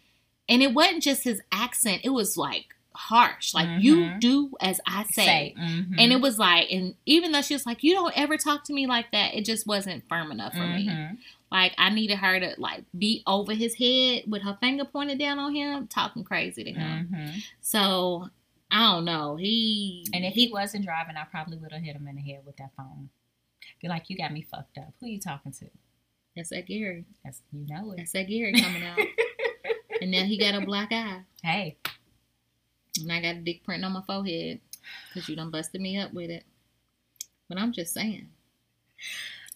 and 0.47 0.61
it 0.63 0.73
wasn't 0.73 1.03
just 1.03 1.23
his 1.23 1.41
accent; 1.51 2.01
it 2.03 2.09
was 2.09 2.37
like 2.37 2.75
harsh. 2.93 3.53
Like, 3.53 3.81
you 3.81 3.95
Mhm. 3.97 4.19
do 4.19 4.51
as 4.59 4.81
I 4.85 5.03
say. 5.03 5.25
say, 5.25 5.55
mhm. 5.57 5.95
And 5.97 6.11
it 6.11 6.19
was 6.21 6.37
like, 6.37 6.69
and 6.71 6.95
even 7.05 7.31
though 7.31 7.41
she 7.41 7.53
was 7.53 7.65
like, 7.65 7.83
"You 7.83 7.93
don't 7.93 8.17
ever 8.17 8.37
talk 8.37 8.63
to 8.65 8.73
me 8.73 8.85
like 8.87 9.11
that," 9.11 9.33
it 9.35 9.45
just 9.45 9.65
wasn't 9.65 10.07
firm 10.09 10.31
enough 10.31 10.53
for 10.53 10.67
me. 10.67 10.87
Mhm. 10.87 11.17
Like, 11.51 11.73
I 11.79 11.89
needed 11.89 12.17
her 12.17 12.39
to 12.39 12.53
like 12.59 12.83
be 12.97 13.23
over 13.25 13.53
his 13.53 13.75
head 13.75 14.23
with 14.27 14.43
her 14.43 14.57
finger 14.59 14.85
pointed 14.85 15.17
down 15.17 15.39
on 15.39 15.55
him, 15.55 15.87
talking 15.87 16.23
crazy 16.23 16.63
to 16.63 16.71
him. 16.71 17.09
Mhm. 17.11 17.43
So 17.61 18.29
I 18.71 18.91
don't 18.91 19.05
know. 19.05 19.35
He 19.35 20.05
And 20.13 20.23
if 20.25 20.33
he 20.33 20.51
wasn't 20.51 20.85
driving, 20.85 21.15
I 21.17 21.23
probably 21.25 21.57
would 21.57 21.71
have 21.71 21.81
hit 21.81 21.95
him 21.95 22.07
in 22.07 22.15
the 22.15 22.21
head 22.21 22.41
with 22.45 22.57
that 22.57 22.71
phone. 22.77 23.09
Be 23.81 23.87
like, 23.87 24.09
you 24.09 24.17
got 24.17 24.33
me 24.33 24.41
fucked 24.41 24.77
up. 24.77 24.93
Who 24.99 25.05
are 25.07 25.09
you 25.09 25.19
talking 25.19 25.51
to? 25.53 25.65
that's 26.35 26.49
that 26.49 26.67
Gary. 26.67 27.05
That's 27.23 27.41
you 27.51 27.65
know 27.67 27.91
it. 27.91 27.97
That's 27.97 28.11
that 28.13 28.27
Gary 28.27 28.53
coming 28.61 28.83
out. 28.83 28.99
and 30.01 30.11
now 30.11 30.23
he 30.23 30.37
got 30.37 30.55
a 30.61 30.65
black 30.65 30.91
eye, 30.91 31.21
Hey, 31.43 31.77
and 33.01 33.11
I 33.11 33.21
got 33.21 33.35
a 33.35 33.39
dick 33.39 33.63
print 33.63 33.83
on 33.83 33.91
my 33.93 34.01
forehead 34.03 34.59
because 35.13 35.27
you 35.27 35.35
done 35.35 35.51
busted 35.51 35.81
me 35.81 35.97
up 35.99 36.13
with 36.13 36.29
it. 36.29 36.43
But 37.49 37.57
I'm 37.57 37.71
just 37.73 37.93
saying, 37.93 38.29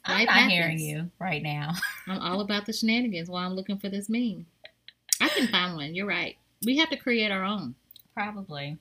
I'm 0.05 0.17
Life 0.19 0.25
not 0.27 0.35
happens. 0.35 0.51
hearing 0.51 0.79
you 0.79 1.11
right 1.19 1.41
now. 1.43 1.73
I'm 2.07 2.19
all 2.19 2.41
about 2.41 2.65
the 2.65 2.73
shenanigans 2.73 3.29
while 3.29 3.45
I'm 3.45 3.53
looking 3.55 3.77
for 3.77 3.89
this 3.89 4.09
meme. 4.09 4.45
I 5.21 5.29
can 5.29 5.47
find 5.47 5.75
one. 5.75 5.95
You're 5.95 6.07
right. 6.07 6.37
We 6.65 6.77
have 6.77 6.89
to 6.89 6.97
create 6.97 7.31
our 7.31 7.43
own. 7.43 7.75
Probably. 8.13 8.77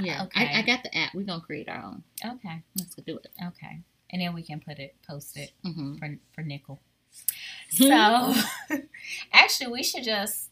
Yeah, 0.00 0.24
Okay. 0.24 0.46
I, 0.46 0.60
I 0.60 0.62
got 0.62 0.82
the 0.82 0.96
app. 0.96 1.14
We're 1.14 1.22
gonna 1.24 1.40
create 1.42 1.68
our 1.68 1.82
own. 1.82 2.02
Okay. 2.24 2.62
Let's 2.78 2.94
go 2.94 3.02
do 3.06 3.16
it. 3.18 3.28
Okay. 3.48 3.80
And 4.10 4.20
then 4.22 4.34
we 4.34 4.42
can 4.42 4.60
put 4.60 4.78
it, 4.78 4.94
post 5.06 5.36
it 5.36 5.52
hmm 5.62 5.96
for 5.96 6.16
for 6.34 6.42
nickel. 6.42 6.80
So, 7.70 8.34
actually, 9.32 9.70
we 9.72 9.82
should 9.82 10.04
just 10.04 10.50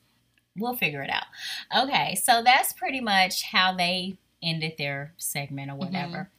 we'll 0.57 0.77
figure 0.77 1.03
it 1.03 1.11
out. 1.11 1.25
Okay, 1.85 2.15
so 2.17 2.43
that's 2.43 2.73
pretty 2.73 3.01
much 3.01 3.43
how 3.45 3.75
they 3.75 4.17
ended 4.43 4.75
their 4.79 5.13
segment 5.17 5.71
or 5.71 5.75
whatever. 5.77 6.31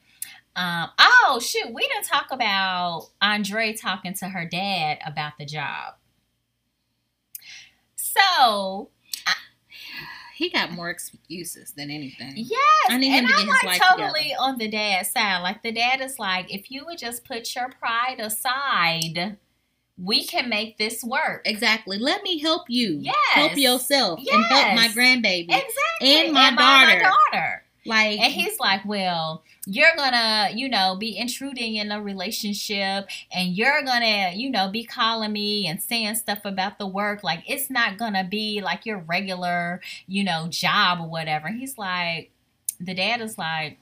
Um, 0.56 0.90
oh 1.00 1.40
shoot, 1.42 1.72
we 1.74 1.88
didn't 1.88 2.06
talk 2.06 2.28
about 2.32 3.10
Andre 3.22 3.74
talking 3.74 4.14
to 4.16 4.30
her 4.30 4.46
dad 4.46 5.00
about 5.06 5.38
the 5.38 5.46
job. 5.46 5.96
So 7.96 8.90
He 10.42 10.50
got 10.50 10.72
more 10.72 10.90
excuses 10.90 11.72
than 11.74 11.92
anything. 11.92 12.34
yes, 12.36 12.60
I 12.90 12.98
need 12.98 13.10
him 13.12 13.26
and 13.26 13.28
to 13.28 13.34
I'm 13.36 13.46
get 13.46 13.54
his 13.54 13.64
like 13.64 13.80
life 13.80 13.90
totally 13.96 14.34
on 14.40 14.58
the 14.58 14.68
dad's 14.70 15.12
side. 15.12 15.44
Like 15.44 15.62
the 15.62 15.72
dad 15.72 16.02
is 16.02 16.18
like, 16.18 16.52
if 16.52 16.72
you 16.72 16.84
would 16.86 16.98
just 16.98 17.24
put 17.26 17.54
your 17.56 17.70
pride 17.70 18.20
aside, 18.20 19.38
we 19.98 20.26
can 20.26 20.50
make 20.50 20.80
this 20.80 21.04
work. 21.04 21.44
Exactly. 21.46 22.00
Let 22.00 22.24
me 22.24 22.40
help 22.40 22.64
you. 22.70 22.98
Yes. 23.02 23.16
Help 23.34 23.56
yourself 23.56 24.20
yes. 24.24 24.34
and 24.36 24.46
help 24.46 24.76
my 24.76 24.88
grandbaby. 24.88 25.44
Exactly, 25.50 26.22
And 26.26 26.34
my 26.34 26.50
my 26.50 26.56
daughter. 26.88 27.02
daughter. 27.32 27.64
Like 27.86 28.20
And 28.20 28.34
he's 28.34 28.60
like, 28.60 28.84
Well, 28.84 29.44
you're 29.68 29.96
gonna, 29.96 30.50
you 30.56 30.68
know, 30.68 30.96
be 31.00 31.18
intruding 31.18 31.76
in 31.76 31.92
a 31.92 32.02
relationship 32.02 33.08
and 33.32 33.56
you're 33.56 33.84
gonna, 33.84 34.32
you 34.34 34.50
know, 34.50 34.70
be 34.70 34.84
calling 34.84 35.32
me 35.32 35.68
and 35.68 35.82
saying 35.82 36.16
stuff 36.16 36.40
about 36.46 36.80
the 36.80 36.88
work. 36.88 37.24
Like, 37.24 37.44
it's 37.48 37.70
not 37.70 37.98
gonna 37.98 38.24
be 38.24 38.62
like 38.62 38.86
your 38.86 39.00
regular, 39.00 39.82
you 40.08 40.24
know, 40.24 40.48
job 40.50 41.00
or 41.00 41.08
whatever. 41.08 41.50
He's 41.50 41.78
like, 41.78 42.32
The 42.80 42.96
dad 42.96 43.22
is 43.22 43.38
like, 43.38 43.78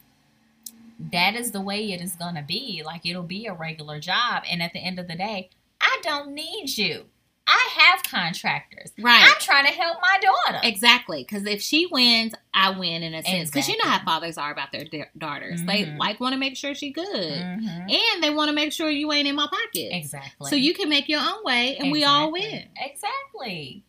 That 1.12 1.36
is 1.36 1.52
the 1.52 1.62
way 1.62 1.94
it 1.94 2.02
is 2.02 2.16
gonna 2.16 2.44
be. 2.46 2.84
Like, 2.86 3.06
it'll 3.06 3.24
be 3.24 3.46
a 3.46 3.54
regular 3.54 4.00
job. 4.00 4.44
And 4.50 4.62
at 4.62 4.74
the 4.74 4.80
end 4.80 5.00
of 5.00 5.08
the 5.08 5.16
day, 5.16 5.50
I 5.80 6.00
don't 6.04 6.34
need 6.34 6.78
you. 6.78 7.06
I 7.52 7.70
have 7.80 8.04
contractors. 8.04 8.92
right. 9.02 9.24
I'm 9.24 9.40
trying 9.42 9.66
to 9.66 9.72
help 9.72 9.98
my 10.02 10.20
daughter. 10.22 10.60
Exactly, 10.64 11.24
because 11.24 11.46
if 11.48 11.62
she 11.62 11.88
wins, 11.88 12.36
I 12.54 12.78
win 12.78 13.02
in 13.02 13.16
a 13.16 13.24
sense. 13.24 13.50
Because 13.50 13.68
you 13.68 13.76
know 13.78 13.90
how 13.90 14.04
fathers 14.06 14.38
are 14.38 14.52
about 14.52 14.72
their 14.72 14.86
da- 14.86 15.10
daughters; 15.18 15.64
they 15.64 15.86
Mhm. 15.86 15.98
like 15.98 16.20
want 16.20 16.34
to 16.34 16.38
make 16.40 16.56
sure 16.56 16.76
she 16.76 16.92
good, 16.92 17.06
Mhm. 17.08 17.92
and 17.92 18.24
they 18.24 18.30
want 18.30 18.50
to 18.50 18.54
make 18.54 18.72
sure 18.72 18.90
you 18.90 19.12
ain't 19.12 19.28
in 19.28 19.36
my 19.36 19.48
pocket. 19.48 19.90
Exactly. 19.96 20.50
So 20.50 20.56
you 20.56 20.76
can 20.76 20.90
make 20.90 21.10
your 21.10 21.22
own 21.22 21.44
way, 21.44 21.76
and 21.78 21.92
we 21.92 22.04
all 22.04 22.32
win. 22.32 22.70
Exactly. 22.78 23.84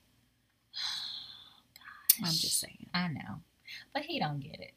I'm 2.23 2.33
just 2.33 2.61
saying. 2.61 2.89
I 2.95 3.09
know, 3.09 3.41
but 3.93 4.03
he 4.03 4.19
don't 4.19 4.41
get 4.41 4.61
it. 4.61 4.73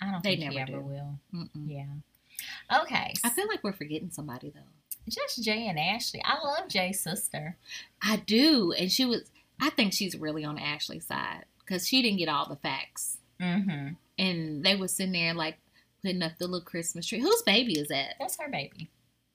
I 0.00 0.10
don't 0.10 0.22
They 0.22 0.36
think 0.36 0.52
he 0.52 0.58
ever 0.58 0.72
do. 0.72 0.80
will. 0.80 1.18
Mm-mm. 1.34 1.48
Yeah. 1.66 2.80
Okay. 2.82 3.14
I 3.24 3.28
feel 3.30 3.46
like 3.48 3.62
we're 3.62 3.72
forgetting 3.72 4.10
somebody 4.10 4.50
though. 4.50 4.60
Just 5.08 5.42
Jay 5.42 5.66
and 5.66 5.78
Ashley. 5.78 6.22
I 6.24 6.44
love 6.44 6.68
Jay's 6.68 7.00
sister. 7.00 7.56
I 8.02 8.16
do, 8.16 8.72
and 8.72 8.90
she 8.90 9.04
was. 9.04 9.30
I 9.60 9.70
think 9.70 9.92
she's 9.92 10.16
really 10.16 10.44
on 10.44 10.58
Ashley's 10.58 11.06
side 11.06 11.44
because 11.58 11.86
she 11.86 12.02
didn't 12.02 12.18
get 12.18 12.28
all 12.28 12.48
the 12.48 12.56
facts, 12.56 13.18
Mm-hmm. 13.40 13.94
and 14.18 14.64
they 14.64 14.76
were 14.76 14.88
sitting 14.88 15.12
there 15.12 15.34
like 15.34 15.58
putting 16.02 16.22
up 16.22 16.32
the 16.38 16.46
little 16.46 16.64
Christmas 16.64 17.06
tree. 17.06 17.20
Whose 17.20 17.42
baby 17.42 17.78
is 17.78 17.88
that? 17.88 18.14
That's 18.18 18.38
her 18.40 18.48
baby. 18.48 18.90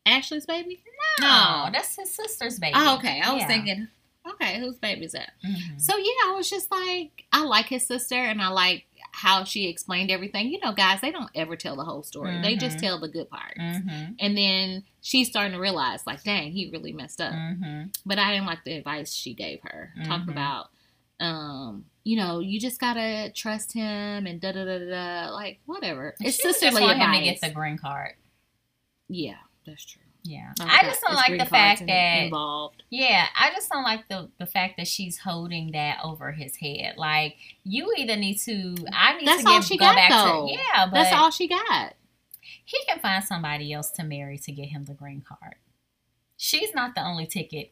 Ashley's 0.06 0.46
baby? 0.46 0.84
No, 1.20 1.68
that's 1.72 1.96
his 1.96 2.14
sister's 2.14 2.60
baby. 2.60 2.74
Oh, 2.76 2.96
okay. 2.98 3.22
I 3.24 3.34
was 3.34 3.42
Yeah. 3.42 3.48
thinking, 3.48 3.88
okay, 4.34 4.60
whose 4.60 4.78
baby 4.78 5.06
is 5.06 5.14
that? 5.14 5.32
Mhm. 5.44 5.80
So 5.82 5.98
yeah, 5.98 6.28
I 6.28 6.34
was 6.36 6.50
just 6.50 6.70
like, 6.72 7.26
I 7.32 7.44
like 7.44 7.68
his 7.68 7.86
sister, 7.88 8.16
and 8.16 8.42
I 8.42 8.50
like 8.50 8.86
how 9.16 9.44
she 9.46 9.68
explained 9.70 10.12
everything. 10.12 10.50
You 10.50 10.60
know, 10.60 10.74
guys, 10.74 11.00
they 11.02 11.12
don't 11.12 11.30
ever 11.34 11.56
tell 11.56 11.76
the 11.78 11.86
whole 11.86 12.04
story; 12.04 12.40
they 12.42 12.56
just 12.58 12.78
Mhm. 12.78 12.82
tell 12.82 13.00
the 13.00 13.08
good 13.08 13.30
parts. 13.30 13.58
Mhm. 13.58 14.16
And 14.20 14.38
then 14.38 14.84
she's 15.02 15.30
starting 15.30 15.54
to 15.54 15.60
realize, 15.60 16.06
like, 16.06 16.24
dang, 16.24 16.52
he 16.52 16.70
really 16.70 16.92
messed 16.92 17.22
up. 17.22 17.34
Mhm. 17.34 17.96
But 18.06 18.20
I 18.20 18.32
didn't 18.34 18.46
like 18.48 18.64
the 18.66 18.74
advice 18.74 19.14
she 19.14 19.34
gave 19.34 19.62
her. 19.64 19.94
Talking 20.04 20.28
Mhm. 20.28 20.32
about, 20.32 20.70
um, 21.22 21.86
you 22.04 22.18
know, 22.18 22.40
you 22.40 22.60
just 22.60 22.80
gotta 22.80 23.32
trust 23.34 23.72
him 23.74 24.28
and 24.28 24.40
da 24.42 24.52
da 24.52 24.66
da 24.66 24.80
da. 24.80 24.90
da. 25.28 25.30
Like 25.34 25.62
whatever. 25.66 26.16
It's 26.20 26.36
She 26.36 26.48
was 26.48 26.56
just 26.56 26.60
sisterly 26.60 26.84
want 26.84 27.00
him 27.02 27.14
to 27.14 27.22
get 27.22 27.42
the 27.42 27.52
green 27.52 27.78
card. 27.78 28.16
yeah, 29.08 29.38
that's 29.66 29.86
true. 29.86 30.02
Yeah. 30.26 30.54
Oh, 30.60 30.66
I 30.68 30.82
just 30.84 31.02
don't 31.02 31.16
like 31.16 31.38
the 31.38 31.46
fact 31.46 31.86
that 31.86 32.24
involved. 32.24 32.84
Yeah, 32.90 33.28
I 33.40 33.52
just 33.52 33.70
don't 33.70 33.84
like 33.84 34.08
the 34.10 34.30
the 34.40 34.46
fact 34.46 34.78
that 34.78 34.88
she's 34.88 35.20
holding 35.20 35.72
that 35.72 36.00
over 36.04 36.32
his 36.32 36.56
head. 36.56 36.96
Like 36.98 37.36
you 37.64 37.94
either 37.98 38.16
need 38.16 38.40
to, 38.40 38.76
I 38.92 39.18
need 39.18 39.28
That's 39.28 39.44
to 39.44 39.50
all 39.50 39.58
give, 39.60 39.66
she 39.66 39.78
go 39.78 39.86
got, 39.86 39.96
back 39.96 40.10
though. 40.10 40.48
to 40.48 40.54
yeah, 40.54 40.86
but 40.88 40.94
That's 40.96 41.16
all 41.16 41.30
she 41.32 41.48
got. 41.48 41.94
he 42.64 42.80
can 42.88 43.00
find 43.00 43.24
somebody 43.24 43.72
else 43.72 43.92
to 43.92 44.04
marry 44.04 44.38
to 44.40 44.52
get 44.52 44.70
him 44.70 44.86
the 44.86 44.94
green 44.94 45.22
card. 45.22 45.56
She's 46.38 46.74
not 46.74 46.96
the 46.96 47.06
only 47.06 47.28
ticket. 47.28 47.72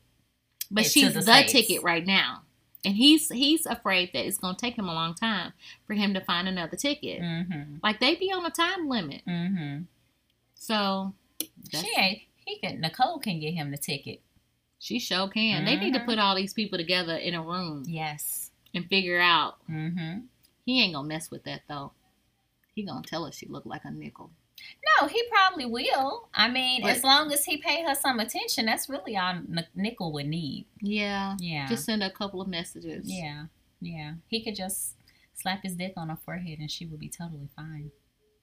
But 0.70 0.86
she's 0.86 1.14
the 1.14 1.22
the, 1.22 1.43
ticket 1.47 1.84
right 1.84 2.06
now. 2.06 2.43
And 2.86 2.95
he's 2.95 3.30
he's 3.30 3.66
afraid 3.66 4.12
that 4.14 4.26
it's 4.26 4.38
gonna 4.38 4.58
take 4.58 4.76
him 4.78 4.89
a 4.89 4.93
long 4.93 5.16
time 5.16 5.54
for 5.86 5.93
him 5.93 6.14
to 6.14 6.22
find 6.22 6.47
another 6.47 6.76
ticket. 6.78 7.22
Mm-hmm. 7.22 7.78
Like 7.82 7.99
they 7.99 8.16
be 8.16 8.32
on 8.32 8.45
a 8.45 8.49
time 8.49 8.88
limit. 8.89 9.22
Mm-hmm. 9.28 9.84
So 10.56 11.14
She 11.72 11.93
ain't. 11.97 12.22
He 12.46 12.58
can. 12.60 12.82
Nicole 12.82 13.20
can 13.20 13.39
get 13.39 13.54
him 13.54 13.72
the 13.72 13.78
ticket. 13.78 14.22
she 14.80 15.00
sure 15.00 15.30
can. 15.30 15.64
They 15.64 15.78
need 15.78 15.94
to 15.94 16.02
Mhm. 16.02 16.06
put 16.06 16.20
all 16.20 16.36
these 16.36 16.54
people 16.54 16.78
together 16.78 17.16
in 17.16 17.34
a 17.36 17.41
room 17.41 17.86
Yes. 17.88 18.52
and 18.74 18.86
figure 18.89 19.18
out 19.22 19.66
Mm-hmm. 19.70 20.26
he 20.66 20.82
ain't 20.82 20.94
gonna 20.94 21.08
mess 21.08 21.32
with 21.32 21.46
that 21.46 21.62
though. 21.70 21.94
He 22.76 22.84
gonna 22.84 23.02
tell 23.08 23.24
her 23.26 23.32
she 23.32 23.46
look 23.46 23.66
like 23.66 23.86
a 23.86 23.91
nickel. 23.91 24.32
No, 25.00 25.08
he 25.08 25.24
probably 25.30 25.66
will. 25.66 26.28
I 26.34 26.50
mean, 26.50 26.82
But- 26.82 26.98
as 26.98 27.04
long 27.04 27.32
as 27.32 27.46
he 27.46 27.58
pay 27.58 27.84
her 27.84 27.96
some 27.96 28.20
attention, 28.20 28.66
that's 28.66 28.89
really 28.89 29.16
all 29.16 29.30
N- 29.36 29.68
Nickel 29.74 30.12
would 30.12 30.28
need. 30.28 30.66
Yeah. 30.82 31.38
Yeah. 31.39 31.68
Just 31.70 31.86
send 31.86 32.04
a 32.04 32.12
couple 32.12 32.41
of 32.41 32.50
messages. 32.50 33.10
Yeah, 33.10 33.46
yeah. 33.80 34.16
He 34.28 34.44
could 34.44 34.56
just 34.56 34.98
slap 35.34 35.64
his 35.64 35.76
dick 35.78 35.94
on 35.96 36.10
her 36.10 36.18
forehead 36.18 36.60
and 36.60 36.70
she 36.70 36.86
would 36.86 37.00
be 37.00 37.10
totally 37.10 37.48
fine. 37.56 37.91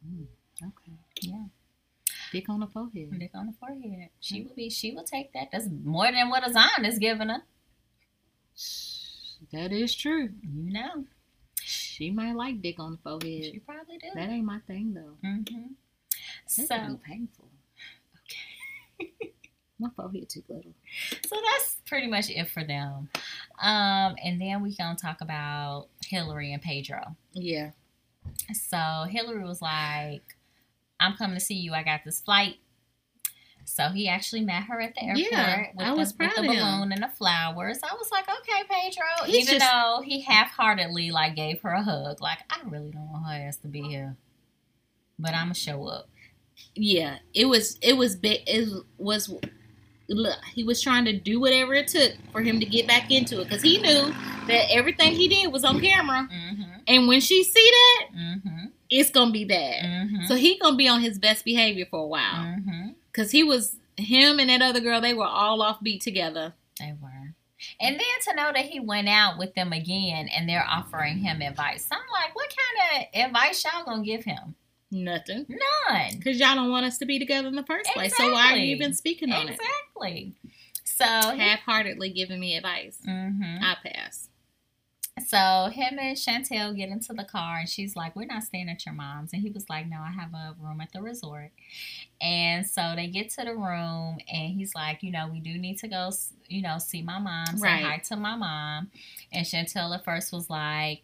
Mm, 0.06 0.26
okay. 0.62 0.92
Yeah, 1.20 1.44
Dick 2.32 2.48
on 2.48 2.60
the 2.60 2.66
forehead. 2.66 3.18
dick 3.18 3.30
on 3.34 3.46
the 3.46 3.52
forehead. 3.52 4.08
She 4.20 4.36
Mm-hmm. 4.40 4.46
would 4.48 4.56
be. 4.56 4.70
She 4.70 4.92
will 4.94 5.04
take 5.04 5.32
that. 5.32 5.48
That's 5.52 5.66
more 5.84 6.10
than 6.10 6.28
what 6.30 6.44
Azan 6.44 6.84
is 6.84 6.98
giving 6.98 7.28
her. 7.28 7.42
That 9.52 9.72
is 9.72 9.94
true. 9.94 10.30
You 10.42 10.72
know, 10.72 11.04
She 11.62 12.10
might 12.10 12.34
like 12.36 12.60
dick 12.62 12.78
on 12.78 12.92
the 12.92 12.98
forehead. 12.98 13.44
she 13.52 13.58
probably 13.60 13.98
do. 13.98 14.08
That 14.14 14.28
ain't 14.28 14.44
my 14.44 14.58
thing 14.66 14.94
though. 14.94 15.16
hmm 15.22 15.42
That 16.56 16.66
So, 16.68 16.98
painful. 17.04 17.48
Okay. 19.08 19.32
my 19.78 19.88
forehead 19.96 20.28
too 20.28 20.42
little. 20.48 20.74
so 21.26 21.36
that's 21.52 21.76
pretty 21.86 22.06
much 22.06 22.28
it 22.30 22.48
for 22.48 22.62
them. 22.64 23.08
Um, 23.62 24.14
and 24.22 24.40
then 24.40 24.62
we 24.62 24.76
gonna 24.76 24.96
talk 24.96 25.20
about 25.22 25.88
Hillary 26.06 26.52
and 26.52 26.62
Pedro. 26.62 27.16
Yeah. 27.32 27.70
So 28.52 29.04
Hillary 29.08 29.42
was 29.44 29.62
like, 29.62 30.22
"I'm 31.00 31.16
coming 31.16 31.36
to 31.38 31.40
see 31.44 31.54
you. 31.54 31.72
I 31.74 31.82
got 31.82 32.04
this 32.04 32.20
flight." 32.20 32.56
So 33.64 33.88
he 33.90 34.08
actually 34.08 34.40
met 34.40 34.64
her 34.64 34.80
at 34.80 34.94
the 34.94 35.04
airport 35.04 35.26
Yeah, 35.30 35.66
with, 35.76 35.86
I 35.86 35.90
the, 35.90 35.96
was 35.96 36.14
with 36.18 36.34
the 36.34 36.42
balloon 36.42 36.90
and 36.92 37.02
the 37.02 37.10
flowers. 37.16 37.78
I 37.88 37.94
was 37.94 38.10
like, 38.10 38.24
"Okay, 38.28 38.62
Pedro." 38.68 39.26
He's 39.26 39.48
Even 39.48 39.60
just- 39.60 39.70
though 39.70 40.02
he 40.04 40.20
half-heartedly 40.22 41.10
like 41.12 41.36
gave 41.36 41.60
her 41.62 41.70
a 41.70 41.82
hug, 41.82 42.20
like 42.20 42.38
I 42.50 42.60
really 42.68 42.90
don't 42.90 43.10
want 43.12 43.26
her 43.26 43.32
ass 43.46 43.58
to 43.58 43.68
be 43.68 43.82
here, 43.82 44.16
but 45.18 45.34
I'm 45.34 45.44
gonna 45.46 45.54
show 45.54 45.86
up. 45.86 46.08
Yeah. 46.74 47.18
It 47.32 47.44
was 47.46 47.78
it 47.80 47.96
was 47.96 48.16
big 48.16 48.40
it 48.46 48.68
was 48.98 49.32
look, 50.08 50.38
he 50.54 50.64
was 50.64 50.82
trying 50.82 51.04
to 51.04 51.12
do 51.16 51.38
whatever 51.38 51.72
it 51.74 51.86
took 51.88 52.12
for 52.32 52.42
him 52.42 52.58
to 52.60 52.66
get 52.66 52.86
back 52.88 53.10
into 53.12 53.40
it 53.40 53.44
because 53.44 53.62
he 53.62 53.78
knew 53.78 54.12
that 54.48 54.66
everything 54.70 55.12
he 55.14 55.28
did 55.28 55.52
was 55.52 55.64
on 55.64 55.80
camera 55.80 56.28
Mm-hmm. 56.32 56.72
and 56.88 57.06
when 57.08 57.20
she 57.20 57.44
see 57.44 57.70
that 57.70 58.06
Mm-hmm. 58.16 58.66
It's 58.90 59.10
gonna 59.10 59.30
be 59.32 59.44
bad 59.44 59.84
Mm-hmm. 59.84 60.24
so 60.26 60.34
he 60.36 60.58
gonna 60.58 60.76
be 60.76 60.88
on 60.88 61.00
his 61.00 61.18
best 61.18 61.44
behavior 61.44 61.86
for 61.90 62.00
a 62.00 62.06
while 62.06 62.44
mm-hmm. 62.44 62.88
because 63.12 63.30
he 63.30 63.42
was 63.42 63.76
him 63.96 64.38
and 64.40 64.50
that 64.50 64.62
other 64.62 64.80
girl 64.80 65.00
they 65.00 65.14
were 65.14 65.24
all 65.26 65.62
off 65.62 65.80
beat 65.82 66.00
together 66.02 66.54
They 66.78 66.94
were. 67.00 67.08
And 67.78 68.00
then 68.00 68.20
to 68.28 68.34
know 68.36 68.52
that 68.54 68.64
he 68.64 68.80
went 68.80 69.06
out 69.06 69.36
with 69.38 69.54
them 69.54 69.74
again 69.74 70.28
and 70.34 70.48
they're 70.48 70.64
offering 70.66 71.18
him 71.18 71.42
advice. 71.42 71.86
I'm 71.92 71.98
like, 72.10 72.34
what 72.34 72.48
kind 72.48 73.06
of 73.12 73.26
advice 73.26 73.62
y'all 73.64 73.84
gonna 73.84 74.02
give 74.02 74.24
him? 74.24 74.54
nothing 74.92 75.46
None. 75.48 76.16
because 76.18 76.40
y'all 76.40 76.56
don't 76.56 76.70
want 76.70 76.84
us 76.86 76.98
to 76.98 77.06
be 77.06 77.18
together 77.20 77.46
in 77.46 77.54
the 77.54 77.62
first 77.62 77.88
place 77.92 78.16
so 78.16 78.32
why 78.32 78.52
are 78.54 78.56
you 78.56 78.74
even 78.74 78.92
speaking 78.92 79.30
on 79.30 79.46
it? 79.48 79.52
Exactly. 79.52 80.32
So 80.84 81.04
it 81.04 81.38
half-heartedly 81.38 82.10
giving 82.10 82.40
me 82.40 82.56
advice 82.56 82.98
Mhm. 83.06 83.60
i 83.62 83.76
pass 83.84 84.29
So 85.26 85.70
him 85.72 85.98
and 85.98 86.16
Chantel 86.16 86.76
get 86.76 86.88
into 86.88 87.12
the 87.12 87.24
car 87.24 87.58
and 87.58 87.68
she's 87.68 87.96
like, 87.96 88.14
We're 88.16 88.26
not 88.26 88.42
staying 88.44 88.68
at 88.68 88.84
your 88.86 88.94
mom's. 88.94 89.32
And 89.32 89.42
he 89.42 89.50
was 89.50 89.68
like, 89.68 89.88
No, 89.88 89.98
I 90.00 90.10
have 90.10 90.32
a 90.34 90.54
room 90.60 90.80
at 90.80 90.92
the 90.92 91.02
resort. 91.02 91.50
And 92.20 92.66
so 92.66 92.92
they 92.96 93.06
get 93.06 93.30
to 93.30 93.44
the 93.44 93.54
room 93.54 94.18
and 94.32 94.52
he's 94.54 94.74
like, 94.74 95.02
You 95.02 95.12
know, 95.12 95.28
we 95.30 95.40
do 95.40 95.56
need 95.58 95.78
to 95.78 95.88
go, 95.88 96.10
you 96.48 96.62
know, 96.62 96.78
see 96.78 97.02
my 97.02 97.18
mom, 97.18 97.56
say 97.56 97.62
Right. 97.62 97.84
hi 97.84 97.98
to 98.08 98.16
my 98.16 98.36
mom. 98.36 98.90
And 99.32 99.46
Chantel 99.46 99.94
at 99.94 100.04
first 100.04 100.32
was 100.32 100.50
like, 100.50 101.02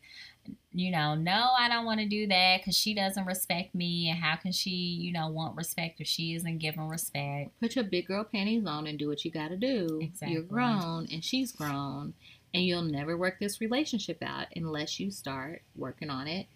you 0.73 0.91
know, 0.91 1.15
no, 1.15 1.49
I 1.59 1.69
don't 1.69 1.87
want 1.87 2.01
to 2.01 2.07
do 2.07 2.27
that 2.29 2.61
because 2.61 2.77
she 2.77 2.95
doesn't 2.95 3.25
respect 3.25 3.75
me. 3.75 4.11
And 4.11 4.19
how 4.19 4.37
can 4.37 4.53
she, 4.53 4.71
you 4.71 5.13
know, 5.13 5.29
want 5.29 5.57
respect 5.57 6.01
if 6.01 6.07
she 6.07 6.35
isn't 6.35 6.59
given 6.59 6.87
respect? 6.89 7.51
Put 7.61 7.75
your 7.75 7.85
big 7.85 8.07
girl 8.07 8.25
panties 8.25 8.67
on 8.67 8.87
and 8.87 8.99
do 8.99 9.09
what 9.09 9.25
you 9.25 9.31
got 9.31 9.49
to 9.49 9.57
do. 9.57 9.99
Exactly. 10.03 10.35
You're 10.35 10.43
grown 10.43 11.09
and 11.11 11.25
she's 11.25 11.51
grown, 11.51 12.15
and 12.55 12.65
you'll 12.65 12.83
never 12.83 13.17
work 13.17 13.39
this 13.39 13.61
relationship 13.61 14.19
out 14.23 14.47
unless 14.57 14.99
you 14.99 15.11
start 15.11 15.63
working 15.77 16.11
on 16.11 16.27
it 16.27 16.47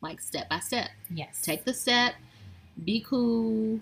like 0.00 0.20
step 0.20 0.48
by 0.48 0.58
step. 0.60 0.88
Yes. 1.10 1.40
Take 1.42 1.64
the 1.64 1.74
step, 1.74 2.14
be 2.84 3.04
cool. 3.06 3.80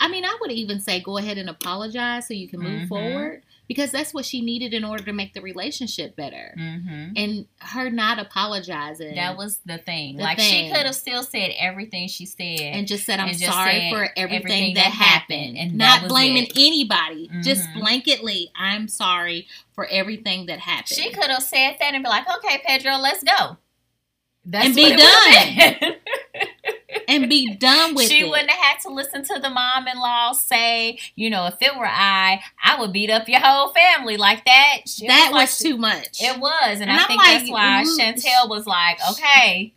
I 0.00 0.08
mean, 0.08 0.24
I 0.24 0.36
would 0.40 0.50
even 0.50 0.80
say 0.80 1.00
go 1.00 1.18
ahead 1.18 1.38
and 1.38 1.48
apologize 1.50 2.26
so 2.26 2.34
you 2.34 2.48
can 2.48 2.60
move 2.60 2.82
Mhm. 2.82 2.88
forward 2.88 3.42
because 3.70 3.92
that's 3.92 4.12
what 4.12 4.24
she 4.24 4.40
needed 4.40 4.74
in 4.74 4.82
order 4.82 5.04
to 5.04 5.12
make 5.12 5.32
the 5.32 5.40
relationship 5.40 6.16
better. 6.16 6.56
Mm-hmm. 6.58 7.12
And 7.14 7.46
her 7.60 7.88
not 7.88 8.18
apologizing 8.18 9.14
That 9.14 9.36
was 9.36 9.60
the 9.64 9.78
thing. 9.78 10.16
The 10.16 10.24
like 10.24 10.40
she 10.40 10.68
could 10.72 10.86
have 10.86 10.94
still 10.96 11.22
said 11.22 11.52
everything 11.56 12.08
she 12.08 12.26
said. 12.26 12.58
and 12.62 12.88
just 12.88 13.06
said 13.06 13.20
I'm 13.20 13.28
just 13.28 13.44
sorry 13.44 13.70
said 13.70 13.92
for 13.92 14.08
everything, 14.16 14.40
everything 14.42 14.74
that, 14.74 14.86
that 14.86 14.92
happened, 14.92 15.56
and 15.56 15.78
not 15.78 16.08
blaming 16.08 16.46
it. 16.46 16.52
anybody. 16.56 17.30
Just 17.42 17.62
Mhm. 17.68 17.80
blanketly, 17.80 18.46
I'm 18.56 18.88
sorry 18.88 19.46
for 19.72 19.86
everything 19.86 20.46
that 20.46 20.58
happened. 20.58 20.88
she 20.88 21.12
could 21.12 21.30
have 21.30 21.44
said 21.44 21.76
that 21.78 21.94
and 21.94 22.02
be 22.02 22.08
like, 22.10 22.26
"Okay, 22.38 22.60
Pedro, 22.66 22.96
let's 22.96 23.22
go." 23.22 23.56
That's 24.44 24.66
And 24.66 24.74
be 24.74 24.82
what 24.82 24.98
it 24.98 25.80
would've 25.80 25.80
been. 26.32 26.48
and 27.10 27.28
be 27.28 27.54
done 27.54 27.94
with 27.94 28.08
she 28.08 28.14
it. 28.14 28.18
She 28.18 28.24
wouldn't 28.30 28.50
have 28.50 28.58
had 28.60 28.80
to 28.82 28.88
listen 28.94 29.24
to 29.24 29.38
the 29.40 29.50
mom-in-law 29.50 30.32
say, 30.32 30.98
you 31.16 31.30
know, 31.30 31.46
if 31.46 31.54
it 31.60 31.76
were 31.76 31.86
I, 31.86 32.40
I 32.62 32.78
would 32.80 32.92
beat 32.92 33.10
up 33.10 33.28
your 33.28 33.40
whole 33.40 33.72
family 33.72 34.16
like 34.16 34.44
that. 34.44 34.78
She 34.86 35.06
that 35.06 35.30
like- 35.32 35.42
was 35.42 35.58
too 35.58 35.76
much. 35.76 36.20
It 36.22 36.38
was, 36.40 36.80
and, 36.80 36.82
And 36.82 36.92
I 36.92 36.98
I'm 37.02 37.06
think 37.08 37.18
like, 37.18 37.38
that's 37.38 37.50
why 37.50 37.82
ooh. 37.82 37.98
Chantel 37.98 38.48
was 38.48 38.66
like, 38.66 38.98
"Okay, 39.10 39.72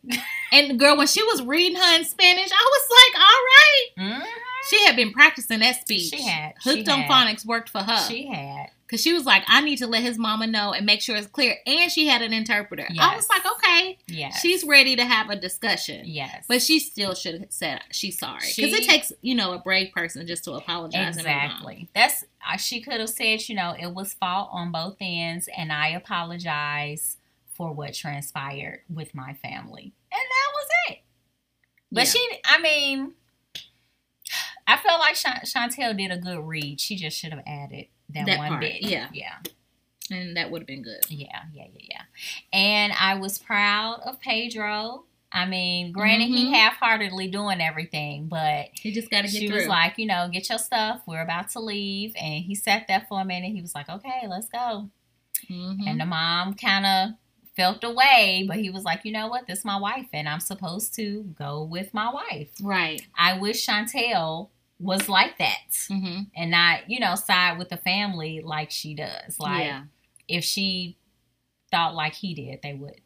and 0.52 0.80
girl, 0.80 0.98
when 0.98 1.08
she 1.08 1.24
was 1.24 1.42
reading 1.44 1.78
her 1.82 1.96
in 1.98 2.06
Spanish, 2.06 2.50
I 2.52 2.70
was 2.72 2.88
like, 2.90 3.22
all 3.22 4.10
right. 4.12 4.22
Mhm. 4.24 4.28
She 4.70 4.86
had 4.86 4.96
been 4.96 5.12
practicing 5.12 5.60
that 5.60 5.82
speech. 5.82 6.10
she 6.10 6.22
had, 6.22 6.54
Hooked 6.64 6.86
she 6.86 6.92
on 6.92 7.02
had. 7.02 7.12
phonics 7.12 7.46
worked 7.46 7.70
for 7.70 7.80
her. 7.80 7.98
She 8.08 8.28
had, 8.28 8.68
Because 8.94 9.02
she 9.02 9.12
was 9.14 9.26
like, 9.26 9.42
I 9.48 9.62
need 9.62 9.78
to 9.78 9.88
let 9.88 10.04
his 10.04 10.20
mama 10.20 10.46
know 10.46 10.72
and 10.72 10.86
make 10.86 11.02
sure 11.02 11.16
it's 11.16 11.26
clear. 11.26 11.56
And 11.66 11.92
she 11.92 12.06
had 12.08 12.22
an 12.22 12.32
interpreter. 12.32 12.86
I 13.00 13.16
was 13.16 13.28
like, 13.28 13.42
okay, 13.44 13.98
yes, 14.06 14.40
she's 14.40 14.64
ready 14.64 14.96
to 14.96 15.04
have 15.04 15.32
a 15.32 15.36
discussion. 15.36 16.04
yes, 16.06 16.46
But 16.48 16.62
she 16.62 16.78
still 16.78 17.16
should 17.16 17.42
have 17.42 17.52
said 17.52 17.82
she's 17.90 18.20
sorry. 18.20 18.46
Because 18.56 18.72
it 18.72 18.84
takes, 18.84 19.12
you 19.24 19.34
know, 19.34 19.54
a 19.54 19.58
brave 19.58 19.92
person 19.96 20.28
just 20.28 20.44
to 20.44 20.52
apologize. 20.52 21.18
in 21.18 21.26
her 21.26 21.28
mouth. 21.32 21.44
Exactly. 21.46 21.90
That's 21.96 22.24
uh, 22.48 22.58
she 22.58 22.82
could 22.82 23.00
have 23.00 23.10
said, 23.10 23.50
you 23.50 23.56
know, 23.56 23.76
it 23.80 23.88
was 23.96 24.14
fault 24.14 24.50
on 24.52 24.72
both 24.72 24.98
ends, 25.02 25.50
and 25.58 25.72
I 25.74 25.88
apologize 25.88 27.18
for 27.52 27.74
what 27.74 27.96
transpired 27.96 28.82
with 28.94 29.16
my 29.16 29.34
family, 29.34 29.92
and 30.12 30.22
that 30.22 30.52
was 30.54 30.68
it. 30.92 31.00
But 31.92 32.04
Yeah. 32.06 32.12
she, 32.12 32.30
I 32.46 32.60
mean, 32.62 33.14
I 34.68 34.78
felt 34.78 35.00
like 35.00 35.16
Chantel 35.16 35.98
did 35.98 36.12
a 36.12 36.18
good 36.18 36.40
read. 36.48 36.80
She 36.80 36.96
just 36.96 37.18
should 37.18 37.32
have 37.34 37.44
added 37.48 37.88
that, 38.14 38.26
That 38.26 38.38
one 38.38 38.48
part, 38.50 38.62
bit. 38.62 38.82
yeah. 38.84 39.08
yeah, 39.14 39.36
And 40.12 40.36
that 40.38 40.52
would 40.52 40.62
have 40.62 40.68
been 40.68 40.84
good. 40.84 41.02
yeah, 41.10 41.42
yeah, 41.54 41.66
yeah, 41.74 41.86
yeah. 41.92 42.02
And 42.52 42.94
I 43.00 43.16
was 43.16 43.40
proud 43.40 44.02
of 44.06 44.20
Pedro. 44.20 45.06
I 45.32 45.46
mean, 45.48 45.92
granted, 45.92 46.26
he 46.28 46.46
Mhm. 46.46 46.54
half-heartedly 46.54 47.30
doing 47.30 47.60
everything, 47.60 48.28
but 48.28 48.70
he 48.74 48.92
just 48.92 49.10
got 49.10 49.24
to 49.26 49.32
get 49.32 49.40
she 49.42 49.48
through. 49.48 49.58
was 49.58 49.68
like, 49.68 49.98
you 49.98 50.06
know, 50.06 50.30
get 50.32 50.48
your 50.50 50.60
stuff. 50.60 51.02
We're 51.08 51.24
about 51.24 51.50
to 51.52 51.60
leave. 51.60 52.16
And 52.16 52.44
he 52.44 52.54
sat 52.54 52.88
there 52.88 53.06
for 53.10 53.20
a 53.20 53.26
minute. 53.26 53.52
He 53.52 53.62
was 53.62 53.74
like, 53.74 53.90
okay, 53.90 54.28
let's 54.28 54.48
go. 54.50 54.90
Mhm. 55.50 55.88
And 55.88 56.00
the 56.00 56.06
mom 56.06 56.54
kind 56.54 56.86
of 56.86 57.10
felt 57.56 57.84
away, 57.84 58.46
but 58.48 58.58
he 58.58 58.70
was 58.70 58.84
like, 58.84 59.06
you 59.06 59.12
know 59.12 59.28
what? 59.28 59.48
This 59.48 59.60
is 59.60 59.66
my 59.66 59.78
wife, 59.78 60.08
and 60.14 60.28
I'm 60.30 60.40
supposed 60.40 60.94
to 60.96 61.24
go 61.38 61.64
with 61.64 61.94
my 61.94 62.12
wife. 62.12 62.50
right. 62.62 63.02
I 63.18 63.38
wish 63.38 63.66
Chantel 63.68 64.50
was 64.80 65.08
like 65.08 65.38
that 65.38 65.60
hmm 65.88 66.22
and 66.36 66.52
not, 66.52 66.90
you 66.90 67.00
know, 67.00 67.16
side 67.16 67.58
with 67.58 67.70
the 67.70 67.78
family 67.78 68.42
like 68.44 68.72
she 68.72 68.94
does. 68.94 69.40
Like, 69.40 69.66
yeah. 69.66 69.84
if 70.28 70.44
she 70.44 70.98
thought 71.72 71.96
like 71.96 72.14
he 72.14 72.34
did, 72.34 72.60
they 72.62 72.74
would. 72.74 73.02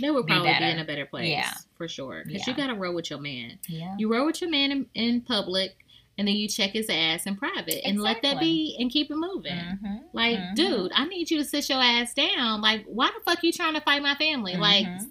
They 0.00 0.10
would 0.10 0.26
be 0.26 0.32
probably 0.32 0.54
be, 0.58 0.70
in 0.70 0.78
a 0.78 0.84
better 0.84 1.06
place. 1.06 1.28
Yeah. 1.28 1.52
For 1.76 1.86
sure. 1.86 2.22
Because 2.26 2.46
Yeah. 2.46 2.54
you 2.54 2.56
got 2.56 2.68
to 2.68 2.74
roll 2.74 2.94
with 2.94 3.10
your 3.10 3.20
man. 3.20 3.58
Yeah. 3.68 3.94
You 3.98 4.12
roll 4.12 4.26
with 4.26 4.40
your 4.40 4.50
man 4.50 4.72
in, 4.72 4.86
in 4.94 5.20
public, 5.20 5.76
and 6.16 6.26
then 6.26 6.34
you 6.34 6.48
check 6.48 6.70
his 6.70 6.88
ass 6.88 7.26
in 7.26 7.36
private, 7.36 7.86
and 7.86 8.00
let 8.00 8.22
that 8.22 8.40
be, 8.40 8.76
and 8.80 8.90
keep 8.90 9.10
it 9.10 9.16
moving. 9.16 9.58
hmm 9.58 9.96
Like, 10.12 10.38
Mhm. 10.38 10.54
dude, 10.54 10.92
I 10.94 11.06
need 11.06 11.30
you 11.30 11.38
to 11.38 11.44
sit 11.44 11.68
your 11.68 11.80
ass 11.80 12.14
down. 12.14 12.60
Like, 12.62 12.84
why 12.86 13.10
the 13.10 13.20
fuck 13.24 13.42
you 13.42 13.52
trying 13.52 13.74
to 13.74 13.80
fight 13.80 14.02
my 14.02 14.14
family? 14.14 14.56
Like, 14.56 14.86
Mhm. 14.86 15.10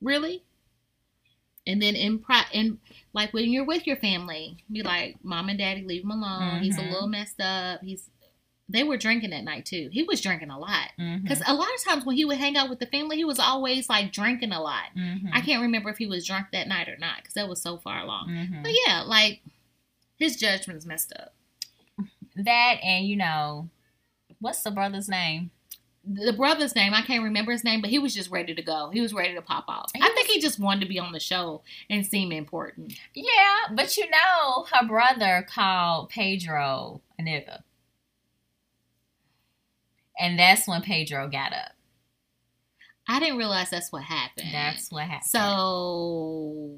really? 0.00 0.42
And 1.68 1.80
then 1.80 1.94
in 1.94 2.18
pri- 2.18 2.46
in 2.52 2.78
like 3.12 3.32
when 3.32 3.50
you're 3.50 3.64
with 3.64 3.86
your 3.86 3.96
family, 3.96 4.56
be 4.72 4.82
like, 4.82 5.22
mom 5.22 5.48
and 5.48 5.58
daddy, 5.58 5.82
leave 5.82 6.02
him 6.02 6.10
alone. 6.10 6.62
He's 6.62 6.76
a 6.78 6.80
Mhm. 6.80 6.90
little 6.90 7.06
messed 7.08 7.40
up. 7.40 7.82
He's 7.82 8.10
they 8.70 8.84
were 8.84 8.98
drinking 8.98 9.30
that 9.30 9.44
night 9.44 9.64
too. 9.64 9.88
He 9.92 10.02
was 10.02 10.20
drinking 10.20 10.50
a 10.50 10.58
lot. 10.58 10.90
Because 11.22 11.42
a 11.46 11.54
lot 11.54 11.68
of 11.74 11.82
times 11.84 12.04
when 12.04 12.16
he 12.16 12.26
would 12.26 12.36
hang 12.36 12.54
out 12.56 12.68
with 12.68 12.80
the 12.80 12.86
family, 12.86 13.16
he 13.16 13.24
was 13.24 13.38
always 13.38 13.88
like 13.88 14.12
drinking 14.12 14.52
a 14.52 14.60
lot. 14.60 14.90
Mhm. 14.94 15.30
I 15.32 15.40
can't 15.40 15.62
remember 15.62 15.88
if 15.88 15.96
he 15.96 16.06
was 16.06 16.26
drunk 16.26 16.48
that 16.52 16.68
night 16.68 16.86
or 16.88 16.98
not 16.98 17.16
because 17.18 17.32
that 17.34 17.48
was 17.48 17.62
so 17.62 17.78
far 17.78 18.00
along. 18.00 18.28
Mhm. 18.28 18.62
But 18.62 18.72
yeah, 18.86 19.02
like 19.02 19.40
his 20.18 20.36
judgment's 20.36 20.84
messed 20.84 21.12
up. 21.14 21.34
That 22.36 22.78
and 22.82 23.06
you 23.06 23.16
know, 23.16 23.70
what's 24.38 24.62
the 24.62 24.70
brother's 24.70 25.08
name? 25.08 25.50
The 26.10 26.32
brother's 26.32 26.74
name, 26.74 26.94
I 26.94 27.02
can't 27.02 27.22
remember 27.22 27.52
his 27.52 27.64
name, 27.64 27.82
but 27.82 27.90
he 27.90 27.98
was 27.98 28.14
just 28.14 28.30
ready 28.30 28.54
to 28.54 28.62
go. 28.62 28.90
He 28.90 29.00
was 29.00 29.12
ready 29.12 29.34
to 29.34 29.42
pop 29.42 29.64
off. 29.68 29.90
He 29.94 30.00
I 30.00 30.08
think 30.14 30.28
he 30.28 30.40
just 30.40 30.58
wanted 30.58 30.80
to 30.80 30.86
be 30.88 30.98
on 30.98 31.12
the 31.12 31.20
show 31.20 31.62
and 31.90 32.06
seem 32.06 32.32
important. 32.32 32.94
Yeah, 33.14 33.66
but 33.72 33.96
you 33.96 34.08
know, 34.08 34.66
her 34.72 34.86
brother 34.86 35.46
called 35.48 36.08
Pedro 36.08 37.02
a 37.18 37.22
nigga. 37.22 37.62
And 40.18 40.38
that's 40.38 40.66
when 40.66 40.82
Pedro 40.82 41.28
got 41.28 41.52
up. 41.52 41.72
I 43.06 43.20
didn't 43.20 43.38
realize 43.38 43.70
that's 43.70 43.92
what 43.92 44.02
happened. 44.02 44.48
That's 44.52 44.90
what 44.90 45.04
happened. 45.04 45.30
so. 45.30 46.76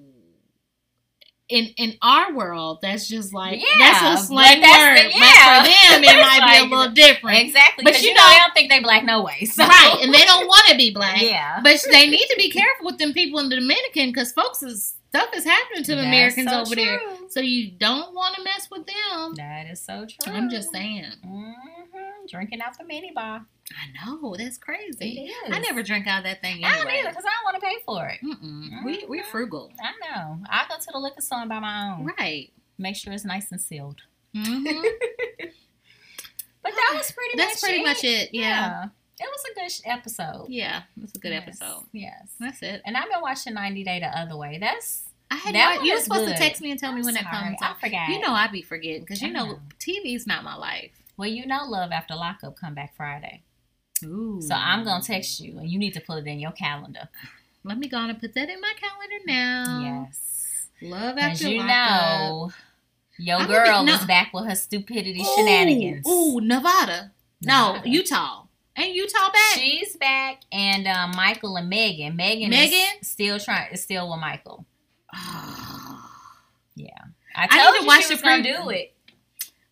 In 1.50 1.66
in 1.76 1.98
our 2.00 2.32
world, 2.32 2.78
that's 2.80 3.08
just 3.08 3.34
like 3.34 3.60
Yeah, 3.60 3.66
that's 3.78 4.22
a 4.22 4.26
slang 4.26 4.60
that's 4.60 4.78
word. 4.78 5.10
the- 5.12 5.18
But 5.18 5.34
for 5.42 5.70
them, 5.70 6.04
it 6.04 6.20
might 6.20 6.52
be 6.52 6.58
a 6.64 6.76
little 6.76 6.92
different, 6.94 7.38
exactly, 7.40 7.82
But 7.84 8.00
you 8.02 8.14
know, 8.14 8.28
they 8.28 8.36
don't 8.36 8.54
think 8.54 8.70
they 8.70 8.80
black 8.80 9.04
no 9.04 9.22
way. 9.22 9.44
So. 9.46 9.64
right? 9.66 9.98
And 10.00 10.14
they 10.14 10.24
don't 10.24 10.46
want 10.46 10.68
to 10.68 10.76
be 10.76 10.92
black. 10.92 11.20
yeah, 11.22 11.60
But 11.62 11.84
they 11.90 12.06
need 12.08 12.26
to 12.28 12.36
be 12.36 12.50
careful 12.50 12.86
with 12.86 12.98
them 12.98 13.12
people 13.12 13.40
in 13.40 13.48
the 13.48 13.56
Dominican 13.56 14.10
because 14.10 14.32
folks 14.32 14.62
is 14.62 14.94
stuff 15.08 15.30
is 15.34 15.44
happening 15.44 15.82
to 15.82 15.96
the 15.96 16.02
Americans 16.02 16.50
so 16.50 16.60
over 16.60 16.74
there. 16.76 17.00
So 17.30 17.40
you 17.40 17.72
don't 17.72 18.14
want 18.14 18.36
to 18.36 18.44
mess 18.44 18.68
with 18.70 18.86
them. 18.86 19.34
That 19.34 19.66
is 19.70 19.80
so 19.82 20.06
true. 20.06 20.32
I'm 20.32 20.48
just 20.50 20.70
saying. 20.70 21.04
hmm 21.24 21.50
Drinking 22.28 22.60
out 22.60 22.76
the 22.78 22.84
mini 22.84 23.12
bar. 23.14 23.44
I 23.72 24.06
know 24.10 24.34
that's 24.36 24.58
crazy. 24.58 25.26
is. 25.26 25.32
I 25.52 25.58
never 25.60 25.82
drink 25.82 26.06
out 26.06 26.18
of 26.18 26.24
that 26.24 26.40
thing 26.40 26.64
I 26.64 26.76
don't 26.78 26.88
either 26.90 27.08
because 27.10 27.24
I 27.24 27.30
don't 27.30 27.44
want 27.44 27.60
to 27.60 27.66
pay 27.66 27.76
for 27.86 28.06
it. 28.08 28.20
Mm-mm. 28.24 28.84
We 28.84 29.04
we're 29.08 29.24
frugal, 29.24 29.72
I 29.80 29.92
know. 30.14 30.38
I 30.48 30.64
go 30.68 30.76
to 30.76 30.86
the 30.92 30.98
liquor 30.98 31.20
store 31.20 31.46
by 31.46 31.58
my 31.60 31.92
own. 31.98 32.12
right? 32.18 32.50
Make 32.78 32.96
sure 32.96 33.12
it's 33.12 33.24
nice 33.24 33.50
and 33.52 33.60
sealed. 33.60 34.00
hmm 34.34 34.64
But 36.62 36.72
that 36.72 36.92
was 36.94 37.10
pretty 37.12 37.36
That's 37.36 37.54
much 37.62 37.68
pretty 37.70 37.80
it. 37.82 37.86
much 37.86 38.04
it. 38.04 38.30
Yeah, 38.34 38.84
It 39.18 39.28
was 39.30 39.44
a 39.50 39.54
good 39.60 39.70
sh- 39.70 39.80
episode. 39.86 40.46
yeah, 40.50 40.82
it 40.96 41.00
was 41.02 41.12
a 41.14 41.18
good 41.18 41.32
Yes, 41.32 41.42
episode. 41.42 41.84
Yes. 41.92 42.28
That's 42.38 42.62
it. 42.62 42.82
And 42.84 42.96
I've 42.98 43.10
been 43.10 43.22
watching 43.22 43.54
90 43.54 43.82
Day 43.84 44.00
the 44.00 44.06
Other 44.06 44.36
Way. 44.36 44.58
That's 44.60 45.04
I 45.30 45.36
had 45.36 45.54
That 45.54 45.76
no, 45.78 45.84
you 45.84 45.94
were 45.94 46.00
supposed 46.00 46.28
to 46.28 46.36
text 46.36 46.60
me 46.60 46.70
and 46.70 46.78
tell 46.78 46.92
me 46.92 46.98
I'm 47.00 47.06
when 47.06 47.16
it 47.16 47.24
comes 47.24 47.56
I 47.62 47.66
out. 47.66 47.80
forgot. 47.80 48.08
You 48.10 48.20
know 48.20 48.32
I 48.32 48.48
be 48.48 48.60
forgetting 48.62 49.00
because 49.02 49.22
you 49.22 49.32
know 49.32 49.46
know. 49.46 49.60
TV's 49.78 50.26
not 50.26 50.44
my 50.44 50.54
life. 50.56 50.90
Well, 51.20 51.28
you 51.28 51.44
know 51.46 51.64
Love 51.68 51.92
After 51.92 52.14
Lockup 52.14 52.56
come 52.56 52.74
back 52.74 52.96
Friday. 52.96 53.42
Ooh. 54.04 54.40
So 54.40 54.54
I'm 54.54 54.84
going 54.84 55.02
to 55.02 55.06
text 55.06 55.38
you 55.38 55.58
and 55.58 55.68
you 55.70 55.78
need 55.78 55.92
to 55.92 56.00
put 56.00 56.16
it 56.18 56.26
in 56.26 56.40
your 56.40 56.52
calendar. 56.52 57.10
Let 57.62 57.76
me 57.78 57.88
go 57.88 57.98
on 57.98 58.08
and 58.08 58.18
put 58.18 58.32
that 58.34 58.48
in 58.48 58.58
my 58.58 58.72
calendar 58.80 59.16
now. 59.26 60.06
yes. 60.08 60.68
Love 60.80 61.18
As 61.18 61.32
after 61.42 61.50
you 61.50 61.58
lockup. 61.58 61.68
know, 62.30 62.52
your 63.18 63.36
I'm 63.36 63.46
girl 63.48 63.84
big- 63.84 63.94
is 63.96 64.06
back 64.06 64.32
with 64.32 64.46
her 64.46 64.54
stupidity 64.54 65.20
Ooh, 65.20 65.34
shenanigans. 65.36 66.06
Ooh, 66.08 66.40
Nevada. 66.40 67.12
No, 67.42 67.76
Utah. 67.84 68.44
Ain't 68.78 68.94
Utah 68.94 69.30
back? 69.30 69.56
She's 69.58 69.94
back, 69.98 70.40
and 70.50 70.86
um, 70.86 71.10
Michael 71.14 71.56
and 71.56 71.68
Megan. 71.68 72.16
Megan, 72.16 72.48
Megan? 72.48 72.78
is 73.02 73.08
still 73.08 73.38
trying. 73.38 73.70
Is 73.74 73.82
still 73.82 74.08
with 74.10 74.20
Michael. 74.20 74.64
Yeah, 76.74 76.88
I 77.36 77.46
I 77.50 77.62
told 77.62 77.74
need 77.74 77.80
to 77.82 77.86
watch 77.86 78.06
she 78.06 78.16
the 78.16 78.22
gonna 78.22 78.42
preview. 78.42 78.62
do 78.64 78.70
it. 78.70 78.94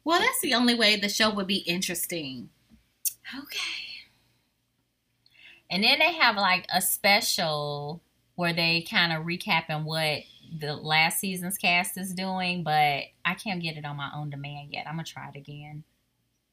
Well, 0.04 0.20
that's 0.20 0.40
the 0.40 0.54
only 0.54 0.74
way 0.74 0.96
the 0.96 1.08
show 1.08 1.30
would 1.34 1.46
be 1.46 1.58
interesting. 1.58 2.48
Okay. 3.36 3.58
And 5.70 5.84
then 5.84 5.98
they 5.98 6.14
have 6.14 6.36
like 6.36 6.66
a 6.74 6.80
special 6.80 8.00
where 8.36 8.52
they 8.52 8.86
kind 8.88 9.12
of 9.12 9.24
recapping 9.24 9.84
what 9.84 10.20
the 10.58 10.74
last 10.74 11.18
season's 11.20 11.58
cast 11.58 11.98
is 11.98 12.14
doing, 12.14 12.62
but 12.62 13.02
I 13.24 13.34
can't 13.34 13.62
get 13.62 13.76
it 13.76 13.84
on 13.84 13.96
my 13.96 14.10
own 14.16 14.30
demand 14.30 14.68
yet. 14.72 14.86
I'm 14.86 14.94
gonna 14.94 15.04
try 15.04 15.28
it 15.28 15.36
again. 15.36 15.84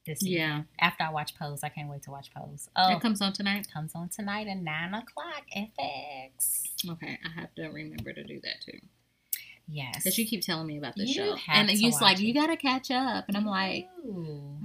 this 0.06 0.20
season. 0.20 0.34
Yeah. 0.38 0.62
After 0.80 1.04
I 1.06 1.12
watch 1.12 1.36
Pose, 1.38 1.64
I 1.64 1.70
can't 1.70 1.90
wait 1.90 2.04
to 2.04 2.12
watch 2.12 2.30
Pose. 2.34 2.70
Oh, 2.76 2.90
That 2.90 3.02
comes 3.02 3.22
on 3.22 3.32
tonight. 3.34 3.68
comes 3.74 3.94
on 3.96 4.10
tonight 4.10 4.48
at 4.48 4.58
nine 4.58 4.94
o'clock. 4.94 5.44
FX. 5.56 6.64
Okay, 6.90 7.18
I 7.26 7.40
have 7.40 7.56
to 7.56 7.68
remember 7.70 8.12
to 8.12 8.24
do 8.24 8.42
that 8.44 8.62
too. 8.66 8.80
Yes. 9.68 9.96
Because 9.98 10.18
you 10.18 10.26
keep 10.26 10.42
telling 10.42 10.68
me 10.68 10.78
about 10.78 10.96
this 10.96 11.10
You 11.10 11.14
show, 11.16 11.38
and 11.50 11.70
you're 11.72 11.92
watch 11.92 12.02
like, 12.02 12.20
it. 12.20 12.24
you 12.24 12.34
gotta 12.34 12.58
catch 12.58 12.92
up, 12.92 13.26
and 13.28 13.36
I'm 13.38 13.46
like, 13.46 13.88
Ooh. 14.06 14.58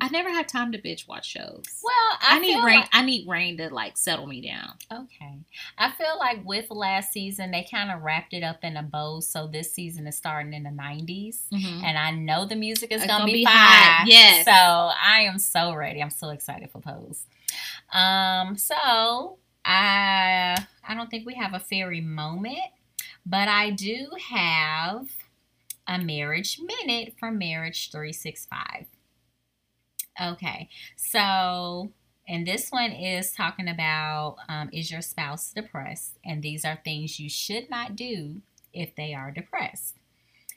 I 0.00 0.08
never 0.08 0.28
have 0.28 0.46
time 0.48 0.72
to 0.72 0.78
bitch 0.78 1.06
watch 1.08 1.24
shows. 1.30 1.62
well, 1.82 2.18
I, 2.20 2.36
I, 2.36 2.38
need 2.40 2.62
rain. 2.64 2.80
like- 2.80 2.88
I 2.92 3.02
need 3.04 3.28
rain 3.28 3.56
to 3.58 3.72
like 3.72 3.96
settle 3.96 4.26
me 4.26 4.40
down. 4.40 4.72
Okay. 4.92 5.38
I 5.78 5.92
feel 5.92 6.18
like 6.18 6.44
with 6.44 6.68
last 6.70 7.12
season, 7.12 7.52
they 7.52 7.66
kind 7.70 7.90
of 7.92 8.02
wrapped 8.02 8.34
it 8.34 8.42
up 8.42 8.64
in 8.64 8.76
a 8.76 8.82
bow. 8.82 9.20
So 9.20 9.46
this 9.46 9.72
season 9.72 10.06
is 10.08 10.16
starting 10.16 10.52
in 10.52 10.64
the 10.64 10.70
90s. 10.70 11.42
Mm-hmm. 11.52 11.84
And 11.84 11.96
I 11.96 12.10
know 12.10 12.44
the 12.44 12.56
music 12.56 12.90
is 12.92 13.02
to 13.02 13.08
gonna 13.08 13.24
be, 13.24 13.32
be 13.32 13.44
hot. 13.44 14.04
Yes. 14.08 14.44
So 14.44 14.50
I 14.50 15.20
am 15.22 15.38
so 15.38 15.74
ready. 15.74 16.02
I'm 16.02 16.10
so 16.10 16.30
excited 16.30 16.70
for 16.70 16.80
Pose. 16.80 17.24
Um, 17.92 18.56
so 18.58 19.38
I 19.64 20.56
I 20.86 20.94
don't 20.94 21.08
think 21.08 21.24
we 21.24 21.34
have 21.34 21.54
a 21.54 21.60
fairy 21.60 22.00
moment, 22.00 22.58
but 23.26 23.48
I 23.48 23.70
do 23.70 24.08
have 24.30 25.06
a 25.86 25.98
marriage 25.98 26.58
minute 26.60 27.14
from 27.18 27.38
Marriage 27.38 27.90
365. 27.90 28.86
Okay. 30.20 30.68
So 30.96 31.90
and 32.26 32.46
this 32.46 32.70
one 32.70 32.92
is 32.92 33.32
talking 33.32 33.68
about 33.68 34.36
um, 34.48 34.70
is 34.72 34.90
your 34.90 35.02
spouse 35.02 35.52
depressed? 35.52 36.18
And 36.24 36.42
these 36.42 36.64
are 36.64 36.78
things 36.82 37.20
you 37.20 37.28
should 37.28 37.68
not 37.68 37.96
do 37.96 38.40
if 38.72 38.94
they 38.94 39.12
are 39.14 39.30
depressed. 39.30 39.96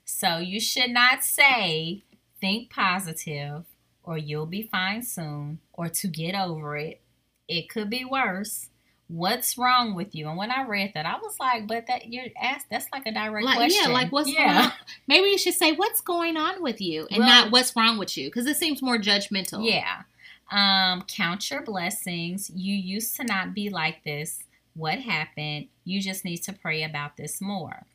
So 0.06 0.38
you 0.38 0.60
should 0.62 0.92
not 0.92 1.24
say, 1.24 2.04
think 2.40 2.70
positive, 2.70 3.66
or 4.04 4.18
you'll 4.18 4.46
be 4.46 4.64
fine 4.64 5.04
soon, 5.04 5.60
or 5.74 5.90
to 5.90 6.08
get 6.08 6.36
over 6.36 6.78
it. 6.78 7.02
It 7.50 7.70
could 7.70 7.90
be 7.90 8.06
worse. 8.06 8.70
What's 9.10 9.58
wrong 9.58 9.96
with 9.96 10.14
you? 10.14 10.28
And 10.28 10.38
when 10.38 10.52
I 10.52 10.64
read 10.68 10.92
that, 10.94 11.06
I 11.06 11.16
was 11.18 11.40
like, 11.40 11.66
but 11.68 11.88
that 11.88 12.12
you're 12.12 12.26
asked, 12.42 12.68
that's 12.70 12.88
like 12.92 13.06
a 13.06 13.12
direct 13.14 13.46
Like, 13.46 13.56
question. 13.56 13.84
yeah, 13.86 13.94
like 13.94 14.12
what's 14.12 14.30
Yeah. 14.30 14.48
going 14.54 14.66
on? 14.66 14.72
Maybe 15.08 15.30
you 15.30 15.38
should 15.38 15.54
say 15.54 15.72
what's 15.74 16.02
going 16.02 16.36
on 16.36 16.62
with 16.62 16.82
you, 16.82 17.08
and 17.10 17.20
Well- 17.20 17.28
not 17.44 17.52
what's 17.52 17.76
wrong 17.76 17.98
with 17.98 18.18
you, 18.18 18.28
because 18.30 18.46
it 18.48 18.58
seems 18.58 18.82
more 18.82 18.98
judgmental. 18.98 19.66
Yeah. 19.70 20.04
Um, 20.52 21.04
count 21.04 21.50
your 21.50 21.62
blessings. 21.62 22.50
You 22.54 22.76
used 22.76 23.16
to 23.18 23.24
not 23.24 23.54
be 23.54 23.70
like 23.70 24.04
this. 24.04 24.44
What 24.74 25.00
happened? 25.00 25.68
You 25.86 26.02
just 26.02 26.24
need 26.26 26.38
to 26.44 26.54
pray 26.54 26.84
about 26.84 27.18
this 27.18 27.40
more. 27.42 27.86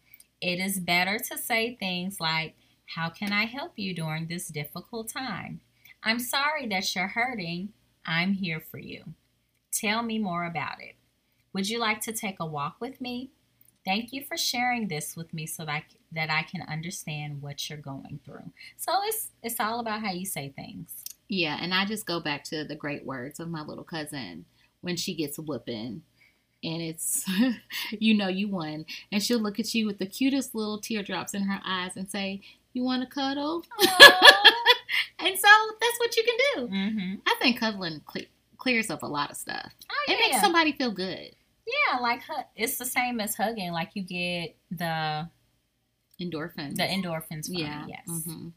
It 0.41 0.59
is 0.59 0.81
better 0.81 1.19
to 1.19 1.39
say 1.39 1.75
things 1.77 2.21
like, 2.21 2.55
How 2.95 3.09
can 3.09 3.33
I 3.33 3.47
help 3.47 3.79
you 3.79 3.95
during 3.95 4.27
this 4.27 4.49
difficult 4.49 5.09
time? 5.09 5.61
I'm 6.03 6.19
sorry 6.19 6.67
that 6.67 6.95
you're 6.95 7.07
hurting. 7.09 7.73
I'm 8.05 8.35
here 8.35 8.61
for 8.61 8.79
you. 8.79 9.15
Tell 9.73 10.03
me 10.03 10.19
more 10.19 10.45
about 10.45 10.83
it. 10.83 10.97
Would 11.53 11.69
you 11.69 11.79
like 11.79 12.01
to 12.03 12.13
take 12.13 12.37
a 12.41 12.47
walk 12.47 12.77
with 12.81 13.01
me? 13.01 13.31
Thank 13.85 14.13
you 14.13 14.23
for 14.23 14.37
sharing 14.37 14.89
this 14.89 15.17
with 15.17 15.35
me 15.35 15.45
so 15.47 15.65
that 15.65 15.73
I, 15.73 15.85
that 16.13 16.31
I 16.31 16.43
can 16.43 16.63
understand 16.63 17.43
what 17.43 17.69
you're 17.69 17.79
going 17.79 18.21
through. 18.25 18.53
So 18.77 18.93
it's 19.05 19.29
it's 19.43 19.59
all 19.59 19.81
about 19.81 20.03
how 20.03 20.13
you 20.13 20.25
say 20.25 20.51
things. 20.55 21.05
Yeah, 21.29 21.59
and 21.61 21.73
I 21.75 21.85
just 21.87 22.07
go 22.07 22.21
back 22.21 22.45
to 22.45 22.65
the 22.65 22.77
great 22.77 23.05
words 23.05 23.41
of 23.41 23.49
my 23.49 23.63
little 23.63 23.85
cousin 23.85 24.45
when 24.83 24.97
she 24.97 25.15
gets 25.15 25.39
a 25.39 25.43
whooping. 25.43 26.03
And 26.65 26.81
it's, 26.83 27.25
you 27.91 28.15
know, 28.15 28.29
you 28.29 28.49
won. 28.49 28.85
And 29.11 29.21
she'll 29.23 29.41
look 29.41 29.59
at 29.59 29.75
you 29.75 29.87
with 29.87 29.99
the 29.99 30.07
cutest 30.07 30.55
little 30.55 30.79
teardrops 30.79 31.35
in 31.35 31.43
her 31.45 31.61
eyes 31.67 31.97
and 31.97 32.09
say, 32.09 32.41
You 32.73 32.85
want 32.85 33.03
to 33.03 33.13
cuddle? 33.13 33.65
and 35.19 35.39
so 35.39 35.49
that's 35.81 35.99
what 35.99 36.17
you 36.17 36.23
can 36.23 36.37
do. 36.55 36.69
Mm-hmm. 36.75 37.15
I 37.27 37.35
think 37.41 37.59
cuddling 37.59 38.03
cle- 38.07 38.27
clears 38.59 38.91
up 38.91 39.03
a 39.03 39.07
lot 39.07 39.31
of 39.31 39.37
stuff. 39.37 39.73
Oh, 39.91 40.13
It 40.13 40.19
makes 40.21 40.41
somebody 40.41 40.73
feel 40.73 40.93
good. 40.93 41.35
Yeah, 41.89 41.99
like 41.99 42.23
it's 42.57 42.77
the 42.79 42.85
same 42.85 43.21
as 43.21 43.35
hugging. 43.35 43.73
Like 43.73 43.91
you 43.95 44.03
get 44.03 44.57
the 44.71 45.29
Endorphins. 46.21 46.77
the 46.77 46.85
endorphins 46.85 47.47
yeah. 47.49 47.85
it. 47.85 47.89
Yes. 48.07 48.25
hmm 48.25 48.49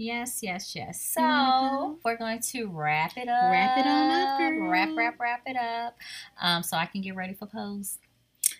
Yes, 0.00 0.40
yes, 0.44 0.76
yes. 0.76 1.00
So 1.02 1.98
we're 2.04 2.16
going 2.16 2.38
to 2.52 2.66
wrap 2.68 3.16
it 3.16 3.28
up. 3.28 3.50
Wrap 3.50 3.78
it 3.78 3.84
on 3.86 4.10
up, 4.12 4.38
girl. 4.38 4.68
Wrap, 4.70 4.90
wrap, 4.96 5.18
wrap 5.18 5.42
it 5.44 5.56
up. 5.56 5.96
Um, 6.40 6.62
so 6.62 6.76
I 6.76 6.86
can 6.86 7.00
get 7.00 7.16
ready 7.16 7.34
for 7.34 7.46
pose. 7.46 7.98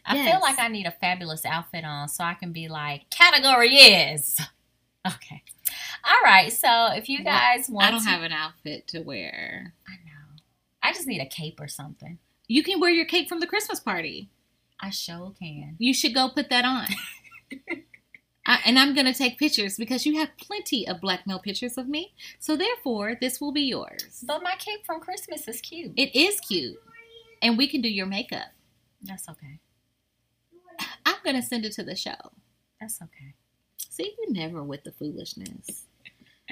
I 0.05 0.17
feel 0.29 0.41
like 0.41 0.59
I 0.59 0.67
need 0.67 0.87
a 0.87 0.91
fabulous 0.91 1.45
outfit 1.45 1.85
on 1.85 2.09
so 2.09 2.25
I 2.25 2.35
can 2.35 2.51
be 2.53 2.67
like, 2.69 3.09
category 3.11 3.75
is. 3.77 4.41
Okay. 5.07 5.43
All 6.05 6.23
right. 6.25 6.53
So 6.53 6.89
if 6.93 7.09
you 7.09 7.21
Well, 7.25 7.33
guys 7.35 7.71
want 7.71 7.87
I 7.87 7.91
don't 7.93 8.03
to- 8.03 8.09
have 8.11 8.23
an 8.25 8.33
outfit 8.33 8.89
to 8.89 9.01
wear. 9.01 9.73
I 9.89 9.93
know. 9.93 10.43
I 10.83 10.93
just 10.93 11.07
need 11.07 11.21
a 11.23 11.27
cape 11.27 11.61
or 11.61 11.69
something. 11.69 12.19
You 12.49 12.63
can 12.63 12.81
wear 12.81 12.91
your 12.91 13.05
cape 13.05 13.29
from 13.29 13.41
the 13.41 13.47
Christmas 13.47 13.79
party. 13.79 14.31
I 14.81 14.89
sure 14.91 15.35
can. 15.39 15.77
You 15.79 15.93
should 15.93 16.15
go 16.15 16.31
put 16.31 16.49
that 16.49 16.65
on. 16.65 16.87
I, 18.47 18.61
and 18.65 18.79
I'm 18.79 18.95
going 18.95 19.07
to 19.07 19.13
take 19.13 19.39
pictures 19.39 19.77
because 19.77 20.07
you 20.07 20.19
have 20.19 20.31
plenty 20.39 20.89
of 20.89 21.03
blackmail 21.03 21.39
pictures 21.39 21.77
of 21.77 21.89
me. 21.89 22.15
So 22.39 22.57
therefore, 22.57 23.15
this 23.21 23.39
will 23.39 23.53
be 23.53 23.63
yours. 23.63 24.25
But 24.27 24.43
my 24.43 24.55
cape 24.59 24.87
from 24.87 25.01
Christmas 25.01 25.47
is 25.47 25.61
cute. 25.61 25.93
It 25.97 26.17
is 26.17 26.41
cute. 26.41 26.79
And 27.43 27.59
we 27.59 27.69
can 27.69 27.83
do 27.83 27.89
your 27.89 28.07
makeup. 28.07 28.49
That's 29.03 29.29
okay. 29.29 29.61
I'm 31.05 31.17
going 31.23 31.37
to 31.37 31.43
send 31.43 31.67
it 31.67 31.73
to 31.73 31.83
the 31.83 31.95
show. 31.95 32.33
That's 32.81 33.03
okay. 33.03 33.35
See, 33.91 34.15
you 34.19 34.33
never 34.33 34.63
with 34.63 34.85
the 34.85 34.93
foolishness. 34.93 35.85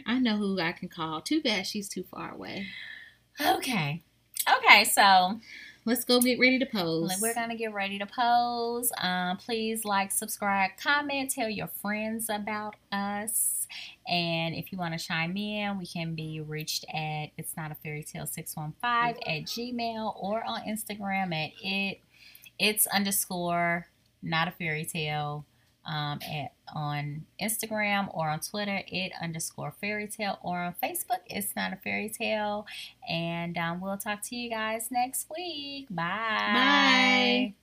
I 0.05 0.19
know 0.19 0.37
who 0.37 0.61
I 0.61 0.73
can 0.73 0.91
call. 0.91 1.23
Too 1.23 1.41
bad 1.41 1.67
she's 1.67 1.89
too 1.89 2.05
far 2.11 2.35
away. 2.35 2.67
Okay. 3.41 4.03
Okay, 4.59 4.85
so 4.85 5.41
Let's 5.87 6.05
go 6.05 6.21
get 6.21 6.39
ready 6.39 6.59
to 6.59 6.67
pose. 6.67 7.13
we're 7.21 7.33
gonna 7.33 7.57
get 7.57 7.73
ready 7.73 7.99
to 8.01 8.07
pose. 8.07 8.93
Um, 8.99 9.37
please 9.37 9.85
like, 9.85 10.11
subscribe, 10.11 10.73
comment, 10.83 11.31
tell 11.31 11.49
your 11.49 11.69
friends 11.69 12.29
about 12.29 12.75
us. 12.91 13.69
And 14.09 14.55
if 14.55 14.73
you 14.73 14.79
want 14.79 14.99
to 14.99 15.05
chime 15.05 15.37
in, 15.37 15.79
we 15.79 15.87
can 15.87 16.15
be 16.15 16.41
reached 16.41 16.85
at 16.93 17.29
it's 17.39 17.57
not 17.57 17.71
a 17.71 17.77
fairy 17.77 18.03
tale 18.03 18.27
615 18.27 19.23
at 19.27 19.45
Gmail 19.45 20.15
or 20.21 20.45
on 20.45 20.63
Instagram 20.63 21.33
at 21.33 21.53
it 21.63 22.01
it's 22.59 22.87
underscore 22.89 23.87
not 24.23 24.49
a 24.49 24.51
fairy 24.51 24.85
tale 24.85 25.45
um, 25.87 26.19
at 26.23 26.53
on 26.75 27.25
Instagram 27.41 28.09
or 28.15 28.29
on 28.29 28.41
Twitter, 28.41 28.83
it 28.89 29.13
underscore 29.21 29.73
fairy 29.81 30.09
tale, 30.09 30.39
or 30.43 30.59
on 30.59 30.75
Facebook, 30.83 31.21
it's 31.27 31.55
not 31.55 31.73
a 31.73 31.77
fairy 31.77 32.09
tale. 32.09 32.67
And 33.09 33.57
um, 33.57 33.81
we'll 33.81 33.99
talk 33.99 34.23
to 34.25 34.37
you 34.37 34.51
guys 34.51 34.89
next 34.91 35.27
week. 35.35 35.87
Bye. 35.89 36.05
Bye. 36.53 37.55